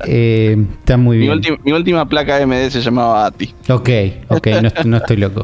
Eh, 0.05 0.63
está 0.77 0.95
muy 0.95 1.17
bien. 1.17 1.41
Mi, 1.63 1.71
última 1.71 2.07
placa 2.07 2.37
AMD 2.37 2.69
se 2.69 2.81
llamaba 2.81 3.25
ATI. 3.25 3.55
Ok, 3.69 3.89
ok, 4.27 4.47
no, 4.61 4.69
no 4.85 4.97
estoy 4.97 5.17
loco. 5.17 5.43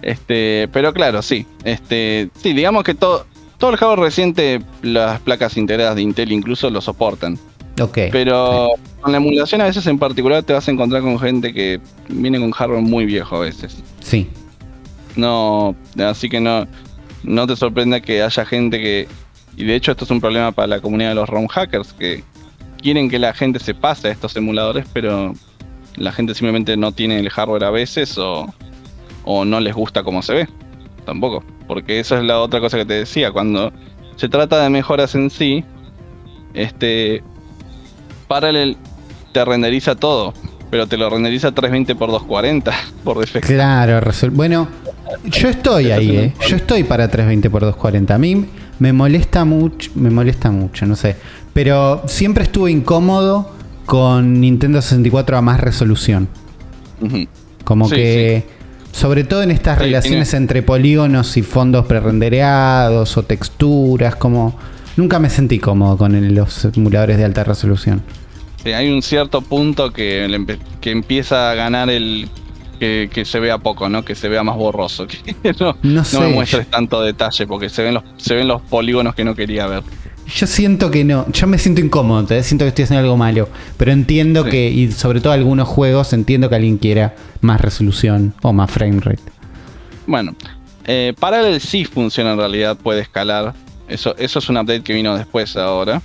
Este, 0.00 0.68
pero 0.72 0.94
claro, 0.94 1.22
sí. 1.22 1.44
Este, 1.64 2.30
sí, 2.40 2.52
digamos 2.52 2.84
que 2.84 2.94
todo, 2.94 3.26
todo 3.58 3.70
el 3.70 3.76
hardware 3.76 3.98
reciente, 3.98 4.60
las 4.82 5.18
placas 5.18 5.56
integradas 5.56 5.96
de 5.96 6.02
Intel 6.02 6.30
incluso 6.30 6.70
lo 6.70 6.80
soportan. 6.80 7.36
Ok. 7.80 7.98
Pero 8.12 8.68
con 9.00 9.10
la 9.10 9.18
emulación 9.18 9.60
a 9.60 9.64
veces 9.64 9.84
en 9.88 9.98
particular 9.98 10.44
te 10.44 10.52
vas 10.52 10.68
a 10.68 10.70
encontrar 10.70 11.02
con 11.02 11.18
gente 11.18 11.52
que 11.52 11.80
viene 12.08 12.38
con 12.38 12.52
hardware 12.52 12.82
muy 12.82 13.06
viejo 13.06 13.34
a 13.34 13.40
veces. 13.40 13.82
Sí. 13.98 14.28
No, 15.16 15.74
así 15.98 16.28
que 16.28 16.40
no, 16.40 16.66
no 17.22 17.46
te 17.46 17.56
sorprenda 17.56 18.00
que 18.00 18.22
haya 18.22 18.44
gente 18.44 18.78
que, 18.78 19.08
y 19.56 19.64
de 19.64 19.74
hecho 19.74 19.92
esto 19.92 20.04
es 20.04 20.10
un 20.10 20.20
problema 20.20 20.52
para 20.52 20.68
la 20.68 20.80
comunidad 20.80 21.10
de 21.10 21.14
los 21.16 21.28
ROM 21.28 21.46
hackers, 21.46 21.92
que 21.92 22.22
quieren 22.82 23.08
que 23.08 23.18
la 23.18 23.32
gente 23.32 23.58
se 23.58 23.74
pase 23.74 24.08
a 24.08 24.12
estos 24.12 24.36
emuladores, 24.36 24.86
pero 24.92 25.32
la 25.96 26.12
gente 26.12 26.34
simplemente 26.34 26.76
no 26.76 26.92
tiene 26.92 27.18
el 27.18 27.30
hardware 27.30 27.64
a 27.64 27.70
veces 27.70 28.18
o, 28.18 28.52
o 29.24 29.44
no 29.44 29.60
les 29.60 29.74
gusta 29.74 30.02
cómo 30.02 30.22
se 30.22 30.34
ve. 30.34 30.48
Tampoco. 31.04 31.42
Porque 31.66 32.00
esa 32.00 32.18
es 32.18 32.24
la 32.24 32.40
otra 32.40 32.60
cosa 32.60 32.76
que 32.76 32.84
te 32.84 32.94
decía. 32.94 33.32
Cuando 33.32 33.72
se 34.16 34.28
trata 34.28 34.62
de 34.62 34.70
mejoras 34.70 35.14
en 35.14 35.30
sí, 35.30 35.64
este 36.54 37.22
Parallel 38.28 38.76
te 39.32 39.44
renderiza 39.44 39.94
todo, 39.94 40.34
pero 40.70 40.86
te 40.86 40.96
lo 40.96 41.08
renderiza 41.10 41.52
320 41.52 41.94
por 41.94 42.10
240 42.10 42.72
por 43.04 43.18
defecto. 43.18 43.48
Claro, 43.48 44.00
bueno, 44.32 44.68
yo 45.24 45.48
estoy 45.48 45.90
ahí, 45.90 46.16
¿eh? 46.16 46.34
Yo 46.48 46.56
estoy 46.56 46.84
para 46.84 47.08
320 47.08 47.50
por 47.50 47.62
240. 47.62 48.14
A 48.14 48.18
mí 48.18 48.46
me 48.78 48.92
molesta 48.92 49.44
mucho, 49.44 49.90
me 49.94 50.10
molesta 50.10 50.50
mucho, 50.50 50.86
no 50.86 50.96
sé. 50.96 51.16
Pero 51.52 52.02
siempre 52.06 52.44
estuve 52.44 52.70
incómodo 52.70 53.50
con 53.86 54.40
Nintendo 54.40 54.82
64 54.82 55.36
a 55.36 55.42
más 55.42 55.60
resolución. 55.60 56.28
Como 57.64 57.88
que 57.88 58.44
sobre 58.92 59.24
todo 59.24 59.42
en 59.42 59.50
estas 59.50 59.78
relaciones 59.78 60.32
entre 60.34 60.62
polígonos 60.62 61.36
y 61.36 61.42
fondos 61.42 61.86
prerendereados 61.86 63.16
o 63.16 63.22
texturas, 63.22 64.16
como 64.16 64.58
nunca 64.96 65.18
me 65.18 65.28
sentí 65.28 65.58
cómodo 65.58 65.98
con 65.98 66.34
los 66.34 66.64
emuladores 66.64 67.18
de 67.18 67.24
alta 67.24 67.44
resolución. 67.44 68.02
Sí, 68.64 68.72
hay 68.72 68.90
un 68.90 69.02
cierto 69.02 69.42
punto 69.42 69.92
que, 69.92 70.56
que 70.80 70.90
empieza 70.90 71.50
a 71.50 71.54
ganar 71.54 71.90
el 71.90 72.28
que, 72.78 73.24
se 73.24 73.40
vea 73.40 73.58
poco, 73.58 73.88
¿no? 73.88 74.04
Que 74.04 74.14
se 74.14 74.28
vea 74.28 74.42
más 74.42 74.56
borroso. 74.56 75.06
Que 75.42 75.52
no, 75.58 75.76
no, 75.82 76.20
me 76.20 76.28
muestres 76.28 76.68
tanto 76.68 77.02
detalle 77.02 77.46
porque 77.46 77.68
se 77.68 77.82
ven 77.82 77.94
los, 77.94 78.04
se 78.16 78.34
ven 78.34 78.48
los 78.48 78.62
polígonos 78.62 79.14
que 79.14 79.24
no 79.24 79.34
quería 79.34 79.66
ver. 79.66 79.82
Yo 80.34 80.46
siento 80.46 80.90
que 80.90 81.04
no, 81.04 81.30
yo 81.30 81.46
me 81.46 81.56
siento 81.56 81.80
incómodo, 81.80 82.26
siento 82.42 82.64
que 82.64 82.68
estoy 82.68 82.84
haciendo 82.84 83.04
algo 83.04 83.16
malo, 83.16 83.48
pero 83.76 83.92
entiendo 83.92 84.44
que, 84.44 84.68
y 84.68 84.90
sobre 84.90 85.20
todo 85.20 85.32
algunos 85.32 85.68
juegos, 85.68 86.12
entiendo 86.12 86.48
que 86.48 86.56
alguien 86.56 86.78
quiera 86.78 87.14
más 87.42 87.60
resolución 87.60 88.34
o 88.42 88.52
más 88.52 88.70
frame 88.70 89.00
rate. 89.00 89.22
Bueno, 90.06 90.34
eh, 90.84 91.14
el 91.20 91.60
sí 91.60 91.84
funciona 91.84 92.32
en 92.32 92.38
realidad, 92.38 92.76
puede 92.76 93.02
escalar. 93.02 93.54
Eso, 93.88 94.16
eso 94.18 94.40
es 94.40 94.48
un 94.48 94.56
update 94.56 94.82
que 94.82 94.94
vino 94.94 95.16
después 95.16 95.56
ahora. 95.56 96.02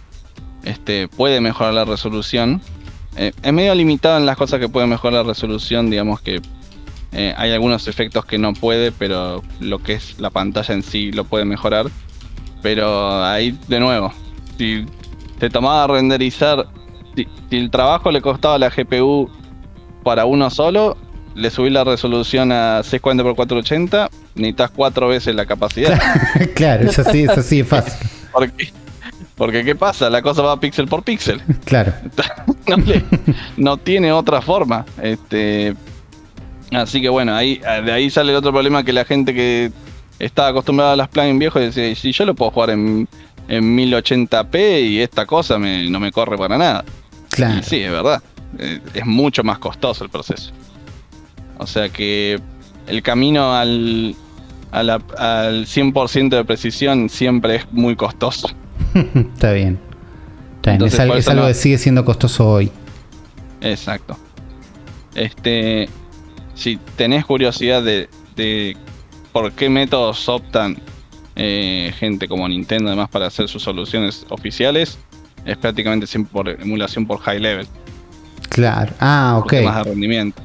Este, 0.63 1.07
puede 1.07 1.41
mejorar 1.41 1.73
la 1.73 1.85
resolución. 1.85 2.61
Eh, 3.17 3.31
es 3.41 3.53
medio 3.53 3.73
limitado 3.73 4.17
en 4.17 4.25
las 4.25 4.37
cosas 4.37 4.59
que 4.59 4.69
puede 4.69 4.85
mejorar 4.85 5.25
la 5.25 5.31
resolución, 5.31 5.89
digamos 5.89 6.21
que 6.21 6.41
eh, 7.11 7.33
hay 7.37 7.51
algunos 7.51 7.87
efectos 7.87 8.25
que 8.25 8.37
no 8.37 8.53
puede, 8.53 8.91
pero 8.91 9.43
lo 9.59 9.79
que 9.79 9.93
es 9.93 10.19
la 10.19 10.29
pantalla 10.29 10.73
en 10.73 10.83
sí 10.83 11.11
lo 11.11 11.25
puede 11.25 11.45
mejorar. 11.45 11.87
Pero 12.61 13.23
ahí, 13.23 13.57
de 13.67 13.79
nuevo, 13.79 14.13
si 14.57 14.85
te 15.39 15.49
tomaba 15.49 15.87
renderizar, 15.87 16.67
si, 17.15 17.27
el 17.49 17.69
trabajo 17.71 18.11
le 18.11 18.21
costaba 18.21 18.55
a 18.55 18.59
la 18.59 18.69
GPU 18.69 19.29
para 20.03 20.25
uno 20.25 20.49
solo, 20.49 20.97
le 21.35 21.49
subí 21.49 21.69
la 21.69 21.83
resolución 21.83 22.51
a 22.51 22.81
640x480 22.81 24.09
necesitas 24.35 24.71
cuatro 24.71 25.07
veces 25.07 25.35
la 25.35 25.45
capacidad. 25.45 25.99
claro, 26.55 26.89
eso 26.89 27.03
sí, 27.11 27.23
eso 27.23 27.41
sí 27.41 27.59
es 27.61 27.67
fácil. 27.67 27.93
Porque, 28.31 28.71
porque 29.35 29.63
¿qué 29.65 29.75
pasa? 29.75 30.09
La 30.09 30.21
cosa 30.21 30.41
va 30.41 30.59
píxel 30.59 30.87
por 30.87 31.03
píxel. 31.03 31.41
Claro. 31.65 31.93
no, 32.67 32.77
le- 32.77 33.03
no 33.57 33.77
tiene 33.77 34.11
otra 34.11 34.41
forma. 34.41 34.85
Este, 35.01 35.75
así 36.71 37.01
que 37.01 37.09
bueno, 37.09 37.35
ahí, 37.35 37.57
de 37.57 37.91
ahí 37.91 38.09
sale 38.09 38.31
el 38.31 38.37
otro 38.37 38.51
problema 38.51 38.83
que 38.83 38.93
la 38.93 39.05
gente 39.05 39.33
que 39.33 39.71
está 40.19 40.47
acostumbrada 40.47 40.93
a 40.93 40.95
las 40.95 41.07
plugins 41.09 41.39
viejos 41.39 41.61
dice, 41.61 41.95
si 41.95 42.11
yo 42.11 42.25
lo 42.25 42.35
puedo 42.35 42.51
jugar 42.51 42.69
en, 42.71 43.07
en 43.47 43.77
1080p 43.77 44.87
y 44.89 44.99
esta 44.99 45.25
cosa 45.25 45.57
me- 45.57 45.89
no 45.89 45.99
me 45.99 46.11
corre 46.11 46.37
para 46.37 46.57
nada. 46.57 46.85
Claro. 47.29 47.59
Y 47.59 47.63
sí, 47.63 47.77
es 47.77 47.91
verdad. 47.91 48.21
Eh, 48.59 48.79
Es 48.93 49.05
mucho 49.05 49.43
más 49.43 49.57
costoso 49.59 50.03
el 50.03 50.09
proceso. 50.09 50.51
O 51.57 51.65
sea 51.67 51.89
que 51.89 52.39
el 52.87 53.01
camino 53.03 53.53
al, 53.55 54.15
a 54.71 54.83
la- 54.83 55.01
al 55.17 55.65
100% 55.65 56.29
de 56.29 56.45
precisión 56.45 57.09
siempre 57.09 57.55
es 57.57 57.71
muy 57.71 57.95
costoso. 57.95 58.49
Está 58.93 59.53
bien. 59.53 59.79
Está 60.57 60.71
bien. 60.71 60.75
Entonces, 60.75 60.93
es 60.93 60.99
algo, 60.99 61.11
por 61.13 61.17
es 61.19 61.23
eso 61.25 61.31
algo 61.31 61.41
no- 61.43 61.47
que 61.47 61.53
sigue 61.55 61.77
siendo 61.77 62.05
costoso 62.05 62.47
hoy. 62.49 62.71
Exacto. 63.61 64.17
Este, 65.15 65.89
si 66.55 66.77
tenés 66.95 67.25
curiosidad 67.25 67.81
de, 67.83 68.09
de 68.35 68.75
por 69.31 69.51
qué 69.53 69.69
métodos 69.69 70.27
optan 70.29 70.77
eh, 71.35 71.93
gente 71.97 72.27
como 72.27 72.47
Nintendo 72.47 72.87
además 72.89 73.09
para 73.09 73.27
hacer 73.27 73.47
sus 73.47 73.63
soluciones 73.63 74.25
oficiales, 74.29 74.99
es 75.45 75.57
prácticamente 75.57 76.05
siempre 76.07 76.31
por 76.31 76.49
emulación 76.49 77.05
por 77.05 77.19
high 77.21 77.39
level, 77.39 77.67
Claro. 78.49 78.93
Ah, 78.99 79.37
ok. 79.39 79.49
temas 79.49 79.77
de 79.77 79.83
rendimiento. 79.85 80.41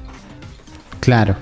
Claro. 1.00 1.34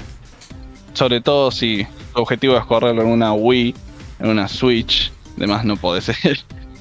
Sobre 0.95 1.21
todo 1.21 1.51
si 1.51 1.87
tu 2.15 2.23
objetivo 2.23 2.57
es 2.57 2.65
correrlo 2.65 3.03
en 3.03 3.09
una 3.09 3.33
Wii, 3.35 3.75
en 4.21 4.29
una 4.29 4.49
Switch, 4.49 5.13
demás 5.37 5.65
no 5.65 5.77
puede 5.77 6.01
ser. 6.01 6.17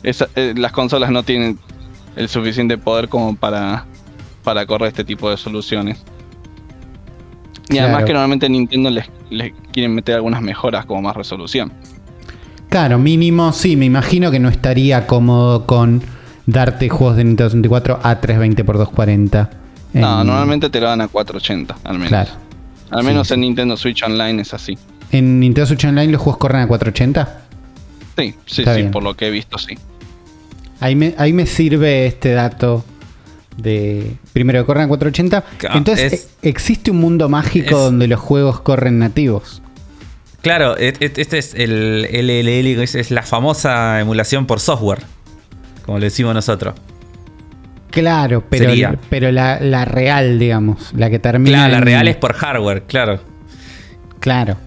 Esa- 0.03 0.29
eh, 0.35 0.53
las 0.55 0.71
consolas 0.71 1.09
no 1.11 1.23
tienen 1.23 1.59
el 2.15 2.29
suficiente 2.29 2.77
poder 2.77 3.09
como 3.09 3.35
para, 3.35 3.85
para 4.43 4.65
correr 4.65 4.89
este 4.89 5.03
tipo 5.03 5.29
de 5.29 5.37
soluciones. 5.37 5.97
Y 7.69 7.77
además 7.77 8.03
que 8.03 8.13
normalmente 8.13 8.49
Nintendo 8.49 8.89
les, 8.89 9.05
les 9.29 9.53
quieren 9.71 9.95
meter 9.95 10.15
algunas 10.15 10.41
mejoras 10.41 10.85
como 10.85 11.01
más 11.01 11.15
resolución. 11.15 11.71
Claro, 12.69 12.97
mínimo, 12.99 13.51
sí, 13.53 13.75
me 13.75 13.85
imagino 13.85 14.31
que 14.31 14.39
no 14.39 14.49
estaría 14.49 15.05
cómodo 15.07 15.65
con 15.65 16.01
darte 16.45 16.89
juegos 16.89 17.17
de 17.17 17.23
Nintendo 17.23 17.49
64 17.49 17.99
a 18.03 18.19
320x240. 18.21 19.49
No, 19.93 20.21
En- 20.21 20.27
normalmente 20.27 20.69
te 20.69 20.79
lo 20.81 20.87
dan 20.87 21.01
a 21.01 21.07
480, 21.07 21.75
al 21.83 21.93
menos. 21.95 22.09
Claro. 22.09 22.31
Al 22.89 23.03
menos 23.03 23.27
Sí, 23.27 23.33
en 23.35 23.41
Nintendo 23.41 23.77
Switch 23.77 24.03
Online 24.03 24.41
es 24.41 24.53
así. 24.53 24.77
¿En 25.11 25.39
Nintendo 25.39 25.67
Switch 25.67 25.85
Online 25.85 26.11
los 26.11 26.21
juegos 26.21 26.37
corren 26.39 26.61
a 26.61 26.67
480? 26.67 27.41
Sí, 28.17 28.35
sí, 28.45 28.61
Está 28.61 28.73
sí, 28.75 28.81
bien. 28.81 28.91
por 28.91 29.03
lo 29.03 29.15
que 29.15 29.27
he 29.27 29.31
visto, 29.31 29.57
sí. 29.57 29.77
Ahí 30.79 30.95
me, 30.95 31.15
ahí 31.17 31.31
me 31.33 31.45
sirve 31.45 32.05
este 32.07 32.33
dato 32.33 32.83
de 33.57 34.15
primero 34.33 34.59
que 34.61 34.65
corren 34.65 34.85
a 34.85 34.87
480. 34.87 35.43
Claro, 35.57 35.77
Entonces, 35.77 36.13
es- 36.13 36.27
e- 36.41 36.49
existe 36.49 36.91
un 36.91 36.97
mundo 36.97 37.29
mágico 37.29 37.75
es- 37.75 37.81
donde 37.83 38.07
los 38.07 38.19
juegos 38.19 38.61
corren 38.61 38.99
nativos. 38.99 39.61
Claro, 40.41 40.77
et- 40.77 41.01
et- 41.01 41.17
este 41.19 41.37
es 41.37 41.53
el 41.55 42.05
LLL, 42.11 42.81
es, 42.83 43.11
la 43.11 43.23
famosa 43.23 43.99
emulación 44.01 44.45
por 44.45 44.59
software, 44.59 44.99
como 45.85 45.99
le 45.99 46.05
decimos 46.07 46.33
nosotros. 46.33 46.73
Claro, 47.91 48.43
pero, 48.49 48.65
Sería. 48.71 48.97
pero 49.09 49.31
la, 49.31 49.59
la 49.59 49.85
real, 49.85 50.39
digamos, 50.39 50.91
la 50.95 51.09
que 51.11 51.19
termina. 51.19 51.57
Claro, 51.59 51.71
la 51.73 51.77
en- 51.77 51.83
real 51.83 52.07
es 52.07 52.15
por 52.17 52.33
hardware, 52.33 52.83
claro. 52.87 53.21
Claro. 54.19 54.57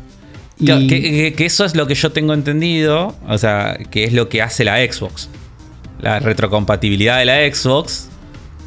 Claro, 0.59 0.81
Y- 0.81 0.87
que, 0.87 1.03
que- 1.03 1.33
que 1.35 1.45
eso 1.47 1.65
es 1.65 1.75
lo 1.75 1.87
que 1.87 1.95
yo 1.95 2.13
tengo 2.13 2.33
entendido, 2.33 3.15
o 3.29 3.37
sea, 3.37 3.77
que 3.91 4.05
es 4.05 4.13
lo 4.13 4.29
que 4.29 4.43
hace 4.43 4.65
la 4.65 4.77
Xbox. 4.79 5.29
La 6.01 6.21
retrocompatibilidad 6.21 7.19
de 7.19 7.25
la 7.27 7.37
Xbox, 7.55 8.09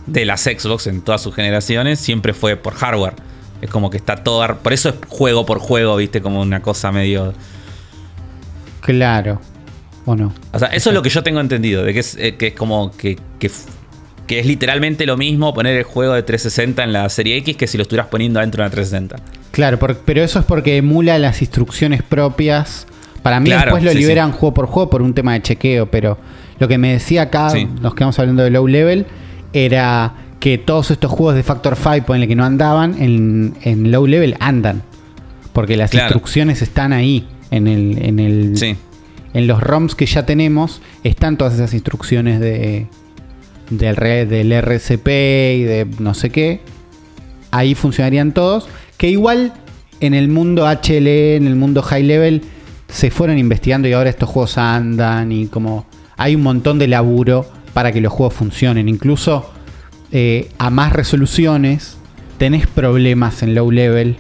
de 0.08 0.26
las 0.26 0.42
Xbox 0.42 0.88
en 0.88 1.02
todas 1.02 1.22
sus 1.22 1.36
generaciones, 1.36 2.00
siempre 2.00 2.34
fue 2.34 2.56
por 2.56 2.74
hardware. 2.74 3.14
Es 3.62 3.70
como 3.70 3.90
que 3.90 3.98
está 3.98 4.16
todo... 4.18 4.58
Por 4.60 4.74
eso 4.74 4.90
es 4.90 4.96
juego 5.08 5.46
por 5.46 5.60
juego, 5.60 5.96
viste, 5.98 6.22
como 6.22 6.42
una 6.42 6.62
cosa 6.62 6.92
medio... 6.92 7.34
Claro. 8.82 9.40
¿O 10.06 10.16
no? 10.16 10.34
O 10.54 10.60
sea, 10.60 10.70
eso 10.70 10.90
es 10.90 10.94
lo 10.96 11.02
que 11.02 11.10
yo 11.10 11.22
tengo 11.24 11.40
entendido, 11.40 11.84
de 11.84 11.94
que 11.94 12.00
es, 12.00 12.16
eh, 12.16 12.36
que 12.36 12.48
es 12.48 12.54
como 12.54 12.92
que, 12.96 13.18
que, 13.38 13.48
es 14.40 14.46
literalmente 14.46 15.06
lo 15.06 15.18
mismo 15.18 15.54
poner 15.54 15.76
el 15.78 15.84
juego 15.84 16.14
de 16.14 16.24
360 16.24 16.84
en 16.84 16.94
la 16.94 17.10
serie 17.10 17.36
X 17.38 17.58
que 17.58 17.68
si 17.68 17.78
lo 17.78 17.84
estuvieras 17.84 18.08
poniendo 18.08 18.40
adentro 18.40 18.64
de 18.64 18.68
una 18.68 18.72
360. 18.72 19.18
Claro, 19.52 19.78
por- 19.78 19.98
pero 19.98 20.24
eso 20.24 20.40
es 20.40 20.46
porque 20.46 20.78
emula 20.78 21.18
las 21.20 21.42
instrucciones 21.42 22.02
propias. 22.02 22.88
Para 23.22 23.40
mí 23.40 23.50
Claro, 23.50 23.66
después 23.66 23.84
lo 23.84 23.92
sí, 23.92 23.98
liberan 23.98 24.32
juego 24.32 24.54
por 24.54 24.66
juego 24.68 24.90
por 24.90 25.02
un 25.02 25.14
tema 25.14 25.34
de 25.34 25.42
chequeo, 25.42 25.88
pero 25.88 26.18
lo 26.58 26.68
que 26.68 26.78
me 26.78 26.94
decía 26.94 27.24
acá, 27.24 27.50
Sí. 27.50 27.68
nos 27.82 27.94
quedamos 27.94 28.18
hablando 28.18 28.44
de 28.44 28.50
low 28.50 28.66
level, 28.68 29.06
era 29.54 30.14
que 30.40 30.58
todos 30.58 30.92
estos 30.92 31.12
juegos 31.12 31.36
de 31.36 31.44
Factor 31.44 31.76
5, 31.76 32.06
ponele 32.06 32.28
que 32.28 32.36
no 32.36 32.46
andaban, 32.46 32.96
en, 33.02 33.56
en 33.64 33.92
low 33.92 34.08
level 34.08 34.36
andan. 34.40 34.84
Porque 35.54 35.76
las 35.76 35.92
Claro. 35.92 36.06
instrucciones 36.08 36.62
están 36.62 36.94
ahí, 36.94 37.28
en 37.52 37.68
el, 37.68 37.98
en 38.04 38.20
el 38.20 38.58
Sí. 38.58 38.76
en 39.34 39.48
los 39.48 39.62
ROMs 39.62 39.96
que 39.96 40.06
ya 40.06 40.26
tenemos, 40.26 40.82
están 41.04 41.38
todas 41.38 41.56
esas 41.56 41.74
instrucciones 41.74 42.40
de 42.40 42.88
del, 43.70 43.96
del 44.30 44.52
RCP 44.52 45.08
y 45.58 45.64
de 45.64 45.88
no 46.00 46.14
sé 46.16 46.30
qué. 46.32 46.62
Ahí 47.52 47.76
funcionarían 47.76 48.32
todos. 48.34 48.68
Que 48.98 49.10
igual 49.10 49.54
en 50.00 50.14
el 50.16 50.28
mundo 50.28 50.66
HLE, 50.68 51.36
en 51.36 51.46
el 51.48 51.56
mundo 51.56 51.82
high 51.84 52.04
level, 52.04 52.42
se 52.88 53.12
fueron 53.12 53.38
investigando 53.38 53.88
y 53.88 53.94
ahora 53.94 54.10
estos 54.10 54.28
juegos 54.30 54.58
andan 54.58 55.32
y 55.32 55.46
como 55.48 55.86
hay 56.18 56.36
un 56.36 56.42
montón 56.42 56.80
de 56.80 56.88
laburo 56.88 57.46
para 57.74 57.92
que 57.92 58.02
los 58.02 58.12
juegos 58.12 58.34
funcionen. 58.34 58.90
Incluso 58.90 59.52
eh, 60.12 60.50
a 60.58 60.70
más 60.70 60.94
resoluciones 60.94 61.98
tenés 62.38 62.68
problemas 62.68 63.44
en 63.44 63.56
low 63.56 63.70
level 63.70 64.18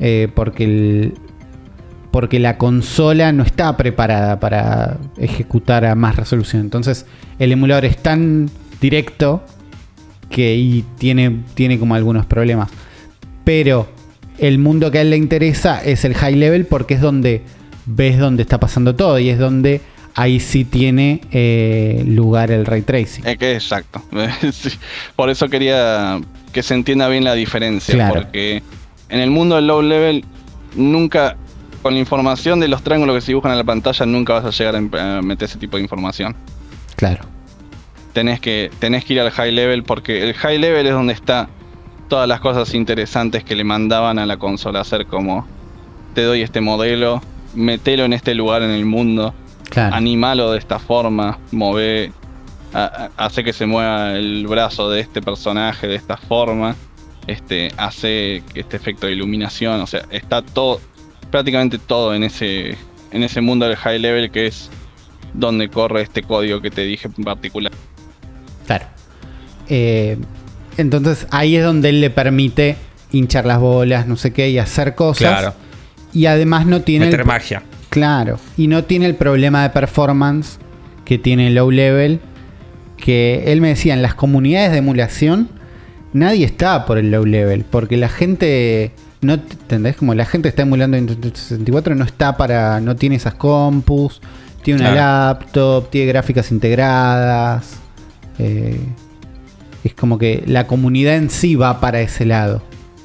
eh, 0.00 0.28
porque 0.34 0.64
el, 0.64 1.14
porque 2.10 2.38
la 2.38 2.58
consola 2.58 3.32
no 3.32 3.42
está 3.42 3.76
preparada 3.76 4.38
para 4.40 4.98
ejecutar 5.16 5.84
a 5.84 5.94
más 5.94 6.16
resolución. 6.16 6.62
Entonces, 6.62 7.06
el 7.38 7.52
emulador 7.52 7.84
es 7.84 7.96
tan 7.96 8.50
directo 8.80 9.42
que 10.28 10.84
tiene, 10.98 11.40
tiene 11.54 11.78
como 11.78 11.94
algunos 11.94 12.26
problemas. 12.26 12.68
Pero 13.44 13.88
el 14.38 14.58
mundo 14.58 14.90
que 14.90 14.98
a 14.98 15.02
él 15.02 15.10
le 15.10 15.16
interesa 15.16 15.82
es 15.82 16.04
el 16.04 16.14
high 16.14 16.36
level 16.36 16.66
porque 16.66 16.94
es 16.94 17.00
donde 17.00 17.42
ves 17.86 18.18
donde 18.18 18.42
está 18.42 18.58
pasando 18.58 18.94
todo 18.94 19.18
y 19.18 19.28
es 19.28 19.38
donde 19.38 19.80
ahí 20.14 20.40
sí 20.40 20.64
tiene 20.64 21.20
eh, 21.30 22.02
lugar 22.06 22.50
el 22.50 22.66
ray 22.66 22.82
tracing. 22.82 23.26
Es 23.26 23.38
que 23.38 23.54
exacto. 23.54 24.02
Sí, 24.52 24.70
Por 25.16 25.30
eso 25.30 25.48
quería 25.48 26.20
que 26.52 26.62
se 26.62 26.74
entienda 26.74 27.08
bien 27.08 27.24
la 27.24 27.34
diferencia. 27.34 27.94
Claro. 27.94 28.14
Porque 28.14 28.62
en 29.08 29.20
el 29.20 29.30
mundo 29.30 29.56
del 29.56 29.66
low 29.66 29.82
level, 29.82 30.24
nunca, 30.76 31.36
con 31.82 31.94
la 31.94 32.00
información 32.00 32.60
de 32.60 32.68
los 32.68 32.82
triángulos 32.82 33.14
que 33.16 33.20
se 33.22 33.26
dibujan 33.28 33.52
en 33.52 33.58
la 33.58 33.64
pantalla, 33.64 34.06
nunca 34.06 34.34
vas 34.34 34.44
a 34.44 34.50
llegar 34.50 34.74
a 34.74 34.78
em- 34.78 34.94
a 34.94 35.22
meter 35.22 35.48
ese 35.48 35.58
tipo 35.58 35.76
de 35.76 35.82
información. 35.82 36.34
Claro. 36.96 37.24
Tenés 38.12 38.40
que, 38.40 38.70
tenés 38.78 39.04
que 39.04 39.14
ir 39.14 39.20
al 39.20 39.30
high 39.30 39.52
level 39.52 39.84
porque 39.84 40.22
el 40.22 40.34
high 40.34 40.58
level 40.58 40.86
es 40.86 40.92
donde 40.92 41.14
está 41.14 41.48
todas 42.08 42.28
las 42.28 42.40
cosas 42.40 42.74
interesantes 42.74 43.42
que 43.42 43.56
le 43.56 43.64
mandaban 43.64 44.18
a 44.18 44.26
la 44.26 44.36
consola 44.36 44.80
hacer 44.80 45.06
como 45.06 45.46
te 46.14 46.22
doy 46.22 46.42
este 46.42 46.60
modelo, 46.60 47.22
metelo 47.54 48.04
en 48.04 48.12
este 48.12 48.34
lugar 48.34 48.62
en 48.62 48.70
el 48.70 48.84
mundo, 48.84 49.32
Claro. 49.72 49.94
animalo 49.94 50.52
de 50.52 50.58
esta 50.58 50.78
forma, 50.78 51.38
move, 51.50 52.12
a- 52.74 53.10
a- 53.16 53.24
hace 53.26 53.42
que 53.44 53.52
se 53.52 53.66
mueva 53.66 54.12
el 54.12 54.46
brazo 54.46 54.90
de 54.90 55.00
este 55.00 55.20
personaje 55.22 55.86
de 55.88 55.94
esta 55.96 56.16
forma, 56.16 56.76
este, 57.26 57.68
hace 57.76 58.42
que 58.52 58.60
este 58.60 58.76
efecto 58.76 59.06
de 59.06 59.12
iluminación, 59.12 59.80
o 59.80 59.86
sea, 59.86 60.02
está 60.10 60.42
todo, 60.42 60.80
prácticamente 61.30 61.78
todo 61.78 62.14
en 62.14 62.22
ese, 62.24 62.76
en 63.12 63.22
ese 63.22 63.40
mundo 63.40 63.66
del 63.66 63.76
high 63.76 63.98
level 63.98 64.30
que 64.30 64.46
es 64.46 64.70
donde 65.34 65.68
corre 65.68 66.02
este 66.02 66.22
código 66.22 66.60
que 66.60 66.70
te 66.70 66.82
dije 66.82 67.08
en 67.16 67.24
particular. 67.24 67.72
Claro. 68.66 68.86
Eh, 69.68 70.18
entonces 70.76 71.26
ahí 71.30 71.56
es 71.56 71.64
donde 71.64 71.88
él 71.90 72.00
le 72.00 72.10
permite 72.10 72.76
hinchar 73.12 73.46
las 73.46 73.58
bolas, 73.60 74.06
no 74.06 74.16
sé 74.16 74.32
qué, 74.32 74.50
y 74.50 74.58
hacer 74.58 74.94
cosas. 74.94 75.28
Claro. 75.40 75.54
Y 76.12 76.26
además 76.26 76.66
no 76.66 76.82
tiene. 76.82 77.06
Meter 77.06 77.20
el- 77.20 77.26
magia. 77.26 77.62
Claro. 77.92 78.38
Y 78.56 78.68
no 78.68 78.84
tiene 78.84 79.04
el 79.06 79.14
problema 79.16 79.62
de 79.62 79.70
performance 79.70 80.58
que 81.04 81.18
tiene 81.18 81.48
el 81.48 81.54
low 81.56 81.70
level. 81.70 82.20
Que 82.96 83.44
él 83.52 83.60
me 83.60 83.68
decía, 83.68 83.92
en 83.94 84.00
las 84.02 84.14
comunidades 84.14 84.72
de 84.72 84.78
emulación, 84.78 85.48
nadie 86.14 86.46
está 86.46 86.86
por 86.86 86.96
el 86.98 87.10
low 87.10 87.24
level. 87.26 87.64
Porque 87.68 87.96
la 87.98 88.08
gente. 88.08 88.92
No, 89.20 89.34
¿Entendés? 89.34 89.96
Como 89.96 90.14
la 90.14 90.24
gente 90.24 90.48
está 90.48 90.62
emulando 90.62 90.96
en 90.96 91.06
64, 91.08 91.94
no 91.94 92.04
está 92.04 92.36
para. 92.36 92.80
No 92.80 92.96
tiene 92.96 93.16
esas 93.16 93.34
compus. 93.34 94.20
Tiene 94.62 94.80
una 94.80 94.92
Claro. 94.92 95.38
laptop, 95.40 95.90
tiene 95.90 96.06
gráficas 96.08 96.50
integradas. 96.50 97.78
eh, 98.38 98.78
es 99.84 99.94
como 99.94 100.16
que 100.16 100.42
la 100.46 100.66
comunidad 100.66 101.16
en 101.16 101.28
sí 101.28 101.54
va 101.56 101.78
para 101.80 102.00
ese 102.00 102.24
lado. 102.24 102.62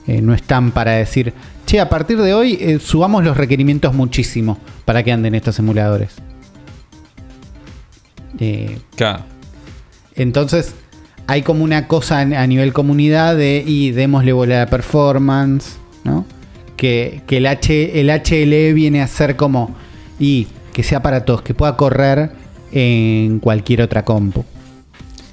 Eh, 0.08 0.22
no 0.22 0.34
están 0.34 0.72
para 0.72 0.92
decir 0.92 1.34
che, 1.68 1.80
a 1.80 1.90
partir 1.90 2.20
de 2.20 2.34
hoy 2.34 2.58
eh, 2.60 2.80
subamos 2.80 3.24
los 3.24 3.38
requerimientos 3.38 3.94
muchísimo 3.94 4.58
para 4.86 5.04
que 5.04 5.12
anden 5.12 5.36
estos 5.36 5.60
emuladores. 5.60 6.16
Eh, 8.40 8.80
Claro. 8.96 9.24
entonces, 10.16 10.74
hay 11.28 11.42
como 11.42 11.64
una 11.64 11.88
cosa 11.88 12.20
a 12.22 12.48
nivel 12.48 12.72
comunidad 12.72 13.36
de 13.36 13.64
y 13.68 13.92
démosle 13.92 14.32
bola 14.32 14.56
a 14.56 14.66
la 14.66 14.70
performance, 14.70 15.78
¿no? 16.06 16.26
Que, 16.78 17.22
que 17.28 17.38
el, 17.38 17.48
H, 17.48 18.00
el 18.00 18.10
HLE 18.10 18.72
viene 18.74 19.02
a 19.02 19.08
ser 19.08 19.36
como 19.36 19.76
y 20.20 20.48
que 20.74 20.84
sea 20.84 21.02
para 21.02 21.26
todos, 21.26 21.42
que 21.42 21.54
pueda 21.54 21.76
correr 21.76 22.32
en 22.72 23.40
cualquier 23.40 23.82
otra 23.82 24.06
compu. 24.06 24.46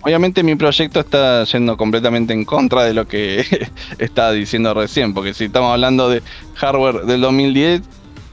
Obviamente 0.04 0.42
mi 0.42 0.54
proyecto 0.54 1.00
está 1.00 1.44
yendo 1.44 1.76
completamente 1.76 2.32
en 2.34 2.44
contra 2.44 2.84
de 2.84 2.92
lo 2.94 3.08
que 3.08 3.44
estaba 3.98 4.32
diciendo 4.32 4.74
recién, 4.74 5.14
porque 5.14 5.32
si 5.34 5.44
estamos 5.44 5.72
hablando 5.72 6.08
de 6.10 6.22
hardware 6.56 7.06
del 7.06 7.20
2010, 7.22 7.80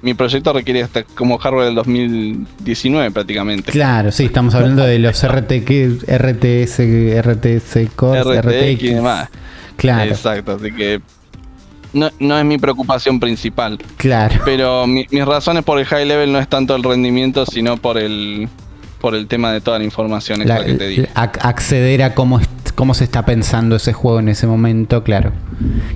mi 0.02 0.14
proyecto 0.15 0.52
requiere 0.52 0.81
hasta 0.84 1.03
como 1.03 1.38
hardware 1.38 1.65
del 1.68 1.76
2019 1.76 3.11
prácticamente. 3.11 3.72
Claro, 3.72 4.11
sí, 4.11 4.26
estamos 4.26 4.53
hablando 4.56 4.84
de 4.84 4.99
los 4.99 5.23
RT, 5.27 5.48
que- 5.64 5.98
RTS, 6.07 7.22
RTS 7.23 7.89
Core, 7.95 8.41
RTX 8.41 8.84
y 8.84 8.93
demás. 8.95 9.30
Claro, 9.77 10.11
Exacto, 10.11 10.53
así 10.60 10.72
que 10.72 10.99
no, 11.93 12.10
no 12.19 12.38
es 12.38 12.45
mi 12.45 12.57
preocupación 12.57 13.19
principal. 13.19 13.77
claro. 13.98 14.41
Pero 14.43 14.88
mi- 14.88 15.06
mis 15.11 15.26
razones 15.26 15.64
por 15.64 15.80
el 15.80 15.85
high 15.85 16.06
level 16.06 16.31
no 16.31 16.39
es 16.39 16.48
tanto 16.48 16.76
el 16.76 16.84
rendimiento, 16.84 17.45
sino 17.45 17.77
por 17.77 17.98
el 17.98 18.48
por 19.02 19.15
el 19.15 19.28
tema 19.28 19.52
de 19.52 19.60
toda 19.61 19.80
la 19.80 19.84
información 19.86 20.40
La- 20.45 20.56
extra 20.57 20.65
que 20.65 20.73
te 20.78 20.88
di. 20.88 20.98
ac- 21.15 21.40
acceder 21.41 22.03
a 22.03 22.14
cómo, 22.14 22.40
cómo 22.76 22.94
se 22.94 23.03
está 23.03 23.26
pensando 23.26 23.76
ese 23.76 23.94
juego 23.94 24.19
en 24.19 24.30
ese 24.30 24.48
momento, 24.48 25.03
claro. 25.03 25.32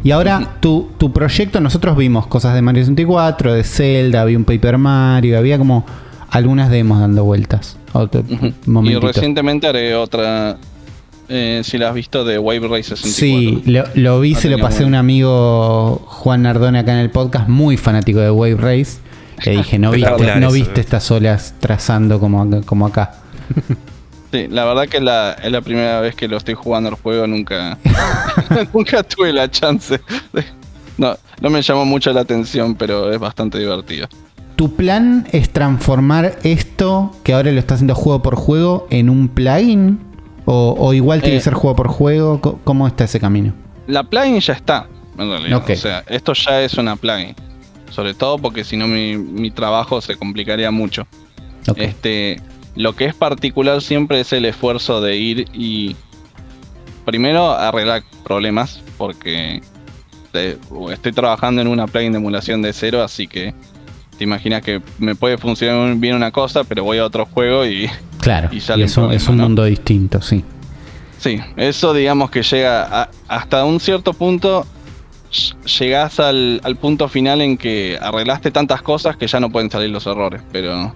Y 0.03 0.11
ahora, 0.11 0.55
tu, 0.59 0.89
tu 0.97 1.13
proyecto, 1.13 1.59
nosotros 1.61 1.95
vimos 1.97 2.27
cosas 2.27 2.53
de 2.55 2.61
Mario 2.61 2.81
64, 2.83 3.53
de 3.53 3.63
Zelda, 3.63 4.21
había 4.21 4.37
un 4.37 4.43
Paper 4.43 4.77
Mario, 4.77 5.37
había 5.37 5.57
como 5.57 5.85
algunas 6.29 6.69
demos 6.69 6.99
dando 6.99 7.23
vueltas. 7.23 7.77
Otro 7.93 8.23
Ujú. 8.29 8.85
Y 8.87 8.95
recientemente 8.95 9.67
haré 9.67 9.95
otra, 9.95 10.57
eh, 11.29 11.61
si 11.63 11.77
la 11.77 11.89
has 11.89 11.95
visto, 11.95 12.25
de 12.25 12.37
Wave 12.37 12.67
Race 12.67 12.95
64. 12.95 13.09
Sí, 13.13 13.63
lo, 13.71 13.83
lo 13.95 14.19
vi, 14.19 14.33
No 14.33 14.39
se 14.39 14.49
lo 14.49 14.59
pasé 14.59 14.83
a 14.83 14.87
un 14.87 14.95
amigo 14.95 16.01
Juan 16.05 16.41
Nardone 16.43 16.79
acá 16.79 16.91
en 16.91 16.99
el 16.99 17.09
podcast, 17.09 17.47
muy 17.47 17.77
fanático 17.77 18.19
de 18.19 18.29
Wave 18.31 18.55
Race. 18.57 18.97
Le 19.43 19.51
dije, 19.57 19.77
no 19.79 19.91
viste, 19.91 20.39
no 20.39 20.51
viste 20.51 20.79
eh. 20.79 20.83
estas 20.83 21.09
olas 21.11 21.53
trazando 21.59 22.19
como, 22.19 22.41
acá- 22.41 22.61
como 22.65 22.85
acá. 22.87 23.13
Sí, 24.31 24.47
la 24.49 24.65
verdad 24.65 24.87
que 24.89 24.99
la, 24.99 25.31
es 25.33 25.49
la 25.49 25.61
primera 25.61 26.01
vez 26.01 26.13
que 26.13 26.27
lo 26.27 26.35
estoy 26.35 26.55
jugando 26.55 26.89
el 26.89 26.95
juego, 26.95 27.25
nunca, 27.25 27.77
nunca 28.73 29.01
tuve 29.03 29.31
la 29.31 29.49
chance. 29.49 30.01
de- 30.33 30.43
no, 30.97 31.15
no 31.39 31.49
me 31.49 31.61
llamó 31.61 31.85
mucho 31.85 32.11
la 32.11 32.21
atención, 32.21 32.75
pero 32.75 33.13
es 33.13 33.19
bastante 33.19 33.59
divertido. 33.59 34.07
¿Tu 34.57 34.75
plan 34.75 35.25
es 35.31 35.51
transformar 35.51 36.37
esto, 36.43 37.15
que 37.23 37.33
ahora 37.33 37.51
lo 37.51 37.59
está 37.59 37.75
haciendo 37.75 37.95
juego 37.95 38.21
por 38.21 38.35
juego, 38.35 38.87
en 38.89 39.09
un 39.09 39.29
plugin? 39.29 39.99
¿O, 40.45 40.75
o 40.77 40.93
igual 40.93 41.21
tiene 41.21 41.35
Eh. 41.37 41.39
que 41.39 41.43
ser 41.43 41.53
juego 41.53 41.75
por 41.77 41.87
juego? 41.87 42.41
¿Cómo 42.63 42.87
está 42.87 43.05
ese 43.05 43.19
camino? 43.21 43.53
La 43.87 44.03
plugin 44.03 44.39
ya 44.41 44.53
está, 44.53 44.87
en 45.17 45.29
realidad. 45.29 45.63
O 45.69 45.75
sea, 45.75 46.03
esto 46.07 46.33
ya 46.33 46.61
es 46.61 46.73
una 46.73 46.95
plugin. 46.97 47.35
Sobre 47.91 48.13
todo 48.13 48.37
porque 48.39 48.63
si 48.63 48.75
no 48.77 48.87
mi, 48.87 49.15
mi 49.17 49.51
trabajo 49.51 50.01
se 50.01 50.15
complicaría 50.15 50.71
mucho. 50.71 51.07
Este, 51.75 52.41
lo 52.75 52.95
que 52.95 53.05
es 53.05 53.13
particular 53.15 53.81
siempre 53.81 54.19
es 54.19 54.33
el 54.33 54.45
esfuerzo 54.45 55.01
de 55.01 55.15
ir 55.17 55.47
y 55.53 55.95
primero 57.05 57.51
arreglar 57.51 58.03
problemas, 58.23 58.81
porque 58.97 59.61
te- 60.31 60.57
estoy 60.91 61.11
trabajando 61.11 61.61
en 61.61 61.67
una 61.67 61.87
plugin 61.87 62.11
de 62.11 62.17
emulación 62.17 62.61
de 62.61 62.73
cero, 62.73 63.01
así 63.03 63.27
que 63.27 63.53
te 64.17 64.23
imaginas 64.23 64.61
que 64.61 64.81
me 64.97 65.15
puede 65.15 65.37
funcionar 65.37 65.95
bien 65.95 66.15
una 66.15 66.31
cosa, 66.31 66.63
pero 66.63 66.83
voy 66.83 66.97
a 66.97 67.05
otro 67.05 67.25
juego 67.25 67.65
y 67.65 67.89
claro, 68.19 68.49
y 68.51 68.57
es 68.57 68.69
un 68.97 69.05
un, 69.05 69.11
es 69.13 69.23
problema, 69.23 69.29
un 69.31 69.37
¿no? 69.37 69.43
mundo 69.43 69.63
distinto, 69.65 70.21
sí. 70.21 70.43
sí, 71.19 71.39
eso 71.57 71.93
digamos 71.93 72.29
que 72.31 72.41
llega 72.43 73.01
a- 73.03 73.09
hasta 73.27 73.63
un 73.65 73.79
cierto 73.79 74.13
punto. 74.13 74.65
Ll- 75.35 75.55
Llegás 75.79 76.19
al, 76.19 76.77
punto 76.79 77.07
final 77.07 77.41
en 77.41 77.57
que 77.57 77.97
arreglaste 78.01 78.51
tantas 78.51 78.81
cosas 78.81 79.17
que 79.17 79.27
ya 79.27 79.39
no 79.39 79.49
pueden 79.49 79.69
salir 79.69 79.89
los 79.89 80.05
errores, 80.07 80.41
pero 80.51 80.93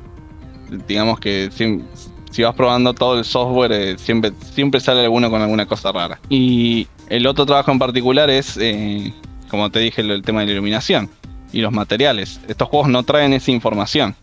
digamos 0.88 1.20
que 1.20 1.50
si, 1.52 2.44
vas 2.44 2.56
probando 2.56 2.94
todo 2.94 3.18
el 3.18 3.26
software, 3.26 3.72
eh, 3.72 3.98
siempre, 3.98 4.32
siempre 4.54 4.80
sale 4.80 5.02
alguno 5.02 5.30
con 5.30 5.42
alguna 5.42 5.66
cosa 5.66 5.92
rara. 5.92 6.20
Y 6.30 6.88
el 7.10 7.26
otro 7.28 7.46
trabajo 7.46 7.72
en 7.72 7.80
particular 7.80 8.30
es, 8.30 8.58
eh, 8.58 9.14
como 9.50 9.70
te 9.70 9.80
dije, 9.80 10.02
el, 10.02 10.22
tema 10.22 10.42
de 10.42 10.48
la 10.48 10.52
iluminación 10.54 11.10
y 11.52 11.62
los 11.62 11.72
materiales. 11.72 12.40
Estos 12.48 12.68
juegos 12.70 12.90
no 12.90 13.04
traen 13.04 13.34
esa 13.34 13.52
información. 13.52 14.16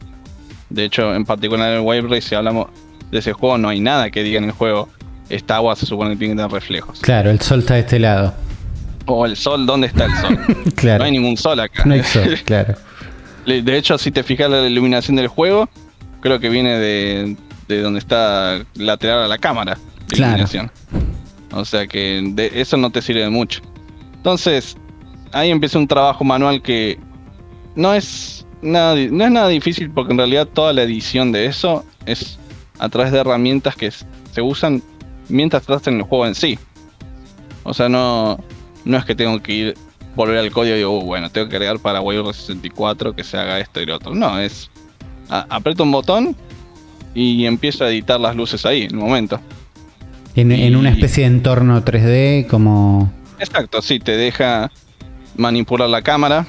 De 0.70 0.84
hecho, 0.84 1.14
en 1.14 1.24
particular 1.24 1.70
en 1.70 1.76
el 1.76 1.80
Wave 1.80 2.02
Race, 2.02 2.22
si 2.22 2.34
hablamos 2.34 2.68
de 3.10 3.18
ese 3.18 3.32
juego, 3.32 3.59
no 3.59 3.68
hay 3.68 3.80
nada 3.80 4.10
que 4.10 4.22
diga 4.22 4.38
en 4.38 4.44
el 4.44 4.52
juego. 4.52 4.88
Esta 5.28 5.56
agua 5.56 5.74
se 5.74 5.86
supone 5.86 6.10
que 6.10 6.26
tiene 6.26 6.47
reflejos. 6.47 7.01
Claro, 7.01 7.30
el 7.30 7.40
sol 7.40 7.60
está 7.60 7.74
de 7.74 7.80
este 7.80 7.98
lado. 7.98 8.34
O 9.06 9.24
el 9.26 9.36
sol, 9.36 9.66
¿dónde 9.66 9.86
está 9.88 10.06
el 10.06 10.14
sol? 10.16 10.38
Claro. 10.76 10.98
No 10.98 11.04
hay 11.04 11.12
ningún 11.12 11.36
sol 11.36 11.58
acá. 11.60 11.84
No 11.84 11.94
hay 11.94 12.02
sol, 12.02 12.36
claro. 12.44 12.74
De 13.46 13.76
hecho, 13.78 13.96
si 13.98 14.10
te 14.10 14.22
fijas 14.24 14.50
la 14.50 14.66
iluminación 14.66 15.16
del 15.16 15.28
juego, 15.28 15.68
creo 16.20 16.40
que 16.40 16.48
viene 16.48 16.78
de, 16.78 17.36
de 17.68 17.80
donde 17.82 18.00
está 18.00 18.60
lateral 18.74 19.22
a 19.22 19.28
la 19.28 19.38
cámara. 19.38 19.78
de 20.08 20.16
Claro. 20.16 20.30
iluminación. 20.32 20.70
O 21.52 21.64
sea 21.64 21.86
que 21.86 22.20
de 22.32 22.50
eso 22.54 22.76
no 22.76 22.90
te 22.90 23.00
sirve 23.00 23.20
de 23.22 23.30
mucho. 23.30 23.60
Entonces, 24.16 24.76
ahí 25.32 25.50
empieza 25.50 25.78
un 25.78 25.86
trabajo 25.86 26.24
manual 26.24 26.60
que 26.60 26.98
no 27.76 27.94
es 27.94 28.44
nada, 28.62 28.96
no 28.96 29.24
es 29.24 29.30
nada 29.30 29.48
difícil 29.48 29.90
porque 29.90 30.12
en 30.12 30.18
realidad 30.18 30.48
toda 30.48 30.72
la 30.72 30.82
edición 30.82 31.30
de 31.30 31.46
eso 31.46 31.84
es 32.04 32.38
a 32.80 32.88
través 32.88 33.12
de 33.12 33.20
herramientas 33.20 33.76
que 33.76 33.90
se 33.90 34.42
usan 34.42 34.82
mientras 35.28 35.62
estás 35.62 35.86
en 35.86 35.96
el 35.98 36.02
juego 36.02 36.26
en 36.26 36.34
sí. 36.34 36.58
O 37.62 37.72
sea, 37.72 37.88
no, 37.88 38.38
no 38.86 38.96
es 38.96 39.04
que 39.04 39.14
tengo 39.14 39.42
que 39.42 39.52
ir, 39.52 39.74
volver 40.14 40.38
al 40.38 40.50
código 40.50 40.74
y 40.76 40.78
digo, 40.78 40.98
"Uh, 40.98 41.02
bueno, 41.02 41.28
tengo 41.30 41.48
que 41.48 41.56
agregar 41.56 41.78
para 41.78 42.00
Wave 42.00 42.32
64 42.32 43.14
que 43.14 43.22
se 43.22 43.36
haga 43.36 43.60
esto 43.60 43.80
y 43.82 43.86
lo 43.86 43.96
otro. 43.96 44.14
No, 44.14 44.38
es 44.38 44.70
a- 45.28 45.44
aprieto 45.50 45.82
un 45.82 45.92
botón 45.92 46.34
y 47.14 47.44
empiezo 47.44 47.84
a 47.84 47.90
editar 47.90 48.18
las 48.18 48.34
luces 48.34 48.64
ahí, 48.64 48.84
en 48.84 48.92
el 48.92 48.96
momento. 48.96 49.38
En, 50.34 50.52
en 50.52 50.76
una 50.76 50.90
especie 50.90 51.22
de 51.24 51.28
entorno 51.34 51.82
3D, 51.84 52.46
como. 52.46 53.12
Exacto, 53.38 53.82
sí, 53.82 53.98
te 53.98 54.16
deja 54.16 54.70
manipular 55.36 55.88
la 55.90 56.02
cámara. 56.02 56.46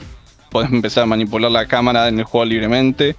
Puedes 0.50 0.72
empezar 0.72 1.04
a 1.04 1.06
manipular 1.06 1.52
la 1.52 1.66
cámara 1.66 2.08
en 2.08 2.20
el 2.20 2.26
juego 2.26 2.46
libremente. 2.46 3.16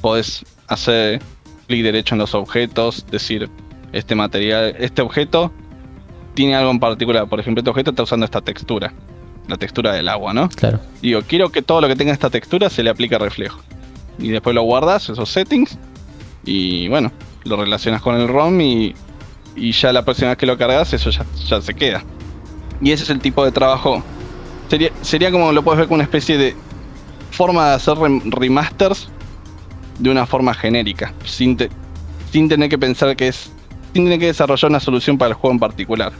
Puedes 0.00 0.44
hacer 0.68 1.20
clic 1.68 1.82
derecho 1.82 2.14
en 2.14 2.20
los 2.20 2.34
objetos, 2.34 3.04
decir, 3.10 3.48
este 3.92 4.14
material, 4.14 4.74
este 4.78 5.02
objeto 5.02 5.52
tiene 6.36 6.54
algo 6.54 6.70
en 6.70 6.78
particular. 6.78 7.26
Por 7.28 7.40
ejemplo, 7.40 7.60
este 7.60 7.70
objeto 7.70 7.90
está 7.90 8.04
usando 8.04 8.24
esta 8.24 8.40
textura, 8.40 8.92
la 9.48 9.56
textura 9.56 9.92
del 9.92 10.08
agua, 10.08 10.32
¿no? 10.32 10.48
Claro. 10.50 10.78
Digo, 11.02 11.22
quiero 11.26 11.50
que 11.50 11.62
todo 11.62 11.80
lo 11.80 11.88
que 11.88 11.96
tenga 11.96 12.12
esta 12.12 12.30
textura 12.30 12.70
se 12.70 12.84
le 12.84 12.90
aplique 12.90 13.18
reflejo. 13.18 13.58
Y 14.20 14.28
después 14.28 14.54
lo 14.54 14.62
guardas, 14.62 15.08
esos 15.08 15.28
settings, 15.28 15.76
y 16.44 16.86
bueno, 16.88 17.10
lo 17.44 17.56
relacionas 17.56 18.00
con 18.02 18.14
el 18.14 18.28
ROM 18.28 18.60
y, 18.60 18.94
y 19.56 19.72
ya 19.72 19.92
la 19.92 20.04
próxima 20.04 20.28
vez 20.28 20.38
que 20.38 20.46
lo 20.46 20.56
cargas, 20.56 20.92
eso 20.92 21.10
ya, 21.10 21.24
ya 21.48 21.60
se 21.60 21.74
queda. 21.74 22.04
Y 22.80 22.92
ese 22.92 23.02
es 23.04 23.10
el 23.10 23.18
tipo 23.18 23.44
de 23.44 23.50
trabajo. 23.52 24.02
Sería, 24.68 24.90
sería 25.02 25.30
como 25.32 25.52
lo 25.52 25.62
puedes 25.62 25.78
ver 25.78 25.86
como 25.88 25.96
una 25.96 26.04
especie 26.04 26.38
de 26.38 26.54
forma 27.30 27.68
de 27.70 27.74
hacer 27.74 27.94
rem- 27.94 28.22
remasters 28.32 29.08
de 29.98 30.10
una 30.10 30.26
forma 30.26 30.54
genérica, 30.54 31.12
sin, 31.24 31.56
te- 31.56 31.70
sin 32.32 32.48
tener 32.48 32.68
que 32.68 32.78
pensar 32.78 33.14
que 33.16 33.28
es. 33.28 33.50
Sin 33.96 34.04
tener 34.04 34.18
que 34.18 34.26
desarrollar 34.26 34.70
una 34.70 34.80
solución 34.80 35.18
para 35.18 35.30
el 35.30 35.34
juego 35.34 35.52
en 35.54 35.60
particular. 35.60 36.12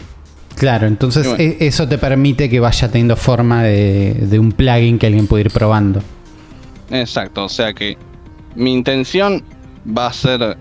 Claro, 0.57 0.87
entonces 0.87 1.27
bueno. 1.29 1.43
e- 1.43 1.57
eso 1.61 1.87
te 1.87 1.99
permite 1.99 2.49
que 2.49 2.61
vaya 2.61 2.89
teniendo 2.91 3.17
forma 3.17 3.63
de, 3.63 4.15
de 4.15 4.39
un 4.39 4.53
plugin 4.53 4.99
que 4.99 5.07
alguien 5.07 5.27
puede 5.27 5.45
ir 5.45 5.51
probando. 5.51 6.01
Exacto, 6.91 7.45
o 7.45 7.49
sea 7.49 7.75
que 7.75 7.97
mi 8.55 8.73
intención 8.73 9.43
va 9.87 10.07
a 10.07 10.13
ser 10.13 10.57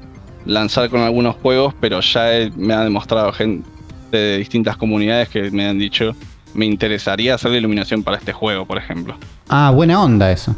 lanzar 0.46 0.90
con 0.90 1.02
algunos 1.02 1.36
juegos, 1.38 1.74
pero 1.80 2.00
ya 2.02 2.36
he- 2.36 2.52
me 2.56 2.74
ha 2.74 2.82
demostrado 2.84 3.32
gente 3.32 3.68
de 4.12 4.38
distintas 4.38 4.78
comunidades 4.78 5.30
que 5.30 5.50
me 5.52 5.66
han 5.68 5.78
dicho 5.80 6.16
me 6.54 6.66
interesaría 6.66 7.36
hacer 7.36 7.52
la 7.52 7.58
iluminación 7.58 8.02
para 8.02 8.16
este 8.18 8.32
juego, 8.32 8.66
por 8.66 8.78
ejemplo. 8.78 9.16
Ah, 9.50 9.72
buena 9.76 10.02
onda 10.02 10.32
eso. 10.32 10.56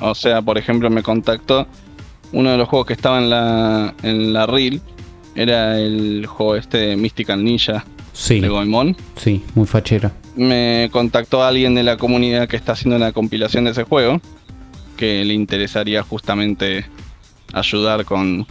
O 0.00 0.14
sea, 0.14 0.42
por 0.42 0.58
ejemplo, 0.58 0.90
me 0.90 1.02
contactó 1.02 1.66
uno 2.32 2.50
de 2.50 2.58
los 2.58 2.68
juegos 2.68 2.86
que 2.86 2.92
estaba 2.92 3.18
en 3.18 3.30
la 3.30 3.94
en 4.02 4.32
la 4.34 4.44
reel 4.46 4.82
era 5.34 5.78
el 5.78 6.26
juego 6.26 6.56
este 6.56 6.78
de 6.78 6.96
Mystical 6.96 7.42
Ninja 7.44 7.84
Sí, 8.12 8.40
de 8.40 8.48
Goemon. 8.48 8.94
sí, 9.16 9.42
muy 9.54 9.66
fachero. 9.66 10.10
me 10.36 10.88
contactó 10.92 11.42
alguien 11.42 11.74
de 11.74 11.82
la 11.82 11.96
comunidad 11.96 12.46
que 12.48 12.56
está 12.56 12.72
haciendo 12.72 12.96
una 12.96 13.12
compilación 13.12 13.64
de 13.64 13.70
ese 13.70 13.84
juego 13.84 14.20
que 14.96 15.24
le 15.24 15.32
interesaría 15.34 16.02
justamente 16.02 16.84
ayudar 17.54 18.04
con, 18.04 18.46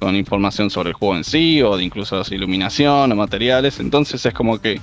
con 0.00 0.16
información 0.16 0.70
sobre 0.70 0.88
el 0.90 0.94
juego 0.94 1.16
en 1.16 1.24
sí 1.24 1.62
o 1.62 1.76
de 1.76 1.84
incluso 1.84 2.22
de 2.22 2.34
iluminación 2.34 3.10
o 3.12 3.14
materiales 3.16 3.78
entonces 3.80 4.24
es 4.26 4.34
como 4.34 4.58
que 4.60 4.80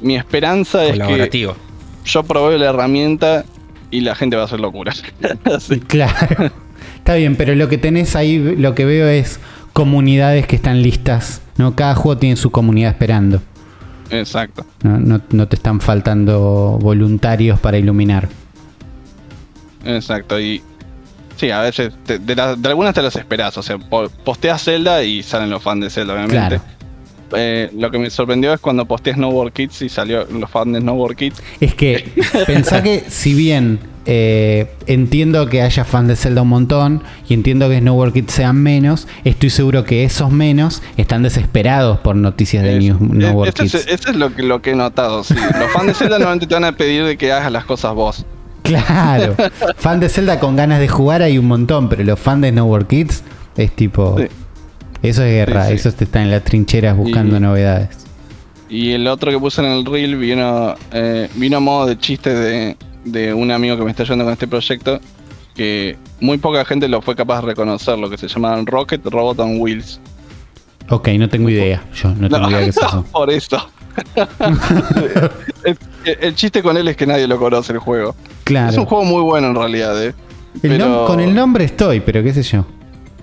mi 0.00 0.16
esperanza 0.16 0.84
es 0.86 0.98
que 0.98 1.48
yo 2.06 2.22
probé 2.22 2.58
la 2.58 2.66
herramienta 2.70 3.44
y 3.90 4.00
la 4.00 4.14
gente 4.14 4.36
va 4.36 4.42
a 4.42 4.44
hacer 4.46 4.60
locuras. 4.60 5.02
Claro. 5.86 6.50
Está 6.96 7.14
bien, 7.14 7.36
pero 7.36 7.54
lo 7.54 7.68
que 7.68 7.78
tenés 7.78 8.16
ahí, 8.16 8.38
lo 8.58 8.74
que 8.74 8.84
veo 8.84 9.06
es 9.08 9.38
comunidades 9.74 10.46
que 10.46 10.56
están 10.56 10.80
listas. 10.80 11.42
¿no? 11.58 11.76
Cada 11.76 11.94
juego 11.94 12.18
tiene 12.18 12.36
su 12.36 12.50
comunidad 12.50 12.92
esperando. 12.92 13.42
Exacto. 14.10 14.64
No, 14.82 15.20
no, 15.30 15.48
te 15.48 15.56
están 15.56 15.80
faltando 15.80 16.78
voluntarios 16.80 17.58
para 17.58 17.76
iluminar. 17.76 18.28
Exacto. 19.84 20.40
Y 20.40 20.62
sí, 21.36 21.50
a 21.50 21.60
veces 21.60 21.92
de, 22.06 22.58
algunas 22.64 22.94
te 22.94 23.02
las 23.02 23.16
esperas. 23.16 23.58
O 23.58 23.62
sea, 23.62 23.78
posteas 23.78 24.64
Zelda 24.64 25.02
y 25.02 25.22
salen 25.22 25.50
los 25.50 25.62
fans 25.62 25.82
de 25.82 25.90
Zelda, 25.90 26.14
obviamente. 26.14 26.60
Eh, 27.36 27.70
lo 27.74 27.90
que 27.90 27.98
me 27.98 28.10
sorprendió 28.10 28.52
es 28.52 28.60
cuando 28.60 28.84
posteé 28.84 29.14
Snowboard 29.14 29.52
Kids 29.52 29.82
y 29.82 29.88
salió 29.88 30.24
los 30.26 30.48
fans 30.48 30.74
de 30.74 30.80
Snowboard 30.80 31.16
Kids. 31.16 31.42
Es 31.60 31.74
que 31.74 32.12
pensá 32.46 32.82
que 32.82 33.04
si 33.08 33.34
bien 33.34 33.80
eh, 34.06 34.70
entiendo 34.86 35.46
que 35.48 35.62
haya 35.62 35.84
fans 35.84 36.08
de 36.08 36.16
Zelda 36.16 36.42
un 36.42 36.48
montón 36.48 37.02
y 37.28 37.34
entiendo 37.34 37.68
que 37.68 37.78
Snowboard 37.78 38.12
Kids 38.12 38.32
sean 38.32 38.56
menos, 38.56 39.08
estoy 39.24 39.50
seguro 39.50 39.84
que 39.84 40.04
esos 40.04 40.30
menos 40.30 40.82
están 40.96 41.22
desesperados 41.22 41.98
por 42.00 42.16
noticias 42.16 42.62
de 42.64 42.78
New 42.78 42.98
Snowboard 42.98 43.54
Kids. 43.54 43.74
eso 43.74 44.10
es 44.10 44.16
lo 44.16 44.34
que, 44.34 44.42
lo 44.42 44.60
que 44.60 44.72
he 44.72 44.74
notado. 44.74 45.18
Los 45.18 45.72
fans 45.72 45.86
de 45.86 45.94
Zelda 45.94 46.18
normalmente 46.18 46.46
te 46.46 46.54
van 46.54 46.64
a 46.64 46.72
pedir 46.72 47.04
de 47.04 47.16
que 47.16 47.32
hagas 47.32 47.50
las 47.50 47.64
cosas 47.64 47.94
vos. 47.94 48.24
Claro, 48.64 49.36
fan 49.76 50.00
de 50.00 50.08
Zelda 50.08 50.40
con 50.40 50.56
ganas 50.56 50.80
de 50.80 50.88
jugar 50.88 51.20
hay 51.20 51.36
un 51.36 51.44
montón, 51.44 51.90
pero 51.90 52.02
los 52.02 52.18
fans 52.18 52.40
de 52.40 52.48
Snowboard 52.48 52.86
Kids 52.86 53.22
es 53.58 53.70
tipo... 53.76 54.16
Eso 55.02 55.22
es 55.22 55.32
guerra, 55.32 55.68
eso 55.68 55.92
te 55.92 56.04
está 56.04 56.22
en 56.22 56.30
las 56.30 56.44
trincheras 56.44 56.96
buscando 56.96 57.38
novedades. 57.38 57.90
Y 58.70 58.92
el 58.92 59.06
otro 59.06 59.30
que 59.30 59.38
puse 59.38 59.60
en 59.60 59.70
el 59.70 59.84
reel 59.84 60.16
vino, 60.16 60.74
eh, 60.92 61.28
vino 61.34 61.58
a 61.58 61.60
modo 61.60 61.84
de 61.84 61.98
chiste 61.98 62.34
de, 62.34 62.76
de 63.04 63.34
un 63.34 63.50
amigo 63.50 63.76
que 63.76 63.84
me 63.84 63.90
está 63.90 64.02
ayudando 64.02 64.24
con 64.24 64.32
este 64.32 64.48
proyecto, 64.48 65.00
que 65.54 65.96
muy 66.20 66.38
poca 66.38 66.64
gente 66.64 66.88
lo 66.88 67.02
fue 67.02 67.14
capaz 67.14 67.40
de 67.40 67.48
reconocer, 67.48 67.98
lo 67.98 68.10
que 68.10 68.18
se 68.18 68.28
llama 68.28 68.60
Rocket 68.64 69.04
Robot 69.04 69.38
on 69.40 69.60
Wheels. 69.60 70.00
Ok, 70.90 71.08
no 71.18 71.28
tengo 71.28 71.48
idea. 71.48 71.82
Yo 71.94 72.10
no 72.10 72.28
tengo 72.28 72.50
idea 72.50 72.60
qué 72.60 72.68
es 72.68 72.76
eso. 72.82 73.04
Por 73.10 73.30
eso. 73.30 73.70
el, 76.04 76.34
chiste 76.34 76.62
con 76.62 76.76
él 76.76 76.88
es 76.88 76.96
que 76.96 77.06
nadie 77.06 77.26
lo 77.26 77.38
conoce 77.38 77.72
el 77.72 77.78
juego. 77.78 78.14
Claro. 78.44 78.70
Es 78.70 78.78
un 78.78 78.86
juego 78.86 79.04
muy 79.04 79.22
bueno 79.22 79.48
en 79.48 79.54
realidad, 79.54 80.02
¿eh? 80.04 80.14
con 81.06 81.20
el 81.20 81.34
nombre 81.34 81.64
estoy, 81.64 82.00
pero 82.00 82.22
qué 82.22 82.32
sé 82.32 82.42
yo. 82.42 82.64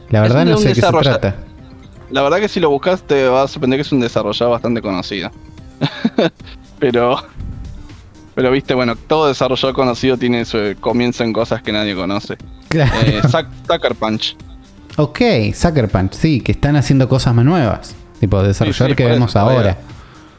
La 0.09 0.21
verdad 0.21 0.45
no 0.45 0.57
sé 0.57 0.69
de 0.69 0.73
qué 0.75 0.81
se 0.81 0.91
trata. 0.91 1.35
La 2.09 2.21
verdad 2.21 2.39
que 2.39 2.49
si 2.49 2.59
lo 2.59 2.69
buscas 2.69 3.03
te 3.03 3.27
vas 3.27 3.45
a 3.45 3.47
sorprender 3.53 3.77
que 3.77 3.81
es 3.83 3.91
un 3.91 4.01
desarrollador 4.01 4.51
bastante 4.51 4.81
conocido. 4.81 5.31
pero 6.79 7.17
pero 8.35 8.51
viste, 8.51 8.73
bueno, 8.73 8.95
todo 8.95 9.27
desarrollador 9.27 9.75
conocido 9.75 10.17
tiene 10.17 10.45
su 10.45 10.75
comienzo 10.79 11.23
en 11.23 11.33
cosas 11.33 11.61
que 11.61 11.71
nadie 11.71 11.95
conoce. 11.95 12.37
Claro. 12.69 12.91
Eh, 13.05 13.21
Sucker 13.67 13.95
Punch. 13.95 14.35
Ok, 14.97 15.19
Sucker 15.53 15.89
Punch, 15.89 16.13
sí, 16.13 16.41
que 16.41 16.53
están 16.53 16.75
haciendo 16.75 17.09
cosas 17.09 17.33
más 17.33 17.45
nuevas. 17.45 17.95
Tipo, 18.19 18.41
desarrollador 18.43 18.95
que 18.95 19.05
vemos 19.05 19.35
ahora. 19.35 19.77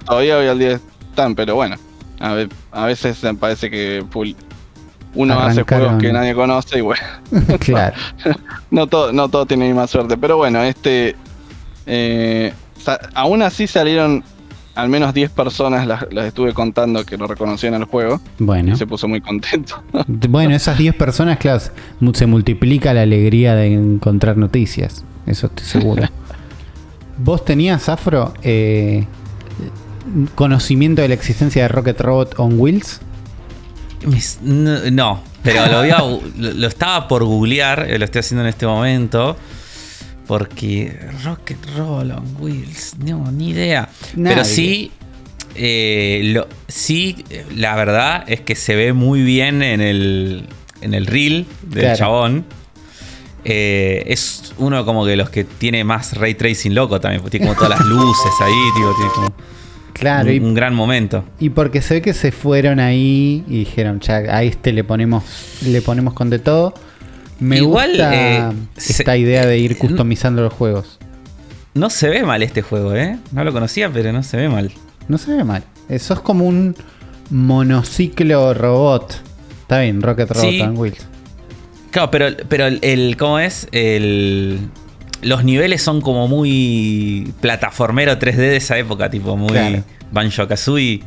Todavía 0.06 0.38
hoy 0.38 0.46
al 0.46 0.58
día 0.58 0.80
están, 1.10 1.34
pero 1.34 1.54
bueno. 1.54 1.76
A, 2.20 2.86
veces 2.86 3.18
parece 3.40 3.68
que 3.68 4.04
uno 5.14 5.40
hace 5.40 5.64
juegos 5.64 6.00
que 6.00 6.12
nadie 6.12 6.34
conoce 6.34 6.78
y 6.78 6.80
bueno. 6.80 7.02
claro. 7.60 7.96
no, 8.70 8.86
todo, 8.86 9.12
no 9.12 9.28
todo 9.28 9.44
tiene 9.46 9.66
misma 9.66 9.86
suerte. 9.86 10.16
Pero 10.16 10.36
bueno, 10.36 10.62
este. 10.62 11.16
Eh, 11.86 12.52
aún 13.14 13.42
así 13.42 13.66
salieron 13.66 14.24
al 14.74 14.88
menos 14.88 15.12
10 15.14 15.30
personas 15.30 15.86
las, 15.86 16.04
estuve 16.26 16.52
contando 16.54 17.04
que 17.04 17.16
lo 17.16 17.26
reconocían 17.26 17.74
al 17.74 17.84
juego. 17.84 18.20
Bueno. 18.38 18.74
Y 18.74 18.76
se 18.76 18.86
puso 18.86 19.08
muy 19.08 19.20
contento. 19.20 19.82
bueno, 20.06 20.54
esas 20.54 20.78
10 20.78 20.94
personas, 20.94 21.38
claro, 21.38 21.60
se 22.12 22.26
multiplica 22.26 22.94
la 22.94 23.02
alegría 23.02 23.54
de 23.54 23.72
encontrar 23.72 24.36
noticias. 24.36 25.04
Eso 25.26 25.46
estoy 25.46 25.66
seguro. 25.66 26.02
¿Vos 27.18 27.44
tenías, 27.44 27.88
Afro, 27.88 28.32
eh, 28.42 29.06
conocimiento 30.34 31.02
de 31.02 31.08
la 31.08 31.14
existencia 31.14 31.62
de 31.62 31.68
Rocket 31.68 32.00
Robot 32.00 32.34
on 32.38 32.58
Wheels? 32.58 33.00
No, 34.42 35.20
pero 35.44 35.66
lo, 35.68 36.20
lo 36.36 36.66
estaba 36.66 37.06
por 37.06 37.22
googlear, 37.24 37.88
eh, 37.88 37.98
lo 37.98 38.04
estoy 38.04 38.20
haciendo 38.20 38.42
en 38.42 38.48
este 38.48 38.66
momento. 38.66 39.36
Porque 40.32 40.98
Rocket 41.24 41.58
Roll 41.76 42.10
on 42.10 42.36
Wheels, 42.40 42.96
no, 43.04 43.30
ni 43.30 43.50
idea. 43.50 43.90
Pero 44.16 44.46
sí, 44.46 44.90
eh, 45.54 46.22
lo, 46.32 46.48
sí, 46.68 47.22
la 47.54 47.76
verdad 47.76 48.24
es 48.26 48.40
que 48.40 48.54
se 48.54 48.74
ve 48.74 48.94
muy 48.94 49.22
bien 49.22 49.62
en 49.62 49.82
el, 49.82 50.46
en 50.80 50.94
el 50.94 51.04
reel 51.04 51.44
del 51.60 51.94
chabón. 51.98 52.46
Eh, 53.44 54.04
es 54.06 54.54
uno 54.56 54.86
como 54.86 55.04
que 55.04 55.16
los 55.16 55.28
que 55.28 55.44
tiene 55.44 55.84
más 55.84 56.16
ray 56.16 56.34
tracing 56.34 56.74
loco 56.74 56.98
también, 56.98 57.20
porque 57.20 57.36
tiene 57.36 57.52
como 57.52 57.66
todas 57.66 57.78
las 57.78 57.86
luces 57.86 58.32
ahí, 58.40 58.54
tipo, 58.74 58.94
tiene 58.96 59.12
como 59.14 59.34
claro, 59.92 60.30
un, 60.30 60.44
un, 60.46 60.54
gran 60.54 60.74
momento. 60.74 61.26
Y 61.40 61.50
porque 61.50 61.82
se 61.82 61.92
ve 61.92 62.00
que 62.00 62.14
se 62.14 62.32
fueron 62.32 62.80
ahí 62.80 63.44
y 63.46 63.58
dijeron, 63.58 64.00
ya, 64.00 64.14
a 64.16 64.44
este 64.44 64.72
le 64.72 64.82
ponemos, 64.82 65.24
le 65.60 65.82
ponemos 65.82 66.14
con 66.14 66.30
de 66.30 66.38
todo. 66.38 66.72
Me 67.42 67.56
Igual, 67.56 67.90
gusta 67.90 68.14
eh, 68.14 68.52
esta 68.76 69.16
idea 69.16 69.44
de 69.44 69.58
ir 69.58 69.76
customizando 69.76 70.42
los 70.42 70.52
juegos. 70.52 71.00
No 71.74 71.90
se 71.90 72.08
ve 72.08 72.22
mal 72.22 72.40
este 72.44 72.62
juego, 72.62 72.94
¿eh? 72.94 73.18
No 73.32 73.42
lo 73.42 73.52
conocía, 73.52 73.90
pero 73.90 74.12
no 74.12 74.22
se 74.22 74.36
ve 74.36 74.48
mal. 74.48 74.70
No 75.08 75.18
se 75.18 75.34
ve 75.34 75.42
mal. 75.42 75.64
Eso 75.88 76.14
es 76.14 76.20
como 76.20 76.46
un 76.46 76.76
monociclo 77.30 78.54
robot. 78.54 79.20
Está 79.62 79.80
bien, 79.80 80.02
Rocket 80.02 80.30
Robot 80.30 80.60
and 80.62 80.78
Wheels. 80.78 81.06
Claro, 81.90 82.12
pero, 82.12 82.26
pero 82.48 82.66
el, 82.66 83.16
¿cómo 83.16 83.40
es? 83.40 83.66
El, 83.72 84.60
los 85.22 85.42
niveles 85.42 85.82
son 85.82 86.00
como 86.00 86.28
muy 86.28 87.34
plataformero 87.40 88.20
3D 88.20 88.36
de 88.36 88.56
esa 88.56 88.78
época, 88.78 89.10
tipo 89.10 89.36
muy 89.36 89.82
Banjo 90.12 90.46
Kazooie. 90.46 91.02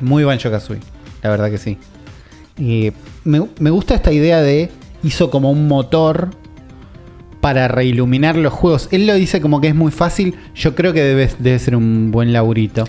Muy 0.00 0.24
Banjo 0.24 0.50
Kazooie, 0.50 0.80
la 1.22 1.30
verdad 1.30 1.52
que 1.52 1.58
sí. 1.58 1.78
Y 2.58 2.90
me, 3.22 3.46
me 3.60 3.70
gusta 3.70 3.94
esta 3.94 4.10
idea 4.10 4.40
de 4.40 4.72
hizo 5.02 5.30
como 5.30 5.50
un 5.50 5.68
motor 5.68 6.30
para 7.40 7.68
reiluminar 7.68 8.36
los 8.36 8.52
juegos. 8.52 8.88
Él 8.90 9.06
lo 9.06 9.14
dice 9.14 9.40
como 9.40 9.60
que 9.60 9.68
es 9.68 9.74
muy 9.74 9.92
fácil. 9.92 10.34
Yo 10.54 10.74
creo 10.74 10.92
que 10.92 11.02
debe, 11.02 11.30
debe 11.38 11.58
ser 11.58 11.76
un 11.76 12.10
buen 12.10 12.32
laburito. 12.32 12.84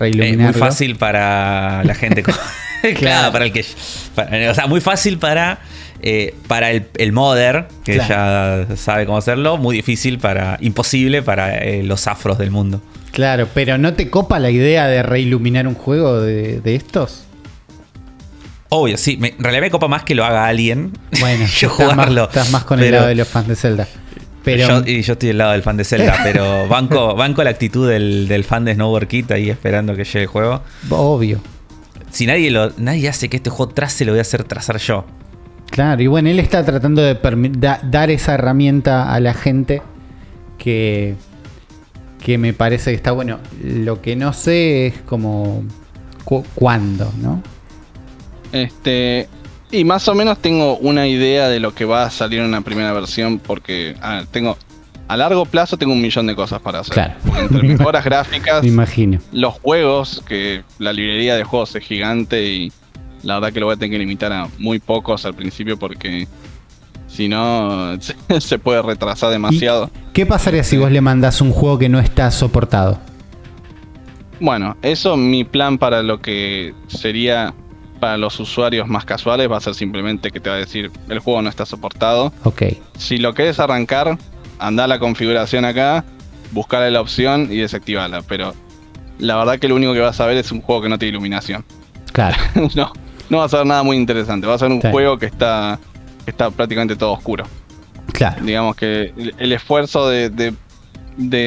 Es 0.00 0.36
muy 0.36 0.52
fácil 0.52 0.96
para 0.96 1.84
la 1.84 1.94
gente. 1.94 2.24
claro, 2.96 3.32
para 3.32 3.44
el 3.46 3.52
que. 3.52 3.60
o 3.60 4.54
sea, 4.54 4.66
muy 4.66 4.80
fácil 4.80 5.18
para. 5.18 5.60
Eh, 6.06 6.34
para 6.48 6.70
el, 6.70 6.86
el, 6.98 7.12
modder, 7.12 7.68
que 7.82 7.96
ya 7.96 8.66
sabe 8.76 9.06
cómo 9.06 9.16
hacerlo, 9.16 9.56
muy 9.56 9.76
difícil 9.76 10.18
para. 10.18 10.58
imposible 10.60 11.22
para 11.22 11.56
eh, 11.58 11.82
los 11.82 12.06
afros 12.08 12.36
del 12.36 12.50
mundo. 12.50 12.82
Claro, 13.12 13.48
pero 13.54 13.78
¿no 13.78 13.94
te 13.94 14.10
copa 14.10 14.40
la 14.40 14.50
idea 14.50 14.88
de 14.88 15.02
reiluminar 15.02 15.68
un 15.68 15.74
juego 15.74 16.20
de, 16.20 16.60
de 16.60 16.74
estos? 16.74 17.24
Obvio, 18.76 18.96
sí. 18.96 19.18
en 19.20 19.42
realidad 19.42 19.62
me 19.62 19.70
copa 19.70 19.86
más 19.86 20.02
que 20.02 20.14
lo 20.14 20.24
haga 20.24 20.46
alguien. 20.46 20.92
Bueno, 21.20 21.46
yo 21.58 21.68
jugarlo. 21.68 22.24
estás 22.24 22.50
más 22.50 22.64
con 22.64 22.80
el 22.80 22.90
lado 22.90 23.06
de 23.06 23.14
los 23.14 23.28
fans 23.28 23.48
de 23.48 23.56
Zelda. 23.56 23.88
Pero, 24.42 24.82
y 24.86 25.00
yo 25.00 25.14
estoy 25.14 25.28
del 25.28 25.38
lado 25.38 25.52
del 25.52 25.62
fan 25.62 25.76
de 25.76 25.84
Zelda, 25.84 26.18
pero 26.24 26.68
banco, 26.68 27.14
banco 27.14 27.42
la 27.42 27.50
actitud 27.50 27.88
del, 27.88 28.44
fan 28.44 28.64
de 28.64 28.74
Snowboard 28.74 29.08
ahí 29.30 29.48
esperando 29.48 29.94
que 29.94 30.04
llegue 30.04 30.22
el 30.22 30.26
juego. 30.26 30.62
Obvio. 30.90 31.40
Si 32.10 32.26
nadie 32.26 32.50
lo, 32.50 32.72
nadie 32.76 33.08
hace 33.08 33.28
que 33.28 33.38
este 33.38 33.48
juego 33.48 33.72
trace, 33.72 34.04
lo 34.04 34.12
voy 34.12 34.18
a 34.18 34.22
hacer 34.22 34.44
trazar 34.44 34.78
yo. 34.78 35.04
Claro, 35.70 36.02
y 36.02 36.06
bueno, 36.08 36.28
él 36.28 36.38
está 36.38 36.64
tratando 36.64 37.00
de 37.02 37.18
dar 37.84 38.10
esa 38.10 38.34
herramienta 38.34 39.12
a 39.12 39.18
la 39.18 39.34
gente 39.34 39.82
que, 40.58 41.14
que 42.22 42.38
me 42.38 42.52
parece 42.52 42.90
que 42.90 42.96
está 42.96 43.12
bueno. 43.12 43.38
Lo 43.62 44.02
que 44.02 44.14
no 44.14 44.32
sé 44.32 44.88
es 44.88 44.98
como 45.06 45.64
cuándo, 46.54 47.12
¿no? 47.20 47.42
Este, 48.54 49.28
y 49.72 49.84
más 49.84 50.06
o 50.06 50.14
menos 50.14 50.38
tengo 50.38 50.76
una 50.78 51.08
idea 51.08 51.48
de 51.48 51.58
lo 51.58 51.74
que 51.74 51.84
va 51.84 52.04
a 52.04 52.10
salir 52.10 52.38
en 52.38 52.46
una 52.46 52.60
primera 52.60 52.92
versión 52.92 53.40
porque 53.40 53.96
ah, 54.00 54.22
tengo 54.30 54.56
a 55.08 55.16
largo 55.16 55.44
plazo 55.44 55.76
tengo 55.76 55.92
un 55.92 56.00
millón 56.00 56.26
de 56.26 56.36
cosas 56.36 56.60
para 56.60 56.80
hacer. 56.80 56.94
Claro. 56.94 57.14
Entre 57.36 57.62
mejoras 57.62 58.04
gráficas, 58.04 58.64
imagino. 58.64 59.18
los 59.32 59.54
juegos, 59.54 60.22
que 60.26 60.62
la 60.78 60.92
librería 60.92 61.36
de 61.36 61.44
juegos 61.44 61.74
es 61.74 61.84
gigante 61.84 62.44
y 62.44 62.72
la 63.24 63.34
verdad 63.34 63.52
que 63.52 63.60
lo 63.60 63.66
voy 63.66 63.74
a 63.74 63.76
tener 63.76 63.90
que 63.90 63.98
limitar 63.98 64.32
a 64.32 64.48
muy 64.58 64.78
pocos 64.78 65.26
al 65.26 65.34
principio 65.34 65.76
porque 65.76 66.28
si 67.08 67.28
no 67.28 67.98
se 68.38 68.58
puede 68.58 68.82
retrasar 68.82 69.30
demasiado. 69.30 69.90
¿Qué 70.12 70.26
pasaría 70.26 70.62
si 70.62 70.76
vos 70.76 70.92
le 70.92 71.00
mandás 71.00 71.40
un 71.40 71.50
juego 71.50 71.78
que 71.78 71.88
no 71.88 71.98
está 71.98 72.30
soportado? 72.30 73.00
Bueno, 74.40 74.76
eso 74.82 75.16
mi 75.16 75.44
plan 75.44 75.78
para 75.78 76.02
lo 76.02 76.20
que 76.20 76.74
sería 76.88 77.54
para 78.04 78.18
los 78.18 78.38
usuarios 78.38 78.86
más 78.86 79.06
casuales 79.06 79.50
va 79.50 79.56
a 79.56 79.60
ser 79.60 79.74
simplemente 79.74 80.30
que 80.30 80.38
te 80.38 80.50
va 80.50 80.56
a 80.56 80.58
decir 80.58 80.90
el 81.08 81.20
juego 81.20 81.40
no 81.40 81.48
está 81.48 81.64
soportado. 81.64 82.34
Ok. 82.42 82.64
Si 82.98 83.16
lo 83.16 83.32
querés 83.32 83.58
arrancar, 83.58 84.18
anda 84.58 84.84
a 84.84 84.86
la 84.86 84.98
configuración 84.98 85.64
acá, 85.64 86.04
buscarle 86.52 86.90
la 86.90 87.00
opción 87.00 87.48
y 87.50 87.56
desactivarla. 87.56 88.20
Pero 88.20 88.52
la 89.18 89.36
verdad 89.36 89.58
que 89.58 89.68
lo 89.68 89.76
único 89.76 89.94
que 89.94 90.00
vas 90.00 90.20
a 90.20 90.26
ver 90.26 90.36
es 90.36 90.52
un 90.52 90.60
juego 90.60 90.82
que 90.82 90.90
no 90.90 90.98
tiene 90.98 91.12
iluminación. 91.12 91.64
Claro. 92.12 92.36
no. 92.74 92.92
no 93.30 93.38
va 93.38 93.44
a 93.44 93.48
ser 93.48 93.64
nada 93.64 93.82
muy 93.82 93.96
interesante. 93.96 94.46
Va 94.46 94.52
a 94.52 94.58
ser 94.58 94.70
un 94.70 94.82
juego 94.82 95.16
que 95.16 95.24
está, 95.24 95.78
está 96.26 96.50
prácticamente 96.50 96.96
todo 96.96 97.12
oscuro. 97.12 97.46
Claro. 98.12 98.44
Digamos 98.44 98.76
que 98.76 99.14
el, 99.38 99.52
esfuerzo 99.52 100.10
de, 100.10 100.52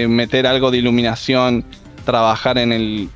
meter 0.07 0.47
algo 0.47 0.71
de 0.71 0.79
iluminación, 0.79 1.63
trabajar 2.03 2.57
en 2.57 2.71
el. 2.71 3.09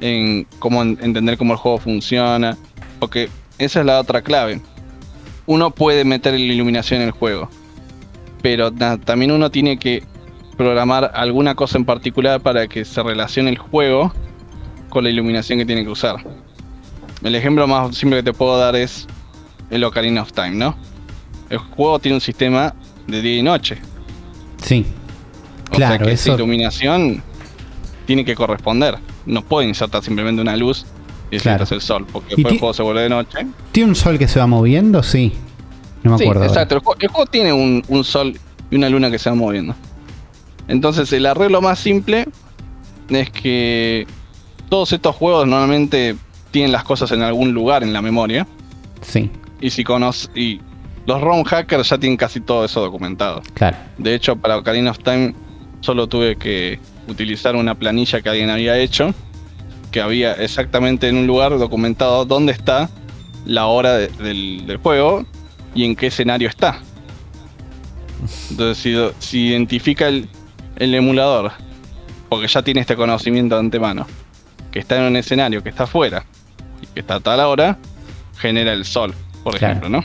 en 0.00 0.46
cómo 0.60 0.82
entender 0.82 1.36
cómo 1.36 1.52
el 1.52 1.58
juego 1.58 1.78
funciona. 1.78 2.56
Porque 2.98 3.28
esa 3.58 3.80
es 3.80 3.86
la 3.86 4.00
otra 4.00 4.22
clave. 4.22 4.60
Uno 5.46 5.70
puede 5.70 6.04
meter 6.04 6.34
la 6.34 6.40
iluminación 6.40 7.00
en 7.00 7.08
el 7.08 7.12
juego. 7.12 7.48
Pero 8.42 8.72
también 8.72 9.30
uno 9.30 9.50
tiene 9.50 9.78
que 9.78 10.02
programar 10.56 11.10
alguna 11.14 11.54
cosa 11.54 11.78
en 11.78 11.84
particular 11.84 12.40
para 12.40 12.66
que 12.66 12.84
se 12.84 13.02
relacione 13.02 13.50
el 13.50 13.58
juego 13.58 14.12
con 14.88 15.04
la 15.04 15.10
iluminación 15.10 15.58
que 15.58 15.66
tiene 15.66 15.84
que 15.84 15.90
usar. 15.90 16.16
El 17.22 17.34
ejemplo 17.34 17.66
más 17.66 17.96
simple 17.96 18.18
que 18.18 18.22
te 18.24 18.32
puedo 18.32 18.58
dar 18.58 18.76
es 18.76 19.06
el 19.70 19.84
Ocarina 19.84 20.22
of 20.22 20.32
Time, 20.32 20.52
¿no? 20.52 20.76
El 21.50 21.58
juego 21.58 21.98
tiene 21.98 22.16
un 22.16 22.20
sistema 22.20 22.74
de 23.06 23.22
día 23.22 23.38
y 23.38 23.42
noche. 23.42 23.78
Sí. 24.62 24.86
O 25.68 25.74
claro, 25.74 25.96
sea 25.96 26.06
que 26.06 26.12
esa 26.12 26.34
iluminación 26.34 27.22
tiene 28.06 28.24
que 28.24 28.34
corresponder. 28.34 28.98
No 29.26 29.42
puede 29.42 29.68
insertar 29.68 30.02
simplemente 30.02 30.40
una 30.40 30.56
luz 30.56 30.86
y 31.30 31.38
claro. 31.38 31.64
es 31.64 31.72
el 31.72 31.80
sol, 31.80 32.06
porque 32.10 32.34
después 32.36 32.54
el 32.54 32.60
juego 32.60 32.74
se 32.74 32.82
vuelve 32.82 33.02
de 33.02 33.08
noche. 33.08 33.46
¿Tiene 33.72 33.90
un 33.90 33.96
sol 33.96 34.18
que 34.18 34.28
se 34.28 34.38
va 34.38 34.46
moviendo? 34.46 35.02
Sí. 35.02 35.32
No 36.02 36.16
me 36.16 36.24
acuerdo. 36.24 36.44
Exacto, 36.44 36.76
el 37.00 37.08
juego, 37.08 37.26
tiene 37.26 37.52
un, 37.52 37.82
un 37.88 38.04
sol 38.04 38.38
y 38.70 38.76
una 38.76 38.88
luna 38.88 39.10
que 39.10 39.18
se 39.18 39.30
va 39.30 39.36
moviendo. 39.36 39.74
Entonces 40.68 41.12
el 41.12 41.26
arreglo 41.26 41.60
más 41.60 41.78
simple 41.78 42.26
es 43.08 43.30
que 43.30 44.06
todos 44.68 44.92
estos 44.92 45.14
juegos 45.14 45.46
normalmente 45.46 46.16
tienen 46.50 46.72
las 46.72 46.84
cosas 46.84 47.10
en 47.12 47.22
algún 47.22 47.52
lugar 47.52 47.82
en 47.82 47.92
la 47.92 48.02
memoria. 48.02 48.46
Sí. 49.02 49.30
Y 49.60 49.70
si 49.70 49.84
conoces. 49.84 50.30
Y 50.34 50.60
los 51.06 51.20
ROM 51.20 51.44
hackers 51.44 51.88
ya 51.88 51.98
tienen 51.98 52.16
casi 52.16 52.40
todo 52.40 52.64
eso 52.64 52.80
documentado. 52.80 53.42
Claro. 53.54 53.76
De 53.98 54.14
hecho, 54.14 54.36
para 54.36 54.56
Ocarina 54.56 54.90
of 54.90 54.98
Time 54.98 55.34
solo 55.80 56.08
tuve 56.08 56.36
que 56.36 56.80
utilizar 57.08 57.54
una 57.54 57.74
planilla 57.74 58.20
que 58.20 58.28
alguien 58.28 58.50
había 58.50 58.76
hecho. 58.78 59.14
Que 59.96 60.02
había 60.02 60.34
exactamente 60.34 61.08
en 61.08 61.16
un 61.16 61.26
lugar 61.26 61.58
documentado 61.58 62.26
dónde 62.26 62.52
está 62.52 62.90
la 63.46 63.64
hora 63.64 63.94
del, 63.94 64.78
juego 64.82 65.24
y 65.74 65.86
en 65.86 65.96
qué 65.96 66.08
escenario 66.08 66.50
está. 66.50 66.80
Entonces, 68.50 68.76
si, 68.76 68.94
si 69.26 69.46
identifica 69.46 70.08
el, 70.08 70.28
el 70.76 70.94
emulador, 70.94 71.52
porque 72.28 72.46
ya 72.46 72.60
tiene 72.60 72.82
este 72.82 72.94
conocimiento 72.94 73.54
de 73.54 73.60
antemano, 73.60 74.06
que 74.70 74.80
está 74.80 74.98
en 74.98 75.04
un 75.04 75.16
escenario 75.16 75.62
que 75.62 75.70
está 75.70 75.84
afuera 75.84 76.26
y 76.82 76.86
que 76.88 77.00
está 77.00 77.14
a 77.14 77.20
tal 77.20 77.40
hora, 77.40 77.78
genera 78.36 78.74
el 78.74 78.84
sol, 78.84 79.14
por 79.42 79.56
ejemplo, 79.56 79.88
¿no? 79.88 80.04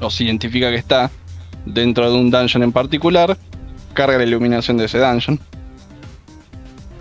O 0.00 0.10
si 0.10 0.24
identifica 0.24 0.68
que 0.68 0.78
está 0.78 1.12
dentro 1.64 2.10
de 2.10 2.18
un 2.18 2.28
dungeon 2.28 2.64
en 2.64 2.72
particular, 2.72 3.38
carga 3.94 4.18
la 4.18 4.24
iluminación 4.24 4.78
de 4.78 4.86
ese 4.86 4.98
dungeon. 4.98 5.38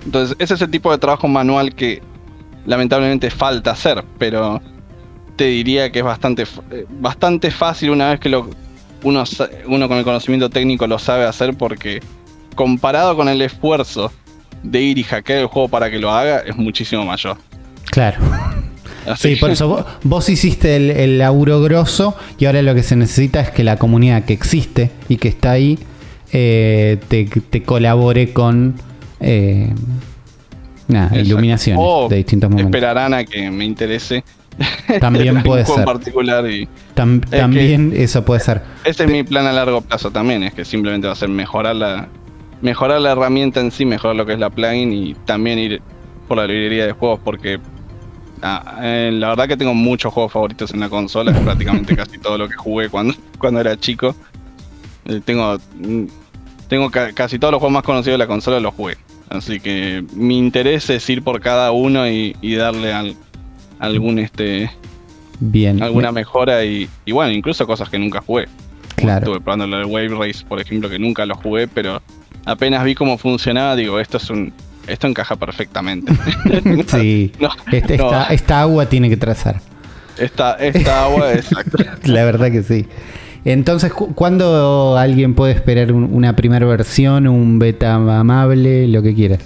Entonces, 0.06 0.36
ese 0.40 0.54
es 0.54 0.62
el 0.62 0.70
tipo 0.70 0.92
de 0.92 0.98
trabajo 0.98 1.28
manual 1.28 1.74
que 1.76 2.02
lamentablemente 2.66 3.30
falta 3.30 3.72
hacer, 3.72 4.04
pero 4.18 4.62
te 5.36 5.46
diría 5.46 5.92
que 5.92 6.00
es 6.00 6.06
bastante, 6.06 6.44
eh, 6.72 6.86
bastante 6.90 7.52
fácil 7.52 7.92
una 7.92 8.10
vez 8.10 8.20
que 8.20 8.30
lo, 8.30 8.50
uno, 9.04 9.24
uno 9.68 9.88
con 9.88 9.98
el 9.98 10.04
conocimiento 10.04 10.50
técnico 10.50 10.88
lo 10.88 11.00
sabe 11.00 11.26
hacer 11.26 11.56
porque 11.56 12.02
comparado 12.56 13.16
con 13.16 13.30
el 13.30 13.42
esfuerzo 13.42 14.12
de 14.64 14.82
ir 14.82 14.98
y 14.98 15.04
hackear 15.04 15.40
el 15.40 15.46
juego 15.48 15.70
para 15.70 15.90
que 15.90 16.00
lo 16.00 16.12
haga, 16.12 16.40
es 16.40 16.56
muchísimo 16.56 17.06
mayor. 17.06 17.38
Claro. 17.92 18.20
Sí, 19.18 19.38
por 19.38 19.50
eso 19.50 19.88
vos, 20.04 20.30
hiciste 20.30 20.76
el, 20.76 21.18
laburo 21.18 21.62
grosso 21.62 22.16
y 22.38 22.46
ahora 22.46 22.62
lo 22.62 22.76
que 22.76 22.84
se 22.84 22.96
necesita 22.96 23.40
es 23.40 23.50
que 23.50 23.64
la 23.64 23.78
comunidad 23.78 24.26
que 24.26 24.34
existe 24.34 24.92
y 25.08 25.18
que 25.18 25.30
está 25.30 25.52
ahí 25.52 25.80
eh, 26.32 27.00
te, 27.08 27.64
colabore 27.64 28.34
con 28.34 28.76
eh, 29.20 29.74
iluminaciones 31.14 32.10
de 32.10 32.16
distintos 32.16 32.50
momentos. 32.50 32.70
Esperarán 32.70 33.14
a 33.14 33.24
que 33.24 33.50
me 33.52 33.66
interese. 33.66 34.24
También 35.00 35.41
puede 35.44 35.66
ser. 35.66 35.86
particular 35.86 36.50
y 36.50 36.68
también 36.94 37.94
eso 37.96 38.26
puede 38.26 38.41
ser. 38.41 38.62
Ese 38.84 39.06
es 39.06 39.10
mi 39.10 39.24
plan 39.24 39.46
a 39.48 39.54
largo 39.54 39.80
plazo 39.80 40.12
también, 40.12 40.44
es 40.44 40.54
que 40.54 40.66
simplemente 40.66 41.08
va 41.08 41.14
a 41.14 41.16
ser 41.16 41.30
mejorar 41.30 41.78
la, 41.78 42.10
mejorar 42.62 43.00
la 43.00 43.14
herramienta 43.14 43.62
en 43.62 43.72
sí, 43.72 43.86
mejorar 43.86 44.18
lo 44.18 44.26
que 44.26 44.34
es 44.34 44.40
la 44.40 44.50
plugin 44.50 44.91
y 44.91 45.14
también 45.26 45.60
ir 45.60 45.82
por 46.28 46.38
la 46.38 46.46
librería 46.46 46.86
de 46.86 46.91
juegos 46.91 47.22
porque 47.24 47.62
ah, 48.41 48.80
eh, 48.82 49.12
la 49.14 49.30
verdad 49.30 49.48
que 49.48 49.56
tengo 49.56 49.74
muchos 49.74 50.12
juegos 50.12 50.34
favoritos 50.34 50.74
en 50.74 50.82
la 50.82 50.90
consola, 50.90 51.32
es 51.32 51.40
prácticamente 51.40 51.96
casi 51.96 52.18
todo 52.18 52.38
lo 52.38 52.50
que 52.50 52.56
jugué 52.56 52.90
cuando, 52.90 53.14
cuando 53.38 53.62
era 53.62 53.80
chico. 53.80 54.14
Eh, 55.06 55.22
tengo 55.24 55.58
mm, 55.58 56.06
tengo 56.68 56.91
casi 56.91 57.40
todos 57.40 57.52
los 57.52 57.60
juegos 57.60 57.74
más 57.74 57.84
conocidos 57.84 58.14
de 58.14 58.18
la 58.20 58.28
consola 58.28 58.60
los 58.60 58.74
jugué. 58.74 58.98
Así 59.30 59.60
que 59.60 60.03
mi 60.14 60.38
interés 60.38 60.89
es 60.89 61.07
ir 61.10 61.23
por 61.23 61.39
cada 61.39 61.72
uno 61.72 62.07
y, 62.07 62.34
darle 62.56 62.93
al, 62.93 63.15
algún 63.80 64.19
este 64.19 64.72
bien 65.39 65.81
alguna 65.81 66.11
mejora 66.11 66.65
y, 66.65 66.89
y, 67.06 67.11
bueno, 67.11 67.31
incluso 67.31 67.65
cosas 67.68 67.89
que 67.89 67.99
nunca 67.99 68.22
jugué. 68.22 68.47
Claro. 68.95 69.19
Estuve 69.19 69.41
probando 69.41 69.77
el 69.77 69.85
Wave 69.85 70.10
Race, 70.10 70.43
por 70.45 70.60
ejemplo, 70.60 70.89
que 70.89 70.99
nunca 70.99 71.26
lo 71.26 71.35
jugué, 71.35 71.68
pero 71.68 72.01
apenas 72.45 72.84
vi 72.84 72.95
cómo 72.95 73.18
funcionaba, 73.18 73.76
digo, 73.76 73.99
esto 73.99 74.18
es 74.18 74.30
un. 74.30 74.53
Esto 74.88 75.07
encaja 75.07 75.35
perfectamente. 75.35 76.11
sí. 76.88 77.31
Este, 77.72 77.99
esta, 78.31 78.61
agua 78.61 78.88
tiene 78.88 79.10
que 79.10 79.18
trazar. 79.18 79.61
Esta, 80.18 80.53
esta 80.56 81.03
agua, 81.03 81.34
exacto. 81.34 81.77
La 82.06 82.26
verdad 82.26 82.51
que 82.51 82.64
sí. 82.64 82.88
Entonces, 83.45 83.94
¿cuándo 83.94 84.98
alguien 84.98 85.34
puede 85.34 85.53
esperar 85.53 85.91
una 85.91 86.36
primera 86.36 86.66
versión, 86.66 87.28
un 87.28 87.60
beta 87.60 87.94
amable, 87.95 88.88
lo 88.88 89.02
que 89.02 89.16
quieras? 89.16 89.40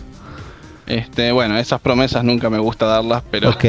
Este, 0.86 1.32
bueno, 1.32 1.58
esas 1.58 1.80
promesas 1.80 2.24
nunca 2.24 2.50
me 2.50 2.60
gusta 2.60 2.86
darlas, 2.86 3.24
pero. 3.32 3.52
Ok, 3.52 3.66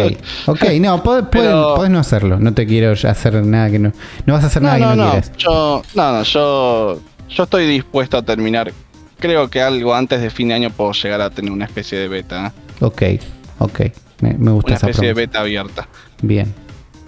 ok, 0.47 0.65
no, 0.81 1.03
puedes, 1.31 1.91
no 1.91 1.99
hacerlo. 1.99 2.39
No 2.41 2.55
te 2.55 2.67
quiero 2.67 2.93
hacer 2.93 3.45
nada 3.45 3.71
que 3.71 3.79
no. 3.79 3.93
No 4.27 4.35
vas 4.35 4.45
a 4.45 4.47
hacer 4.49 4.63
nada 4.63 4.77
que 4.77 4.83
no, 4.83 4.97
no 4.97 5.11
quieras. 5.11 5.33
Yo, 5.37 5.83
no, 5.95 6.13
no, 6.13 6.23
yo, 6.23 7.01
yo 7.29 7.43
estoy 7.45 7.67
dispuesto 7.67 8.17
a 8.17 8.23
terminar 8.23 8.73
creo 9.25 9.49
que 9.49 9.63
algo 9.63 9.95
antes 9.95 10.21
de 10.21 10.29
fin 10.29 10.49
de 10.49 10.55
año 10.55 10.69
puedo 10.69 10.93
llegar 10.93 11.23
a 11.23 11.31
tener 11.31 11.51
una 11.51 11.65
especie 11.65 11.99
de 11.99 12.09
beta. 12.09 12.53
Ok, 12.81 13.03
ok. 13.59 13.81
Me, 14.21 14.33
gusta 14.51 14.73
una 14.73 14.77
especie 14.77 15.09
de 15.09 15.15
beta 15.15 15.41
abierta. 15.41 15.89
Bien. 16.21 16.55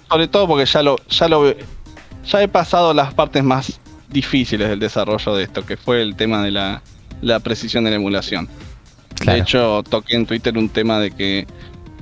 Sobre 0.09 0.27
todo 0.27 0.49
porque 0.49 0.65
ya 0.65 0.83
lo, 0.83 0.97
ya 1.11 1.29
lo 1.29 1.55
ya 2.27 2.43
he 2.43 2.49
pasado 2.49 2.93
las 2.95 3.15
partes 3.15 3.43
más 3.43 3.81
difíciles 4.09 4.69
del 4.69 4.79
desarrollo 4.79 5.35
de 5.35 5.45
esto, 5.45 5.65
que 5.65 5.77
fue 5.77 6.03
el 6.03 6.17
tema 6.17 6.43
de 6.43 6.51
la, 6.51 6.83
precisión 7.43 7.85
de 7.85 7.91
la 7.91 7.97
emulación. 7.97 8.49
De 9.25 9.39
hecho, 9.39 9.83
toqué 9.83 10.17
en 10.17 10.27
Twitter 10.27 10.57
un 10.59 10.69
tema 10.69 11.01
de 11.01 11.11
que 11.11 11.47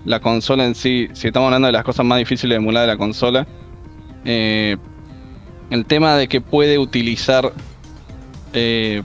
la 0.05 0.21
consola 0.21 0.67
en 0.67 0.75
sí, 0.75 1.09
si 1.13 1.29
estamos 1.29 1.47
hablando 1.47 1.67
de 1.67 1.73
las 1.73 1.85
cosas 1.85 2.05
más 2.05 2.19
difíciles 2.19 2.51
de 2.51 2.57
emular 2.57 2.83
de 2.83 2.89
la 2.89 2.97
consola, 2.97 3.47
eh, 4.25 4.77
el 5.71 5.87
tema 5.87 6.17
de 6.17 6.29
que 6.29 6.41
puede 6.41 6.79
utilizar 6.79 7.53
eh, 8.53 9.03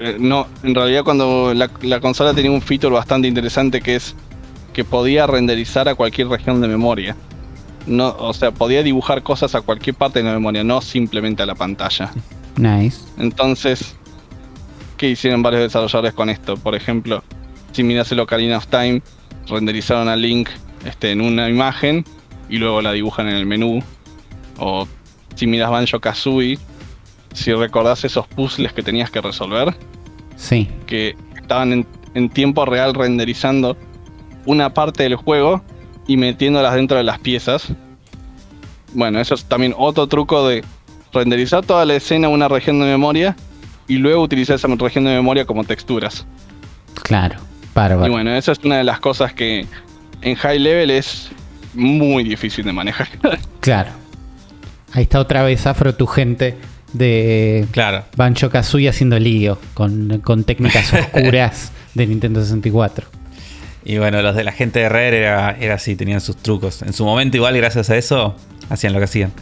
eh, 0.00 0.16
no, 0.18 0.46
en 0.62 0.74
realidad 0.74 1.04
cuando 1.04 1.54
la, 1.54 2.00
consola 2.00 2.34
tenía 2.34 2.50
un 2.50 2.60
feature 2.60 2.92
bastante 2.92 3.28
interesante 3.28 3.80
que 3.80 3.96
es 3.96 4.14
que 4.72 4.84
podía 4.84 5.26
renderizar 5.26 5.88
a 5.88 5.94
cualquier 5.94 6.28
región 6.28 6.60
de 6.60 6.68
memoria. 6.68 7.16
No, 7.86 8.16
o 8.18 8.32
sea, 8.32 8.50
podía 8.50 8.82
dibujar 8.82 9.22
cosas 9.22 9.54
a 9.54 9.60
cualquier 9.60 9.94
parte 9.94 10.18
de 10.18 10.24
la 10.24 10.32
memoria, 10.32 10.64
no 10.64 10.80
simplemente 10.80 11.42
a 11.42 11.46
la 11.46 11.54
pantalla. 11.54 12.10
Nice. 12.56 12.98
Entonces, 13.18 13.94
¿qué 14.96 15.10
hicieron 15.10 15.42
varios 15.42 15.62
desarrolladores 15.62 16.14
con 16.14 16.30
esto? 16.30 16.56
Por 16.56 16.74
ejemplo, 16.74 17.22
si 17.72 17.82
miras 17.82 18.10
el 18.10 18.20
Ocarina 18.20 18.56
of 18.56 18.66
Time, 18.66 19.02
renderizaron 19.48 20.08
a 20.08 20.16
Link 20.16 20.48
este, 20.84 21.12
en 21.12 21.20
una 21.20 21.48
imagen 21.48 22.04
y 22.48 22.58
luego 22.58 22.80
la 22.82 22.92
dibujan 22.92 23.28
en 23.28 23.36
el 23.36 23.46
menú. 23.46 23.82
O 24.58 24.88
si 25.34 25.46
miras 25.46 25.70
Banjo 25.70 26.00
Kazooie, 26.00 26.58
si 27.34 27.52
recordás 27.52 28.04
esos 28.04 28.26
puzzles 28.26 28.72
que 28.72 28.82
tenías 28.82 29.10
que 29.10 29.20
resolver. 29.20 29.74
Sí. 30.36 30.68
Que 30.86 31.14
estaban 31.36 31.86
en, 32.14 32.28
tiempo 32.30 32.64
real 32.64 32.94
renderizando 32.94 33.76
una 34.46 34.72
parte 34.72 35.02
del 35.02 35.16
juego 35.16 35.62
y 36.06 36.16
metiéndolas 36.16 36.74
dentro 36.74 36.96
de 36.96 37.04
las 37.04 37.18
piezas. 37.18 37.68
Bueno, 38.92 39.20
eso 39.20 39.34
es 39.34 39.44
también 39.44 39.74
otro 39.76 40.06
truco 40.06 40.48
de 40.48 40.64
renderizar 41.12 41.64
toda 41.64 41.84
la 41.84 41.94
escena 41.94 42.28
en 42.28 42.34
una 42.34 42.48
región 42.48 42.78
de 42.78 42.86
memoria 42.86 43.36
y 43.88 43.96
luego 43.96 44.22
utilizar 44.22 44.56
esa 44.56 44.68
región 44.68 45.04
de 45.04 45.10
memoria 45.10 45.44
como 45.44 45.64
texturas. 45.64 46.26
Claro, 47.02 47.36
bárbaro. 47.74 48.06
Y 48.06 48.10
bueno, 48.10 48.34
esa 48.34 48.52
es 48.52 48.58
una 48.64 48.78
de 48.78 48.84
las 48.84 49.00
cosas 49.00 49.32
que 49.32 49.66
en 50.22 50.34
high 50.34 50.58
level 50.58 50.90
es 50.90 51.30
muy 51.74 52.24
difícil 52.24 52.64
de 52.64 52.72
manejar. 52.72 53.08
Claro. 53.60 53.90
Ahí 54.92 55.02
está 55.02 55.18
otra 55.18 55.42
vez 55.42 55.66
Afro, 55.66 55.92
tu 55.96 56.06
gente 56.06 56.56
de 56.92 57.66
claro. 57.72 58.04
Bancho 58.16 58.48
Kazooie 58.48 58.88
haciendo 58.88 59.18
lío 59.18 59.58
con, 59.74 60.22
técnicas 60.44 60.92
oscuras 60.92 61.72
de 61.94 62.06
Nintendo 62.06 62.40
64. 62.40 63.08
Y 63.88 63.98
bueno, 63.98 64.20
los 64.20 64.34
de 64.34 64.42
la 64.42 64.50
gente 64.50 64.80
de 64.80 64.88
Rare 64.88 65.18
era, 65.18 65.56
era 65.60 65.74
así, 65.74 65.94
tenían 65.94 66.20
sus 66.20 66.36
trucos. 66.38 66.82
En 66.82 66.92
su 66.92 67.04
momento, 67.04 67.36
igual, 67.36 67.56
gracias 67.56 67.88
a 67.88 67.96
eso, 67.96 68.34
hacían 68.68 68.92
lo 68.92 68.98
que 68.98 69.04
hacían. 69.04 69.32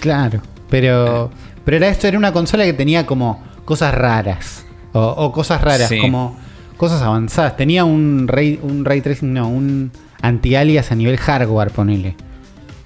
Claro, 0.00 0.40
pero, 0.70 1.30
pero 1.62 1.76
era 1.76 1.88
esto, 1.88 2.08
era 2.08 2.16
una 2.16 2.32
consola 2.32 2.64
que 2.64 2.72
tenía 2.72 3.04
como 3.04 3.44
cosas 3.66 3.94
raras. 3.94 4.64
O, 4.94 5.30
cosas 5.30 5.60
raras, 5.60 5.92
como 6.00 6.38
cosas 6.78 7.02
avanzadas. 7.02 7.54
Tenía 7.58 7.84
un 7.84 8.28
ray, 8.28 8.58
un 8.62 8.86
ray 8.86 9.02
tracing, 9.02 9.34
no, 9.34 9.48
un 9.48 9.92
anti-alias 10.22 10.90
a 10.90 10.94
nivel 10.94 11.18
hardware, 11.18 11.70
ponele. 11.70 12.16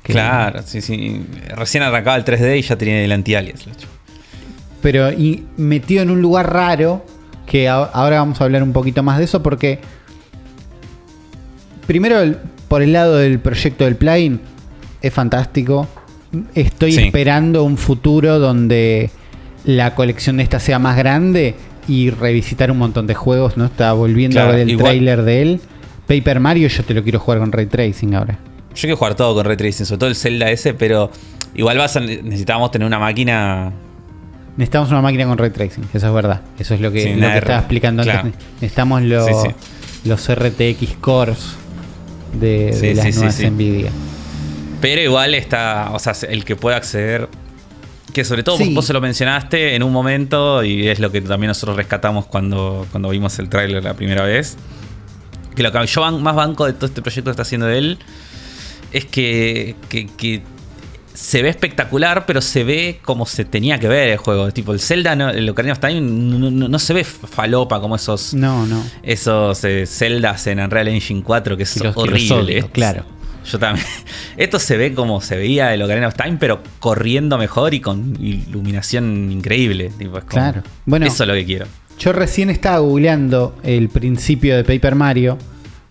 Claro, 0.03 0.63
sí, 0.65 0.81
sí. 0.81 1.25
Recién 1.55 1.85
arrancaba 1.85 2.17
el 2.17 2.25
3D 2.25 2.59
y 2.59 2.63
ya 2.63 2.77
tenía 2.77 3.01
el 3.01 3.13
anti-alias. 3.13 3.65
Pero 4.83 5.13
y 5.13 5.47
metido 5.57 6.03
en 6.03 6.11
un 6.11 6.21
lugar 6.21 6.53
raro, 6.53 7.07
que 7.47 7.69
ahora 7.69 8.19
vamos 8.19 8.41
a 8.41 8.45
hablar 8.45 8.65
un 8.65 8.73
poquito 8.73 9.05
más 9.05 9.19
de 9.19 9.25
eso, 9.25 9.41
porque 9.41 9.81
primero, 11.87 12.37
por 12.69 12.83
el 12.83 12.93
lado 12.93 13.17
del 13.17 13.39
proyecto 13.39 13.85
del 13.85 13.97
plugin, 13.97 14.41
es 15.01 15.13
fantástico. 15.13 15.89
Estoy 16.55 16.97
esperando 16.97 17.65
un 17.65 17.79
futuro 17.79 18.39
donde 18.39 19.11
la 19.65 19.95
colección 19.95 20.37
de 20.37 20.43
esta 20.43 20.61
sea 20.61 20.79
más 20.79 20.97
grande 20.97 21.55
y 21.89 22.11
revisitar 22.11 22.71
un 22.71 22.79
montón 22.79 23.07
de 23.07 23.15
juegos, 23.15 23.57
¿no? 23.57 23.67
Está 23.67 23.93
volviendo 23.93 24.41
a 24.41 24.47
ver 24.47 24.69
el 24.69 24.77
trailer 24.77 25.23
de 25.23 25.43
él. 25.43 25.61
Paper 26.07 26.41
Mario 26.41 26.69
yo 26.69 26.85
te 26.85 26.95
lo 26.95 27.03
quiero 27.03 27.19
jugar 27.19 27.41
con 27.41 27.53
Ray 27.53 27.67
Tracing 27.67 28.15
ahora. 28.15 28.39
Yo 28.75 28.81
quiero 28.83 28.97
jugar 28.97 29.15
todo 29.15 29.35
con 29.35 29.45
Ray 29.45 29.57
Tracing, 29.57 29.87
sobre 29.87 29.99
todo 29.99 30.09
el 30.11 30.17
Zelda 30.17 30.51
ese, 30.51 30.75
pero 30.75 31.11
igual 31.55 31.79
vas 31.79 31.97
a, 31.97 32.01
necesitamos 32.01 32.71
tener 32.71 32.87
una 32.87 32.99
máquina... 32.99 33.73
Necesitamos 34.57 34.91
una 34.91 35.03
máquina 35.03 35.27
con 35.27 35.37
Ray 35.37 35.51
Tracing, 35.51 35.85
eso 35.93 36.07
es 36.07 36.13
verdad. 36.13 36.41
Eso 36.59 36.75
es 36.75 36.81
lo 36.81 36.91
que, 36.91 37.13
estaba 37.13 37.59
explicando 37.59 38.03
antes. 38.03 38.35
Necesitamos 38.55 39.03
los, 39.03 39.29
los 40.05 40.35
RTX 40.35 40.95
Cores 41.01 41.57
de, 42.41 42.95
las 42.95 43.17
nuevas 43.17 43.41
Nvidia. 43.41 43.91
Pero 44.81 45.01
igual 45.01 45.35
está, 45.35 45.91
o 45.93 45.99
sea, 45.99 46.15
el 46.29 46.45
que 46.45 46.57
pueda 46.57 46.77
acceder, 46.77 47.29
que 48.13 48.25
sobre 48.25 48.43
todo 48.43 48.59
vos 48.73 48.87
se 48.87 48.93
lo 48.93 49.01
mencionaste 49.01 49.75
en 49.75 49.83
un 49.83 49.93
momento 49.93 50.63
y 50.65 50.89
es 50.89 51.01
lo 51.01 51.11
que 51.11 51.21
también 51.21 51.49
nosotros 51.49 51.77
rescatamos 51.77 52.27
cuando, 52.27 52.87
cuando 52.91 53.09
vimos 53.11 53.39
el 53.39 53.49
tráiler 53.49 53.83
la 53.83 53.95
primera 53.95 54.25
vez. 54.25 54.57
Que 55.55 55.63
lo 55.63 55.73
que 55.73 55.87
yo 55.87 56.13
más 56.13 56.35
banco 56.35 56.67
de 56.67 56.75
todo 56.75 56.87
este 56.87 57.03
proyecto 57.03 57.31
que 57.31 57.33
está 57.33 57.43
haciendo 57.43 57.69
él 57.69 57.99
es 58.93 59.05
que, 59.07 59.75
que, 59.89 60.43
se 61.17 61.43
ve 61.43 61.49
espectacular, 61.49 62.27
pero 62.27 62.43
se 62.43 62.63
ve 62.63 63.01
como 63.03 63.25
se 63.25 63.47
tenía 63.47 63.79
que 63.81 63.89
ver 63.89 64.11
el 64.11 64.19
juego. 64.19 64.53
Tipo, 64.53 64.75
el 64.75 64.81
Zelda, 64.81 65.17
no, 65.17 65.31
el 65.31 65.49
Ocarina 65.49 65.73
of 65.73 65.81
Time, 65.81 66.01
no, 66.01 66.79
se 66.79 66.93
ve 66.93 67.05
falopa 67.05 67.81
como 67.81 67.97
esos. 67.97 68.35
No, 68.35 68.67
no. 68.67 68.85
Esos 69.03 69.65
eh, 69.65 69.87
Zeldas 69.87 70.47
en 70.47 70.61
Unreal 70.61 70.89
Engine 70.89 71.23
4 71.23 71.57
que 71.57 71.63
es 71.63 71.83
horrible. 71.95 72.69
claro. 72.71 73.05
Yo 73.51 73.59
también. 73.59 73.87
Esto 74.37 74.59
se 74.59 74.77
ve 74.77 74.93
como 74.93 75.21
se 75.21 75.37
veía 75.37 75.73
el 75.73 75.81
Ocarina 75.81 76.09
of 76.09 76.15
Time, 76.15 76.37
pero 76.39 76.63
corriendo 76.81 77.39
mejor 77.39 77.73
y 77.73 77.81
con 77.81 78.17
iluminación 78.21 79.33
increíble. 79.33 79.93
claro. 80.27 80.63
Bueno, 80.85 81.07
eso 81.07 81.25
es 81.25 81.29
lo 81.29 81.35
que 81.35 81.47
quiero. 81.47 81.67
Yo 81.99 82.13
recién 82.13 82.51
estaba 82.51 82.81
googleando 82.81 83.57
el 83.63 83.89
principio 83.89 84.55
de 84.57 84.65
Paper 84.65 84.97
Mario. 84.97 85.39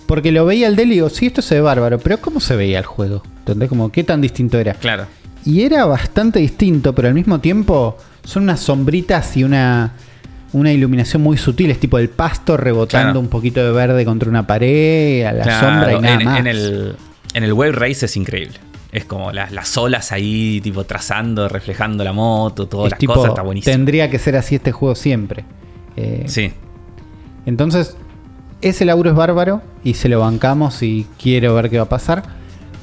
Porque 0.06 0.32
lo 0.32 0.45
veía 0.45 0.68
el 0.68 0.76
del 0.76 0.91
y 0.91 0.95
digo, 0.95 1.10
sí, 1.10 1.27
esto 1.27 1.41
se 1.41 1.56
ve 1.56 1.61
bárbaro, 1.61 1.99
pero 1.99 2.19
¿cómo 2.19 2.40
se 2.40 2.56
veía 2.56 2.80
el 2.80 2.86
juego? 2.86 3.23
¿Entendés? 3.40 3.69
Como, 3.69 3.91
¿qué 3.91 4.03
tan 4.03 4.22
distinto 4.22 4.60
era? 4.60 4.73
Claro. 4.73 5.07
Y 5.45 5.64
era 5.64 5.86
bastante 5.86 6.40
distinto, 6.40 6.94
pero 6.94 7.07
al 7.07 7.14
mismo 7.14 7.40
tiempo 7.40 7.98
son 8.23 8.44
unas 8.44 8.60
sombritas 8.60 9.36
y 9.38 9.44
una, 9.44 9.94
una 10.53 10.72
iluminación 10.72 11.22
muy 11.22 11.38
sutil. 11.38 11.69
Es 11.72 11.80
tipo 11.80 11.98
el 11.99 12.10
pasto 12.10 12.57
rebotando 12.57 13.19
un 13.19 13.27
poquito 13.27 13.64
de 13.64 13.72
verde 13.72 14.06
contra 14.06 14.30
una 14.30 14.45
pared, 14.45 15.23
a 15.26 15.34
la 15.34 15.60
sombra 15.60 15.94
y 15.94 15.99
nada 15.99 16.19
más. 16.19 16.40
En 16.40 16.48
el, 16.48 16.95
en 17.34 17.44
el 17.44 17.53
Wave 17.53 17.73
Race 17.73 18.06
es 18.06 18.15
increíble. 18.15 18.56
Es 18.91 19.06
como 19.06 19.32
las, 19.32 19.77
olas 19.77 20.11
ahí, 20.11 20.61
tipo 20.61 20.86
trazando, 20.86 21.49
reflejando 21.49 22.03
la 22.03 22.14
moto, 22.14 22.68
todas 22.68 22.91
las 22.91 22.99
cosas, 22.99 23.30
está 23.30 23.41
buenísimo. 23.41 23.72
Tendría 23.72 24.10
que 24.10 24.19
ser 24.19 24.38
así 24.38 24.56
este 24.56 24.72
juego 24.72 24.95
siempre. 24.95 25.44
Eh, 25.98 26.23
sí. 26.27 26.53
Entonces, 27.45 27.98
ese 28.61 28.86
laburo 28.86 29.11
es 29.11 29.15
bárbaro 29.15 29.61
y 29.84 29.95
se 29.95 30.10
lo 30.10 30.19
bancamos 30.19 30.82
y 30.84 31.07
quiero 31.22 31.56
ver 31.56 31.69
qué 31.69 31.77
va 31.77 31.84
a 31.84 31.90
pasar. 31.90 32.23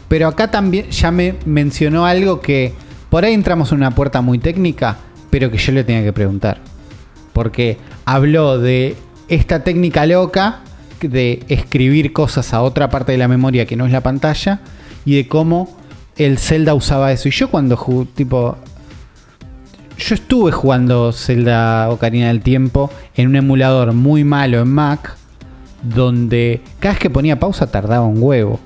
Pero 0.09 0.29
acá 0.29 0.51
también 0.51 0.91
ya 0.91 1.11
me 1.11 1.37
mencionó 1.47 2.07
algo 2.07 2.41
que 2.41 2.75
por 3.09 3.25
ahí 3.25 3.35
entramos 3.35 3.73
en 3.73 3.79
una 3.79 3.95
puerta 3.95 4.21
muy 4.21 4.39
técnica, 4.39 4.99
pero 5.31 5.51
que 5.51 5.59
yo 5.59 5.73
le 5.73 5.85
tenía 5.85 6.03
que 6.03 6.13
preguntar. 6.13 6.59
Porque 7.33 7.79
habló 8.05 8.59
de 8.59 8.97
esta 9.29 9.65
técnica 9.65 10.07
loca 10.07 10.61
de 11.01 11.43
escribir 11.49 12.13
cosas 12.13 12.53
a 12.55 12.63
otra 12.63 12.91
parte 12.91 13.13
de 13.13 13.19
la 13.19 13.29
memoria 13.29 13.67
que 13.67 13.77
no 13.77 13.87
es 13.87 13.93
la 13.93 14.03
pantalla 14.03 14.61
y 15.05 15.17
de 15.17 15.29
cómo 15.29 15.77
el 16.17 16.39
Zelda 16.39 16.75
usaba 16.75 17.13
eso. 17.13 17.29
Y 17.29 17.33
yo 17.33 17.51
cuando 17.51 17.77
jugué, 17.77 18.07
tipo, 18.15 18.57
yo 19.99 20.15
estuve 20.15 20.53
jugando 20.53 21.13
Zelda 21.13 21.89
Ocarina 21.91 22.29
del 22.29 22.43
Tiempo 22.43 22.91
en 23.15 23.29
un 23.29 23.37
emulador 23.37 23.93
muy 23.93 24.25
malo 24.25 24.61
en 24.61 24.69
Mac, 24.69 25.17
donde 25.83 26.61
cada 26.81 26.95
vez 26.95 27.01
que 27.01 27.11
ponía 27.11 27.39
pausa 27.39 27.71
tardaba 27.71 28.07
un 28.07 28.23
huevo. 28.23 28.61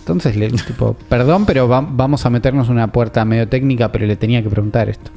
Entonces, 0.00 0.36
le, 0.36 0.48
tipo, 0.66 0.96
perdón, 1.08 1.46
pero 1.46 1.66
vamos 1.68 2.26
a 2.26 2.30
meternos 2.30 2.68
una 2.68 2.92
puerta 2.92 3.24
medio 3.24 3.48
técnica, 3.48 3.90
pero 3.90 4.06
le 4.06 4.16
tenía 4.16 4.42
que 4.42 4.48
preguntar 4.48 4.88
esto. 4.88 5.10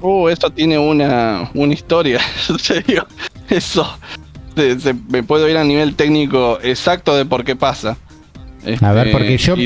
Uh, 0.00 0.28
esto 0.28 0.50
tiene 0.50 0.78
una, 0.78 1.50
una 1.54 1.72
historia, 1.72 2.20
en 2.48 2.58
serio. 2.58 3.06
Eso. 3.48 3.86
me 5.08 5.22
puedo 5.22 5.48
ir 5.48 5.56
a 5.56 5.64
nivel 5.64 5.94
técnico 5.94 6.58
exacto 6.62 7.14
de 7.14 7.24
por 7.24 7.44
qué 7.44 7.56
pasa. 7.56 7.96
a 8.80 8.92
ver, 8.92 9.12
porque 9.12 9.34
este, 9.34 9.46
yo 9.46 9.56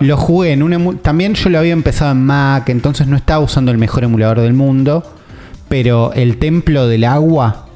lo 0.00 0.16
jugué 0.16 0.52
en 0.52 0.62
un 0.62 0.98
También 0.98 1.34
yo 1.34 1.48
lo 1.48 1.58
había 1.58 1.72
empezado 1.72 2.12
en 2.12 2.24
Mac, 2.24 2.68
entonces 2.68 3.06
no 3.06 3.16
estaba 3.16 3.44
usando 3.44 3.70
el 3.70 3.78
mejor 3.78 4.04
emulador 4.04 4.40
del 4.40 4.54
mundo. 4.54 5.04
Pero 5.68 6.12
el 6.14 6.38
templo 6.38 6.88
del 6.88 7.04
agua, 7.04 7.69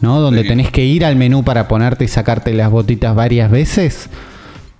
¿no? 0.00 0.20
Donde 0.20 0.44
tenés 0.44 0.70
que 0.70 0.84
ir 0.84 1.04
al 1.04 1.16
menú 1.16 1.44
para 1.44 1.68
ponerte 1.68 2.04
y 2.04 2.08
sacarte 2.08 2.54
las 2.54 2.70
botitas 2.70 3.14
varias 3.14 3.50
veces 3.50 4.08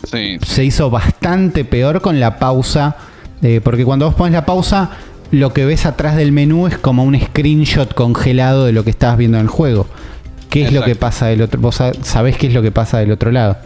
se 0.04 0.64
hizo 0.64 0.90
bastante 0.90 1.64
peor 1.64 2.00
con 2.00 2.20
la 2.20 2.38
pausa. 2.38 2.96
Eh, 3.42 3.60
porque 3.62 3.84
cuando 3.84 4.06
vos 4.06 4.14
pones 4.14 4.32
la 4.32 4.46
pausa, 4.46 4.90
lo 5.30 5.52
que 5.52 5.64
ves 5.64 5.86
atrás 5.86 6.16
del 6.16 6.32
menú 6.32 6.66
es 6.66 6.78
como 6.78 7.04
un 7.04 7.18
screenshot 7.18 7.92
congelado 7.94 8.64
de 8.64 8.72
lo 8.72 8.84
que 8.84 8.90
estabas 8.90 9.18
viendo 9.18 9.38
en 9.38 9.44
el 9.44 9.48
juego. 9.50 9.86
¿Qué 10.50 10.62
es 10.62 10.72
lo 10.72 10.82
que 10.82 10.94
pasa 10.94 11.26
del 11.26 11.42
otro? 11.42 11.60
Vos 11.60 11.82
sabés 12.02 12.38
qué 12.38 12.46
es 12.46 12.54
lo 12.54 12.62
que 12.62 12.70
pasa 12.70 12.98
del 12.98 13.10
otro 13.10 13.30
lado. 13.30 13.58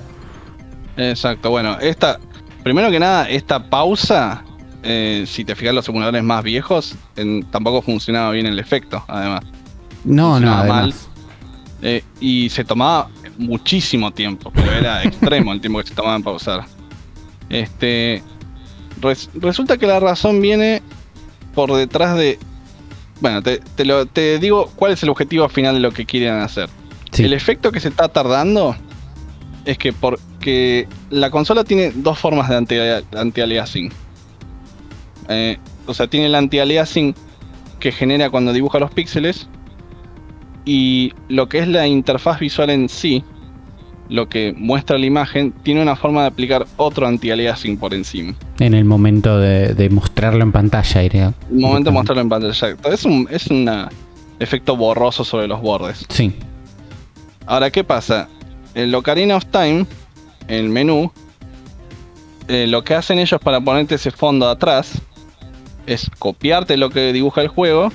Exacto, 0.97 1.51
bueno, 1.51 1.79
esta. 1.79 2.19
Primero 2.65 2.91
que 2.91 2.99
nada, 2.99 3.29
esta 3.29 3.71
pausa, 3.71 4.43
eh, 4.83 5.25
si 5.27 5.45
te 5.45 5.55
fijas 5.55 5.75
los 5.75 5.85
simuladores 5.85 6.23
más 6.23 6.43
viejos, 6.43 6.97
tampoco 7.51 7.81
funcionaba 7.81 8.33
bien 8.33 8.47
el 8.47 8.59
efecto, 8.59 9.03
además. 9.07 9.43
No, 10.05 10.41
no, 10.41 10.53
además. 10.53 11.10
Eh, 11.83 12.05
y 12.21 12.51
se 12.51 12.65
tomaba 12.65 13.09
muchísimo 13.39 14.13
tiempo, 14.13 14.51
pero 14.55 14.71
era 14.73 15.03
extremo 15.05 15.53
el 15.53 15.61
tiempo 15.61 15.81
que 15.81 15.89
se 15.89 15.95
tomaba 15.95 16.17
en 16.17 16.23
pausar. 16.23 16.65
Este, 17.49 18.23
resulta 19.35 19.79
que 19.79 19.87
la 19.87 20.01
razón 20.01 20.41
viene 20.41 20.83
por 21.55 21.73
detrás 21.75 22.17
de... 22.17 22.39
Bueno, 23.21 23.43
te, 23.43 23.61
lo, 23.85 24.07
te 24.07 24.39
digo 24.39 24.71
cuál 24.77 24.93
es 24.93 25.03
el 25.03 25.11
objetivo 25.11 25.49
final 25.49 25.75
de 25.75 25.81
lo 25.81 25.93
que 25.93 26.07
quieren 26.07 26.35
hacer. 26.35 26.69
El 27.19 27.33
efecto 27.33 27.73
que 27.73 27.81
se 27.81 27.89
está 27.89 28.09
tardando 28.09 28.77
es 29.65 29.77
que 29.77 29.93
porque 29.93 30.89
la 31.11 31.31
consola 31.31 31.65
tiene 31.65 31.93
dos 31.95 32.19
formas 32.19 32.49
de 32.49 33.05
anti-aliasing. 33.13 33.93
Eh, 35.29 35.59
o 35.87 35.93
sea, 35.93 36.07
tiene 36.07 36.27
el 36.27 36.35
anti-aliasing 36.35 37.15
que 37.79 37.93
genera 37.93 38.31
cuando 38.31 38.53
dibuja 38.53 38.79
los 38.79 38.91
píxeles 38.91 39.49
y 40.65 41.13
lo 41.29 41.49
que 41.49 41.61
es 41.61 41.69
la 41.69 41.87
interfaz 41.87 42.41
visual 42.41 42.71
en 42.71 42.89
sí, 42.89 43.25
lo 44.09 44.29
que 44.29 44.53
muestra 44.57 44.99
la 44.99 45.07
imagen, 45.07 45.53
tiene 45.63 45.83
una 45.83 45.97
forma 45.97 46.23
de 46.23 46.27
aplicar 46.29 46.67
otro 46.77 47.07
anti-aliasing 47.07 47.79
por 47.79 47.95
encima. 47.95 48.35
En 48.59 48.75
el 48.75 48.85
momento 48.85 49.39
de, 49.39 49.89
mostrarlo 49.91 50.43
en 50.43 50.53
pantalla, 50.53 51.03
iría. 51.03 51.35
El 51.51 51.61
momento 51.61 51.91
de 51.91 51.95
mostrarlo 51.95 52.23
en 52.23 52.29
pantalla. 52.29 52.77
Es 52.85 53.05
un 53.05 53.29
es 53.31 53.49
efecto 54.41 54.77
borroso 54.77 55.23
sobre 55.23 55.47
los 55.47 55.61
bordes. 55.61 56.05
Sí. 56.09 56.35
Ahora, 57.47 57.71
¿qué 57.71 57.85
pasa? 57.85 58.29
En 58.75 58.95
Ocarina 58.95 59.37
of 59.37 59.47
Time, 59.47 59.87
el 60.49 60.69
menú, 60.69 61.13
eh, 62.49 62.67
lo 62.67 62.83
que 62.83 62.95
hacen 62.95 63.19
ellos 63.19 63.41
para 63.41 63.61
ponerte 63.61 63.95
ese 63.95 64.11
fondo 64.11 64.49
atrás 64.49 65.01
es 65.87 66.11
copiarte 66.19 66.77
lo 66.77 66.91
que 66.91 67.13
dibuja 67.13 67.43
el 67.43 67.49
juego 67.49 67.93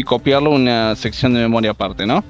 y 0.00 0.02
copiarlo 0.02 0.52
a 0.52 0.54
una 0.54 0.96
sección 0.96 1.34
de 1.34 1.40
memoria 1.40 1.72
aparte, 1.72 2.06
¿no? 2.06 2.24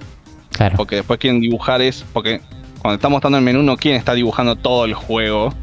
Claro. 0.51 0.77
Porque 0.77 0.97
después 0.97 1.19
quieren 1.19 1.41
dibujar 1.41 1.81
es. 1.81 2.05
Porque 2.13 2.41
cuando 2.81 2.97
está 2.97 3.09
mostrando 3.09 3.39
el 3.39 3.45
menú 3.45 3.63
no 3.63 3.77
quieren 3.77 3.99
estar 3.99 4.15
dibujando 4.15 4.57
todo 4.57 4.85
el 4.85 4.95
juego. 4.95 5.55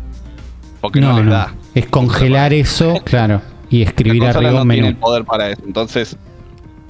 Porque 0.82 1.02
no, 1.02 1.20
les 1.20 1.30
da. 1.30 1.54
Es 1.76 1.88
congelar 1.88 2.54
eso, 2.54 3.02
claro. 3.04 3.42
Y 3.70 3.82
escribir 3.82 4.26
arriba 4.26 4.52
no 4.52 4.66
menú. 4.66 4.88
el 4.88 4.96
poder 4.96 5.26
para 5.26 5.50
eso. 5.50 5.62
Entonces, 5.66 6.18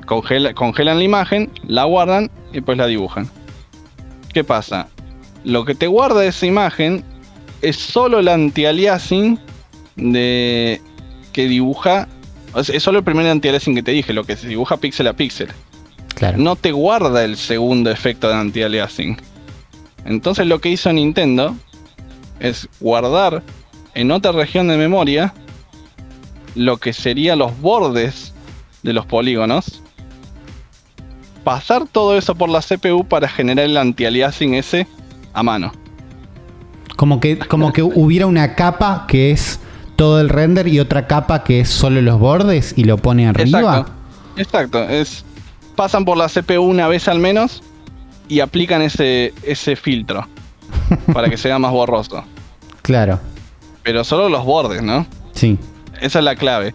congelan 0.05 0.97
la 0.97 1.03
imagen, 1.03 1.49
la 1.65 1.85
guardan 1.85 2.29
y 2.53 2.61
pues 2.61 2.77
la 2.77 2.85
dibujan. 2.85 3.29
¿Qué 4.31 4.43
pasa? 4.43 4.87
lo 5.47 5.63
que 5.63 5.75
te 5.75 5.87
guarda 5.87 6.25
esa 6.25 6.45
imagen 6.45 7.03
es 7.61 7.77
solo 7.77 8.19
el 8.19 8.27
anti-aliasing 8.27 9.39
de 9.95 10.81
que 11.31 11.47
dibuja. 11.47 12.07
Es 12.55 12.83
solo 12.83 12.99
el 12.99 13.03
primer 13.03 13.27
anti-aliasing 13.27 13.75
que 13.75 13.83
te 13.83 13.91
dije, 13.91 14.13
lo 14.13 14.23
que 14.23 14.35
se 14.35 14.47
dibuja 14.47 14.77
píxel 14.77 15.07
a 15.07 15.13
píxel. 15.13 15.49
Claro. 16.15 16.37
No 16.37 16.55
te 16.55 16.71
guarda 16.71 17.23
el 17.23 17.37
segundo 17.37 17.91
efecto 17.91 18.27
de 18.27 18.35
anti-aliasing. 18.35 19.17
Entonces 20.05 20.47
lo 20.47 20.59
que 20.59 20.69
hizo 20.69 20.91
Nintendo 20.91 21.55
es 22.39 22.67
guardar 22.79 23.43
en 23.93 24.11
otra 24.11 24.31
región 24.31 24.67
de 24.67 24.77
memoria 24.77 25.33
lo 26.55 26.77
que 26.77 26.93
serían 26.93 27.39
los 27.39 27.59
bordes 27.61 28.33
de 28.83 28.93
los 28.93 29.05
polígonos. 29.05 29.81
Pasar 31.43 31.87
todo 31.87 32.17
eso 32.17 32.35
por 32.35 32.49
la 32.49 32.61
CPU 32.61 33.05
para 33.07 33.27
generar 33.27 33.65
el 33.65 33.77
anti-aliasing 33.77 34.55
ese 34.55 34.87
a 35.33 35.43
mano. 35.43 35.71
Como 36.95 37.19
que, 37.19 37.37
como 37.37 37.71
que 37.73 37.83
hubiera 37.83 38.25
una 38.25 38.55
capa 38.55 39.05
que 39.07 39.31
es 39.31 39.59
todo 39.97 40.21
el 40.21 40.29
render 40.29 40.69
y 40.69 40.79
otra 40.79 41.07
capa 41.07 41.43
que 41.43 41.59
es 41.59 41.69
solo 41.69 42.01
los 42.01 42.17
bordes 42.19 42.73
y 42.77 42.85
lo 42.85 42.97
pone 42.97 43.27
arriba. 43.27 43.59
Exacto. 43.59 43.91
Exacto. 44.37 44.83
Es, 44.83 45.25
pasan 45.75 46.05
por 46.05 46.15
la 46.15 46.29
CPU 46.29 46.61
una 46.61 46.87
vez 46.87 47.07
al 47.09 47.19
menos 47.19 47.61
y 48.29 48.39
aplican 48.39 48.81
ese, 48.81 49.33
ese 49.43 49.75
filtro 49.75 50.27
para 51.13 51.29
que 51.29 51.35
sea 51.35 51.59
más 51.59 51.71
borroso. 51.71 52.23
Claro. 52.83 53.19
Pero 53.83 54.03
solo 54.03 54.29
los 54.29 54.45
bordes, 54.45 54.81
¿no? 54.81 55.05
Sí. 55.33 55.57
Esa 55.99 56.19
es 56.19 56.25
la 56.25 56.35
clave. 56.35 56.73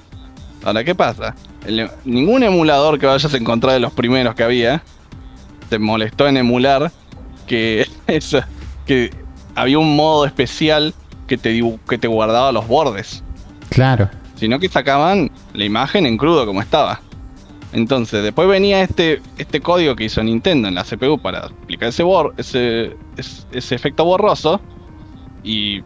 Ahora, 0.65 0.85
¿qué 0.85 0.95
pasa? 0.95 1.35
ningún 2.05 2.43
emulador 2.43 2.99
que 2.99 3.07
vayas 3.07 3.33
a 3.33 3.37
encontrar 3.37 3.75
de 3.75 3.79
los 3.79 3.93
primeros 3.93 4.35
que 4.35 4.43
había 4.43 4.83
te 5.69 5.79
molestó 5.79 6.27
en 6.27 6.37
emular 6.37 6.91
que, 7.47 7.87
eso, 8.09 8.41
que 8.85 9.11
había 9.55 9.79
un 9.79 9.95
modo 9.95 10.27
especial 10.27 10.93
que 11.33 11.39
te, 11.39 11.79
que 11.89 11.97
te 11.97 12.09
guardaba 12.09 12.53
los 12.53 12.69
bordes. 12.69 13.25
Claro. 13.71 14.11
Sino 14.37 14.59
que 14.59 14.69
sacaban 14.69 15.31
la 15.55 15.65
imagen 15.65 16.05
en 16.05 16.19
crudo 16.19 16.45
como 16.45 16.61
estaba. 16.61 17.01
Entonces, 17.73 18.23
después 18.23 18.47
venía 18.49 18.83
este, 18.83 19.23
este 19.39 19.63
código 19.63 19.97
que 19.97 20.05
hizo 20.05 20.23
Nintendo 20.23 20.69
en 20.69 20.75
la 20.75 20.85
CPU 20.85 21.19
para 21.19 21.47
aplicar 21.47 21.89
ese, 21.89 22.05
ese, 22.37 22.97
ese, 23.51 23.75
efecto 23.75 24.05
borroso. 24.05 24.61
Y 25.43 25.81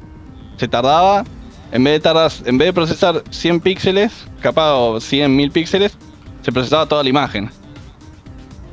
se 0.57 0.67
tardaba, 0.67 1.23
en 1.71 1.85
vez 1.85 1.93
de 1.93 2.01
tardar, 2.01 2.33
en 2.45 2.59
vez 2.59 2.67
de 2.67 2.73
procesar 2.73 3.23
100 3.31 3.61
píxeles, 3.61 4.27
capaz 4.41 4.75
o 4.75 4.99
100 4.99 5.37
mil 5.37 5.53
píxeles, 5.53 5.97
se 6.43 6.51
procesaba 6.51 6.87
toda 6.87 7.05
la 7.05 7.09
imagen. 7.09 7.51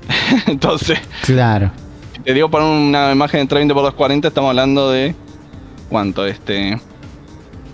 Entonces, 0.47 0.97
claro. 1.21 1.69
Si 2.13 2.21
te 2.21 2.33
digo 2.33 2.49
poner 2.49 2.67
una 2.67 3.11
imagen 3.11 3.41
de 3.41 3.45
30 3.45 3.75
por 3.75 3.83
240, 3.83 4.27
estamos 4.29 4.49
hablando 4.49 4.89
de. 4.89 5.13
¿Cuánto? 5.89 6.25
Este. 6.25 6.79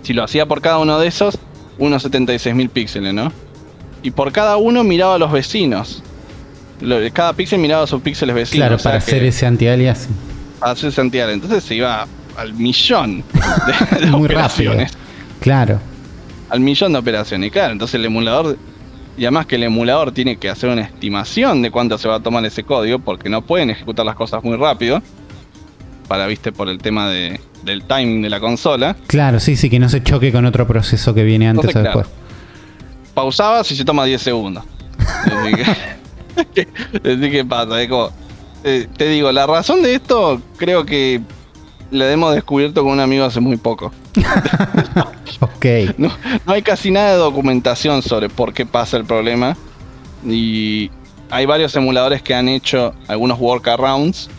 Si 0.02 0.12
lo 0.12 0.24
hacía 0.24 0.46
por 0.46 0.60
cada 0.60 0.78
uno 0.78 0.98
de 0.98 1.08
esos, 1.08 1.38
unos 1.78 2.02
76 2.02 2.54
mil 2.54 2.68
píxeles, 2.68 3.14
¿no? 3.14 3.32
y 4.02 4.10
por 4.10 4.32
cada 4.32 4.56
uno 4.56 4.84
miraba 4.84 5.14
a 5.14 5.18
los 5.18 5.30
vecinos. 5.30 6.02
Cada 7.12 7.34
píxel 7.34 7.58
miraba 7.58 7.84
a 7.84 7.86
sus 7.86 8.00
píxeles 8.00 8.34
vecinos. 8.34 8.68
Claro, 8.68 8.82
para 8.82 8.98
hacer 8.98 9.22
ese 9.24 9.46
anti-alias. 9.46 10.08
Para 10.58 10.72
hacer 10.72 10.88
ese 10.88 11.00
anti-alias. 11.00 11.34
Entonces 11.34 11.64
se 11.64 11.74
iba 11.74 12.06
al 12.36 12.54
millón 12.54 13.22
de, 13.98 14.06
Muy 14.06 14.24
operaciones. 14.24 14.92
Claro. 15.40 15.78
Al 16.48 16.60
millón 16.60 16.92
de 16.92 16.98
operaciones. 16.98 17.48
Y 17.48 17.50
claro, 17.50 17.72
entonces 17.72 17.96
el 17.96 18.06
emulador. 18.06 18.56
Y 19.18 19.24
además 19.24 19.44
que 19.44 19.56
el 19.56 19.64
emulador 19.64 20.12
tiene 20.12 20.36
que 20.36 20.48
hacer 20.48 20.70
una 20.70 20.82
estimación 20.82 21.60
de 21.60 21.70
cuánto 21.70 21.98
se 21.98 22.08
va 22.08 22.16
a 22.16 22.20
tomar 22.20 22.44
ese 22.46 22.64
código, 22.64 23.00
porque 23.00 23.28
no 23.28 23.42
pueden 23.42 23.68
ejecutar 23.68 24.06
las 24.06 24.14
cosas 24.14 24.42
muy 24.42 24.56
rápido. 24.56 25.02
Para, 26.08 26.26
viste, 26.26 26.50
por 26.52 26.68
el 26.70 26.78
tema 26.78 27.10
de, 27.10 27.38
del 27.64 27.82
timing 27.84 28.22
de 28.22 28.30
la 28.30 28.40
consola. 28.40 28.96
Claro, 29.06 29.40
sí, 29.40 29.56
sí, 29.56 29.68
que 29.70 29.78
no 29.78 29.88
se 29.88 30.02
choque 30.02 30.32
con 30.32 30.46
otro 30.46 30.66
proceso 30.66 31.14
que 31.14 31.24
viene 31.24 31.48
antes 31.48 31.74
o 31.74 31.82
después 31.82 32.06
pausabas 33.14 33.70
y 33.70 33.76
se 33.76 33.84
toma 33.84 34.04
10 34.04 34.22
segundos. 34.22 34.64
Así 36.36 37.30
que, 37.30 37.44
pasa, 37.44 37.82
eh, 37.82 38.88
te 38.96 39.08
digo, 39.08 39.30
la 39.32 39.46
razón 39.46 39.82
de 39.82 39.94
esto 39.94 40.40
creo 40.56 40.84
que 40.86 41.20
la 41.90 42.10
hemos 42.10 42.34
descubierto 42.34 42.82
con 42.82 42.92
un 42.92 43.00
amigo 43.00 43.24
hace 43.24 43.40
muy 43.40 43.56
poco. 43.56 43.92
ok. 45.40 45.66
No, 45.98 46.10
hay 46.46 46.62
casi 46.62 46.90
nada 46.90 47.12
de 47.12 47.18
documentación 47.18 48.02
sobre 48.02 48.28
por 48.28 48.54
qué 48.54 48.64
pasa 48.64 48.96
el 48.96 49.04
problema. 49.04 49.56
Y 50.24 50.90
hay 51.30 51.46
varios 51.46 51.74
emuladores 51.76 52.22
que 52.22 52.34
han 52.34 52.48
hecho 52.48 52.94
algunos 53.08 53.38
workarounds. 53.38 54.30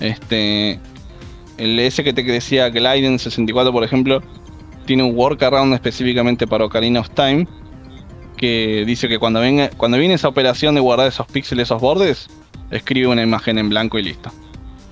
Este. 0.00 0.80
El 1.58 1.78
S 1.78 2.02
que 2.02 2.12
te 2.12 2.22
decía 2.22 2.70
Gliden 2.70 3.18
64, 3.18 3.72
por 3.72 3.84
ejemplo, 3.84 4.22
tiene 4.86 5.02
un 5.02 5.16
workaround 5.16 5.74
específicamente 5.74 6.46
para 6.46 6.64
Ocarina 6.64 7.00
of 7.00 7.10
Time 7.10 7.46
que 8.36 8.82
dice 8.84 9.08
que 9.08 9.20
cuando, 9.20 9.38
venga, 9.38 9.70
cuando 9.76 9.98
viene 9.98 10.14
esa 10.14 10.26
operación 10.26 10.74
de 10.74 10.80
guardar 10.80 11.06
esos 11.06 11.26
píxeles, 11.28 11.68
esos 11.68 11.80
bordes, 11.80 12.28
escribe 12.72 13.06
una 13.06 13.22
imagen 13.22 13.56
en 13.56 13.68
blanco 13.68 14.00
y 14.00 14.02
listo. 14.02 14.32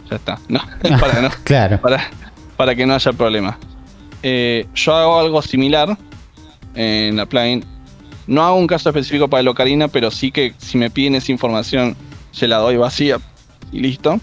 Ya 0.08 0.16
está. 0.16 0.38
para, 1.00 1.20
no, 1.20 1.30
claro. 1.42 1.80
para, 2.56 2.74
que 2.76 2.86
no 2.86 2.94
haya 2.94 3.12
problema. 3.12 3.58
Eh, 4.22 4.68
yo 4.74 4.94
hago 4.94 5.18
algo 5.18 5.42
similar 5.42 5.98
en 6.76 7.16
la 7.16 7.26
plugin. 7.26 7.64
No 8.28 8.44
hago 8.44 8.56
un 8.56 8.68
caso 8.68 8.90
específico 8.90 9.26
para 9.26 9.40
el 9.40 9.48
Ocarina, 9.48 9.88
pero 9.88 10.12
sí 10.12 10.30
que 10.30 10.54
si 10.58 10.78
me 10.78 10.88
piden 10.88 11.16
esa 11.16 11.32
información, 11.32 11.96
se 12.30 12.46
la 12.46 12.58
doy 12.58 12.76
vacía 12.76 13.18
y 13.72 13.80
listo. 13.80 14.20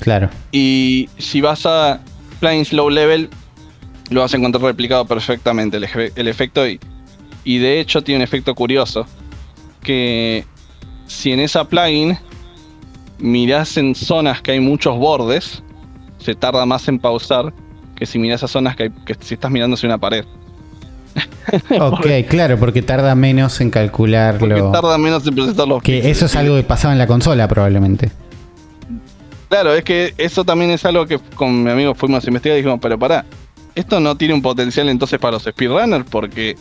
Claro. 0.00 0.30
Y 0.52 1.08
si 1.18 1.40
vas 1.40 1.66
a 1.66 2.00
plugins 2.40 2.72
low 2.72 2.90
level, 2.90 3.28
lo 4.10 4.22
vas 4.22 4.34
a 4.34 4.36
encontrar 4.36 4.64
replicado 4.64 5.04
perfectamente 5.04 5.76
el, 5.76 5.86
el 6.16 6.28
efecto 6.28 6.66
y 6.66 6.80
y 7.44 7.58
de 7.58 7.80
hecho 7.80 8.02
tiene 8.02 8.18
un 8.18 8.22
efecto 8.22 8.54
curioso. 8.54 9.06
Que 9.82 10.44
si 11.06 11.32
en 11.32 11.40
esa 11.40 11.64
plugin 11.64 12.18
miras 13.18 13.76
en 13.76 13.94
zonas 13.94 14.42
que 14.42 14.52
hay 14.52 14.60
muchos 14.60 14.98
bordes, 14.98 15.62
se 16.18 16.34
tarda 16.34 16.66
más 16.66 16.86
en 16.88 16.98
pausar 16.98 17.52
que 17.96 18.06
si 18.06 18.18
miras 18.18 18.42
a 18.42 18.48
zonas 18.48 18.76
que, 18.76 18.90
que 19.04 19.14
si 19.20 19.34
estás 19.34 19.50
mirando 19.50 19.74
hacia 19.74 19.88
una 19.88 19.98
pared. 19.98 20.24
ok, 21.80 22.06
claro, 22.28 22.58
porque 22.58 22.82
tarda 22.82 23.14
menos 23.14 23.60
en 23.60 23.70
calcularlo. 23.70 24.56
Porque 24.56 24.72
tarda 24.72 24.96
menos 24.96 25.26
en 25.26 25.34
procesar 25.34 25.66
los 25.66 25.82
Que 25.82 26.10
eso 26.10 26.26
es 26.26 26.36
algo 26.36 26.56
que 26.56 26.62
pasaba 26.62 26.92
en 26.92 26.98
la 26.98 27.06
consola 27.06 27.48
probablemente. 27.48 28.10
Claro, 29.50 29.74
es 29.74 29.84
que 29.84 30.14
eso 30.16 30.44
también 30.44 30.70
es 30.70 30.84
algo 30.84 31.04
que 31.06 31.18
con 31.34 31.64
mi 31.64 31.70
amigo 31.70 31.94
fuimos 31.94 32.24
a 32.24 32.28
investigar 32.28 32.56
y 32.56 32.62
dijimos, 32.62 32.78
pero 32.80 32.98
pará, 32.98 33.26
esto 33.74 34.00
no 34.00 34.16
tiene 34.16 34.32
un 34.32 34.40
potencial 34.40 34.88
entonces 34.88 35.18
para 35.18 35.32
los 35.32 35.42
speedrunners 35.42 36.06
porque 36.08 36.56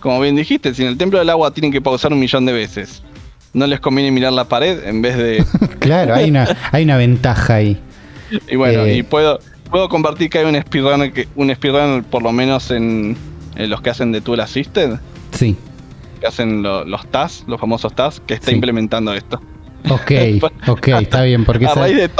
como 0.00 0.20
bien 0.20 0.36
dijiste, 0.36 0.74
si 0.74 0.82
en 0.82 0.88
el 0.88 0.98
templo 0.98 1.18
del 1.18 1.30
agua 1.30 1.54
tienen 1.54 1.72
que 1.72 1.80
pausar 1.80 2.12
un 2.12 2.18
millón 2.20 2.44
de 2.44 2.52
veces, 2.52 3.02
no 3.54 3.66
les 3.66 3.80
conviene 3.80 4.10
mirar 4.10 4.32
la 4.32 4.44
pared 4.44 4.84
en 4.84 5.00
vez 5.00 5.16
de. 5.16 5.44
claro, 5.78 6.12
hay 6.14 6.28
una, 6.28 6.46
hay 6.72 6.84
una 6.84 6.96
ventaja 6.96 7.54
ahí. 7.54 7.80
Y 8.50 8.56
bueno, 8.56 8.82
eh, 8.82 8.96
y 8.96 9.02
puedo, 9.04 9.38
puedo 9.70 9.88
compartir 9.88 10.28
que 10.28 10.40
hay 10.40 10.44
un 10.44 10.60
speedrunner, 10.60 11.12
que, 11.12 11.28
un 11.36 11.54
speedrunner 11.54 12.02
por 12.02 12.22
lo 12.22 12.32
menos 12.32 12.70
en, 12.70 13.16
los 13.56 13.80
que 13.80 13.90
hacen 13.90 14.12
de 14.12 14.20
Tool 14.20 14.40
Assisted. 14.40 14.98
Sí. 15.30 15.56
Que 16.20 16.26
hacen 16.26 16.62
los 16.62 17.06
TAS, 17.10 17.44
los 17.46 17.60
famosos 17.60 17.94
TAS, 17.94 18.20
que 18.26 18.34
está 18.34 18.50
implementando 18.50 19.14
esto. 19.14 19.40
Ok, 19.90 20.12
ok, 20.68 20.88
está 20.88 21.22
bien. 21.22 21.44
Porque 21.44 21.66
a 21.66 21.74
raíz 21.74 21.96
de, 21.96 22.10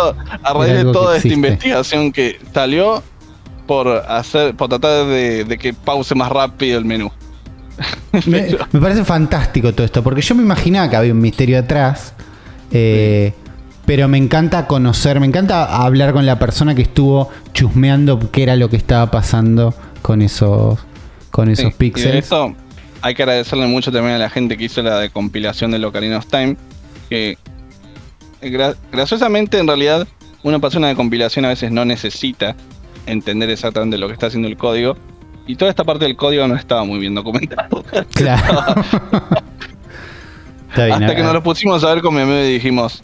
a 0.42 0.52
raíz 0.52 0.74
de 0.74 0.84
toda 0.92 1.16
esta 1.16 1.28
investigación 1.28 2.12
que 2.12 2.38
salió 2.52 3.02
por 3.66 3.88
hacer, 3.88 4.54
por 4.54 4.68
tratar 4.68 5.06
de 5.06 5.58
que 5.58 5.72
pause 5.72 6.14
más 6.14 6.30
rápido 6.30 6.78
el 6.78 6.84
menú. 6.84 7.10
me, 8.26 8.80
parece 8.80 9.04
fantástico 9.04 9.72
todo 9.72 9.84
esto, 9.84 10.02
porque 10.02 10.20
yo 10.20 10.34
me 10.34 10.42
imaginaba 10.42 10.88
que 10.88 10.96
había 10.96 11.12
un 11.12 11.20
misterio 11.20 11.58
atrás. 11.58 12.14
Eh, 12.70 13.32
pero 13.86 14.08
me 14.08 14.16
encanta 14.16 14.66
conocer, 14.66 15.20
me 15.20 15.26
encanta 15.26 15.84
hablar 15.84 16.12
con 16.12 16.24
la 16.24 16.38
persona 16.38 16.74
que 16.74 16.82
estuvo 16.82 17.30
chusmeando 17.52 18.18
qué 18.30 18.44
era 18.44 18.56
lo 18.56 18.70
que 18.70 18.76
estaba 18.76 19.10
pasando 19.10 19.74
con 20.00 20.22
esos, 20.22 20.78
con 21.30 21.50
esos 21.50 21.74
píxeles. 21.74 22.24
Eso 22.24 22.54
hay 23.02 23.14
que 23.14 23.22
agradecerle 23.22 23.66
mucho 23.66 23.92
también 23.92 24.14
a 24.14 24.18
la 24.18 24.30
gente 24.30 24.56
que 24.56 24.64
hizo 24.64 24.80
la 24.82 25.08
compilación 25.10 25.70
de 25.70 25.84
Ocarina 25.84 26.16
of 26.16 26.26
Time. 26.26 26.56
Que 27.10 27.36
eh, 28.44 28.74
graciosamente, 28.92 29.58
en 29.58 29.66
realidad, 29.66 30.06
una 30.42 30.58
persona 30.58 30.88
de 30.88 30.94
compilación 30.94 31.44
a 31.44 31.48
veces 31.48 31.70
no 31.72 31.84
necesita 31.84 32.54
entender 33.06 33.50
exactamente 33.50 33.98
lo 33.98 34.06
que 34.06 34.14
está 34.14 34.26
haciendo 34.26 34.48
el 34.48 34.56
código, 34.56 34.96
y 35.46 35.56
toda 35.56 35.70
esta 35.70 35.84
parte 35.84 36.04
del 36.06 36.16
código 36.16 36.46
no 36.48 36.56
estaba 36.56 36.84
muy 36.84 36.98
bien 36.98 37.14
documentado. 37.14 37.84
Claro. 38.14 38.74
Hasta 40.74 41.14
que 41.14 41.22
nos 41.22 41.32
lo 41.32 41.42
pusimos 41.42 41.84
a 41.84 41.94
ver 41.94 42.02
con 42.02 42.14
mi 42.14 42.22
amigo 42.22 42.40
y 42.40 42.54
dijimos, 42.54 43.00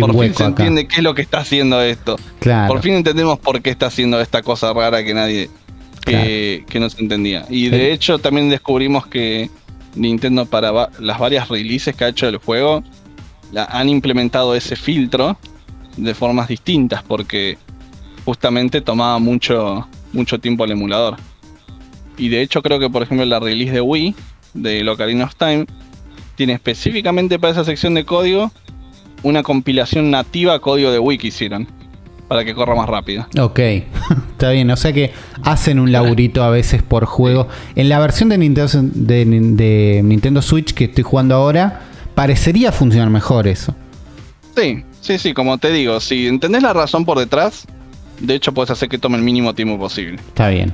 por 0.00 0.18
fin 0.18 0.34
se 0.34 0.44
entiende 0.44 0.88
qué 0.88 0.96
es 0.96 1.02
lo 1.02 1.14
que 1.14 1.22
está 1.22 1.38
haciendo 1.38 1.80
esto. 1.80 2.18
Por 2.66 2.80
fin 2.80 2.94
entendemos 2.94 3.38
por 3.38 3.62
qué 3.62 3.70
está 3.70 3.86
haciendo 3.86 4.20
esta 4.20 4.42
cosa 4.42 4.72
rara 4.72 5.04
que 5.04 5.14
nadie 5.14 5.48
que, 6.04 6.64
no 6.80 6.90
se 6.90 7.00
entendía. 7.00 7.44
Y 7.48 7.68
de 7.68 7.92
hecho 7.92 8.18
también 8.18 8.48
descubrimos 8.48 9.06
que 9.06 9.48
Nintendo 9.94 10.46
para 10.46 10.90
las 10.98 11.18
varias 11.18 11.48
releases 11.48 11.94
que 11.94 12.04
ha 12.04 12.08
hecho 12.08 12.26
del 12.26 12.38
juego 12.38 12.82
han 13.56 13.88
implementado 13.88 14.54
ese 14.54 14.76
filtro 14.76 15.36
de 15.96 16.14
formas 16.14 16.48
distintas 16.48 17.02
porque 17.02 17.58
justamente 18.24 18.80
tomaba 18.80 19.18
mucho, 19.18 19.86
mucho 20.12 20.38
tiempo 20.38 20.64
el 20.64 20.72
emulador. 20.72 21.16
Y 22.16 22.28
de 22.28 22.42
hecho 22.42 22.62
creo 22.62 22.78
que 22.78 22.90
por 22.90 23.02
ejemplo 23.02 23.24
la 23.24 23.40
release 23.40 23.72
de 23.72 23.80
Wii, 23.80 24.14
de 24.54 24.88
Ocarina 24.88 25.24
of 25.24 25.34
Time, 25.36 25.66
tiene 26.36 26.54
específicamente 26.54 27.38
para 27.38 27.52
esa 27.52 27.64
sección 27.64 27.94
de 27.94 28.04
código 28.04 28.50
una 29.22 29.42
compilación 29.42 30.10
nativa 30.10 30.58
código 30.60 30.90
de 30.90 30.98
Wii 30.98 31.18
que 31.18 31.28
hicieron. 31.28 31.66
Para 32.28 32.42
que 32.44 32.54
corra 32.54 32.74
más 32.74 32.88
rápido. 32.88 33.26
Ok, 33.38 33.58
está 34.30 34.50
bien. 34.50 34.70
O 34.70 34.76
sea 34.76 34.94
que 34.94 35.12
hacen 35.42 35.78
un 35.78 35.92
laburito 35.92 36.42
a 36.42 36.48
veces 36.48 36.82
por 36.82 37.04
juego. 37.04 37.48
En 37.76 37.90
la 37.90 37.98
versión 37.98 38.30
de 38.30 38.38
Nintendo, 38.38 38.70
de, 38.82 39.24
de 39.26 40.00
Nintendo 40.02 40.40
Switch 40.40 40.72
que 40.72 40.84
estoy 40.84 41.04
jugando 41.04 41.34
ahora, 41.34 41.82
parecería 42.14 42.72
funcionar 42.72 43.10
mejor 43.10 43.46
eso. 43.46 43.74
Sí, 44.56 44.84
sí, 45.00 45.18
sí, 45.18 45.34
como 45.34 45.58
te 45.58 45.72
digo, 45.72 46.00
si 46.00 46.26
entendés 46.26 46.62
la 46.62 46.72
razón 46.72 47.04
por 47.04 47.18
detrás, 47.18 47.66
de 48.20 48.34
hecho 48.34 48.52
puedes 48.52 48.70
hacer 48.70 48.88
que 48.88 48.98
tome 48.98 49.16
el 49.16 49.22
mínimo 49.22 49.54
tiempo 49.54 49.78
posible. 49.78 50.16
Está 50.16 50.48
bien. 50.48 50.72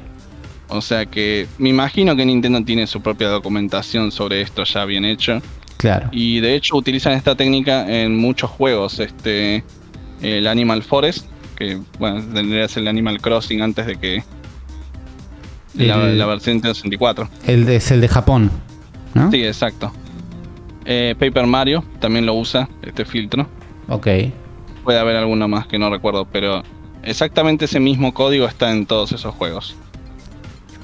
O 0.68 0.80
sea 0.80 1.06
que 1.06 1.48
me 1.58 1.68
imagino 1.68 2.14
que 2.14 2.24
Nintendo 2.24 2.62
tiene 2.62 2.86
su 2.86 3.00
propia 3.00 3.28
documentación 3.28 4.12
sobre 4.12 4.40
esto 4.40 4.64
ya 4.64 4.84
bien 4.84 5.04
hecho. 5.04 5.40
Claro. 5.76 6.08
Y 6.12 6.40
de 6.40 6.54
hecho 6.54 6.76
utilizan 6.76 7.14
esta 7.14 7.34
técnica 7.34 7.90
en 7.90 8.16
muchos 8.16 8.50
juegos. 8.50 9.00
Este, 9.00 9.64
el 10.20 10.46
Animal 10.46 10.82
Forest, 10.82 11.26
que 11.56 11.80
bueno, 11.98 12.22
tendría 12.32 12.62
que 12.62 12.68
ser 12.68 12.82
el 12.82 12.88
Animal 12.88 13.20
Crossing 13.20 13.62
antes 13.62 13.86
de 13.86 13.96
que 13.96 14.22
la, 15.74 16.26
versión 16.26 16.56
Nintendo 16.56 16.74
64. 16.74 17.28
El 17.46 17.66
de, 17.66 17.76
es 17.76 17.90
el 17.90 18.00
de 18.00 18.08
Japón, 18.08 18.50
¿no? 19.14 19.30
Sí, 19.30 19.44
exacto. 19.44 19.92
Eh, 20.84 21.14
Paper 21.18 21.46
Mario 21.46 21.84
también 21.98 22.26
lo 22.26 22.34
usa, 22.34 22.68
este 22.82 23.04
filtro. 23.04 23.46
Ok. 23.88 24.06
Puede 24.84 24.98
haber 24.98 25.16
alguno 25.16 25.46
más 25.48 25.66
que 25.66 25.78
no 25.78 25.90
recuerdo, 25.90 26.26
pero 26.30 26.62
exactamente 27.02 27.66
ese 27.66 27.80
mismo 27.80 28.14
código 28.14 28.46
está 28.46 28.72
en 28.72 28.86
todos 28.86 29.12
esos 29.12 29.34
juegos. 29.34 29.76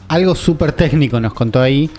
Algo 0.08 0.34
súper 0.34 0.72
técnico 0.72 1.18
nos 1.18 1.34
contó 1.34 1.60
ahí, 1.60 1.90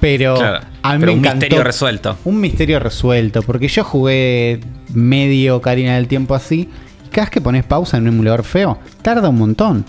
pero 0.00 0.36
a 0.82 0.98
mí 0.98 1.12
un 1.12 1.20
misterio 1.20 1.64
resuelto. 1.64 2.16
Un 2.24 2.40
misterio 2.40 2.78
resuelto, 2.78 3.42
porque 3.42 3.68
yo 3.68 3.82
jugué 3.82 4.60
medio 4.94 5.60
Karina 5.60 5.96
del 5.96 6.06
Tiempo 6.06 6.34
así, 6.34 6.68
y 7.04 7.08
cada 7.08 7.24
vez 7.24 7.30
que 7.30 7.40
pones 7.40 7.64
pausa 7.64 7.96
en 7.96 8.04
un 8.04 8.14
emulador 8.14 8.44
feo, 8.44 8.78
tarda 9.02 9.28
un 9.28 9.38
montón. 9.38 9.84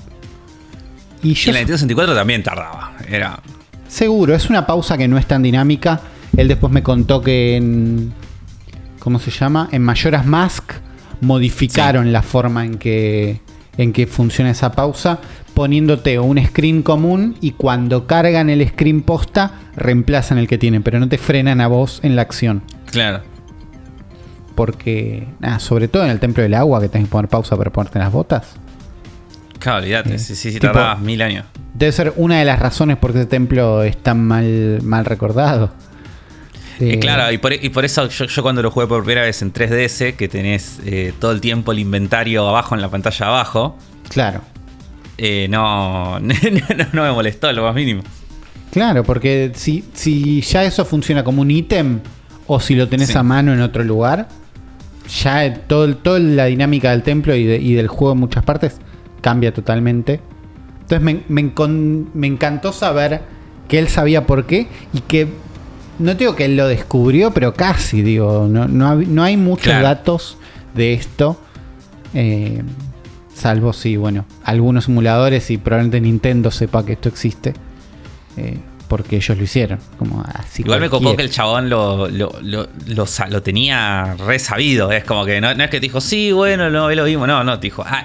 Y, 1.22 1.34
yo, 1.34 1.50
en 1.50 1.56
la 1.56 1.60
Nintendo 1.60 1.78
64 1.78 2.16
también 2.16 2.42
tardaba. 2.42 2.94
Era... 3.08 3.40
Seguro, 3.88 4.34
es 4.34 4.50
una 4.50 4.66
pausa 4.66 4.98
que 4.98 5.08
no 5.08 5.18
es 5.18 5.26
tan 5.26 5.44
dinámica. 5.44 6.00
Él 6.38 6.48
después 6.48 6.72
me 6.72 6.84
contó 6.84 7.22
que 7.22 7.58
en. 7.58 8.14
¿Cómo 9.00 9.20
se 9.20 9.32
llama? 9.32 9.70
En 9.72 9.82
Mayoras 9.82 10.26
Mask 10.26 10.74
modificaron 11.22 12.12
la 12.12 12.22
forma 12.22 12.66
en 12.66 12.78
que, 12.78 13.42
en 13.78 13.94
que 13.94 14.08
funciona 14.08 14.52
esa 14.52 14.72
pausa, 14.72 15.20
poniéndote 15.54 16.20
un 16.20 16.44
screen 16.46 16.84
común 16.84 17.36
y 17.42 17.52
cuando 17.52 18.08
cargan 18.08 18.50
el 18.50 18.68
screen 18.68 19.02
posta, 19.02 19.54
reemplazan 19.76 20.38
el 20.38 20.48
que 20.48 20.58
tienen, 20.58 20.84
pero 20.84 21.00
no 21.00 21.08
te 21.10 21.18
frenan 21.18 21.62
a 21.62 21.68
vos 21.68 22.00
en 22.04 22.16
la 22.16 22.22
acción. 22.22 22.62
Claro. 22.92 23.22
Porque, 24.56 25.28
nada, 25.40 25.60
sobre 25.60 25.88
todo 25.88 26.04
en 26.04 26.12
el 26.12 26.20
templo 26.20 26.44
del 26.44 26.54
agua, 26.54 26.82
que 26.82 26.90
tenés 26.90 27.08
que 27.08 27.12
poner 27.12 27.30
pausa 27.30 27.56
para 27.56 27.72
ponerte 27.72 28.00
las 28.00 28.12
botas. 28.12 28.56
Claro, 29.60 29.80
olvídate, 29.80 30.16
eh, 30.16 30.20
sí, 30.20 30.36
sí, 30.36 30.52
sí, 30.52 30.60
tardabas 30.60 31.00
mil 31.00 31.22
años. 31.22 31.46
Debe 31.74 31.92
ser 31.92 32.14
una 32.18 32.40
de 32.40 32.46
las 32.46 32.60
razones 32.60 32.98
por 32.98 33.14
qué 33.14 33.20
ese 33.20 33.28
templo 33.28 33.84
es 33.84 33.98
tan 33.98 34.26
mal, 34.26 34.80
mal 34.84 35.06
recordado. 35.06 35.72
Eh, 36.80 36.98
claro, 37.00 37.32
y 37.32 37.38
por, 37.38 37.84
eso 37.84 38.08
yo, 38.08 38.42
cuando 38.42 38.62
lo 38.62 38.72
jugué 38.72 38.88
por 38.88 39.04
primera 39.04 39.26
vez 39.26 39.42
en 39.42 39.52
3DS, 39.52 40.16
que 40.16 40.30
tenés 40.30 40.80
eh, 40.86 41.14
todo 41.20 41.32
el 41.32 41.42
tiempo 41.42 41.74
el 41.74 41.80
inventario 41.80 42.48
abajo 42.48 42.74
en 42.74 42.82
la 42.82 42.90
pantalla 42.90 43.28
abajo. 43.28 43.78
Claro. 44.08 44.42
Eh, 45.18 45.48
no, 45.50 46.20
no, 46.20 47.04
me 47.04 47.12
molestó 47.12 47.52
lo 47.52 47.64
más 47.64 47.76
mínimo. 47.76 48.02
Claro, 48.72 49.04
porque 49.04 49.52
si, 49.56 49.84
si 49.94 50.42
ya 50.42 50.64
eso 50.64 50.86
funciona 50.86 51.24
como 51.24 51.42
un 51.42 51.52
ítem, 51.52 52.00
o 52.48 52.60
si 52.60 52.76
lo 52.76 52.88
tenés 52.88 53.16
a 53.16 53.24
mano 53.24 53.54
en 53.54 53.62
otro 53.62 53.84
lugar, 53.84 54.30
ya 55.22 55.54
todo, 55.68 55.96
toda 55.98 56.20
la 56.20 56.46
dinámica 56.46 56.92
del 56.92 57.04
templo 57.04 57.36
y, 57.36 57.74
del 57.74 57.88
juego 57.88 58.14
en 58.14 58.20
muchas 58.20 58.44
partes 58.44 58.78
cambia 59.22 59.54
totalmente. 59.54 60.22
Entonces 60.82 61.02
me, 61.02 61.44
me 62.14 62.28
encantó 62.28 62.72
saber 62.72 63.22
que 63.68 63.80
él 63.80 63.90
sabía 63.90 64.26
por 64.26 64.46
qué 64.46 64.68
y 64.94 65.02
que 65.02 65.28
no 66.00 66.14
digo 66.16 66.36
que 66.36 66.46
él 66.46 66.56
lo 66.56 66.68
descubrió, 66.68 67.32
pero 67.32 67.54
casi, 67.54 68.02
digo, 68.02 68.48
no, 68.50 68.68
no, 68.68 69.24
hay 69.24 69.38
muchos 69.38 69.74
datos 69.82 70.38
de 70.74 70.94
esto. 70.94 71.40
Eh, 72.14 72.64
salvo 73.34 73.74
si, 73.74 73.98
bueno, 73.98 74.26
algunos 74.44 74.86
simuladores 74.86 75.52
y 75.52 75.58
probablemente 75.58 76.02
Nintendo 76.02 76.52
sepa 76.52 76.86
que 76.86 76.94
esto 76.94 77.10
existe. 77.10 77.54
Eh, 78.38 78.58
porque 78.90 79.18
ellos 79.18 79.38
lo 79.38 79.44
hicieron. 79.44 79.80
Como 79.98 80.26
así 80.34 80.64
Igual 80.64 80.82
me 80.82 80.90
copó 80.90 81.16
que 81.16 81.22
el 81.22 81.30
chabón 81.30 81.70
lo, 81.70 82.10
lo, 82.10 82.32
lo, 82.42 83.42
tenía 83.44 84.16
re 84.16 84.40
sabido. 84.40 84.92
Es 84.92 85.06
como 85.06 85.26
que 85.26 85.40
no, 85.40 85.52
es 85.52 85.58
que 85.58 85.68
te 85.68 85.82
dijo, 85.82 86.02
sí, 86.02 86.32
bueno, 86.32 86.70
no, 86.70 86.90
lo 86.90 87.04
vimos. 87.06 87.28
No, 87.28 87.44
no, 87.44 87.60
te 87.60 87.68
dijo, 87.68 87.86
ah, 87.86 88.04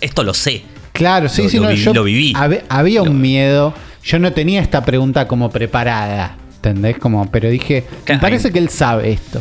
esto 0.00 0.24
lo 0.24 0.34
sé. 0.34 0.62
Claro, 0.92 1.28
sí, 1.28 1.48
sí, 1.48 1.60
no, 1.60 1.70
yo 1.70 1.94
lo 1.94 2.04
viví. 2.04 2.32
había 2.68 3.02
un 3.02 3.20
miedo. 3.20 3.74
Yo 4.02 4.18
no 4.18 4.32
tenía 4.32 4.62
esta 4.62 4.82
pregunta 4.82 5.28
como 5.28 5.50
preparada. 5.50 6.36
¿Entendés? 6.62 6.98
Como, 6.98 7.30
pero 7.30 7.48
dije, 7.48 7.86
me 8.06 8.18
parece 8.18 8.52
que 8.52 8.58
él 8.58 8.68
sabe 8.68 9.12
esto. 9.12 9.40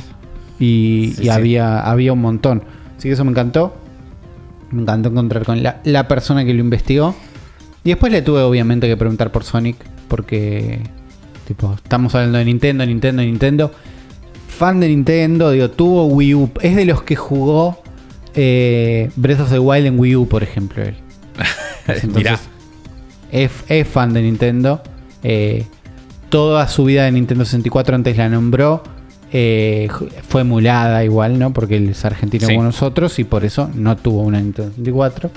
Y, 0.58 1.28
había, 1.28 1.82
había 1.82 2.14
un 2.14 2.22
montón. 2.22 2.64
Así 2.98 3.10
que 3.10 3.14
eso 3.14 3.26
me 3.26 3.32
encantó. 3.32 3.76
Me 4.72 4.84
encantó 4.84 5.10
encontrar 5.10 5.44
con 5.44 5.62
la, 5.62 6.08
persona 6.08 6.46
que 6.46 6.54
lo 6.54 6.62
investigó. 6.62 7.14
Y 7.84 7.90
después 7.90 8.14
le 8.14 8.22
tuve 8.22 8.41
obviamente 8.41 8.88
que 8.88 8.96
preguntar 8.96 9.34
por 9.34 9.44
Sonic. 9.44 9.76
Porque, 10.08 10.80
tipo, 11.46 11.74
estamos 11.74 12.16
hablando 12.16 12.38
de 12.38 12.46
Nintendo, 12.46 12.86
Nintendo, 12.86 13.22
Nintendo. 13.22 13.72
Fan 14.48 14.80
de 14.80 14.88
Nintendo, 14.88 15.52
digo, 15.52 15.70
tuvo 15.72 16.06
Wii 16.06 16.36
U. 16.36 16.52
Es 16.62 16.78
de 16.78 16.86
los 16.86 17.02
que 17.02 17.18
jugó 17.18 17.84
eh, 18.34 19.12
Breath 19.18 19.41
of 19.41 19.50
the 19.50 19.60
Wild 19.60 19.88
en 19.88 20.00
Wii 20.00 20.16
U, 20.16 20.28
por 20.30 20.41
ejemplo. 20.41 20.84
Él. 20.84 20.96
Entonces, 21.88 22.40
es, 23.30 23.52
es, 23.68 23.88
fan 23.90 24.14
de 24.14 24.22
Nintendo. 24.22 24.82
Eh, 25.22 25.66
toda 26.30 26.68
su 26.68 26.85
vida 26.85 27.06
de 27.06 27.11
Nintendo 27.11 27.45
64 27.45 27.95
antes 27.95 28.18
la 28.18 28.30
nombró. 28.30 28.84
Eh, 29.31 29.88
fue 30.27 30.41
emulada 30.41 31.03
igual, 31.03 31.38
¿no? 31.38 31.53
Porque 31.53 31.77
él 31.77 31.89
es 31.89 32.03
argentino 32.06 32.47
como 32.47 32.64
nosotros 32.64 33.19
y 33.19 33.23
por 33.23 33.45
eso 33.45 33.69
no 33.76 33.95
tuvo 33.97 34.22
una 34.22 34.39
Nintendo 34.39 34.72
64. 34.72 35.31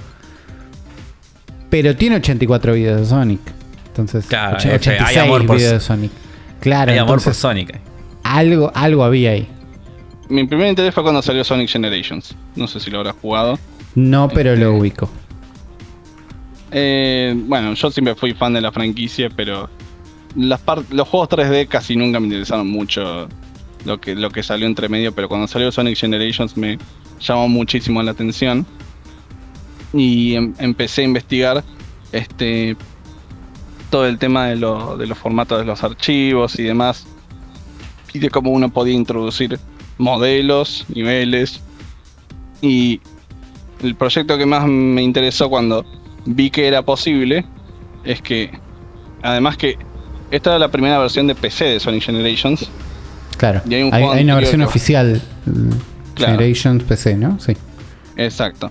Pero 1.68 1.96
tiene 1.96 2.16
84 2.16 2.74
videos 2.74 3.00
de 3.00 3.06
Sonic. 3.06 3.40
Entonces, 3.88 4.26
claro, 4.26 4.56
86 4.56 5.40
videos 5.40 5.72
de 5.72 5.80
Sonic. 5.80 6.10
Claro, 6.60 6.92
hay 6.92 6.98
amor 6.98 7.22
por 7.22 7.34
Sonic. 7.34 7.78
Algo, 8.22 8.70
algo 8.74 9.04
había 9.04 9.32
ahí. 9.32 9.48
Mi 10.28 10.46
primer 10.46 10.68
interés 10.68 10.94
fue 10.94 11.02
cuando 11.02 11.20
salió 11.20 11.44
Sonic 11.44 11.68
Generations. 11.68 12.34
No 12.56 12.66
sé 12.66 12.80
si 12.80 12.90
lo 12.90 12.98
habrás 12.98 13.16
jugado. 13.20 13.58
No, 13.94 14.28
pero 14.28 14.56
lo 14.56 14.68
este, 14.68 14.80
ubico. 14.80 15.10
Eh, 16.70 17.34
bueno, 17.36 17.74
yo 17.74 17.90
siempre 17.90 18.14
fui 18.14 18.32
fan 18.32 18.54
de 18.54 18.62
la 18.62 18.72
franquicia, 18.72 19.28
pero 19.34 19.68
los 20.36 21.08
juegos 21.08 21.28
3D 21.28 21.68
casi 21.68 21.96
nunca 21.96 22.20
me 22.20 22.26
interesaron 22.26 22.68
mucho 22.68 23.28
lo 23.84 24.00
que, 24.00 24.14
lo 24.14 24.30
que 24.30 24.42
salió 24.42 24.66
entre 24.66 24.88
medio, 24.88 25.12
pero 25.12 25.28
cuando 25.28 25.46
salió 25.46 25.70
Sonic 25.72 25.96
Generations 25.96 26.56
me 26.56 26.78
llamó 27.20 27.48
muchísimo 27.48 28.02
la 28.02 28.12
atención. 28.12 28.66
Y 29.92 30.34
em, 30.34 30.54
empecé 30.58 31.02
a 31.02 31.04
investigar 31.04 31.64
este 32.12 32.76
todo 33.90 34.06
el 34.06 34.18
tema 34.18 34.46
de, 34.46 34.54
de 34.54 35.06
los 35.06 35.18
formatos 35.18 35.58
de 35.58 35.64
los 35.66 35.84
archivos 35.84 36.58
y 36.58 36.62
demás. 36.62 37.06
Y 38.14 38.18
de 38.18 38.30
cómo 38.30 38.50
uno 38.50 38.70
podía 38.70 38.94
introducir 38.94 39.58
modelos, 39.98 40.86
niveles. 40.88 41.60
Y 42.62 43.00
el 43.82 43.94
proyecto 43.94 44.38
que 44.38 44.46
más 44.46 44.66
me 44.66 45.02
interesó 45.02 45.50
cuando 45.50 45.84
vi 46.24 46.50
que 46.50 46.68
era 46.68 46.82
posible 46.82 47.44
es 48.04 48.22
que, 48.22 48.50
además 49.22 49.56
que 49.56 49.76
esta 50.32 50.50
era 50.50 50.58
la 50.58 50.68
primera 50.68 50.98
versión 50.98 51.26
de 51.26 51.34
PC 51.34 51.64
de 51.66 51.80
Sonic 51.80 52.04
Generations. 52.04 52.68
Claro. 53.36 53.60
hay, 53.70 54.22
una 54.24 54.36
versión 54.36 54.62
oficial 54.62 55.20
mm, 55.44 55.70
Generations 56.16 56.82
PC, 56.84 57.16
¿no? 57.16 57.38
Sí. 57.38 57.54
Exacto. 58.16 58.70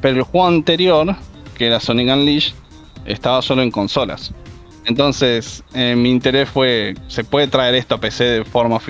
Pero 0.00 0.16
el 0.16 0.22
juego 0.22 0.48
anterior, 0.48 1.14
que 1.56 1.66
era 1.68 1.78
Sonic 1.78 2.08
Unleashed, 2.08 2.52
estaba 3.06 3.42
solo 3.42 3.62
en 3.62 3.70
consolas. 3.70 4.32
Entonces, 4.86 5.62
eh, 5.72 5.94
mi 5.96 6.10
interés 6.10 6.48
fue, 6.48 6.94
¿se 7.06 7.22
puede 7.22 7.46
traer 7.46 7.76
esto 7.76 7.94
a 7.94 8.00
PC 8.00 8.24
de 8.24 8.44
forma 8.44 8.80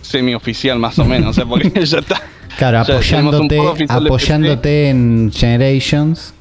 semi-oficial 0.00 0.78
más 0.78 0.98
o 0.98 1.04
menos? 1.04 1.38
porque 1.46 1.70
ya 1.84 1.98
está. 1.98 2.22
Claro, 2.56 2.80
apoyándote, 2.80 3.60
apoyándote 3.88 4.88
en 4.88 5.30
Generations. 5.34 6.32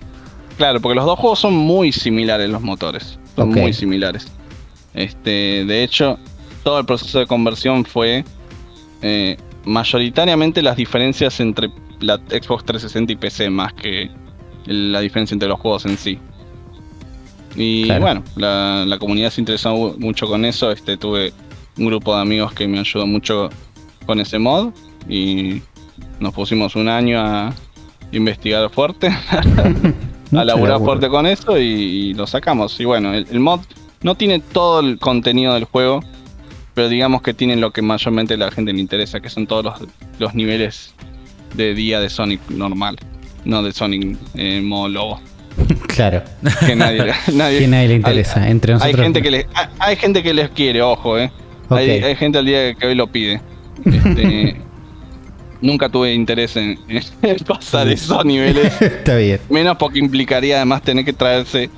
Claro, 0.55 0.79
porque 0.79 0.95
los 0.95 1.05
dos 1.05 1.19
juegos 1.19 1.39
son 1.39 1.55
muy 1.55 1.91
similares 1.91 2.49
los 2.49 2.61
motores. 2.61 3.19
Son 3.35 3.49
muy 3.49 3.73
similares. 3.73 4.27
Este, 4.93 5.65
de 5.65 5.83
hecho, 5.83 6.19
todo 6.63 6.79
el 6.79 6.85
proceso 6.85 7.19
de 7.19 7.27
conversión 7.27 7.85
fue 7.85 8.23
eh, 9.01 9.37
mayoritariamente 9.65 10.61
las 10.61 10.77
diferencias 10.77 11.39
entre 11.39 11.69
la 11.99 12.17
Xbox 12.17 12.65
360 12.65 13.13
y 13.13 13.15
PC 13.15 13.49
más 13.49 13.73
que 13.73 14.09
la 14.65 14.99
diferencia 15.01 15.35
entre 15.35 15.49
los 15.49 15.59
juegos 15.59 15.85
en 15.85 15.97
sí. 15.97 16.19
Y 17.55 17.87
bueno, 17.99 18.23
la, 18.35 18.83
la, 18.87 18.97
comunidad 18.97 19.29
se 19.29 19.41
interesó 19.41 19.95
mucho 19.99 20.27
con 20.27 20.43
eso. 20.43 20.71
Este, 20.71 20.97
tuve 20.97 21.33
un 21.77 21.85
grupo 21.85 22.15
de 22.15 22.21
amigos 22.21 22.53
que 22.53 22.67
me 22.67 22.79
ayudó 22.79 23.05
mucho 23.05 23.49
con 24.05 24.19
ese 24.19 24.39
mod 24.39 24.73
y 25.07 25.61
nos 26.19 26.33
pusimos 26.33 26.75
un 26.75 26.89
año 26.89 27.19
a 27.19 27.53
investigar 28.11 28.69
fuerte, 28.69 29.07
a 30.31 30.43
laburar 30.43 30.79
fuerte 30.79 31.09
con 31.09 31.25
eso 31.25 31.57
y, 31.57 32.13
lo 32.13 32.27
sacamos. 32.27 32.79
Y 32.79 32.85
bueno, 32.85 33.13
el, 33.13 33.39
mod 33.39 33.61
no 34.03 34.15
tiene 34.15 34.39
todo 34.39 34.81
el 34.81 34.99
contenido 34.99 35.53
del 35.53 35.63
juego, 35.63 36.01
pero 36.73 36.89
digamos 36.89 37.21
que 37.21 37.33
tiene 37.33 37.55
lo 37.55 37.71
que 37.71 37.81
mayormente 37.81 38.35
a 38.35 38.37
la 38.37 38.51
gente 38.51 38.73
le 38.73 38.79
interesa, 38.79 39.19
que 39.19 39.29
son 39.29 39.47
todos 39.47 39.81
los, 40.19 40.35
niveles 40.35 40.93
de 41.55 41.73
día 41.73 41.99
de 41.99 42.09
Sonic 42.09 42.41
normal, 42.49 42.97
no 43.45 43.63
de 43.63 43.71
Sonic 43.71 44.17
eh, 44.35 44.61
modo 44.61 44.89
lobo. 44.89 45.21
Claro. 45.87 46.23
Que 46.65 46.75
nadie, 46.75 47.13
nadie, 47.33 47.67
nadie 47.67 47.87
le 47.87 47.95
interesa. 47.95 48.41
Hay, 48.41 48.49
entre 48.49 48.73
nosotros. 48.73 48.97
Hay 48.97 49.03
gente, 49.03 49.21
que 49.21 49.29
les, 49.29 49.45
hay, 49.77 49.95
gente 49.95 50.23
que 50.23 50.33
les 50.33 50.49
quiere, 50.49 50.81
ojo, 50.81 51.19
eh. 51.19 51.31
Hay, 51.69 52.15
gente 52.15 52.39
al 52.39 52.45
día 52.45 52.73
que 52.73 52.87
hoy 52.87 52.95
lo 52.95 53.05
pide. 53.05 53.39
Este, 53.85 54.59
nunca 55.61 55.89
tuve 55.89 56.13
interés 56.13 56.55
en, 56.55 56.79
pasar 57.47 57.87
esos 57.89 58.25
niveles. 58.25 58.81
Está 58.81 59.17
bien. 59.17 59.39
Menos 59.49 59.77
porque 59.77 59.99
implicaría 59.99 60.57
además 60.57 60.81
tener 60.81 61.05
que 61.05 61.13
traerse 61.13 61.69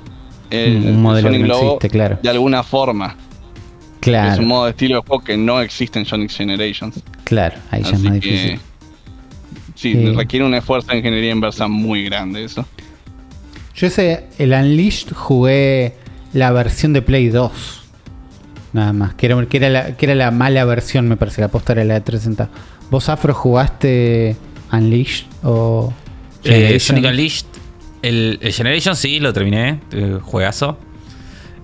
el, 0.50 0.76
un 0.76 1.02
modelo 1.02 1.28
Sonic 1.28 1.50
existe, 1.50 1.90
claro. 1.90 2.18
de 2.22 2.28
alguna 2.28 2.62
forma. 2.62 3.16
Claro. 4.00 4.34
Es 4.34 4.38
un 4.38 4.46
modo 4.46 4.64
de 4.64 4.70
estilo 4.70 4.96
de 4.96 5.06
juego 5.06 5.24
que 5.24 5.36
no 5.36 5.60
existe 5.60 5.98
en 5.98 6.04
Sonic 6.04 6.30
Generations. 6.30 7.02
Claro, 7.24 7.56
ahí 7.70 7.82
ya 7.82 7.90
es 7.90 8.00
más 8.00 8.12
difícil. 8.14 8.60
Sí, 9.74 9.92
eh. 9.96 10.12
requiere 10.16 10.44
un 10.44 10.54
esfuerzo 10.54 10.88
de 10.88 10.98
ingeniería 10.98 11.32
inversa 11.32 11.68
muy 11.68 12.04
grande 12.04 12.44
eso. 12.44 12.64
Yo 13.74 13.90
sé, 13.90 14.24
el 14.38 14.52
Unleashed 14.52 15.12
jugué 15.12 15.94
la 16.32 16.50
versión 16.50 16.92
de 16.92 17.02
Play 17.02 17.28
2. 17.28 17.82
Nada 18.72 18.92
más. 18.92 19.14
Que 19.14 19.26
era, 19.26 19.46
que 19.46 19.56
era, 19.56 19.68
la, 19.68 19.96
que 19.96 20.06
era 20.06 20.14
la 20.14 20.30
mala 20.30 20.64
versión, 20.64 21.08
me 21.08 21.16
parece. 21.16 21.40
La 21.40 21.48
posta 21.48 21.72
era 21.72 21.84
la 21.84 21.94
de 21.94 22.00
360. 22.00 22.48
¿Vos, 22.90 23.08
Afro, 23.08 23.34
jugaste 23.34 24.36
Unleashed 24.72 25.26
o 25.42 25.92
eh, 26.44 26.78
Sonic 26.78 27.04
Unleashed? 27.04 27.46
El, 28.06 28.38
Generation 28.52 28.96
sí, 28.96 29.20
lo 29.20 29.32
terminé. 29.32 29.80
Eh, 29.92 30.18
juegazo. 30.22 30.78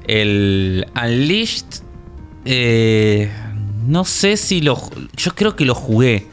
El 0.07 0.87
Unleashed. 1.01 1.83
Eh, 2.45 3.31
no 3.87 4.05
sé 4.05 4.37
si 4.37 4.61
lo. 4.61 4.79
Yo 5.17 5.35
creo 5.35 5.57
que 5.57 5.65
lo 5.65 5.75
jugué. 5.75 6.27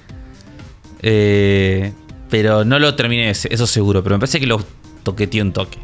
pero 1.01 2.65
no 2.65 2.79
lo 2.79 2.95
terminé, 2.95 3.29
eso 3.29 3.67
seguro. 3.67 4.03
Pero 4.03 4.15
me 4.15 4.19
parece 4.19 4.39
que 4.39 4.47
lo 4.47 4.63
toqueteé 5.03 5.41
un 5.41 5.53
toque. 5.53 5.79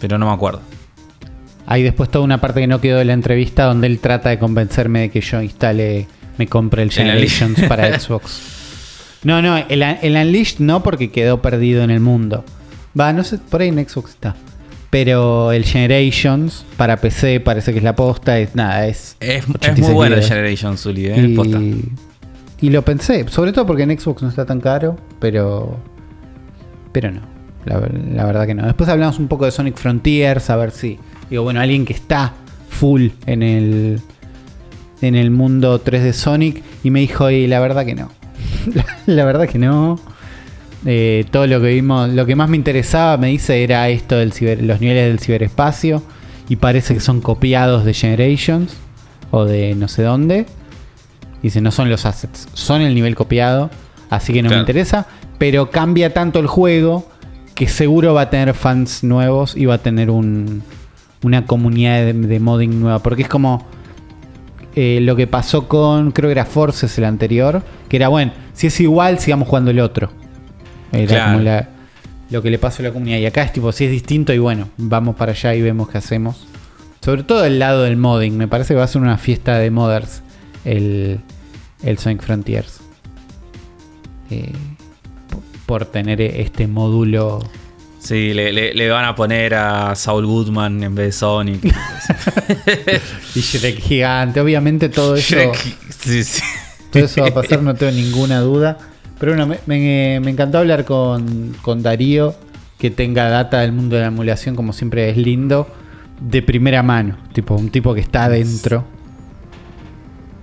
Pero 0.00 0.18
no 0.18 0.26
me 0.26 0.32
acuerdo. 0.32 0.60
Hay 1.66 1.82
después 1.82 2.10
toda 2.10 2.24
una 2.24 2.40
parte 2.40 2.60
que 2.60 2.66
no 2.66 2.80
quedó 2.80 2.98
de 2.98 3.04
la 3.04 3.12
entrevista 3.12 3.64
donde 3.64 3.86
él 3.86 4.00
trata 4.00 4.30
de 4.30 4.38
convencerme 4.38 5.00
de 5.00 5.10
que 5.10 5.20
yo 5.20 5.40
instale 5.40 6.08
me 6.38 6.46
compré 6.46 6.82
el 6.82 6.90
Generations 6.92 7.60
para 7.68 7.98
Xbox. 7.98 8.40
No, 9.24 9.40
no, 9.40 9.56
el, 9.56 9.82
el, 9.82 10.16
Unleashed 10.16 10.58
no 10.58 10.82
porque 10.82 11.10
quedó 11.10 11.40
perdido 11.40 11.84
en 11.84 11.90
el 11.90 12.00
mundo. 12.00 12.44
Va, 12.98 13.12
no 13.12 13.24
sé, 13.24 13.38
por 13.38 13.60
ahí 13.60 13.68
en 13.68 13.88
Xbox 13.88 14.10
está. 14.10 14.34
Pero 14.90 15.52
el 15.52 15.64
Generations 15.64 16.64
para 16.76 16.98
PC 16.98 17.40
parece 17.40 17.72
que 17.72 17.78
es 17.78 17.84
la 17.84 17.96
posta. 17.96 18.38
Es, 18.38 18.54
nada, 18.54 18.86
es. 18.86 19.16
Es, 19.20 19.46
muy 19.78 19.92
bueno 19.92 20.16
el 20.16 20.22
Generations, 20.22 20.84
¿eh? 20.86 21.26
y, 21.28 21.34
posta. 21.34 21.58
y 22.60 22.70
lo 22.70 22.82
pensé, 22.82 23.26
sobre 23.28 23.52
todo 23.52 23.66
porque 23.66 23.84
en 23.84 23.98
Xbox 23.98 24.22
no 24.22 24.28
está 24.28 24.44
tan 24.44 24.60
caro, 24.60 24.96
pero. 25.18 25.78
Pero 26.92 27.10
no. 27.10 27.22
La, 27.64 27.80
la, 28.14 28.24
verdad 28.26 28.46
que 28.46 28.54
no. 28.54 28.66
Después 28.66 28.88
hablamos 28.90 29.18
un 29.18 29.28
poco 29.28 29.46
de 29.46 29.52
Sonic 29.52 29.76
Frontiers, 29.76 30.50
a 30.50 30.56
ver 30.56 30.72
si. 30.72 30.98
Digo, 31.30 31.44
bueno, 31.44 31.60
alguien 31.60 31.86
que 31.86 31.94
está 31.94 32.34
full 32.68 33.08
en 33.26 33.42
el 33.42 34.02
en 35.02 35.16
el 35.16 35.30
mundo 35.30 35.80
3 35.80 36.04
de 36.04 36.12
Sonic 36.12 36.62
y 36.82 36.90
me 36.90 37.00
dijo, 37.00 37.28
y 37.30 37.46
la 37.46 37.60
verdad 37.60 37.84
que 37.84 37.94
no. 37.94 38.10
la, 39.06 39.24
verdad 39.24 39.48
que 39.48 39.58
no. 39.58 40.00
Eh, 40.84 41.24
todo 41.30 41.46
lo 41.46 41.60
que 41.60 41.68
vimos, 41.68 42.10
lo 42.10 42.26
que 42.26 42.34
más 42.34 42.48
me 42.48 42.56
interesaba, 42.56 43.16
me 43.16 43.28
dice, 43.28 43.62
era 43.62 43.88
esto 43.88 44.16
del 44.16 44.32
los 44.66 44.80
niveles 44.80 45.08
del 45.08 45.20
ciberespacio. 45.20 46.02
Y 46.48 46.56
parece 46.56 46.94
que 46.94 47.00
son 47.00 47.20
copiados 47.20 47.84
de 47.84 47.94
Generations 47.94 48.76
o 49.30 49.44
de 49.44 49.74
no 49.74 49.88
sé 49.88 50.02
dónde. 50.02 50.46
Dice, 51.42 51.60
no 51.60 51.70
son 51.70 51.88
los 51.90 52.04
assets, 52.04 52.48
son 52.52 52.82
el 52.82 52.94
nivel 52.94 53.14
copiado. 53.14 53.70
Así 54.10 54.32
que 54.32 54.42
no 54.42 54.50
me 54.50 54.58
interesa. 54.58 55.06
Pero 55.38 55.70
cambia 55.70 56.12
tanto 56.12 56.38
el 56.38 56.46
juego 56.46 57.08
que 57.54 57.68
seguro 57.68 58.14
va 58.14 58.22
a 58.22 58.30
tener 58.30 58.54
fans 58.54 59.02
nuevos 59.02 59.56
y 59.56 59.66
va 59.66 59.74
a 59.74 59.78
tener 59.78 60.10
un, 60.10 60.62
una 61.22 61.46
comunidad 61.46 62.12
de 62.12 62.40
modding 62.40 62.80
nueva. 62.80 62.98
Porque 62.98 63.22
es 63.22 63.28
como 63.28 63.66
eh, 64.74 65.00
lo 65.02 65.16
que 65.16 65.26
pasó 65.26 65.68
con, 65.68 66.12
creo 66.12 66.28
que 66.28 66.32
era 66.32 66.44
Forces 66.44 66.96
el 66.98 67.04
anterior, 67.04 67.62
que 67.88 67.96
era, 67.96 68.08
bueno, 68.08 68.32
si 68.54 68.68
es 68.68 68.80
igual, 68.80 69.18
sigamos 69.18 69.48
jugando 69.48 69.70
el 69.70 69.80
otro. 69.80 70.10
Era 70.92 71.32
como 71.32 71.44
lo 72.30 72.42
que 72.42 72.50
le 72.50 72.58
pasó 72.58 72.82
a 72.82 72.86
la 72.86 72.92
comunidad. 72.92 73.18
Y 73.18 73.26
acá 73.26 73.42
es 73.42 73.52
tipo, 73.52 73.72
si 73.72 73.84
es 73.84 73.90
distinto 73.90 74.32
y 74.32 74.38
bueno, 74.38 74.68
vamos 74.76 75.16
para 75.16 75.32
allá 75.32 75.54
y 75.54 75.62
vemos 75.62 75.88
qué 75.88 75.98
hacemos. 75.98 76.46
Sobre 77.00 77.24
todo 77.24 77.44
el 77.44 77.58
lado 77.58 77.82
del 77.82 77.96
modding, 77.96 78.36
me 78.36 78.48
parece 78.48 78.74
que 78.74 78.78
va 78.78 78.84
a 78.84 78.88
ser 78.88 79.02
una 79.02 79.18
fiesta 79.18 79.58
de 79.58 79.70
modders 79.70 80.22
el, 80.64 81.20
el 81.82 81.98
Sonic 81.98 82.22
Frontiers. 82.22 82.80
Eh, 84.30 84.52
por 85.66 85.84
tener 85.86 86.20
este 86.20 86.66
módulo 86.66 87.40
Sí, 88.02 88.34
le, 88.34 88.90
van 88.90 89.04
a 89.04 89.14
poner 89.14 89.54
a 89.54 89.94
Saul 89.94 90.26
Goodman 90.26 90.82
en 90.82 90.94
vez 90.94 91.06
de 91.06 91.12
Sonic. 91.12 91.64
y 93.36 93.40
Shrek 93.40 93.78
gigante. 93.78 94.40
Obviamente 94.40 94.88
todo 94.88 95.14
eso. 95.14 95.36
Todo 96.90 97.04
eso 97.04 97.22
va 97.22 97.28
a 97.28 97.34
pasar, 97.34 97.62
no 97.62 97.76
tengo 97.76 97.92
ninguna 97.92 98.40
duda. 98.40 98.76
Pero 99.22 99.36
bueno, 99.36 99.54
me, 99.66 100.16
encantó 100.16 100.58
hablar 100.58 100.84
con, 100.84 101.54
Darío, 101.76 102.34
que 102.76 102.90
tenga 102.90 103.28
data 103.28 103.60
del 103.60 103.70
mundo 103.70 103.94
de 103.94 104.02
la 104.02 104.08
emulación, 104.08 104.56
como 104.56 104.72
siempre 104.72 105.08
es 105.10 105.16
lindo, 105.16 105.68
de 106.20 106.42
primera 106.42 106.82
mano. 106.82 107.18
Tipo, 107.32 107.54
un 107.54 107.70
tipo 107.70 107.94
que 107.94 108.00
está 108.00 108.24
adentro. 108.24 108.82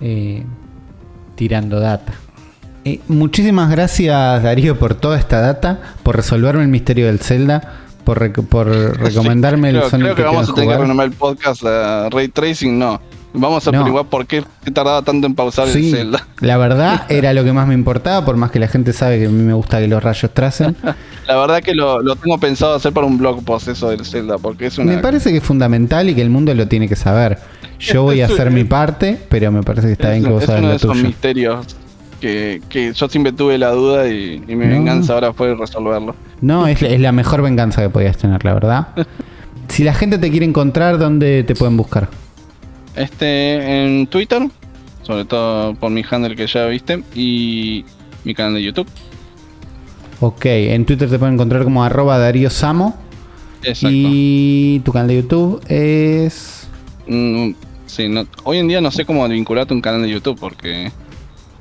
Eh, 0.00 0.46
tirando 1.34 1.78
data. 1.78 2.14
Eh, 2.86 3.00
muchísimas 3.06 3.70
gracias 3.70 4.42
Darío 4.42 4.78
por 4.78 4.94
toda 4.94 5.18
esta 5.18 5.42
data, 5.42 5.96
por 6.02 6.16
resolverme 6.16 6.62
el 6.62 6.68
misterio 6.68 7.04
del 7.04 7.18
Zelda, 7.18 7.82
por, 8.04 8.32
por 8.46 8.66
recomendarme 8.98 9.68
el 9.68 9.82
Sonic 9.82 10.14
creo 10.14 10.16
que, 10.16 10.22
vamos 10.22 10.48
a 10.48 10.54
tener 10.54 10.70
que 10.70 10.78
renovar 10.78 11.06
el 11.06 11.12
podcast, 11.12 11.62
la 11.64 12.08
Ray 12.08 12.28
Tracing 12.28 12.78
no. 12.78 12.98
Vamos 13.32 13.66
a 13.66 13.70
averiguar 13.70 14.06
por 14.06 14.26
qué 14.26 14.42
tardaba 14.72 15.02
tanto 15.02 15.26
en 15.26 15.34
pausar 15.34 15.68
el 15.68 15.90
Zelda. 15.90 16.26
La 16.40 16.56
verdad 16.56 17.06
era 17.08 17.32
lo 17.32 17.44
que 17.44 17.52
más 17.52 17.66
me 17.66 17.74
importaba, 17.74 18.24
por 18.24 18.36
más 18.36 18.50
que 18.50 18.58
la 18.58 18.68
gente 18.68 18.92
sabe 18.92 19.18
que 19.18 19.26
a 19.26 19.28
mí 19.28 19.42
me 19.42 19.52
gusta 19.52 19.78
que 19.78 19.88
los 19.88 20.02
rayos 20.02 20.32
tracen. 20.32 20.76
la 21.26 21.36
verdad 21.36 21.60
que 21.62 21.74
lo, 21.74 22.02
tengo 22.16 22.38
pensado 22.38 22.74
hacer 22.74 22.92
para 22.92 23.06
un 23.06 23.18
blog 23.18 23.44
post 23.44 23.68
eso 23.68 23.90
del 23.90 24.04
Zelda, 24.04 24.38
porque 24.38 24.66
es 24.66 24.78
una... 24.78 24.92
Me 24.92 24.98
parece 24.98 25.30
que 25.30 25.38
es 25.38 25.44
fundamental 25.44 26.08
y 26.08 26.14
que 26.14 26.22
el 26.22 26.30
mundo 26.30 26.54
lo 26.54 26.66
tiene 26.66 26.88
que 26.88 26.96
saber. 26.96 27.38
Yo 27.78 28.02
voy 28.02 28.20
a 28.20 28.26
hacer 28.26 28.50
mi 28.50 28.64
parte, 28.64 29.18
pero 29.28 29.52
me 29.52 29.62
parece 29.62 29.86
que 29.86 29.92
está 29.92 30.10
bien 30.10 30.24
que 30.24 30.30
vos 30.30 30.48
hagas 30.48 30.62
la 30.62 30.78
tuya. 30.78 31.02
misterios 31.02 31.76
que, 32.20 32.92
yo 32.94 33.08
siempre 33.08 33.32
tuve 33.32 33.58
la 33.58 33.70
duda 33.70 34.08
y, 34.08 34.40
mi 34.46 34.56
venganza 34.56 35.14
ahora 35.14 35.32
fue 35.32 35.54
resolverlo. 35.54 36.14
No, 36.40 36.66
es, 36.66 36.82
la 36.82 37.12
mejor 37.12 37.42
venganza 37.42 37.82
que 37.82 37.88
podías 37.88 38.16
tener, 38.16 38.44
la 38.44 38.54
verdad. 38.54 38.88
si 39.68 39.84
la 39.84 39.94
gente 39.94 40.18
te 40.18 40.30
quiere 40.30 40.46
encontrar, 40.46 40.98
¿dónde 40.98 41.44
te 41.44 41.54
pueden 41.54 41.76
buscar? 41.76 42.08
Este, 42.94 43.84
en 43.84 44.06
Twitter, 44.06 44.48
sobre 45.02 45.24
todo 45.24 45.74
por 45.74 45.90
mi 45.90 46.04
handle 46.08 46.36
que 46.36 46.46
ya 46.46 46.66
viste, 46.66 47.02
y 47.14 47.84
mi 48.24 48.34
canal 48.34 48.54
de 48.54 48.62
YouTube. 48.62 48.86
Ok, 50.20 50.44
en 50.44 50.84
Twitter 50.84 51.08
te 51.08 51.18
pueden 51.18 51.34
encontrar 51.34 51.64
como 51.64 51.82
arroba 51.82 52.18
Darío 52.18 52.50
Samo. 52.50 52.96
Exacto. 53.62 53.88
Y 53.90 54.80
tu 54.84 54.92
canal 54.92 55.08
de 55.08 55.16
YouTube 55.16 55.62
es... 55.68 56.68
Mm, 57.06 57.52
sí, 57.86 58.08
hoy 58.44 58.58
en 58.58 58.68
día 58.68 58.80
no 58.80 58.90
sé 58.90 59.04
cómo 59.04 59.26
vincularte 59.28 59.72
a 59.72 59.76
un 59.76 59.82
canal 59.82 60.02
de 60.02 60.10
YouTube 60.10 60.38
porque 60.38 60.92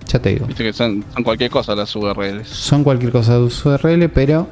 ya 0.09 0.19
te 0.19 0.29
digo. 0.29 0.47
Viste 0.47 0.63
que 0.63 0.73
son, 0.73 1.05
cualquier 1.23 1.51
cosa 1.51 1.75
las 1.75 1.95
URLs. 1.95 2.47
Son 2.47 2.83
cualquier 2.83 3.11
cosa 3.11 3.37
de 3.37 3.43
URL, 3.43 4.09
pero. 4.09 4.47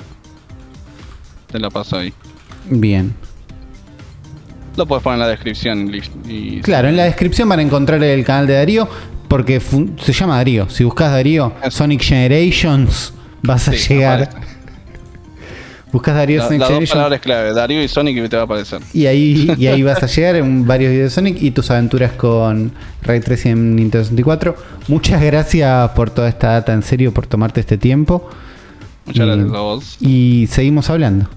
Te 1.51 1.59
la 1.59 1.71
paso 1.71 1.97
ahí. 1.97 2.13
Bien. 2.69 3.15
Lo 4.77 4.85
puedes 4.85 5.03
poner 5.03 5.15
en 5.15 5.19
la 5.21 5.27
descripción. 5.27 5.91
Y, 6.27 6.61
claro, 6.61 6.87
en 6.87 6.95
la 6.95 7.03
descripción 7.03 7.49
van 7.49 7.59
a 7.59 7.61
encontrar 7.63 8.01
el 8.03 8.23
canal 8.23 8.47
de 8.47 8.53
Darío. 8.53 8.87
Porque 9.27 9.59
se 9.59 10.13
llama 10.13 10.37
Darío. 10.37 10.69
Si 10.69 10.85
buscas 10.85 11.11
Darío, 11.11 11.51
Sonic 11.69 12.01
Generations, 12.01 13.13
vas 13.41 13.67
a 13.67 13.73
llegar. 13.73 14.29
Buscas 15.91 16.15
Darío 16.15 16.43
Sonic 16.43 16.59
las 16.59 16.69
dos 16.69 16.89
palabras 16.89 17.21
clave, 17.21 17.53
Darío 17.53 17.81
y 17.81 17.87
Sonic 17.87 18.17
y 18.17 18.27
te 18.27 18.35
va 18.35 18.41
a 18.41 18.45
aparecer. 18.45 18.81
Y 18.93 19.05
ahí, 19.05 19.55
y 19.57 19.67
ahí 19.67 19.81
vas 19.83 20.03
a 20.03 20.05
llegar 20.15 20.35
en 20.35 20.67
varios 20.67 20.91
videos 20.91 21.11
de 21.11 21.15
Sonic 21.15 21.41
y 21.41 21.51
tus 21.51 21.71
aventuras 21.71 22.11
con 22.11 22.73
Ray 23.03 23.21
3 23.21 23.45
y 23.45 23.49
en 23.49 23.75
Nintendo 23.77 24.03
64. 24.03 24.55
Muchas 24.89 25.21
gracias 25.21 25.89
por 25.91 26.09
toda 26.09 26.27
esta 26.27 26.49
data, 26.49 26.73
en 26.73 26.83
serio, 26.83 27.13
por 27.13 27.25
tomarte 27.25 27.61
este 27.61 27.77
tiempo. 27.77 28.29
Muchas 29.05 29.25
gracias 29.25 29.53
a 29.53 29.59
vos. 29.59 29.97
Y 30.01 30.47
seguimos 30.51 30.89
hablando. 30.89 31.29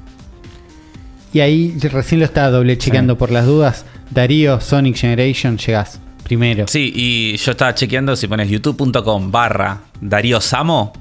Y 1.32 1.40
ahí 1.40 1.77
recién 1.81 2.19
lo 2.20 2.24
estaba 2.24 2.51
doble 2.51 2.77
chequeando 2.77 3.16
por 3.16 3.31
las 3.31 3.47
dudas. 3.47 3.85
Darío, 4.11 4.61
Sonic 4.61 4.97
Generation, 4.97 5.57
llegás 5.59 6.01
primero. 6.24 6.66
Sí, 6.69 6.93
y 6.94 7.36
yo 7.36 7.52
estaba 7.52 7.74
chequeando 7.74 8.16
si 8.16 8.27
pones 8.27 8.48
youtube.com 8.48 9.31
barra 9.31 9.81
Darío 10.01 10.40
Samo, 10.40 10.93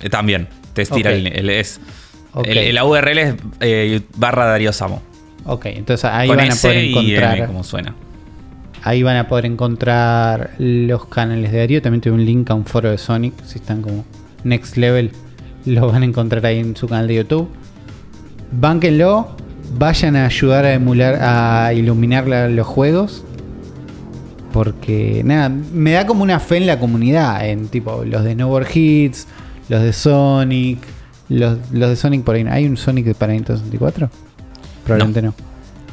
eh, 0.00 0.08
también 0.08 0.46
te 0.72 0.82
estira 0.82 1.12
el, 1.12 1.26
el- 1.26 1.50
es, 1.50 1.80
el- 2.44 2.74
la 2.74 2.84
URL 2.84 3.18
es 3.18 3.34
eh, 3.60 4.00
barra 4.16 4.46
Darío 4.46 4.72
Samo. 4.72 5.02
Ok, 5.44 5.66
entonces 5.66 6.04
ahí 6.04 6.28
Con 6.28 6.36
van 6.36 6.52
a 6.52 6.54
poder 6.54 6.84
y 6.84 6.92
M, 6.92 7.00
encontrar. 7.14 7.46
como 7.48 7.64
suena. 7.64 7.94
Ahí 8.82 9.02
van 9.02 9.16
a 9.16 9.28
poder 9.28 9.46
encontrar 9.46 10.50
los 10.58 11.06
canales 11.06 11.50
de 11.52 11.58
Darío. 11.58 11.82
También 11.82 12.00
tengo 12.00 12.16
un 12.16 12.24
link 12.24 12.50
a 12.50 12.54
un 12.54 12.64
foro 12.66 12.90
de 12.90 12.98
Sonic. 12.98 13.34
Si 13.44 13.58
están 13.58 13.82
como 13.82 14.04
next 14.44 14.76
level, 14.76 15.10
lo 15.64 15.90
van 15.90 16.02
a 16.02 16.04
encontrar 16.04 16.44
ahí 16.46 16.58
en 16.60 16.76
su 16.76 16.86
canal 16.86 17.08
de 17.08 17.14
YouTube. 17.16 17.48
Bánquenlo. 18.52 19.36
Vayan 19.76 20.16
a 20.16 20.26
ayudar 20.26 20.64
a 20.64 20.72
emular, 20.74 21.18
a 21.20 21.72
iluminar 21.72 22.26
la- 22.28 22.48
los 22.48 22.66
juegos. 22.66 23.24
Porque, 24.52 25.22
nada, 25.24 25.48
me 25.48 25.92
da 25.92 26.06
como 26.06 26.22
una 26.22 26.38
fe 26.38 26.58
en 26.58 26.66
la 26.66 26.78
comunidad. 26.78 27.44
En 27.48 27.68
tipo, 27.68 28.04
los 28.04 28.22
de 28.22 28.36
No 28.36 28.48
More 28.48 28.66
Hits, 28.72 29.26
los 29.68 29.82
de 29.82 29.92
Sonic. 29.92 30.78
Los, 31.28 31.58
los 31.72 31.88
de 31.90 31.96
Sonic 31.96 32.22
por 32.22 32.36
ahí. 32.36 32.44
¿Hay 32.48 32.66
un 32.66 32.76
Sonic 32.76 33.14
para 33.14 33.32
Nintendo 33.32 33.58
64? 33.58 34.10
Probablemente 34.84 35.22
no. 35.22 35.34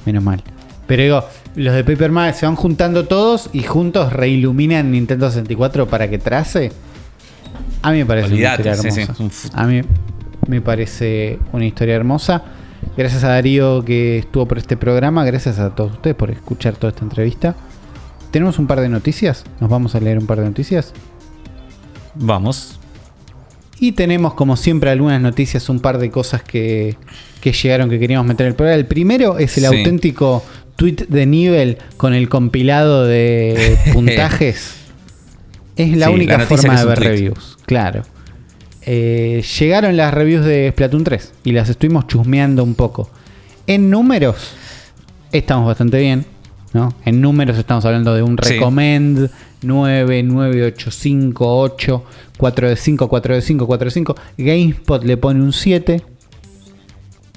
Menos 0.06 0.24
mal. 0.24 0.44
Pero 0.86 1.04
digo, 1.04 1.24
los 1.56 1.74
de 1.74 1.84
Paper 1.84 2.12
Mario 2.12 2.34
se 2.38 2.46
van 2.46 2.56
juntando 2.56 3.08
todos 3.08 3.50
y 3.54 3.64
juntos 3.64 4.12
reiluminan 4.14 4.92
Nintendo 4.92 5.30
64 5.30 5.88
para 5.88 6.10
que 6.10 6.20
trace. 6.20 6.72
A 7.82 7.92
mí 7.92 8.00
me 8.00 8.06
parece 8.06 8.28
una 8.28 8.36
historia 8.52 8.74
hermosa. 8.74 9.14
A 9.56 9.66
mí 9.66 9.82
me 10.48 10.62
parece 10.62 11.40
una 11.54 11.66
historia 11.66 11.96
hermosa. 11.96 12.44
Gracias 12.98 13.24
a 13.24 13.30
Darío 13.30 13.84
que 13.86 14.20
estuvo 14.20 14.48
por 14.48 14.58
este 14.58 14.78
programa. 14.78 15.24
Gracias 15.26 15.60
a 15.60 15.74
todos 15.76 15.94
ustedes 15.94 16.16
por 16.16 16.32
escuchar 16.32 16.76
toda 16.76 16.92
esta 16.92 17.04
entrevista. 17.04 17.56
Tenemos 18.32 18.60
un 18.60 18.68
par 18.68 18.80
de 18.82 18.90
noticias. 18.90 19.44
Nos 19.60 19.70
vamos 19.70 19.96
a 19.96 20.00
leer 20.00 20.18
un 20.18 20.26
par 20.28 20.40
de 20.40 20.46
noticias. 20.46 20.94
Vamos. 22.16 22.80
Y 23.80 23.94
tenemos, 23.94 24.34
como 24.36 24.58
siempre, 24.58 24.92
algunas 24.92 25.22
noticias, 25.22 25.68
un 25.70 25.80
par 25.80 25.98
de 25.98 26.12
cosas 26.12 26.44
que, 26.44 26.96
que 27.42 27.52
llegaron 27.52 27.90
que 27.90 28.00
queríamos 28.00 28.28
meter 28.28 28.46
en 28.46 28.52
el 28.52 28.56
programa. 28.56 28.78
El 28.80 28.86
primero 28.86 29.38
es 29.40 29.58
el 29.58 29.64
Sí. 29.66 29.76
auténtico 29.78 30.44
tweet 30.76 31.08
de 31.10 31.26
nivel 31.26 31.78
con 31.98 32.14
el 32.14 32.30
compilado 32.30 33.06
de 33.06 33.78
puntajes. 33.94 34.76
es 35.76 35.98
la 35.98 36.08
Sí, 36.08 36.14
única 36.14 36.38
la 36.38 36.46
forma 36.46 36.80
de 36.80 36.86
ver 36.86 37.00
reviews, 37.00 37.58
claro. 37.66 38.04
Eh, 38.84 39.44
llegaron 39.60 39.96
las 39.98 40.14
reviews 40.14 40.44
de 40.46 40.70
Splatoon 40.72 41.04
3 41.04 41.34
y 41.44 41.52
las 41.52 41.70
estuvimos 41.70 42.08
chusmeando 42.08 42.64
un 42.64 42.76
poco. 42.76 43.10
En 43.68 43.90
números, 43.90 44.54
estamos 45.32 45.68
bastante 45.68 46.00
bien. 46.00 46.26
¿no? 46.74 46.94
En 47.04 47.20
números 47.20 47.58
estamos 47.58 47.84
hablando 47.84 48.14
de 48.16 48.24
un 48.24 48.38
Sí. 48.42 48.54
recommend 48.54 49.30
9, 49.62 50.24
9, 50.24 50.64
8, 50.68 50.90
5, 50.90 51.60
8, 51.60 52.06
4 52.38 52.70
de 52.70 52.76
5, 52.78 53.10
4 53.10 53.36
de 53.36 53.42
5, 53.42 53.68
4 53.68 53.86
de 53.86 53.92
5. 53.92 54.16
GameSpot 54.38 55.04
le 55.04 55.18
pone 55.18 55.42
un 55.42 55.52
7. 55.52 56.02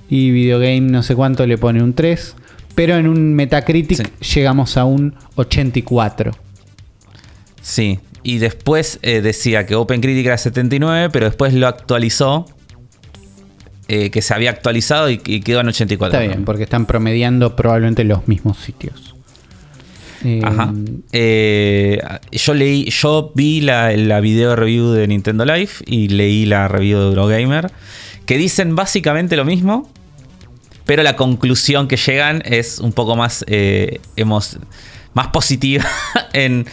Y 0.09 0.31
Videogame 0.31 0.83
no 0.83 1.03
sé 1.03 1.17
cuánto 1.17 1.47
le 1.49 1.59
pone 1.59 1.83
un 1.83 1.95
3. 1.95 2.37
Pero 2.77 2.95
en 2.97 3.09
un 3.09 3.35
Metacritic 3.35 4.21
llegamos 4.21 4.77
a 4.77 4.85
un 4.85 5.15
84. 5.35 6.31
Sí. 7.61 7.99
Y 8.25 8.39
después 8.39 8.99
eh, 9.03 9.21
decía 9.21 9.67
que 9.67 9.77
OpenCritic 9.77 10.27
era 10.27 10.39
79, 10.39 11.11
pero 11.13 11.27
después 11.27 11.55
lo 11.55 11.69
actualizó. 11.69 12.47
eh, 13.87 14.11
que 14.11 14.23
se 14.23 14.33
había 14.33 14.49
actualizado 14.51 15.11
y, 15.11 15.21
y 15.27 15.41
quedó 15.41 15.61
en 15.61 15.69
84. 15.69 16.19
Está 16.19 16.27
bien, 16.33 16.45
porque 16.47 16.63
están 16.63 16.87
promediando 16.87 17.55
probablemente 17.55 18.03
los 18.05 18.27
mismos 18.27 18.57
sitios. 18.59 19.15
Eh, 20.25 20.41
Ajá. 20.43 20.73
Eh, 21.13 22.01
yo 22.33 22.55
leí, 22.55 22.89
yo 22.89 23.31
vi 23.35 23.61
la, 23.61 23.95
la 23.95 24.21
video 24.21 24.57
review 24.57 24.93
de 24.93 25.07
Nintendo 25.07 25.45
Life 25.45 25.85
y 25.87 26.09
leí 26.09 26.47
la 26.47 26.67
review 26.67 26.99
de 26.99 27.05
Eurogamer, 27.09 27.71
que 28.25 28.39
dicen 28.39 28.75
básicamente 28.75 29.37
lo 29.37 29.45
mismo, 29.45 29.91
pero 30.87 31.03
la 31.03 31.15
conclusión 31.15 31.87
que 31.87 31.99
llegan 31.99 32.41
es 32.47 32.79
un 32.79 32.95
poco 32.95 33.17
más, 33.17 33.45
hemos, 33.49 34.59
más 35.15 35.29
positiva 35.29 35.85
en, 36.33 36.67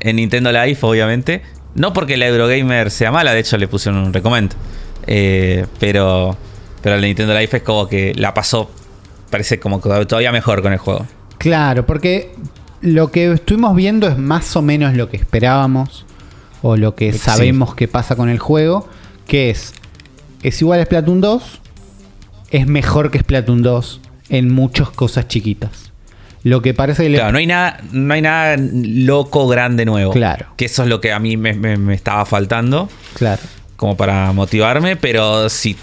en 0.00 0.16
Nintendo 0.16 0.52
Life, 0.52 0.84
obviamente. 0.86 1.42
No 1.74 1.92
porque 1.92 2.16
la 2.16 2.26
Eurogamer 2.26 2.90
sea 2.90 3.10
mala, 3.12 3.32
de 3.34 3.40
hecho 3.40 3.56
le 3.58 3.68
pusieron 3.68 4.00
un 4.02 4.12
recommend. 4.12 4.52
Eh, 5.06 5.66
pero, 5.78 6.36
pero 6.82 6.96
la 6.96 7.02
Nintendo 7.02 7.38
Life 7.38 7.58
es 7.58 7.62
como 7.62 7.88
que 7.88 8.12
la 8.14 8.34
pasó, 8.34 8.70
parece 9.30 9.58
como 9.58 9.80
que 9.80 9.88
todavía 10.06 10.32
mejor 10.32 10.62
con 10.62 10.72
el 10.72 10.78
juego. 10.78 11.06
Claro, 11.38 11.86
porque 11.86 12.34
lo 12.80 13.10
que 13.10 13.32
estuvimos 13.32 13.74
viendo 13.76 14.08
es 14.08 14.18
más 14.18 14.54
o 14.56 14.62
menos 14.62 14.94
lo 14.94 15.08
que 15.08 15.16
esperábamos 15.16 16.04
o 16.62 16.76
lo 16.76 16.94
que 16.94 17.12
Sí. 17.12 17.18
sabemos 17.18 17.74
que 17.74 17.86
pasa 17.88 18.16
con 18.16 18.28
el 18.28 18.38
juego, 18.38 18.88
que 19.26 19.50
es 19.50 19.72
es 20.42 20.60
igual 20.62 20.80
a 20.80 20.84
Splatoon 20.84 21.20
2, 21.20 21.60
es 22.50 22.66
mejor 22.66 23.10
que 23.10 23.18
Splatoon 23.20 23.62
2 23.62 24.00
en 24.30 24.52
muchas 24.52 24.90
cosas 24.90 25.26
chiquitas. 25.28 25.87
Lo 26.44 26.62
que 26.62 26.72
parece 26.74 27.02
que 27.04 27.08
le- 27.10 27.18
Claro, 27.18 27.32
no 27.32 27.38
hay 27.38 27.46
nada, 27.46 27.80
no 27.92 28.14
hay 28.14 28.22
nada 28.22 28.56
loco, 28.58 29.48
grande, 29.48 29.84
nuevo. 29.84 30.12
Claro. 30.12 30.46
Que 30.56 30.66
eso 30.66 30.82
es 30.84 30.88
lo 30.88 31.00
que 31.00 31.12
a 31.12 31.18
mí 31.18 31.36
me, 31.36 31.52
me- 31.54 31.76
me 31.76 31.94
estaba 31.94 32.24
faltando, 32.26 32.88
claro. 33.14 33.42
como 33.76 33.96
para 33.96 34.32
motivarme, 34.32 34.96
pero 34.96 35.48
si 35.48 35.76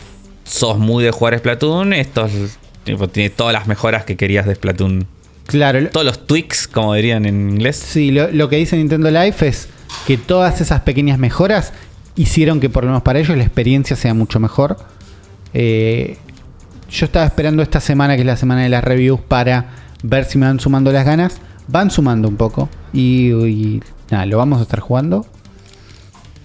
sos 0.44 0.78
muy 0.78 1.04
de 1.04 1.12
jugar 1.12 1.38
Splatoon, 1.38 1.94
esto 1.94 2.26
es- 2.26 2.58
tipo, 2.84 3.08
tiene 3.10 3.30
todas 3.32 3.54
las 3.54 3.68
mejoras 3.68 4.06
que 4.06 4.16
querías 4.16 4.46
de 4.46 4.56
Splatoon. 4.56 5.08
Claro, 5.48 5.88
Todos 5.90 6.06
los 6.06 6.26
tweaks, 6.26 6.68
como 6.68 6.94
dirían 6.96 7.26
en 7.26 7.52
inglés. 7.52 7.76
Sí, 7.76 8.10
lo, 8.12 8.32
lo 8.32 8.50
que 8.50 8.56
dice 8.56 8.78
Nintendo 8.78 9.12
Life 9.12 9.48
es 9.48 9.68
que 10.08 10.18
todas 10.18 10.60
esas 10.62 10.82
pequeñas 10.82 11.20
mejoras 11.20 11.72
hicieron 12.16 12.60
que 12.60 12.70
por 12.70 12.84
lo 12.84 12.90
menos 12.92 13.04
para 13.04 13.20
ellos 13.20 13.38
la 13.38 13.44
experiencia 13.44 13.96
sea 13.96 14.14
mucho 14.16 14.40
mejor. 14.40 14.78
Eh, 15.54 16.18
yo 16.90 17.06
estaba 17.06 17.26
esperando 17.26 17.62
esta 17.62 17.80
semana, 17.80 18.16
que 18.16 18.22
es 18.22 18.26
la 18.26 18.38
semana 18.38 18.64
de 18.64 18.70
las 18.70 18.84
reviews, 18.84 19.20
para 19.22 19.85
ver 20.08 20.26
si 20.26 20.38
me 20.38 20.46
van 20.46 20.60
sumando 20.60 20.92
las 20.92 21.06
ganas. 21.06 21.40
Van 21.68 21.90
sumando 21.92 22.28
un 22.28 22.36
poco. 22.38 22.70
Y, 22.94 23.32
y 23.32 23.82
nada, 24.12 24.26
lo 24.26 24.38
vamos 24.38 24.60
a 24.60 24.64
estar 24.64 24.80
jugando. 24.80 25.26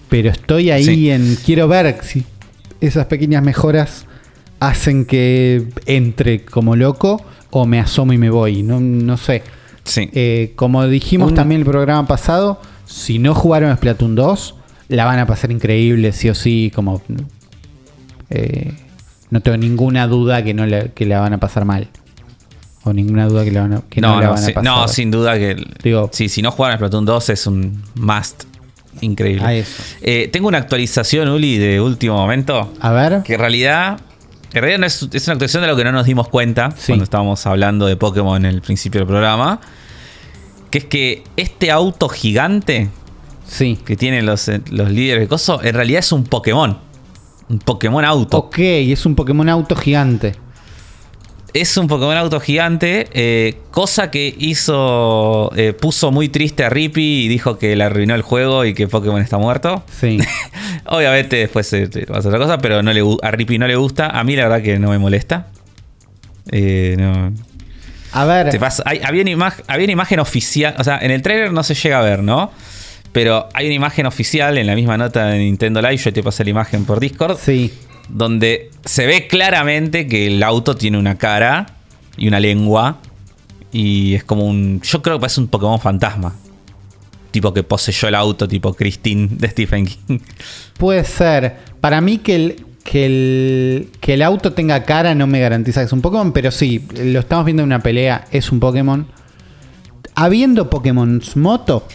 Pero 0.09 0.29
estoy 0.29 0.71
ahí 0.71 0.83
Sí. 0.85 1.09
en... 1.09 1.37
Quiero 1.45 1.67
ver 1.67 1.97
si 2.03 2.25
esas 2.81 3.05
pequeñas 3.05 3.43
mejoras 3.43 4.05
hacen 4.59 5.05
que 5.05 5.67
entre 5.85 6.43
como 6.43 6.75
loco 6.75 7.21
o 7.49 7.65
me 7.65 7.79
asomo 7.79 8.13
y 8.13 8.17
me 8.17 8.29
voy. 8.29 8.63
No, 8.63 8.79
no 8.79 9.17
sé. 9.17 9.43
Sí. 9.83 10.09
Eh, 10.13 10.53
como 10.55 10.85
dijimos 10.87 11.29
Un- 11.29 11.35
también 11.35 11.61
el 11.61 11.65
programa 11.67 12.05
pasado, 12.07 12.59
si 12.85 13.19
no 13.19 13.33
jugaron 13.33 13.75
Splatoon 13.75 14.15
2, 14.15 14.55
la 14.89 15.05
van 15.05 15.19
a 15.19 15.25
pasar 15.25 15.51
increíble, 15.51 16.11
sí 16.11 16.29
o 16.29 16.35
sí. 16.35 16.71
Como 16.75 17.01
eh, 18.29 18.73
no 19.29 19.41
tengo 19.41 19.57
ninguna 19.57 20.07
duda 20.07 20.43
que 20.43 20.53
no 20.53 20.65
la, 20.65 20.89
que 20.89 21.05
la 21.05 21.19
van 21.21 21.33
a 21.33 21.39
pasar 21.39 21.65
mal. 21.65 21.87
O 22.83 22.93
ninguna 22.93 23.27
duda 23.27 23.43
que, 23.43 23.51
la 23.51 23.61
van 23.61 23.73
a, 23.73 23.81
que 23.89 24.01
no, 24.01 24.15
no, 24.15 24.21
la 24.21 24.27
no, 24.27 24.33
van 24.33 24.43
a 24.43 24.47
pasar. 24.47 24.63
no, 24.63 24.87
sin 24.87 25.11
duda 25.11 25.37
que. 25.37 25.55
Digo- 25.83 26.09
sí, 26.13 26.29
si 26.29 26.41
no 26.41 26.51
juegan 26.51 26.73
a 26.73 26.77
Splatoon 26.77 27.05
2 27.05 27.29
es 27.29 27.45
un 27.47 27.83
must 27.95 28.43
increíble. 29.01 29.45
A 29.45 29.53
eso. 29.53 29.81
Eh, 30.01 30.29
tengo 30.31 30.47
una 30.47 30.57
actualización, 30.57 31.29
Uli, 31.29 31.57
de 31.57 31.79
último 31.79 32.15
momento. 32.15 32.73
A 32.79 32.91
ver. 32.91 33.21
Que 33.23 33.35
en 33.35 33.39
realidad. 33.39 33.99
En 34.53 34.61
realidad 34.61 34.79
no 34.79 34.85
es, 34.87 34.95
es 35.13 35.27
una 35.27 35.33
actualización 35.33 35.61
de 35.61 35.67
lo 35.67 35.77
que 35.77 35.83
no 35.85 35.91
nos 35.93 36.05
dimos 36.05 36.27
cuenta 36.27 36.71
Sí. 36.71 36.87
cuando 36.87 37.03
estábamos 37.05 37.45
hablando 37.45 37.85
de 37.85 37.95
Pokémon 37.95 38.43
en 38.45 38.51
el 38.53 38.61
principio 38.61 38.99
del 38.99 39.07
programa. 39.07 39.61
Que 40.69 40.79
es 40.79 40.85
que 40.85 41.23
este 41.37 41.71
auto 41.71 42.09
gigante 42.09 42.89
Sí. 43.47 43.77
que 43.85 43.95
tienen 43.95 44.25
los, 44.25 44.47
eh, 44.49 44.61
los 44.71 44.89
líderes 44.91 45.21
de 45.23 45.27
Coso, 45.27 45.61
en 45.63 45.73
realidad 45.75 45.99
es 45.99 46.11
un 46.11 46.23
Pokémon. 46.25 46.77
Un 47.49 47.59
Pokémon 47.59 48.03
auto. 48.05 48.37
Ok, 48.39 48.57
es 48.59 49.05
un 49.05 49.15
Pokémon 49.15 49.47
auto 49.49 49.75
gigante. 49.75 50.35
Es 51.53 51.75
un 51.75 51.87
Pokémon 51.87 52.15
auto 52.15 52.39
gigante, 52.39 53.07
eh, 53.13 53.57
cosa 53.71 54.09
que 54.09 54.33
hizo, 54.37 55.51
eh, 55.57 55.73
puso 55.73 56.09
muy 56.11 56.29
triste 56.29 56.63
a 56.63 56.69
Rippy 56.69 57.25
y 57.25 57.27
dijo 57.27 57.57
que 57.57 57.75
le 57.75 57.83
arruinó 57.83 58.15
el 58.15 58.21
juego 58.21 58.63
y 58.63 58.73
que 58.73 58.87
Pokémon 58.87 59.21
está 59.21 59.37
muerto. 59.37 59.83
Sí. 59.99 60.17
Obviamente 60.85 61.35
después 61.35 61.71
eh, 61.73 61.89
va 62.09 62.19
a 62.19 62.21
ser 62.21 62.29
otra 62.33 62.39
cosa, 62.39 62.57
pero 62.59 62.81
no 62.81 62.93
le, 62.93 63.01
a 63.21 63.31
Rippy 63.31 63.57
no 63.57 63.67
le 63.67 63.75
gusta. 63.75 64.07
A 64.17 64.23
mí 64.23 64.35
la 64.37 64.43
verdad 64.43 64.61
que 64.63 64.79
no 64.79 64.89
me 64.91 64.97
molesta. 64.97 65.47
Eh, 66.51 66.95
no. 66.97 67.33
A 68.13 68.25
ver. 68.25 68.49
Te 68.49 68.59
pasa- 68.59 68.83
hay- 68.85 69.01
había, 69.03 69.21
una 69.23 69.31
imag- 69.31 69.63
había 69.67 69.83
una 69.85 69.93
imagen 69.93 70.19
oficial, 70.19 70.75
o 70.77 70.83
sea, 70.85 70.99
en 71.01 71.11
el 71.11 71.21
trailer 71.21 71.51
no 71.51 71.63
se 71.63 71.75
llega 71.75 71.99
a 71.99 72.01
ver, 72.01 72.23
¿no? 72.23 72.51
Pero 73.11 73.49
hay 73.53 73.65
una 73.65 73.75
imagen 73.75 74.05
oficial 74.05 74.57
en 74.57 74.67
la 74.67 74.75
misma 74.75 74.97
nota 74.97 75.25
de 75.27 75.39
Nintendo 75.39 75.81
Live, 75.81 75.97
yo 75.97 76.13
te 76.13 76.23
pasé 76.23 76.45
la 76.45 76.49
imagen 76.51 76.85
por 76.85 77.01
Discord, 77.01 77.37
Sí. 77.37 77.73
Donde 78.11 78.71
se 78.85 79.05
ve 79.05 79.27
claramente 79.27 80.07
que 80.07 80.27
el 80.27 80.43
auto 80.43 80.75
tiene 80.75 80.97
una 80.97 81.17
cara 81.17 81.75
y 82.17 82.27
una 82.27 82.39
lengua 82.39 82.99
y 83.71 84.15
es 84.15 84.23
como 84.23 84.45
un... 84.45 84.81
Yo 84.81 85.01
creo 85.01 85.17
que 85.17 85.21
parece 85.21 85.39
un 85.39 85.47
Pokémon 85.47 85.79
fantasma. 85.79 86.35
Tipo 87.31 87.53
que 87.53 87.63
poseyó 87.63 88.09
el 88.09 88.15
auto, 88.15 88.47
tipo 88.47 88.73
Christine 88.73 89.29
de 89.31 89.47
Stephen 89.47 89.85
King. 89.85 90.19
Puede 90.77 91.05
ser. 91.05 91.55
Para 91.79 92.01
mí 92.01 92.17
que 92.17 92.35
el, 92.35 92.65
que 92.83 93.05
el, 93.05 93.89
que 94.01 94.15
el 94.15 94.21
auto 94.21 94.51
tenga 94.51 94.83
cara 94.83 95.15
no 95.15 95.27
me 95.27 95.39
garantiza 95.39 95.79
que 95.79 95.85
es 95.85 95.93
un 95.93 96.01
Pokémon, 96.01 96.33
pero 96.33 96.51
sí, 96.51 96.85
lo 97.01 97.19
estamos 97.19 97.45
viendo 97.45 97.63
en 97.63 97.67
una 97.67 97.81
pelea, 97.81 98.25
es 98.31 98.51
un 98.51 98.59
Pokémon. 98.59 99.07
Habiendo 100.13 100.69
Pokémon 100.69 101.21
Moto, 101.35 101.87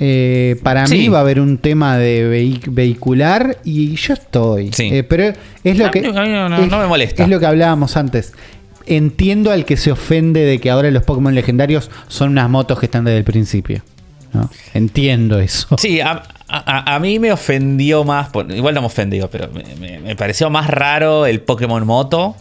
eh, 0.00 0.56
para 0.62 0.86
Sí. 0.86 0.96
mí 0.96 1.08
va 1.08 1.18
a 1.18 1.20
haber 1.22 1.40
un 1.40 1.58
tema 1.58 1.96
de 1.98 2.30
vehi- 2.30 2.62
vehicular 2.70 3.58
y 3.64 3.94
yo 3.96 4.14
estoy. 4.14 4.72
Sí. 4.72 4.88
Eh, 4.92 5.02
pero 5.04 5.32
es 5.64 5.76
lo 5.78 5.90
que. 5.90 6.00
mí- 6.02 6.08
a 6.16 6.22
mí 6.22 6.28
no- 6.28 6.48
no- 6.48 6.58
es, 6.64 6.70
no 6.70 6.78
me 6.78 6.86
molesta. 6.86 7.22
Es 7.24 7.28
lo 7.28 7.40
que 7.40 7.46
hablábamos 7.46 7.96
antes. 7.96 8.32
Entiendo 8.86 9.50
al 9.50 9.64
que 9.64 9.76
se 9.76 9.92
ofende 9.92 10.40
de 10.44 10.58
que 10.60 10.70
ahora 10.70 10.90
los 10.90 11.02
Pokémon 11.02 11.34
legendarios 11.34 11.90
son 12.08 12.30
unas 12.30 12.48
motos 12.48 12.78
que 12.80 12.86
están 12.86 13.04
desde 13.04 13.18
el 13.18 13.24
principio. 13.24 13.82
¿no? 14.32 14.50
Entiendo 14.74 15.40
eso. 15.40 15.76
Sí, 15.78 16.00
a, 16.02 16.22
a- 16.48 16.94
a 16.94 16.98
mí 17.00 17.18
me 17.18 17.32
ofendió 17.32 18.04
más, 18.04 18.28
por- 18.28 18.50
igual 18.52 18.74
no 18.74 18.82
me 18.82 18.86
ofendió, 18.88 19.28
pero 19.30 19.48
me, 19.52 19.64
me- 19.80 20.00
me 20.00 20.16
pareció 20.16 20.50
más 20.50 20.68
raro 20.68 21.24
el 21.26 21.40
Pokémon 21.40 21.84
Moto. 21.86 22.36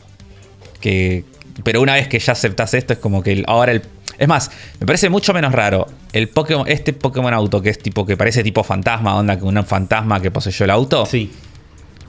Que, 0.82 1.24
pero 1.64 1.82
una 1.82 1.94
vez 1.96 2.08
que 2.08 2.20
ya 2.20 2.34
aceptas 2.34 2.74
esto, 2.74 2.94
es 2.94 3.00
como 3.00 3.22
que 3.24 3.34
el- 3.34 3.46
ahora 3.48 3.72
el. 3.72 3.82
Es 4.18 4.28
más, 4.28 4.50
me 4.80 4.86
parece 4.88 5.10
mucho 5.10 5.34
menos 5.34 5.52
raro 5.54 5.86
el 6.12 6.28
Pokémon, 6.30 6.68
este 6.68 6.92
Pokémon 6.94 7.34
Auto 7.34 7.62
que 7.62 7.70
es 7.70 7.78
tipo 7.80 8.06
que 8.06 8.18
parece 8.18 8.44
tipo 8.44 8.64
fantasma, 8.64 9.16
onda 9.16 9.38
que 9.38 9.44
un 9.46 9.64
fantasma 9.66 10.20
que 10.22 10.32
poseyó 10.32 10.64
el 10.66 10.72
auto. 10.72 11.06
Sí. 11.06 11.32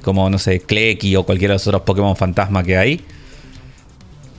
como 0.02 0.30
no 0.30 0.38
sé, 0.38 0.60
Kleki 0.60 1.16
o 1.16 1.24
cualquiera 1.24 1.52
de 1.52 1.56
los 1.56 1.66
otros 1.66 1.82
Pokémon 1.82 2.16
fantasma 2.16 2.62
que 2.62 2.78
hay, 2.78 3.00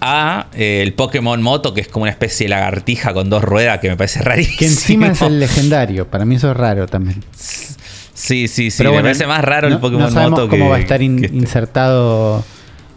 a 0.01 0.47
eh, 0.53 0.81
el 0.81 0.93
Pokémon 0.93 1.41
Moto, 1.41 1.73
que 1.73 1.81
es 1.81 1.87
como 1.89 2.03
una 2.03 2.11
especie 2.11 2.45
de 2.45 2.49
lagartija 2.51 3.13
con 3.13 3.29
dos 3.29 3.43
ruedas, 3.43 3.79
que 3.79 3.89
me 3.89 3.97
parece 3.97 4.21
rarísimo. 4.23 4.57
Que 4.57 4.65
encima 4.65 5.07
es 5.07 5.21
el 5.21 5.39
legendario. 5.39 6.07
Para 6.07 6.25
mí 6.25 6.35
eso 6.35 6.49
es 6.51 6.57
raro 6.57 6.87
también. 6.87 7.23
Sí, 7.35 8.47
sí, 8.47 8.71
sí, 8.71 8.77
Pero 8.77 8.89
me 8.91 8.95
bueno, 8.95 9.05
parece 9.07 9.27
más 9.27 9.43
raro 9.43 9.69
no- 9.69 9.75
el 9.75 9.81
Pokémon 9.81 10.03
no 10.03 10.09
sabemos 10.11 10.31
Moto 10.39 10.49
cómo 10.49 10.65
que- 10.65 10.69
va 10.71 10.75
a 10.77 10.79
estar 10.79 11.01
in- 11.01 11.19
que 11.19 11.25
este. 11.27 11.37
insertado 11.37 12.43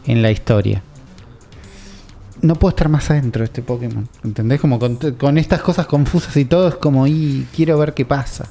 en 0.07 0.23
la 0.23 0.31
historia. 0.31 0.83
No 2.43 2.57
puedo 2.57 2.71
estar 2.71 2.89
más 2.89 3.11
adentro 3.11 3.41
de 3.41 3.47
este 3.47 3.63
Pokémon. 3.63 4.09
¿Entendés? 4.25 4.61
Como 4.61 4.79
con, 4.79 4.97
con 4.97 5.39
estas 5.39 5.63
cosas 5.63 5.87
confusas 5.87 6.37
y 6.37 6.45
todo, 6.45 6.69
es 6.69 6.75
como, 6.75 7.07
y 7.07 7.47
quiero 7.55 7.79
ver 7.79 7.95
qué 7.95 8.05
pasa. 8.05 8.49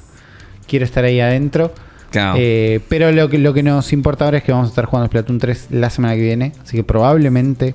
Quiero 0.66 0.84
estar 0.84 1.04
ahí 1.04 1.20
adentro. 1.20 1.72
Claro. 2.10 2.36
Eh, 2.38 2.80
pero 2.88 3.12
lo 3.12 3.28
que, 3.28 3.38
lo 3.38 3.54
que 3.54 3.62
nos 3.62 3.92
importa 3.92 4.24
ahora 4.24 4.38
es 4.38 4.44
que 4.44 4.52
vamos 4.52 4.68
a 4.68 4.70
estar 4.70 4.86
jugando 4.86 5.08
Splatoon 5.08 5.38
3 5.38 5.68
la 5.70 5.90
semana 5.90 6.14
que 6.14 6.22
viene. 6.22 6.52
Así 6.62 6.76
que 6.76 6.84
probablemente 6.84 7.74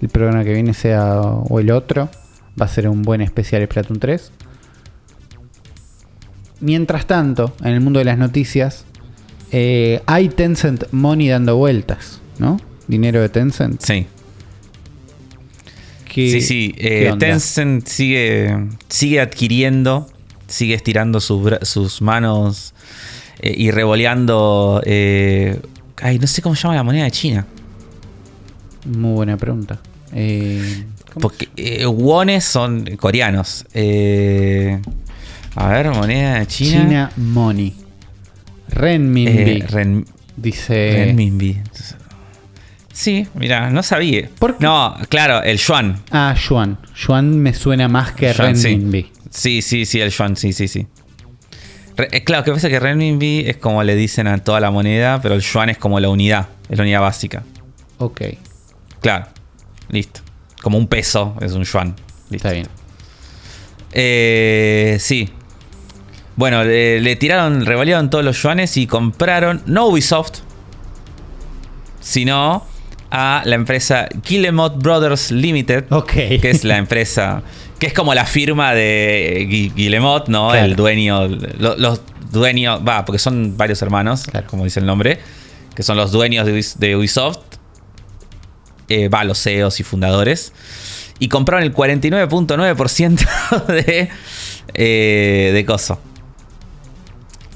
el 0.00 0.08
programa 0.08 0.44
que 0.44 0.52
viene 0.52 0.74
sea 0.74 1.20
o 1.20 1.60
el 1.60 1.70
otro. 1.70 2.08
Va 2.60 2.66
a 2.66 2.68
ser 2.68 2.88
un 2.88 3.02
buen 3.02 3.20
especial 3.20 3.64
Splatoon 3.64 3.98
3. 3.98 4.32
Mientras 6.60 7.06
tanto, 7.06 7.52
en 7.60 7.72
el 7.74 7.80
mundo 7.80 7.98
de 7.98 8.06
las 8.06 8.18
noticias, 8.18 8.84
eh, 9.52 10.00
hay 10.06 10.28
Tencent 10.28 10.84
Money 10.90 11.28
dando 11.28 11.56
vueltas, 11.56 12.20
¿no? 12.38 12.58
Dinero 12.88 13.20
de 13.20 13.28
Tencent. 13.28 13.80
Sí, 13.82 14.06
¿Qué- 16.16 16.30
sí, 16.30 16.40
sí. 16.40 16.74
eh? 16.78 17.12
Tencent 17.18 17.86
sigue, 17.86 18.68
sigue 18.88 19.20
adquiriendo, 19.20 20.08
sigue 20.48 20.72
estirando 20.74 21.20
sus, 21.20 21.52
sus 21.62 22.00
manos 22.00 22.72
eh, 23.40 23.54
y 23.54 23.70
revoleando. 23.70 24.80
eh, 24.86 25.60
ay, 26.00 26.18
no 26.18 26.26
sé 26.26 26.40
cómo 26.40 26.54
se 26.56 26.62
llama 26.62 26.74
la 26.74 26.82
moneda 26.82 27.04
de 27.04 27.10
China. 27.10 27.46
Muy 28.86 29.12
buena 29.12 29.36
pregunta. 29.36 29.78
Eh. 30.14 30.84
Porque 31.20 31.48
wones 31.86 32.44
son 32.44 32.84
coreanos. 32.96 33.66
A 33.74 35.68
ver, 35.68 35.90
moneda 35.90 36.38
de 36.38 36.46
China. 36.46 36.82
China 36.82 37.10
Money. 37.16 37.74
Renminbi. 38.68 39.60
Ren- 39.68 40.06
dice. 40.36 41.04
renminbi. 41.06 41.58
Sí, 42.96 43.26
mira, 43.34 43.68
no 43.68 43.82
sabía. 43.82 44.30
¿Por 44.38 44.56
qué? 44.56 44.64
No, 44.64 44.96
claro, 45.10 45.42
el 45.42 45.58
yuan. 45.58 46.00
Ah, 46.10 46.34
Yuan. 46.48 46.78
Yuan 46.96 47.38
me 47.40 47.52
suena 47.52 47.88
más 47.88 48.12
que 48.12 48.32
Yuan, 48.32 48.56
sí. 48.56 48.68
Renminbi. 48.68 49.12
Sí, 49.30 49.60
sí, 49.60 49.84
sí, 49.84 50.00
el 50.00 50.10
yuan, 50.10 50.34
sí, 50.34 50.54
sí, 50.54 50.66
sí. 50.66 50.86
Re- 51.94 52.08
eh, 52.10 52.24
claro, 52.24 52.42
que 52.42 52.52
pasa 52.52 52.70
que 52.70 52.80
renminbi 52.80 53.40
es 53.46 53.58
como 53.58 53.82
le 53.82 53.94
dicen 53.96 54.26
a 54.26 54.38
toda 54.38 54.60
la 54.60 54.70
moneda, 54.70 55.20
pero 55.20 55.34
el 55.34 55.42
yuan 55.42 55.68
es 55.68 55.76
como 55.76 56.00
la 56.00 56.08
unidad, 56.08 56.48
es 56.70 56.78
la 56.78 56.84
unidad 56.84 57.02
básica. 57.02 57.42
Ok, 57.98 58.22
Claro, 59.02 59.26
listo. 59.90 60.20
Como 60.62 60.78
un 60.78 60.86
peso 60.88 61.36
es 61.42 61.52
un 61.52 61.64
yuan. 61.64 61.94
Listo. 62.30 62.36
está 62.48 62.52
bien. 62.52 62.66
Eh, 63.92 64.96
sí. 65.00 65.28
Bueno, 66.34 66.64
le, 66.64 67.02
le 67.02 67.14
tiraron, 67.16 67.66
revalieron 67.66 68.08
todos 68.08 68.24
los 68.24 68.42
yuanes 68.42 68.74
y 68.78 68.86
compraron 68.86 69.62
no 69.66 69.86
Ubisoft, 69.88 70.38
sino 72.00 72.64
a 73.18 73.40
la 73.46 73.54
empresa 73.54 74.08
Guillemot 74.28 74.76
Brothers 74.82 75.30
Limited, 75.30 75.84
que 76.06 76.38
es 76.50 76.64
la 76.64 76.76
empresa, 76.76 77.42
que 77.78 77.86
es 77.86 77.94
como 77.94 78.12
la 78.12 78.26
firma 78.26 78.74
de 78.74 79.46
Gui- 79.48 79.72
Guillemot, 79.74 80.28
¿no? 80.28 80.50
Claro. 80.50 80.66
El 80.66 80.76
dueño, 80.76 81.26
lo- 81.26 81.76
los 81.78 82.02
dueños, 82.30 82.82
va, 82.86 83.06
porque 83.06 83.18
son 83.18 83.56
varios 83.56 83.80
hermanos, 83.80 84.24
Claro. 84.24 84.46
como 84.46 84.64
dice 84.64 84.80
el 84.80 84.86
nombre, 84.86 85.18
que 85.74 85.82
son 85.82 85.96
los 85.96 86.12
dueños 86.12 86.44
de, 86.44 86.58
Ubis- 86.58 86.76
de 86.76 86.94
Ubisoft, 86.94 87.38
eh, 88.88 89.08
va, 89.08 89.24
los 89.24 89.42
CEOs 89.42 89.80
y 89.80 89.82
fundadores, 89.82 90.52
y 91.18 91.28
compraron 91.28 91.64
el 91.64 91.72
49.9% 91.72 93.66
de, 93.68 94.10
eh, 94.74 95.50
de 95.54 95.64
Coso. 95.64 95.98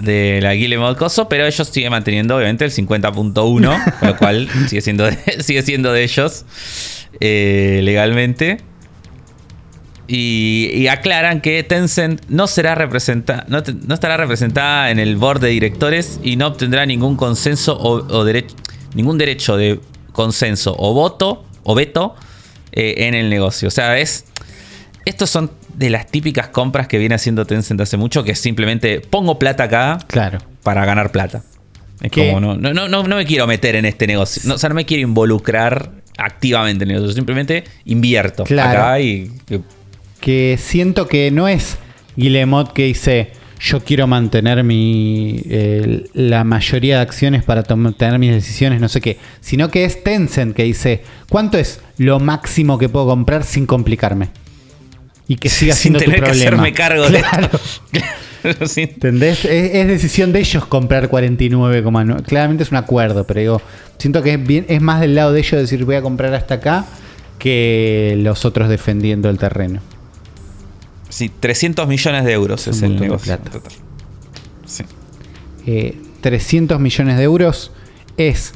De 0.02 0.40
la 0.42 0.54
Guillemot 0.54 0.96
Coso, 0.96 1.28
pero 1.28 1.46
ellos 1.46 1.68
siguen 1.68 1.90
manteniendo 1.90 2.34
obviamente 2.36 2.64
el 2.64 2.70
50.1, 2.72 3.98
con 3.98 4.08
lo 4.08 4.16
cual 4.16 4.48
sigue 4.68 4.80
siendo 4.80 5.04
de, 5.04 5.16
sigue 5.42 5.62
siendo 5.62 5.92
de 5.92 6.02
ellos 6.04 6.44
eh, 7.20 7.80
legalmente. 7.82 8.58
Y, 10.08 10.70
y 10.74 10.88
aclaran 10.88 11.40
que 11.40 11.62
Tencent 11.62 12.22
no 12.28 12.48
será 12.48 12.74
representada, 12.74 13.44
no, 13.48 13.62
te- 13.62 13.74
no 13.74 13.94
estará 13.94 14.16
representada 14.16 14.90
en 14.90 14.98
el 14.98 15.16
board 15.16 15.40
de 15.40 15.50
directores 15.50 16.18
y 16.24 16.34
no 16.34 16.48
obtendrá 16.48 16.84
ningún 16.84 17.16
consenso 17.16 17.76
o, 17.78 17.98
o 18.20 18.26
ningún 18.94 19.18
derecho 19.18 19.56
de 19.56 19.80
consenso 20.10 20.74
o 20.76 20.94
voto 20.94 21.44
o 21.62 21.76
veto 21.76 22.16
eh, 22.72 22.94
en 23.06 23.14
el 23.14 23.30
negocio. 23.30 23.68
O 23.68 23.70
sea, 23.70 23.98
es 24.00 24.24
estos 25.04 25.30
son 25.30 25.50
de 25.80 25.88
las 25.88 26.06
típicas 26.06 26.48
compras 26.48 26.86
que 26.88 26.98
viene 26.98 27.14
haciendo 27.14 27.46
Tencent 27.46 27.80
hace 27.80 27.96
mucho, 27.96 28.22
que 28.22 28.32
es 28.32 28.38
simplemente 28.38 29.00
pongo 29.00 29.38
plata 29.38 29.64
acá 29.64 29.98
Claro. 30.08 30.38
para 30.62 30.84
ganar 30.84 31.10
plata. 31.10 31.42
Es 32.02 32.10
¿Qué? 32.10 32.28
como, 32.28 32.38
no, 32.40 32.54
no, 32.56 32.74
no, 32.74 32.88
no, 33.02 33.16
me 33.16 33.24
quiero 33.24 33.46
meter 33.46 33.76
en 33.76 33.86
este 33.86 34.06
negocio. 34.06 34.42
No, 34.44 34.54
o 34.54 34.58
sea, 34.58 34.68
no 34.68 34.74
me 34.74 34.84
quiero 34.84 35.02
involucrar 35.02 35.90
activamente 36.18 36.84
en 36.84 36.90
el 36.90 36.96
negocio. 36.98 37.14
Simplemente 37.16 37.64
invierto 37.86 38.44
Claro. 38.44 38.78
acá 38.78 39.00
y. 39.00 39.30
Que 40.20 40.58
siento 40.60 41.08
que 41.08 41.30
no 41.30 41.48
es 41.48 41.78
Guillemot 42.16 42.74
que 42.74 42.84
dice 42.84 43.32
yo 43.58 43.82
quiero 43.82 44.06
mantener 44.06 44.62
mi 44.64 45.40
eh, 45.48 46.04
la 46.12 46.44
mayoría 46.44 46.96
de 46.96 47.02
acciones 47.02 47.42
para 47.42 47.62
tener 47.62 48.18
mis 48.18 48.32
decisiones, 48.32 48.80
no 48.82 48.88
sé 48.90 49.00
qué, 49.00 49.16
sino 49.40 49.70
que 49.70 49.84
es 49.86 50.02
Tencent 50.04 50.54
que 50.54 50.64
dice 50.64 51.02
cuánto 51.30 51.56
es 51.56 51.80
lo 51.96 52.20
máximo 52.20 52.76
que 52.78 52.88
puedo 52.90 53.06
comprar 53.06 53.44
sin 53.44 53.64
complicarme 53.66 54.28
y 55.30 55.36
que 55.36 55.48
siga 55.48 55.74
sin 55.74 55.92
siendo 55.94 55.98
tu 56.00 56.04
tener 56.06 56.20
que 56.20 56.26
problema. 56.26 56.48
hacerme 56.50 56.72
cargo 56.72 57.04
Claro. 57.06 57.48
de 57.92 57.98
esto. 57.98 58.10
Sí. 58.66 58.80
¿Entendés? 58.84 59.44
Es, 59.44 59.74
es 59.74 59.86
decisión 59.86 60.32
de 60.32 60.40
ellos 60.40 60.64
comprar 60.64 61.10
49,9. 61.10 62.22
Claramente 62.24 62.62
es 62.62 62.70
un 62.70 62.78
acuerdo, 62.78 63.24
pero 63.24 63.38
digo, 63.40 63.62
siento 63.98 64.22
que 64.22 64.32
es, 64.32 64.42
bien, 64.46 64.64
es 64.70 64.80
más 64.80 64.98
del 65.02 65.14
lado 65.14 65.32
de 65.34 65.40
ellos 65.40 65.60
decir 65.60 65.84
voy 65.84 65.96
a 65.96 66.00
comprar 66.00 66.32
hasta 66.32 66.54
acá 66.54 66.86
que 67.38 68.14
los 68.18 68.46
otros 68.46 68.70
defendiendo 68.70 69.28
el 69.28 69.36
terreno. 69.36 69.80
Sí, 71.10 71.30
300 71.38 71.86
millones 71.86 72.24
de 72.24 72.32
euros 72.32 72.66
Es 72.66 72.80
el 72.80 72.98
negocio. 72.98 73.26
plata. 73.36 73.50
total. 73.50 73.72
Sí. 74.64 74.84
Eh, 75.66 75.98
300 76.22 76.80
millones 76.80 77.18
de 77.18 77.22
euros 77.24 77.72
es 78.16 78.54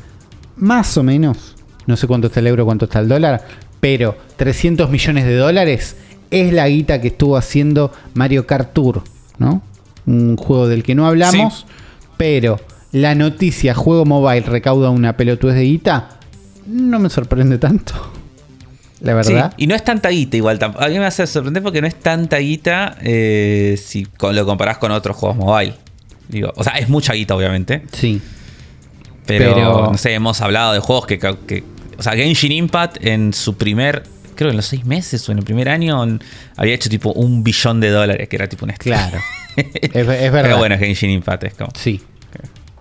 más 0.57 0.97
o 0.97 1.03
menos, 1.03 1.57
no 1.87 1.99
sé 1.99 2.07
cuánto 2.07 2.29
está 2.29 2.41
el 2.41 2.47
euro, 2.47 2.65
cuánto 2.65 2.87
está 2.87 3.01
el 3.01 3.09
dólar, 3.09 3.47
pero 3.81 4.17
300 4.37 4.89
millones 4.89 5.27
de 5.27 5.37
dólares 5.37 5.97
es 6.41 6.53
la 6.53 6.69
guita 6.69 7.01
que 7.01 7.09
estuvo 7.09 7.37
haciendo 7.37 7.93
Mario 8.15 8.47
Kart 8.47 8.73
Tour, 8.73 9.03
¿no? 9.39 9.63
Un 10.07 10.37
juego 10.37 10.69
del 10.69 10.83
que 10.83 10.95
no 10.95 11.07
hablamos, 11.07 11.67
pero 12.17 12.61
la 12.93 13.15
noticia 13.15 13.75
juego 13.75 14.05
mobile 14.05 14.43
recauda 14.43 14.91
una 14.91 15.17
pelotudez 15.17 15.57
de 15.57 15.63
guita, 15.65 16.11
no 16.67 16.99
me 16.99 17.11
sorprende 17.11 17.59
tanto. 17.59 17.95
La 19.01 19.13
verdad. 19.15 19.53
Sí, 19.57 19.65
y 19.65 19.67
no 19.67 19.75
es 19.75 19.85
tanta 19.85 20.09
guita 20.09 20.37
igual. 20.37 20.59
A 20.63 20.89
mí 20.89 20.99
me 20.99 21.05
hace 21.05 21.27
sorprender 21.27 21.63
porque 21.63 21.81
no 21.83 21.87
es 21.87 21.95
tanta 21.97 22.39
guita 22.39 22.97
eh, 23.03 23.79
si 23.83 24.07
lo 24.33 24.47
comparás 24.47 24.79
con 24.79 24.93
otros 24.93 25.17
juegos 25.17 25.37
mobile. 25.37 25.75
Digo, 26.29 26.53
o 26.57 26.65
sea, 26.65 26.75
es 26.75 26.89
mucha 26.89 27.13
guita, 27.13 27.35
obviamente. 27.37 27.83
Sí. 27.93 28.23
Pero, 29.27 29.55
Pero- 29.55 29.89
no 29.93 29.99
sé, 29.99 30.15
hemos 30.15 30.41
hablado 30.41 30.73
de 30.73 30.79
juegos 30.81 31.07
que, 31.07 31.19
que- 31.19 31.65
O 31.99 32.03
sea, 32.03 32.15
Genshin 32.15 32.53
Impact 32.53 33.05
en 33.05 33.33
su 33.33 33.57
primer. 33.57 34.05
Creo 34.35 34.49
que 34.49 34.53
en 34.53 34.57
los 34.57 34.67
seis 34.67 34.85
meses 34.85 35.29
o 35.29 35.33
en 35.33 35.39
el 35.39 35.45
primer 35.45 35.69
año 35.69 36.03
había 36.57 36.75
hecho 36.75 36.89
tipo 36.89 37.13
un 37.13 37.43
billón 37.43 37.81
de 37.81 37.91
dólares, 37.91 38.29
que 38.29 38.37
era 38.37 38.49
tipo 38.49 38.65
un 38.65 38.73
Claro. 38.73 39.19
es, 39.57 39.95
es 39.95 40.07
verdad. 40.07 40.43
Pero 40.43 40.59
bueno, 40.59 40.79
Genshin 40.79 41.11
Impact 41.11 41.45
es 41.45 41.55
como. 41.55 41.71
Sí. 41.75 42.01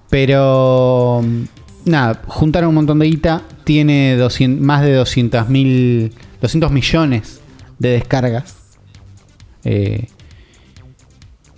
Pero 0.10 1.22
mm, 1.24 1.44
nada, 1.86 2.22
juntaron 2.28 2.70
un 2.70 2.76
montón 2.76 3.00
de 3.00 3.08
guita. 3.08 3.42
Tiene 3.64 4.16
200, 4.16 4.64
más 4.64 4.84
de 4.84 4.94
200 4.94 5.50
mil, 5.50 6.14
200 6.42 6.72
millones 6.72 7.42
de 7.80 7.90
descargas. 7.90 8.56
Eh, 9.64 10.08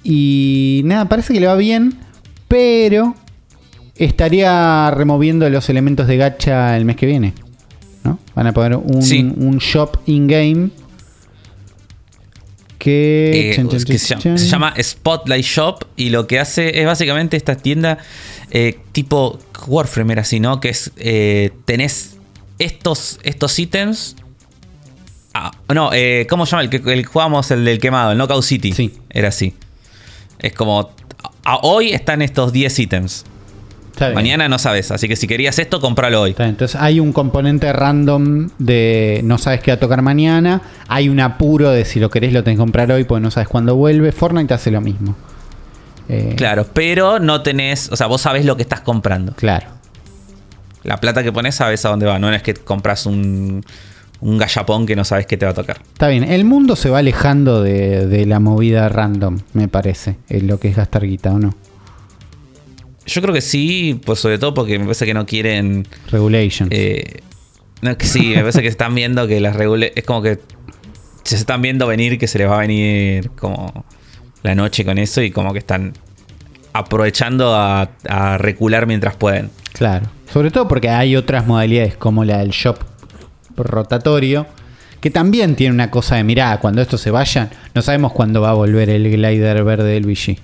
y 0.03 0.81
nada, 0.85 1.09
parece 1.09 1.33
que 1.33 1.39
le 1.39 1.47
va 1.47 1.55
bien, 1.55 1.97
pero 2.47 3.15
estaría 3.95 4.91
removiendo 4.91 5.49
los 5.49 5.69
elementos 5.69 6.07
de 6.07 6.17
gacha 6.17 6.77
el 6.77 6.85
mes 6.85 6.95
que 6.95 7.07
viene. 7.07 7.33
¿No? 8.05 8.19
Van 8.35 8.47
a 8.47 8.53
poner 8.53 8.75
un, 8.77 9.01
Sí. 9.01 9.19
un 9.35 9.57
shop 9.57 9.97
in-game 10.05 10.69
que, 12.79 13.51
Eh, 13.51 13.55
chan, 13.55 13.69
chan, 13.69 13.83
que 13.83 13.97
chan, 13.97 13.99
se, 13.99 14.07
llama, 14.09 14.21
chan. 14.21 14.39
se 14.39 14.47
llama 14.47 14.73
Spotlight 14.81 15.45
Shop 15.45 15.85
y 15.95 16.09
lo 16.09 16.27
que 16.27 16.39
hace 16.39 16.79
es 16.79 16.85
básicamente 16.85 17.37
esta 17.37 17.55
tienda 17.55 17.97
eh, 18.51 18.79
tipo 18.91 19.39
Warframe 19.67 20.13
era 20.13 20.21
así, 20.21 20.39
¿no? 20.39 20.59
Que 20.59 20.69
es, 20.69 20.91
eh, 20.97 21.51
tenés 21.65 22.17
estos, 22.59 23.19
estos 23.23 23.57
ítems. 23.57 24.15
Ah, 25.33 25.51
no, 25.73 25.89
¿cómo 26.29 26.45
se 26.45 26.51
llama? 26.51 26.61
El 26.63 26.69
que 26.69 26.77
el 26.93 27.05
jugamos, 27.05 27.49
el 27.51 27.65
del 27.65 27.79
quemado, 27.79 28.11
el 28.11 28.17
Knockout 28.17 28.43
City. 28.43 28.71
Sí. 28.71 28.93
Era 29.09 29.29
así. 29.29 29.53
Es 30.39 30.53
como, 30.53 30.91
a- 31.43 31.57
hoy 31.63 31.91
están 31.91 32.21
estos 32.21 32.53
10 32.53 32.77
ítems. 32.79 33.25
Mañana 34.13 34.49
no 34.49 34.59
sabes, 34.59 34.91
así 34.91 35.07
que 35.07 35.15
si 35.15 35.27
querías 35.27 35.57
esto, 35.59 35.79
compralo 35.79 36.21
hoy. 36.21 36.35
Entonces 36.37 36.79
hay 36.79 36.99
un 36.99 37.13
componente 37.13 37.71
random 37.71 38.49
de 38.57 39.21
no 39.23 39.37
sabes 39.37 39.61
qué 39.61 39.71
va 39.71 39.75
a 39.75 39.79
tocar 39.79 40.01
mañana. 40.01 40.61
Hay 40.87 41.09
un 41.09 41.19
apuro 41.19 41.71
de 41.71 41.85
si 41.85 41.99
lo 41.99 42.09
querés 42.09 42.33
lo 42.33 42.43
tenés 42.43 42.57
que 42.57 42.61
comprar 42.61 42.91
hoy 42.91 43.03
porque 43.05 43.21
no 43.21 43.31
sabes 43.31 43.47
cuándo 43.47 43.75
vuelve. 43.75 44.11
Fortnite 44.11 44.53
hace 44.53 44.71
lo 44.71 44.81
mismo. 44.81 45.15
Eh, 46.09 46.33
Claro, 46.37 46.67
pero 46.73 47.19
no 47.19 47.41
tenés, 47.41 47.89
o 47.91 47.95
sea, 47.95 48.07
vos 48.07 48.21
sabés 48.21 48.45
lo 48.45 48.55
que 48.55 48.63
estás 48.63 48.81
comprando. 48.81 49.33
Claro. 49.33 49.67
La 50.83 50.97
plata 50.97 51.23
que 51.23 51.31
pones 51.31 51.55
sabes 51.55 51.83
a 51.85 51.89
dónde 51.89 52.05
va, 52.05 52.19
no 52.19 52.31
es 52.31 52.43
que 52.43 52.53
compras 52.53 53.05
un, 53.07 53.63
un 54.19 54.37
gallapón 54.37 54.85
que 54.85 54.95
no 54.95 55.03
sabes 55.03 55.25
qué 55.25 55.35
te 55.35 55.45
va 55.45 55.51
a 55.51 55.55
tocar. 55.55 55.77
Está 55.93 56.09
bien. 56.09 56.23
El 56.23 56.45
mundo 56.45 56.75
se 56.75 56.89
va 56.89 56.99
alejando 56.99 57.63
de, 57.63 58.05
de 58.05 58.25
la 58.27 58.39
movida 58.39 58.87
random, 58.89 59.39
me 59.53 59.67
parece. 59.67 60.17
En 60.29 60.45
lo 60.47 60.59
que 60.59 60.67
es 60.67 60.75
gastar 60.75 61.05
guita, 61.07 61.31
¿o 61.31 61.39
no? 61.39 61.55
Yo 63.05 63.21
creo 63.21 63.33
que 63.33 63.41
sí, 63.41 63.99
pues 64.03 64.19
sobre 64.19 64.39
todo 64.39 64.53
porque 64.53 64.77
me 64.79 64.85
parece 64.85 65.05
que 65.05 65.13
no 65.13 65.25
quieren. 65.25 65.87
Regulations. 66.11 66.71
eh, 66.71 67.21
no, 67.81 67.97
que 67.97 68.05
sí, 68.05 68.29
me 68.29 68.39
parece 68.39 68.61
que 68.61 68.67
están 68.67 68.95
viendo 68.95 69.27
que 69.27 69.39
las 69.39 69.55
regula 69.55 69.87
Es 69.93 70.03
como 70.05 70.21
que 70.21 70.39
se 71.23 71.35
están 71.35 71.61
viendo 71.61 71.85
venir 71.87 72.17
que 72.17 72.27
se 72.27 72.39
les 72.39 72.49
va 72.49 72.55
a 72.57 72.59
venir 72.61 73.31
como 73.31 73.85
la 74.43 74.55
noche 74.55 74.85
con 74.85 74.97
eso 74.97 75.21
y 75.21 75.31
como 75.31 75.53
que 75.53 75.59
están 75.59 75.93
aprovechando 76.73 77.53
a, 77.55 77.89
a 78.07 78.37
recular 78.37 78.85
mientras 78.87 79.15
pueden. 79.15 79.49
Claro. 79.73 80.07
Sobre 80.31 80.51
todo 80.51 80.67
porque 80.67 80.89
hay 80.89 81.15
otras 81.15 81.45
modalidades 81.45 81.95
como 81.97 82.25
la 82.25 82.39
del 82.39 82.49
shop 82.49 82.77
rotatorio. 83.57 84.45
Que 85.01 85.11
también 85.11 85.55
tiene 85.55 85.73
una 85.73 85.91
cosa 85.91 86.15
de 86.15 86.23
mirá, 86.23 86.57
cuando 86.59 86.81
estos 86.81 86.99
se 86.99 87.11
vayan, 87.11 87.51
no 87.75 87.83
sabemos 87.83 88.11
cuándo 88.11 88.41
va 88.41 88.49
a 88.49 88.53
volver 88.53 88.89
el 88.89 89.03
glider 89.11 89.63
verde 89.63 89.91
del 89.91 90.05
VG. 90.07 90.39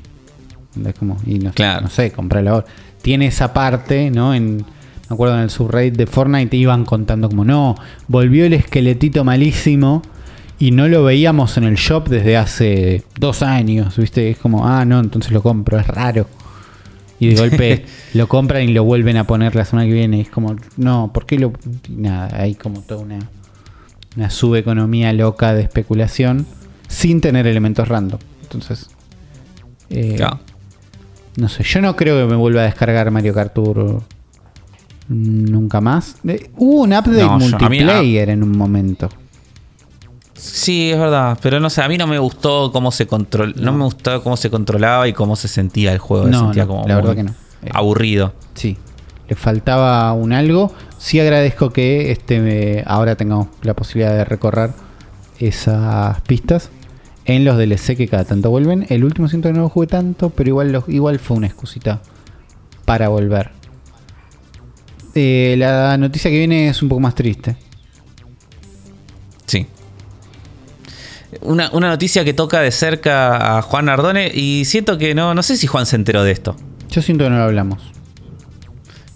Es 0.85 0.95
como, 0.95 1.18
y 1.26 1.39
no, 1.39 1.52
Claro. 1.52 1.81
no 1.81 1.89
sé, 1.89 2.11
comprarlo 2.11 2.52
ahora. 2.52 2.65
Tiene 3.02 3.27
esa 3.27 3.53
parte, 3.53 4.10
¿no? 4.11 4.34
En, 4.34 4.57
me 4.57 5.14
acuerdo 5.14 5.35
en 5.35 5.41
el 5.41 5.49
subreddit 5.49 5.95
de 5.95 6.07
Fortnite 6.07 6.56
iban 6.56 6.85
contando 6.85 7.27
como, 7.30 7.43
no, 7.43 7.76
volvió 8.07 8.45
el 8.45 8.53
esqueletito 8.53 9.23
malísimo 9.23 10.02
y 10.60 10.72
no 10.72 10.88
lo 10.88 11.03
veíamos 11.03 11.57
en 11.57 11.64
el 11.65 11.76
shop 11.76 12.07
desde 12.07 12.38
hace 12.38 13.03
dos 13.19 13.41
años, 13.41 13.98
¿viste? 13.98 14.30
Es 14.30 14.38
como, 14.38 14.68
ah, 14.68 14.85
no, 14.85 14.99
entonces 14.99 15.31
lo 15.31 15.41
compro, 15.41 15.80
es 15.80 15.88
raro. 15.88 16.27
Y 17.19 17.27
de 17.27 17.35
golpe 17.35 17.85
lo 18.14 18.27
compran 18.27 18.64
y 18.64 18.73
lo 18.73 18.84
vuelven 18.84 19.18
a 19.18 19.26
poner 19.26 19.56
la 19.56 19.65
semana 19.65 19.88
que 19.88 19.93
viene. 19.93 20.22
Es 20.22 20.30
como, 20.30 20.56
no, 20.77 21.11
¿por 21.14 21.26
qué 21.26 21.38
lo.? 21.38 21.52
y 21.89 21.93
nada, 21.95 22.30
hay 22.39 22.56
como 22.56 22.81
toda 22.81 23.02
una, 23.02 23.19
una 24.15 24.30
subeconomía 24.30 25.11
loca 25.14 25.53
de 25.53 25.61
especulación 25.64 26.45
sin 26.88 27.22
tener 27.22 27.45
elementos 27.48 27.88
random. 27.88 28.19
Entonces, 28.43 28.89
eh, 29.89 30.14
Claro. 30.18 30.39
No 31.38 31.49
sé, 31.49 31.64
yo 31.64 31.82
no 31.82 31.95
creo 31.95 32.18
que 32.20 32.32
me 32.32 32.38
vuelva 32.38 32.62
a 32.62 32.66
descargar 32.66 33.10
Mario 33.12 33.34
Kart 33.34 33.53
Tour 33.53 34.02
nunca 35.08 35.82
más. 35.82 36.16
Hubo 36.58 36.82
un 36.84 36.94
update 36.94 37.12
No, 37.24 37.40
yo- 37.40 37.58
a 37.58 37.70
mí- 37.70 37.80
multiplayer 37.80 38.30
en 38.30 38.44
un 38.44 38.58
momento. 38.58 39.10
Sí, 40.34 40.91
es 40.91 40.98
verdad, 40.98 41.38
pero 41.41 41.60
no 41.60 41.70
sé, 41.70 41.82
a 41.84 41.88
mí 41.88 41.98
no 41.98 42.08
me 42.08 42.18
gustó 42.18 42.72
cómo 42.72 42.91
se 42.91 43.06
control, 43.06 43.53
no, 43.58 43.72
No. 43.72 43.78
me 43.78 43.84
gustó 43.84 44.24
cómo 44.24 44.36
se 44.38 44.49
controlaba 44.49 45.08
y 45.08 45.14
cómo 45.14 45.36
se 45.36 45.48
sentía 45.48 45.91
el 45.94 45.99
juego, 45.99 46.26
No, 46.28 46.32
se 46.40 46.44
sentía 46.45 46.66
como 46.66 46.80
la 46.88 46.95
muy 46.95 47.03
verdad 47.03 47.16
que 47.16 47.24
no. 47.24 47.32
Eh, 47.64 47.70
aburrido. 47.74 48.34
Sí, 48.56 48.76
le 49.28 49.36
faltaba 49.36 50.12
un 50.14 50.34
algo. 50.34 50.74
Sí 50.98 51.20
agradezco 51.20 51.70
que 51.72 52.12
este 52.12 52.80
eh, 52.80 52.84
ahora 52.88 53.16
tengamos 53.16 53.48
la 53.62 53.76
posibilidad 53.76 54.16
de 54.16 54.26
recorrer 54.26 54.72
esas 55.40 56.20
pistas 56.22 56.70
en 57.26 57.45
los 57.45 57.57
DLC 57.57 57.95
que 57.95 58.07
cada 58.07 58.26
tanto 58.26 58.49
vuelven. 58.49 58.85
El 58.89 59.03
último 59.03 59.27
siento 59.27 59.49
que 59.49 59.53
no 59.53 59.61
lo 59.61 59.69
jugué 59.69 59.88
tanto, 59.88 60.30
pero 60.31 60.49
igual, 60.49 60.72
lo- 60.72 60.84
igual 60.88 61.19
fue 61.19 61.38
una 61.38 61.48
excusita 61.48 62.02
para 62.85 63.10
volver. 63.10 63.52
Eh, 65.14 65.56
la 65.57 65.98
noticia 65.98 66.31
que 66.31 66.38
viene 66.38 66.69
es 66.69 66.81
un 66.81 66.89
poco 66.89 67.02
más 67.02 67.15
triste. 67.15 67.56
Sí. 69.45 69.68
Una, 71.41 71.69
una 71.72 71.89
noticia 71.89 72.23
que 72.23 72.34
toca 72.34 72.60
de 72.61 72.72
cerca 72.72 73.57
a 73.57 73.61
Juan 73.61 73.85
Nardone 73.85 74.31
y 74.34 74.65
siento 74.65 74.98
que 74.98 75.15
no, 75.15 75.34
no 75.34 75.43
sé 75.43 75.57
si 75.57 75.68
Juan 75.68 75.85
se 75.85 75.95
enteró 75.95 76.23
de 76.23 76.31
esto. 76.31 76.56
Yo 76.89 77.02
siento 77.02 77.23
que 77.23 77.30
no 77.30 77.38
lo 77.38 77.43
hablamos. 77.43 77.81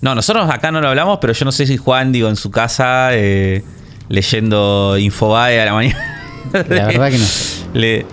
No, 0.02 0.14
nosotros 0.15 0.49
acá 0.49 0.72
no 0.72 0.82
lo 0.82 0.90
hablamos, 0.90 1.18
pero 1.19 1.34
yo 1.34 1.45
no 1.45 1.52
sé 1.52 1.65
si 1.65 1.77
Juan, 1.77 2.11
digo, 2.11 2.30
en 2.30 2.36
su 2.36 2.52
casa, 2.52 3.10
eh, 3.14 3.64
leyendo 4.07 4.98
Infobae 4.98 5.61
a 5.61 5.65
la 5.65 5.73
mañana. 5.73 6.22
La 6.53 6.86
verdad 6.88 7.10
que 7.11 7.18
no 7.18 7.26
sé. 7.26 7.55
Le, 7.76 8.06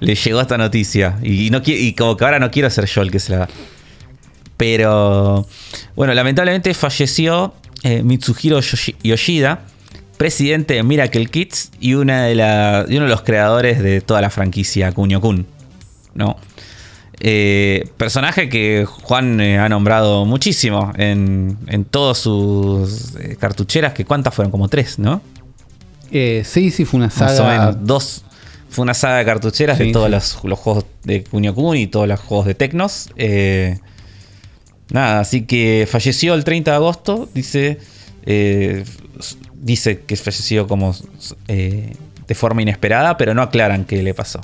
le 0.00 0.14
llegó 0.16 0.40
esta 0.40 0.58
noticia. 0.58 1.18
Y, 1.22 1.50
no 1.50 1.62
y 1.64 1.92
como 1.94 2.16
que 2.16 2.24
ahora 2.24 2.38
no 2.40 2.50
quiero 2.50 2.68
ser 2.70 2.86
yo 2.86 3.02
el 3.02 3.10
que 3.10 3.20
se 3.20 3.32
la 3.32 3.38
da. 3.38 3.48
Pero 4.56 5.46
bueno, 5.96 6.14
lamentablemente 6.14 6.72
falleció 6.74 7.54
eh, 7.82 8.02
Mitsuhiro 8.02 8.58
Yoshi- 8.60 8.94
Yoshida, 9.02 9.60
presidente 10.16 10.74
de 10.74 10.82
Miracle 10.82 11.26
Kids 11.26 11.70
y, 11.80 11.94
una 11.94 12.24
de 12.24 12.34
la, 12.34 12.84
y 12.88 12.96
uno 12.96 13.04
de 13.06 13.10
los 13.10 13.22
creadores 13.22 13.82
de 13.82 14.00
toda 14.00 14.20
la 14.20 14.30
franquicia 14.30 14.92
Kunio 14.92 15.20
Kun. 15.20 15.46
¿no? 16.14 16.36
Eh, 17.20 17.88
personaje 17.96 18.48
que 18.48 18.84
Juan 18.86 19.40
eh, 19.40 19.58
ha 19.58 19.68
nombrado 19.68 20.24
muchísimo 20.26 20.92
en, 20.96 21.56
en 21.68 21.84
todas 21.84 22.18
sus 22.18 23.14
eh, 23.16 23.36
cartucheras, 23.38 23.92
que 23.94 24.04
cuántas 24.04 24.34
fueron, 24.34 24.50
como 24.50 24.68
tres, 24.68 24.98
¿no? 24.98 25.22
Sí, 26.10 26.70
sí, 26.70 26.84
fue 26.84 26.98
una 26.98 27.06
Más 27.06 27.20
o 27.32 27.36
saga. 27.36 27.50
menos. 27.70 27.76
Dos. 27.86 28.24
Fue 28.72 28.82
una 28.82 28.94
saga 28.94 29.18
de 29.18 29.24
cartucheras 29.24 29.78
Sí, 29.78 29.84
de 29.84 29.92
todos 29.92 30.06
sí. 30.06 30.12
los, 30.12 30.44
los 30.44 30.58
juegos 30.58 30.86
de 31.04 31.22
Kunio 31.24 31.54
Kun 31.54 31.76
y 31.76 31.86
todos 31.86 32.08
los 32.08 32.18
juegos 32.18 32.46
de 32.46 32.54
Tecnos. 32.54 33.10
Eh, 33.16 33.78
nada, 34.90 35.20
así 35.20 35.42
que 35.42 35.86
falleció 35.88 36.34
el 36.34 36.42
30 36.44 36.70
de 36.70 36.76
agosto. 36.76 37.28
Dice. 37.34 37.78
eh, 38.26 38.84
dice 39.54 40.00
que 40.00 40.16
falleció 40.16 40.66
como 40.66 40.94
eh, 41.48 41.94
de 42.26 42.34
forma 42.34 42.62
inesperada, 42.62 43.16
pero 43.16 43.34
no 43.34 43.42
aclaran 43.42 43.84
qué 43.84 44.02
le 44.02 44.14
pasó. 44.14 44.40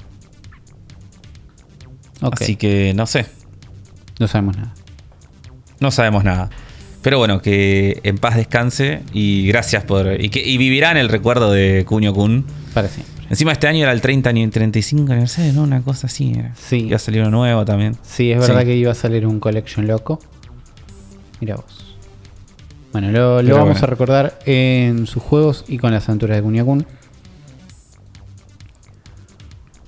Así 2.20 2.56
que 2.56 2.92
no 2.94 3.06
sé. 3.06 3.26
no 4.18 4.28
sabemos 4.28 4.56
nada. 4.56 4.74
No 5.80 5.90
sabemos 5.90 6.22
nada. 6.24 6.50
Pero 7.02 7.18
bueno, 7.18 7.40
que 7.40 8.00
en 8.02 8.18
paz 8.18 8.36
descanse 8.36 9.02
y 9.12 9.46
gracias 9.46 9.84
por. 9.84 10.20
Y, 10.20 10.28
que, 10.28 10.40
y 10.46 10.58
vivirá 10.58 10.90
en 10.90 10.96
el 10.98 11.08
recuerdo 11.08 11.50
de 11.52 11.84
Kunio 11.86 12.12
Kun. 12.12 12.44
Siempre. 12.74 13.17
Encima 13.30 13.52
este 13.52 13.66
año 13.66 13.82
era 13.82 13.92
el 13.92 14.00
30 14.00 14.32
ni 14.32 14.48
35 14.48 15.12
aniversario, 15.12 15.52
¿no? 15.52 15.62
Una 15.62 15.82
cosa 15.82 16.06
así 16.06 16.32
era. 16.34 16.54
Sí. 16.54 16.86
Iba 16.86 16.96
a 16.96 16.98
salir 16.98 17.20
uno 17.20 17.30
nuevo 17.30 17.64
también. 17.64 17.96
Sí, 18.02 18.30
es 18.32 18.38
verdad 18.38 18.60
Sí. 18.60 18.66
que 18.66 18.76
iba 18.76 18.92
a 18.92 18.94
salir 18.94 19.26
un 19.26 19.38
collection 19.38 19.86
loco. 19.86 20.18
Mira 21.40 21.56
vos. 21.56 21.96
Bueno, 22.92 23.10
lo, 23.12 23.34
vamos 23.36 23.44
bueno. 23.52 23.78
a 23.82 23.86
recordar 23.86 24.38
en 24.46 25.06
sus 25.06 25.22
juegos 25.22 25.64
y 25.68 25.76
con 25.76 25.92
las 25.92 26.08
aventuras 26.08 26.36
de 26.38 26.42
Kunio 26.42 26.64
Kun. 26.64 26.86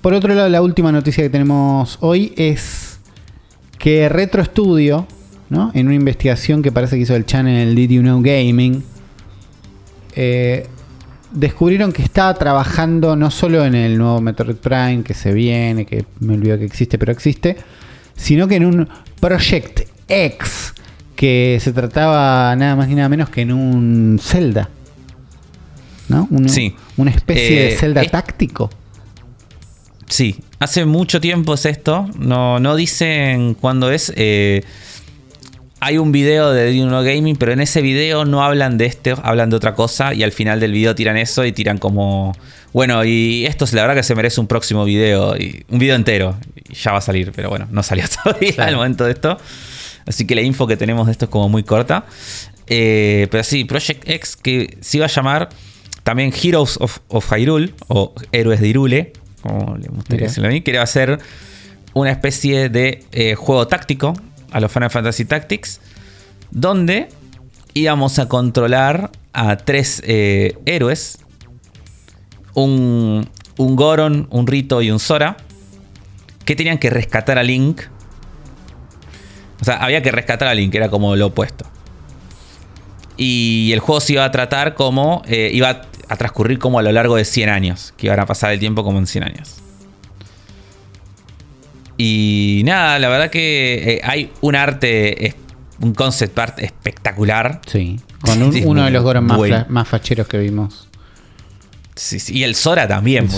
Por 0.01 0.13
otro 0.13 0.33
lado, 0.33 0.49
la 0.49 0.61
última 0.61 0.91
noticia 0.91 1.23
que 1.23 1.29
tenemos 1.29 1.97
hoy 2.01 2.33
es 2.35 2.99
que 3.77 4.09
Retro 4.09 4.43
Studio, 4.43 5.07
¿no? 5.49 5.71
en 5.73 5.87
una 5.87 5.95
investigación 5.95 6.61
que 6.61 6.71
parece 6.71 6.95
que 6.95 7.03
hizo 7.03 7.15
el 7.15 7.25
channel 7.25 7.75
Did 7.75 7.89
You 7.89 8.01
Know 8.01 8.21
Gaming, 8.21 8.83
eh, 10.15 10.67
descubrieron 11.33 11.91
que 11.91 12.01
estaba 12.03 12.33
trabajando 12.33 13.15
no 13.15 13.31
solo 13.31 13.65
en 13.65 13.75
el 13.75 13.97
nuevo 13.97 14.21
Metroid 14.21 14.55
Prime 14.55 15.03
que 15.03 15.13
se 15.13 15.33
viene, 15.33 15.85
que 15.85 16.05
me 16.19 16.33
olvido 16.33 16.57
que 16.57 16.65
existe, 16.65 16.97
pero 16.97 17.11
existe, 17.11 17.57
sino 18.15 18.47
que 18.47 18.55
en 18.55 18.65
un 18.65 18.89
Project 19.19 19.81
X 20.07 20.73
que 21.15 21.59
se 21.61 21.71
trataba 21.73 22.55
nada 22.55 22.75
más 22.75 22.87
ni 22.87 22.95
nada 22.95 23.09
menos 23.09 23.29
que 23.29 23.41
en 23.41 23.51
un 23.51 24.19
Zelda. 24.21 24.69
¿No? 26.09 26.27
Un- 26.31 26.49
Sí. 26.49 26.75
Una 26.97 27.11
especie 27.11 27.55
de 27.61 27.73
Eh, 27.73 27.77
Zelda 27.77 28.01
es- 28.01 28.11
táctico. 28.11 28.69
Sí, 30.07 30.35
hace 30.59 30.83
mucho 30.85 31.21
tiempo 31.21 31.53
es 31.53 31.65
esto. 31.65 32.09
No, 32.19 32.59
no 32.59 32.75
dicen 32.75 33.53
cuándo 33.53 33.91
es. 33.91 34.11
eh, 34.17 34.63
hay 35.83 35.97
un 35.97 36.11
video 36.11 36.51
de 36.51 36.67
Dino 36.67 37.01
Gaming, 37.01 37.35
pero 37.35 37.53
en 37.53 37.59
ese 37.59 37.81
video 37.81 38.23
no 38.23 38.43
hablan 38.43 38.77
de 38.77 38.85
este, 38.85 39.15
hablan 39.23 39.49
de 39.49 39.55
otra 39.55 39.73
cosa 39.73 40.13
y 40.13 40.21
al 40.21 40.31
final 40.31 40.59
del 40.59 40.73
video 40.73 40.93
tiran 40.93 41.17
eso 41.17 41.43
y 41.43 41.51
tiran 41.51 41.79
como, 41.79 42.37
bueno, 42.71 43.03
y 43.03 43.47
esto 43.47 43.65
es 43.65 43.73
la 43.73 43.81
verdad 43.81 43.95
que 43.95 44.03
se 44.03 44.13
merece 44.13 44.39
un 44.39 44.45
próximo 44.45 44.85
video, 44.85 45.35
y 45.35 45.65
un 45.69 45.79
video 45.79 45.95
entero, 45.95 46.37
y 46.69 46.75
ya 46.75 46.91
va 46.91 46.99
a 46.99 47.01
salir, 47.01 47.31
pero 47.35 47.49
bueno, 47.49 47.67
no 47.71 47.81
salió 47.81 48.05
todavía 48.23 48.53
al 48.59 48.75
momento 48.75 49.05
de 49.05 49.13
esto. 49.13 49.39
Así 50.05 50.27
que 50.27 50.35
la 50.35 50.41
info 50.41 50.67
que 50.67 50.77
tenemos 50.77 51.07
de 51.07 51.13
esto 51.13 51.25
es 51.25 51.31
como 51.31 51.49
muy 51.49 51.63
corta. 51.63 52.05
Eh, 52.67 53.27
pero 53.31 53.43
sí, 53.43 53.65
Project 53.65 54.07
X, 54.07 54.35
que 54.35 54.77
se 54.81 54.97
iba 54.97 55.07
a 55.07 55.09
llamar 55.09 55.49
también 56.03 56.31
Heroes 56.31 56.77
of, 56.79 57.31
Hyrule, 57.31 57.73
o 57.87 58.13
Héroes 58.31 58.61
de 58.61 58.67
Hyrule, 58.67 59.13
como 59.41 59.77
le 59.77 59.87
gustaría 59.87 60.27
decirlo 60.27 60.47
a 60.47 60.51
mí, 60.51 60.61
que 60.61 60.71
iba 60.71 60.83
a 60.83 60.87
ser 60.87 61.17
una 61.95 62.11
especie 62.11 62.69
de 62.69 63.03
eh, 63.11 63.33
juego 63.33 63.67
táctico 63.67 64.13
a 64.51 64.59
los 64.59 64.71
Final 64.71 64.89
Fantasy 64.89 65.25
Tactics, 65.25 65.79
donde 66.51 67.09
íbamos 67.73 68.19
a 68.19 68.27
controlar 68.27 69.11
a 69.33 69.57
tres 69.57 70.01
eh, 70.05 70.57
héroes, 70.65 71.19
un, 72.53 73.29
un 73.57 73.75
Goron, 73.75 74.27
un 74.29 74.47
Rito 74.47 74.81
y 74.81 74.91
un 74.91 74.99
Sora, 74.99 75.37
que 76.45 76.55
tenían 76.55 76.77
que 76.77 76.89
rescatar 76.89 77.37
a 77.37 77.43
Link. 77.43 77.81
O 79.61 79.63
sea, 79.63 79.77
había 79.77 80.01
que 80.01 80.11
rescatar 80.11 80.47
a 80.47 80.53
Link, 80.53 80.73
era 80.75 80.89
como 80.89 81.15
lo 81.15 81.27
opuesto. 81.27 81.65
Y 83.17 83.71
el 83.71 83.79
juego 83.79 84.01
se 84.01 84.13
iba 84.13 84.25
a 84.25 84.31
tratar 84.31 84.73
como. 84.73 85.21
Eh, 85.27 85.51
iba 85.53 85.81
a 86.09 86.15
transcurrir 86.17 86.57
como 86.57 86.79
a 86.79 86.81
lo 86.81 86.91
largo 86.91 87.15
de 87.15 87.25
100 87.25 87.49
años. 87.49 87.93
Que 87.95 88.07
iban 88.07 88.19
a 88.19 88.25
pasar 88.25 88.51
el 88.51 88.59
tiempo 88.59 88.83
como 88.83 88.97
en 88.97 89.05
100 89.05 89.23
años. 89.23 89.60
Y 92.03 92.63
nada, 92.65 92.97
la 92.97 93.09
verdad 93.09 93.29
que 93.29 93.75
eh, 93.75 94.01
hay 94.03 94.31
un 94.41 94.55
arte, 94.55 95.35
un 95.81 95.93
concept 95.93 96.39
art 96.39 96.57
espectacular. 96.57 97.61
Sí, 97.67 97.99
con 98.25 98.41
uno 98.41 98.85
de 98.85 98.89
los 98.89 99.03
goros 99.03 99.23
más, 99.23 99.87
facheros 99.87 100.27
que 100.27 100.39
vimos. 100.39 100.87
Sí, 101.93 102.19
sí, 102.19 102.39
y 102.39 102.43
el 102.43 102.55
Sora 102.55 102.87
también, 102.87 103.29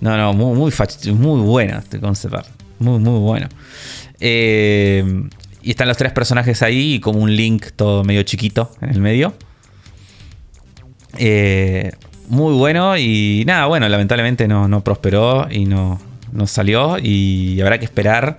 No, 0.00 0.16
no, 0.16 0.32
muy, 0.32 0.56
muy, 0.56 0.72
muy 1.12 1.40
bueno 1.42 1.78
este 1.78 2.00
concept 2.00 2.34
art. 2.34 2.48
Muy, 2.78 2.98
muy 2.98 3.20
bueno. 3.20 3.46
Eh, 4.18 5.28
y 5.60 5.70
están 5.70 5.88
los 5.88 5.98
tres 5.98 6.12
personajes 6.12 6.62
ahí 6.62 6.94
y 6.94 7.00
como 7.00 7.18
un 7.18 7.36
link 7.36 7.66
todo 7.76 8.02
medio 8.02 8.22
chiquito 8.22 8.70
en 8.80 8.88
el 8.88 9.00
medio. 9.02 9.34
Eh, 11.18 11.92
muy 12.28 12.54
bueno 12.54 12.96
y 12.96 13.44
nada, 13.46 13.66
bueno, 13.66 13.86
lamentablemente 13.90 14.48
no, 14.48 14.68
no 14.68 14.82
prosperó 14.82 15.46
y 15.50 15.66
no, 15.66 16.00
no 16.32 16.46
salió 16.46 16.96
y 16.98 17.60
habrá 17.60 17.78
que 17.78 17.84
esperar 17.84 18.38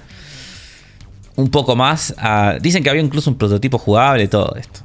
un 1.35 1.49
poco 1.49 1.75
más. 1.75 2.15
dicen 2.61 2.83
que 2.83 2.89
había 2.89 3.01
incluso 3.01 3.29
un 3.29 3.37
prototipo 3.37 3.77
jugable 3.77 4.23
y 4.23 4.27
todo 4.27 4.55
esto. 4.55 4.81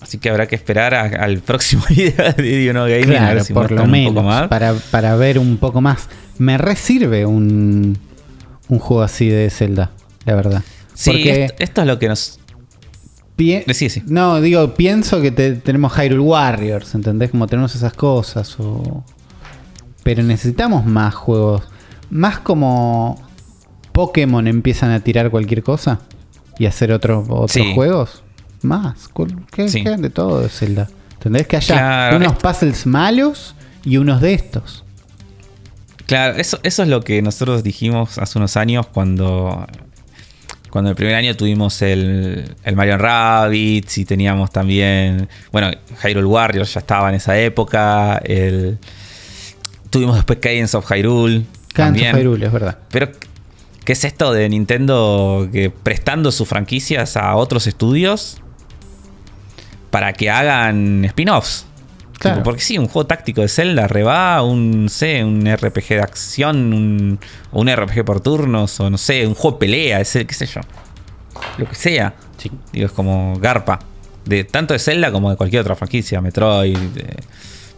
Así 0.00 0.18
que 0.18 0.30
habrá 0.30 0.46
que 0.46 0.54
esperar 0.54 0.94
al 0.94 1.38
próximo 1.38 1.82
video 1.88 2.32
de 2.32 2.42
Dino 2.42 2.84
Gaming 2.84 3.16
a 3.16 3.34
ver 3.34 3.44
si 3.44 3.52
por 3.52 3.70
lo 3.72 3.86
menos, 3.86 4.10
un 4.10 4.14
poco 4.14 4.26
más. 4.26 4.48
Para, 4.48 4.74
para, 4.74 5.16
ver 5.16 5.38
un 5.38 5.56
poco 5.56 5.80
más. 5.80 6.08
Me 6.38 6.56
resirve 6.56 7.26
un, 7.26 7.98
un 8.68 8.78
juego 8.78 9.02
así 9.02 9.28
de 9.28 9.50
Zelda, 9.50 9.90
la 10.24 10.34
verdad. 10.36 10.62
Sí, 10.94 11.28
esto, 11.58 11.82
es 11.82 11.86
lo 11.86 11.98
que 11.98 12.08
nos. 12.08 12.40
sí. 13.72 14.02
No, 14.06 14.40
digo, 14.40 14.74
pienso 14.74 15.20
que 15.20 15.30
tenemos 15.30 15.92
Hyrule 15.92 16.20
Warriors, 16.20 16.94
¿entendés? 16.94 17.30
Como 17.30 17.46
tenemos 17.46 17.74
esas 17.74 17.92
cosas. 17.92 18.56
Pero 20.02 20.22
necesitamos 20.22 20.84
más 20.86 21.14
juegos. 21.14 21.62
Más 22.10 22.38
como 22.38 23.20
Pokémon 23.92 24.46
empiezan 24.46 24.90
a 24.90 25.00
tirar 25.00 25.30
cualquier 25.30 25.62
cosa 25.62 26.00
y 26.58 26.66
hacer 26.66 26.92
otros 26.92 27.26
juegos. 27.74 28.22
Más. 28.62 29.08
¿Qué, 29.52 29.64
de 29.68 30.10
todo 30.10 30.40
de 30.40 30.48
Zelda? 30.48 30.88
¿Entendés? 31.12 31.46
Que 31.46 31.56
haya 31.56 32.12
unos 32.16 32.36
puzzles 32.36 32.86
malos 32.86 33.54
y 33.84 33.96
unos 33.96 34.20
de 34.20 34.34
estos. 34.34 34.84
Claro, 36.06 36.36
eso, 36.38 36.58
eso 36.62 36.82
es 36.82 36.88
lo 36.88 37.02
que 37.02 37.20
nosotros 37.22 37.62
dijimos 37.62 38.18
hace 38.18 38.38
unos 38.38 38.56
años 38.56 38.86
cuando 38.86 39.66
cuando 40.70 40.90
el 40.90 40.96
primer 40.96 41.14
año 41.14 41.34
tuvimos 41.36 41.80
el, 41.82 42.54
el 42.62 42.76
Mario 42.76 42.98
Rabbids 42.98 43.98
y 43.98 44.04
teníamos 44.04 44.50
también, 44.50 45.28
bueno, 45.50 45.70
Hyrule 46.02 46.26
Warriors 46.26 46.74
ya 46.74 46.80
estaba 46.80 47.08
en 47.08 47.14
esa 47.14 47.38
época, 47.38 48.18
el, 48.18 48.78
tuvimos 49.90 50.16
después 50.16 50.38
Cadence 50.40 50.76
of 50.76 50.90
Hyrule. 50.90 51.44
Of 51.78 51.96
Hyrule, 51.96 52.46
es 52.46 52.52
verdad. 52.52 52.78
Pero, 52.90 53.08
¿qué 53.84 53.92
es 53.92 54.04
esto 54.04 54.32
de 54.32 54.48
Nintendo 54.48 55.48
que 55.52 55.70
prestando 55.70 56.32
sus 56.32 56.48
franquicias 56.48 57.16
a 57.16 57.36
otros 57.36 57.66
estudios 57.66 58.40
para 59.90 60.12
que 60.12 60.30
hagan 60.30 61.04
spin-offs? 61.04 61.66
porque 62.42 62.60
sí, 62.60 62.78
un 62.78 62.86
juego 62.86 63.06
táctico 63.06 63.42
de 63.42 63.48
Zelda 63.48 63.86
reba, 63.86 64.42
un, 64.42 64.88
sé, 64.88 65.24
un 65.24 65.46
RPG 65.46 65.88
de 65.90 66.00
acción, 66.00 66.72
un, 66.72 67.20
un 67.52 67.68
RPG 67.72 68.04
por 68.04 68.20
turnos, 68.20 68.80
o 68.80 68.90
no 68.90 68.98
sé, 68.98 69.26
un 69.26 69.34
juego 69.34 69.56
de 69.56 69.60
pelea, 69.60 70.00
ese, 70.00 70.26
qué 70.26 70.34
sé 70.34 70.46
yo. 70.46 70.60
Lo 71.58 71.68
que 71.68 71.74
sea. 71.74 72.14
Digo, 72.72 72.86
es 72.86 72.92
como 72.92 73.38
Garpa. 73.38 73.78
De, 74.24 74.44
tanto 74.44 74.74
de 74.74 74.80
Zelda 74.80 75.10
como 75.10 75.30
de 75.30 75.36
cualquier 75.36 75.62
otra 75.62 75.74
franquicia, 75.74 76.20
Metroid, 76.20 76.76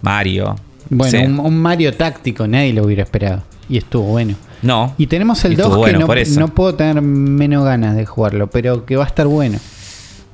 Mario. 0.01 0.56
Bueno, 0.89 1.43
un, 1.44 1.59
Mario 1.59 1.94
táctico, 1.94 2.47
nadie 2.47 2.72
lo 2.72 2.85
hubiera 2.85 3.02
esperado. 3.02 3.43
Y 3.71 3.79
estuvo 3.79 4.05
bueno. 4.05 4.35
No. 4.63 4.95
Y 4.99 5.07
tenemos 5.07 5.45
el 5.45 5.57
2 5.57 5.87
que 5.87 5.93
no, 5.93 6.07
no, 6.41 6.49
puedo 6.55 6.75
tener 6.75 7.01
menos 7.01 7.65
ganas 7.65 7.97
de 7.97 8.05
jugarlo, 8.05 8.51
pero 8.51 8.85
que 8.85 8.97
va 8.97 9.05
a 9.05 9.07
estar 9.07 9.27
bueno. 9.27 9.59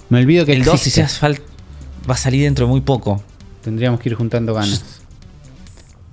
Me 0.09 0.21
olvido 0.21 0.47
que 0.47 0.53
el 0.53 0.65
2, 0.65 0.81
si 0.81 0.91
se 0.91 1.03
hace 1.03 1.19
falta, 1.19 1.43
va 2.09 2.15
a 2.15 2.17
salir 2.17 2.43
dentro 2.43 2.67
de 2.67 2.71
muy 2.71 2.81
poco. 2.81 3.23
Tendríamos 3.63 4.01
que 4.01 4.09
ir 4.09 4.15
juntando 4.15 4.55
ganas. 4.55 5.01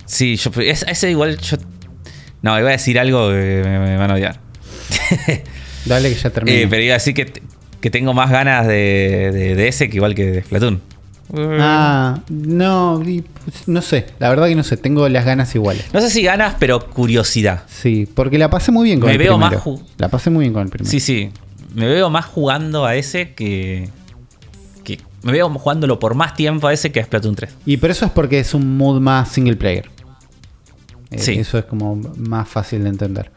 Sí, 0.06 0.36
yo, 0.36 0.50
ese 0.60 1.10
igual 1.10 1.38
yo... 1.38 1.56
No, 2.42 2.58
iba 2.58 2.68
a 2.68 2.72
decir 2.72 2.98
algo 2.98 3.30
que 3.30 3.62
me, 3.64 3.96
van 3.96 4.10
a 4.10 4.14
odiar. 4.14 4.38
Dale 5.86 6.10
que 6.10 6.16
ya 6.16 6.30
termine. 6.30 6.56
Eh, 6.62 6.66
pero 6.68 6.82
iba 6.82 6.94
a 6.94 6.98
decir 6.98 7.14
que, 7.14 7.32
que 7.80 7.90
tengo 7.90 8.12
más 8.12 8.30
ganas 8.30 8.66
de, 8.66 9.54
de, 9.56 9.68
ese 9.68 9.88
que 9.88 9.96
igual 9.96 10.14
que 10.14 10.26
de 10.26 10.42
Splatoon. 10.42 10.82
Ah, 11.36 12.20
no, 12.28 13.02
pues, 13.44 13.68
no 13.68 13.82
sé, 13.82 14.06
la 14.18 14.28
verdad 14.28 14.46
que 14.46 14.54
no 14.54 14.62
sé, 14.62 14.76
tengo 14.76 15.08
las 15.08 15.24
ganas 15.24 15.54
iguales. 15.54 15.86
No 15.92 16.00
sé 16.00 16.10
si 16.10 16.22
ganas, 16.22 16.56
pero 16.58 16.88
curiosidad. 16.90 17.64
Sí, 17.66 18.08
porque 18.12 18.38
la 18.38 18.50
pasé 18.50 18.72
muy 18.72 18.84
bien 18.84 19.00
con 19.00 19.10
me 19.10 19.18
veo 19.18 19.38
Más 19.38 19.54
la 19.98 20.08
pasé 20.08 20.30
muy 20.30 20.42
bien 20.44 20.52
con 20.52 20.62
el 20.62 20.68
primero. 20.68 20.90
Sí, 20.90 21.00
sí, 21.00 21.30
me 21.74 21.86
veo 21.86 22.10
más 22.10 22.26
jugando 22.26 22.84
a 22.84 22.94
ese 22.94 23.34
que, 23.34 23.88
me 25.22 25.32
veo 25.32 25.48
jugándolo 25.48 25.98
por 25.98 26.14
más 26.14 26.34
tiempo 26.34 26.68
a 26.68 26.72
ese 26.72 26.92
que 26.92 27.00
a 27.00 27.04
Splatoon 27.04 27.34
3. 27.34 27.54
Y 27.64 27.78
pero 27.78 27.92
eso 27.92 28.04
es 28.04 28.12
porque 28.12 28.38
es 28.40 28.52
un 28.52 28.76
mood 28.76 29.00
más 29.00 29.30
single 29.30 29.56
player. 29.56 29.88
Eh, 31.10 31.18
sí. 31.18 31.32
Eso 31.32 31.58
es 31.58 31.64
como 31.64 31.96
más 31.96 32.46
fácil 32.48 32.82
de 32.82 32.90
entender. 32.90 33.30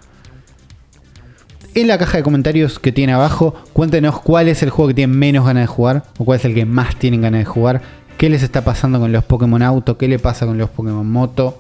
En 1.77 1.85
la 1.85 1.99
caja 1.99 2.17
de 2.17 2.23
comentarios 2.23 2.79
que 2.79 2.91
tiene 2.91 3.13
abajo, 3.13 3.53
cuéntenos 3.71 4.19
cuál 4.19 4.47
es 4.47 4.63
el 4.63 4.71
juego 4.71 4.87
que 4.87 4.95
tienen 4.95 5.15
menos 5.15 5.45
ganas 5.45 5.61
de 5.61 5.67
jugar 5.67 6.05
o 6.17 6.25
cuál 6.25 6.39
es 6.39 6.45
el 6.45 6.55
que 6.55 6.65
más 6.65 6.95
tienen 6.95 7.21
ganas 7.21 7.41
de 7.41 7.45
jugar. 7.45 7.83
¿Qué 8.17 8.31
les 8.31 8.41
está 8.41 8.63
pasando 8.63 8.99
con 8.99 9.11
los 9.11 9.23
Pokémon 9.23 9.61
Auto? 9.61 9.95
¿Qué 9.95 10.07
le 10.07 10.17
pasa 10.17 10.47
con 10.47 10.57
los 10.57 10.71
Pokémon 10.71 11.07
Moto? 11.07 11.59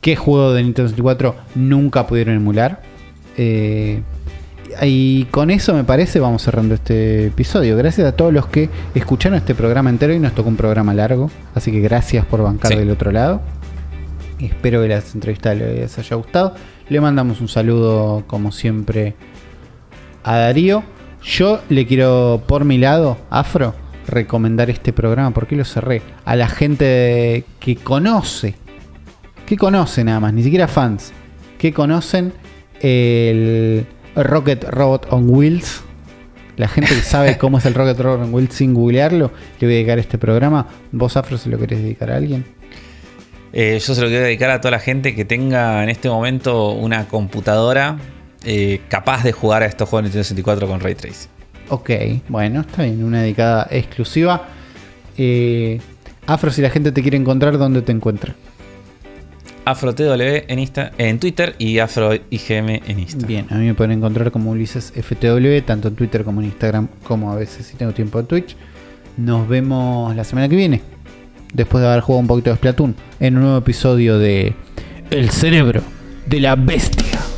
¿Qué 0.00 0.16
juego 0.16 0.52
de 0.52 0.64
Nintendo 0.64 0.88
64 0.88 1.36
nunca 1.54 2.08
pudieron 2.08 2.34
emular? 2.34 2.82
Eh, 3.36 4.02
y 4.82 5.26
con 5.26 5.52
eso 5.52 5.74
me 5.74 5.84
parece 5.84 6.18
vamos 6.18 6.42
cerrando 6.42 6.74
este 6.74 7.26
episodio. 7.26 7.76
Gracias 7.76 8.04
a 8.04 8.16
todos 8.16 8.32
los 8.32 8.48
que 8.48 8.68
escucharon 8.96 9.38
este 9.38 9.54
programa 9.54 9.90
entero 9.90 10.12
y 10.12 10.18
nos 10.18 10.34
tocó 10.34 10.48
un 10.48 10.56
programa 10.56 10.92
largo. 10.92 11.30
Así 11.54 11.70
que 11.70 11.78
gracias 11.78 12.24
por 12.26 12.42
bancar 12.42 12.76
del 12.76 12.90
otro 12.90 13.12
lado. 13.12 13.40
Espero 14.40 14.82
que 14.82 14.88
las 14.88 15.14
entrevistas 15.14 15.56
les 15.56 15.96
haya 16.00 16.16
gustado. 16.16 16.56
Le 16.88 17.00
mandamos 17.00 17.40
un 17.40 17.46
saludo 17.46 18.24
como 18.26 18.50
siempre 18.50 19.14
a 20.26 20.38
Darío. 20.38 20.82
Yo 21.22 21.60
le 21.70 21.86
quiero 21.86 22.42
por 22.46 22.64
mi 22.64 22.76
lado, 22.76 23.16
Afro, 23.30 23.74
recomendar 24.06 24.68
este 24.68 24.92
programa. 24.92 25.30
porque 25.30 25.56
lo 25.56 25.64
cerré? 25.64 26.02
A 26.24 26.36
la 26.36 26.48
gente 26.48 27.44
que 27.58 27.76
conoce. 27.76 28.54
Que 29.46 29.56
conoce 29.56 30.04
nada 30.04 30.20
más, 30.20 30.34
ni 30.34 30.42
siquiera 30.42 30.68
fans. 30.68 31.12
Que 31.58 31.72
conocen 31.72 32.32
el 32.80 33.86
Rocket 34.14 34.64
Robot 34.64 35.06
on 35.10 35.30
Wheels. 35.30 35.82
La 36.56 36.68
gente 36.68 36.94
que 36.94 37.02
sabe 37.02 37.38
cómo 37.38 37.58
es 37.58 37.66
el 37.66 37.74
Rocket 37.74 37.98
Robot 37.98 38.22
on 38.22 38.34
Wheels 38.34 38.54
sin 38.54 38.74
googlearlo, 38.74 39.30
le 39.60 39.66
voy 39.66 39.74
a 39.74 39.76
dedicar 39.76 39.98
este 39.98 40.18
programa. 40.18 40.66
¿Vos, 40.90 41.16
Afro, 41.16 41.38
se 41.38 41.48
lo 41.48 41.58
querés 41.58 41.82
dedicar 41.82 42.10
a 42.10 42.16
alguien? 42.16 42.44
Eh, 43.52 43.78
yo 43.80 43.94
se 43.94 44.00
lo 44.00 44.08
quiero 44.08 44.24
dedicar 44.24 44.50
a 44.50 44.60
toda 44.60 44.72
la 44.72 44.80
gente 44.80 45.14
que 45.14 45.24
tenga 45.24 45.82
en 45.82 45.88
este 45.88 46.08
momento 46.08 46.72
una 46.72 47.08
computadora 47.08 47.96
eh, 48.46 48.80
capaz 48.88 49.24
de 49.24 49.32
jugar 49.32 49.62
a 49.62 49.66
estos 49.66 49.88
juegos 49.88 50.04
de 50.04 50.08
Nintendo 50.08 50.24
64 50.24 50.68
con 50.68 50.80
Ray 50.80 50.94
Tracing. 50.94 51.28
Ok, 51.68 51.90
bueno, 52.28 52.60
está 52.60 52.84
bien, 52.84 53.02
una 53.02 53.22
dedicada 53.22 53.66
exclusiva. 53.70 54.48
Eh, 55.18 55.80
Afro, 56.26 56.50
si 56.50 56.62
la 56.62 56.70
gente 56.70 56.92
te 56.92 57.02
quiere 57.02 57.16
encontrar, 57.16 57.58
¿dónde 57.58 57.82
te 57.82 57.92
encuentra? 57.92 58.34
AfroTW 59.64 60.44
en, 60.46 60.60
Insta, 60.60 60.92
en 60.96 61.18
Twitter 61.18 61.56
y 61.58 61.80
AfroIGM 61.80 62.68
en 62.86 63.00
Instagram. 63.00 63.26
Bien, 63.26 63.46
a 63.50 63.56
mí 63.56 63.66
me 63.66 63.74
pueden 63.74 63.98
encontrar 63.98 64.30
como 64.30 64.52
Ulises 64.52 64.92
FTW, 64.92 65.60
tanto 65.66 65.88
en 65.88 65.96
Twitter 65.96 66.22
como 66.22 66.40
en 66.40 66.46
Instagram, 66.46 66.86
como 67.02 67.32
a 67.32 67.34
veces 67.34 67.66
si 67.66 67.76
tengo 67.76 67.92
tiempo 67.92 68.20
en 68.20 68.26
Twitch. 68.26 68.56
Nos 69.16 69.48
vemos 69.48 70.14
la 70.14 70.22
semana 70.22 70.48
que 70.48 70.54
viene, 70.54 70.82
después 71.52 71.82
de 71.82 71.88
haber 71.88 72.00
jugado 72.00 72.20
un 72.20 72.28
poquito 72.28 72.50
de 72.50 72.56
Splatoon, 72.56 72.94
en 73.18 73.36
un 73.36 73.42
nuevo 73.42 73.58
episodio 73.58 74.20
de 74.20 74.54
El 75.10 75.30
cerebro 75.30 75.82
de 76.26 76.38
la 76.38 76.54
bestia. 76.54 77.35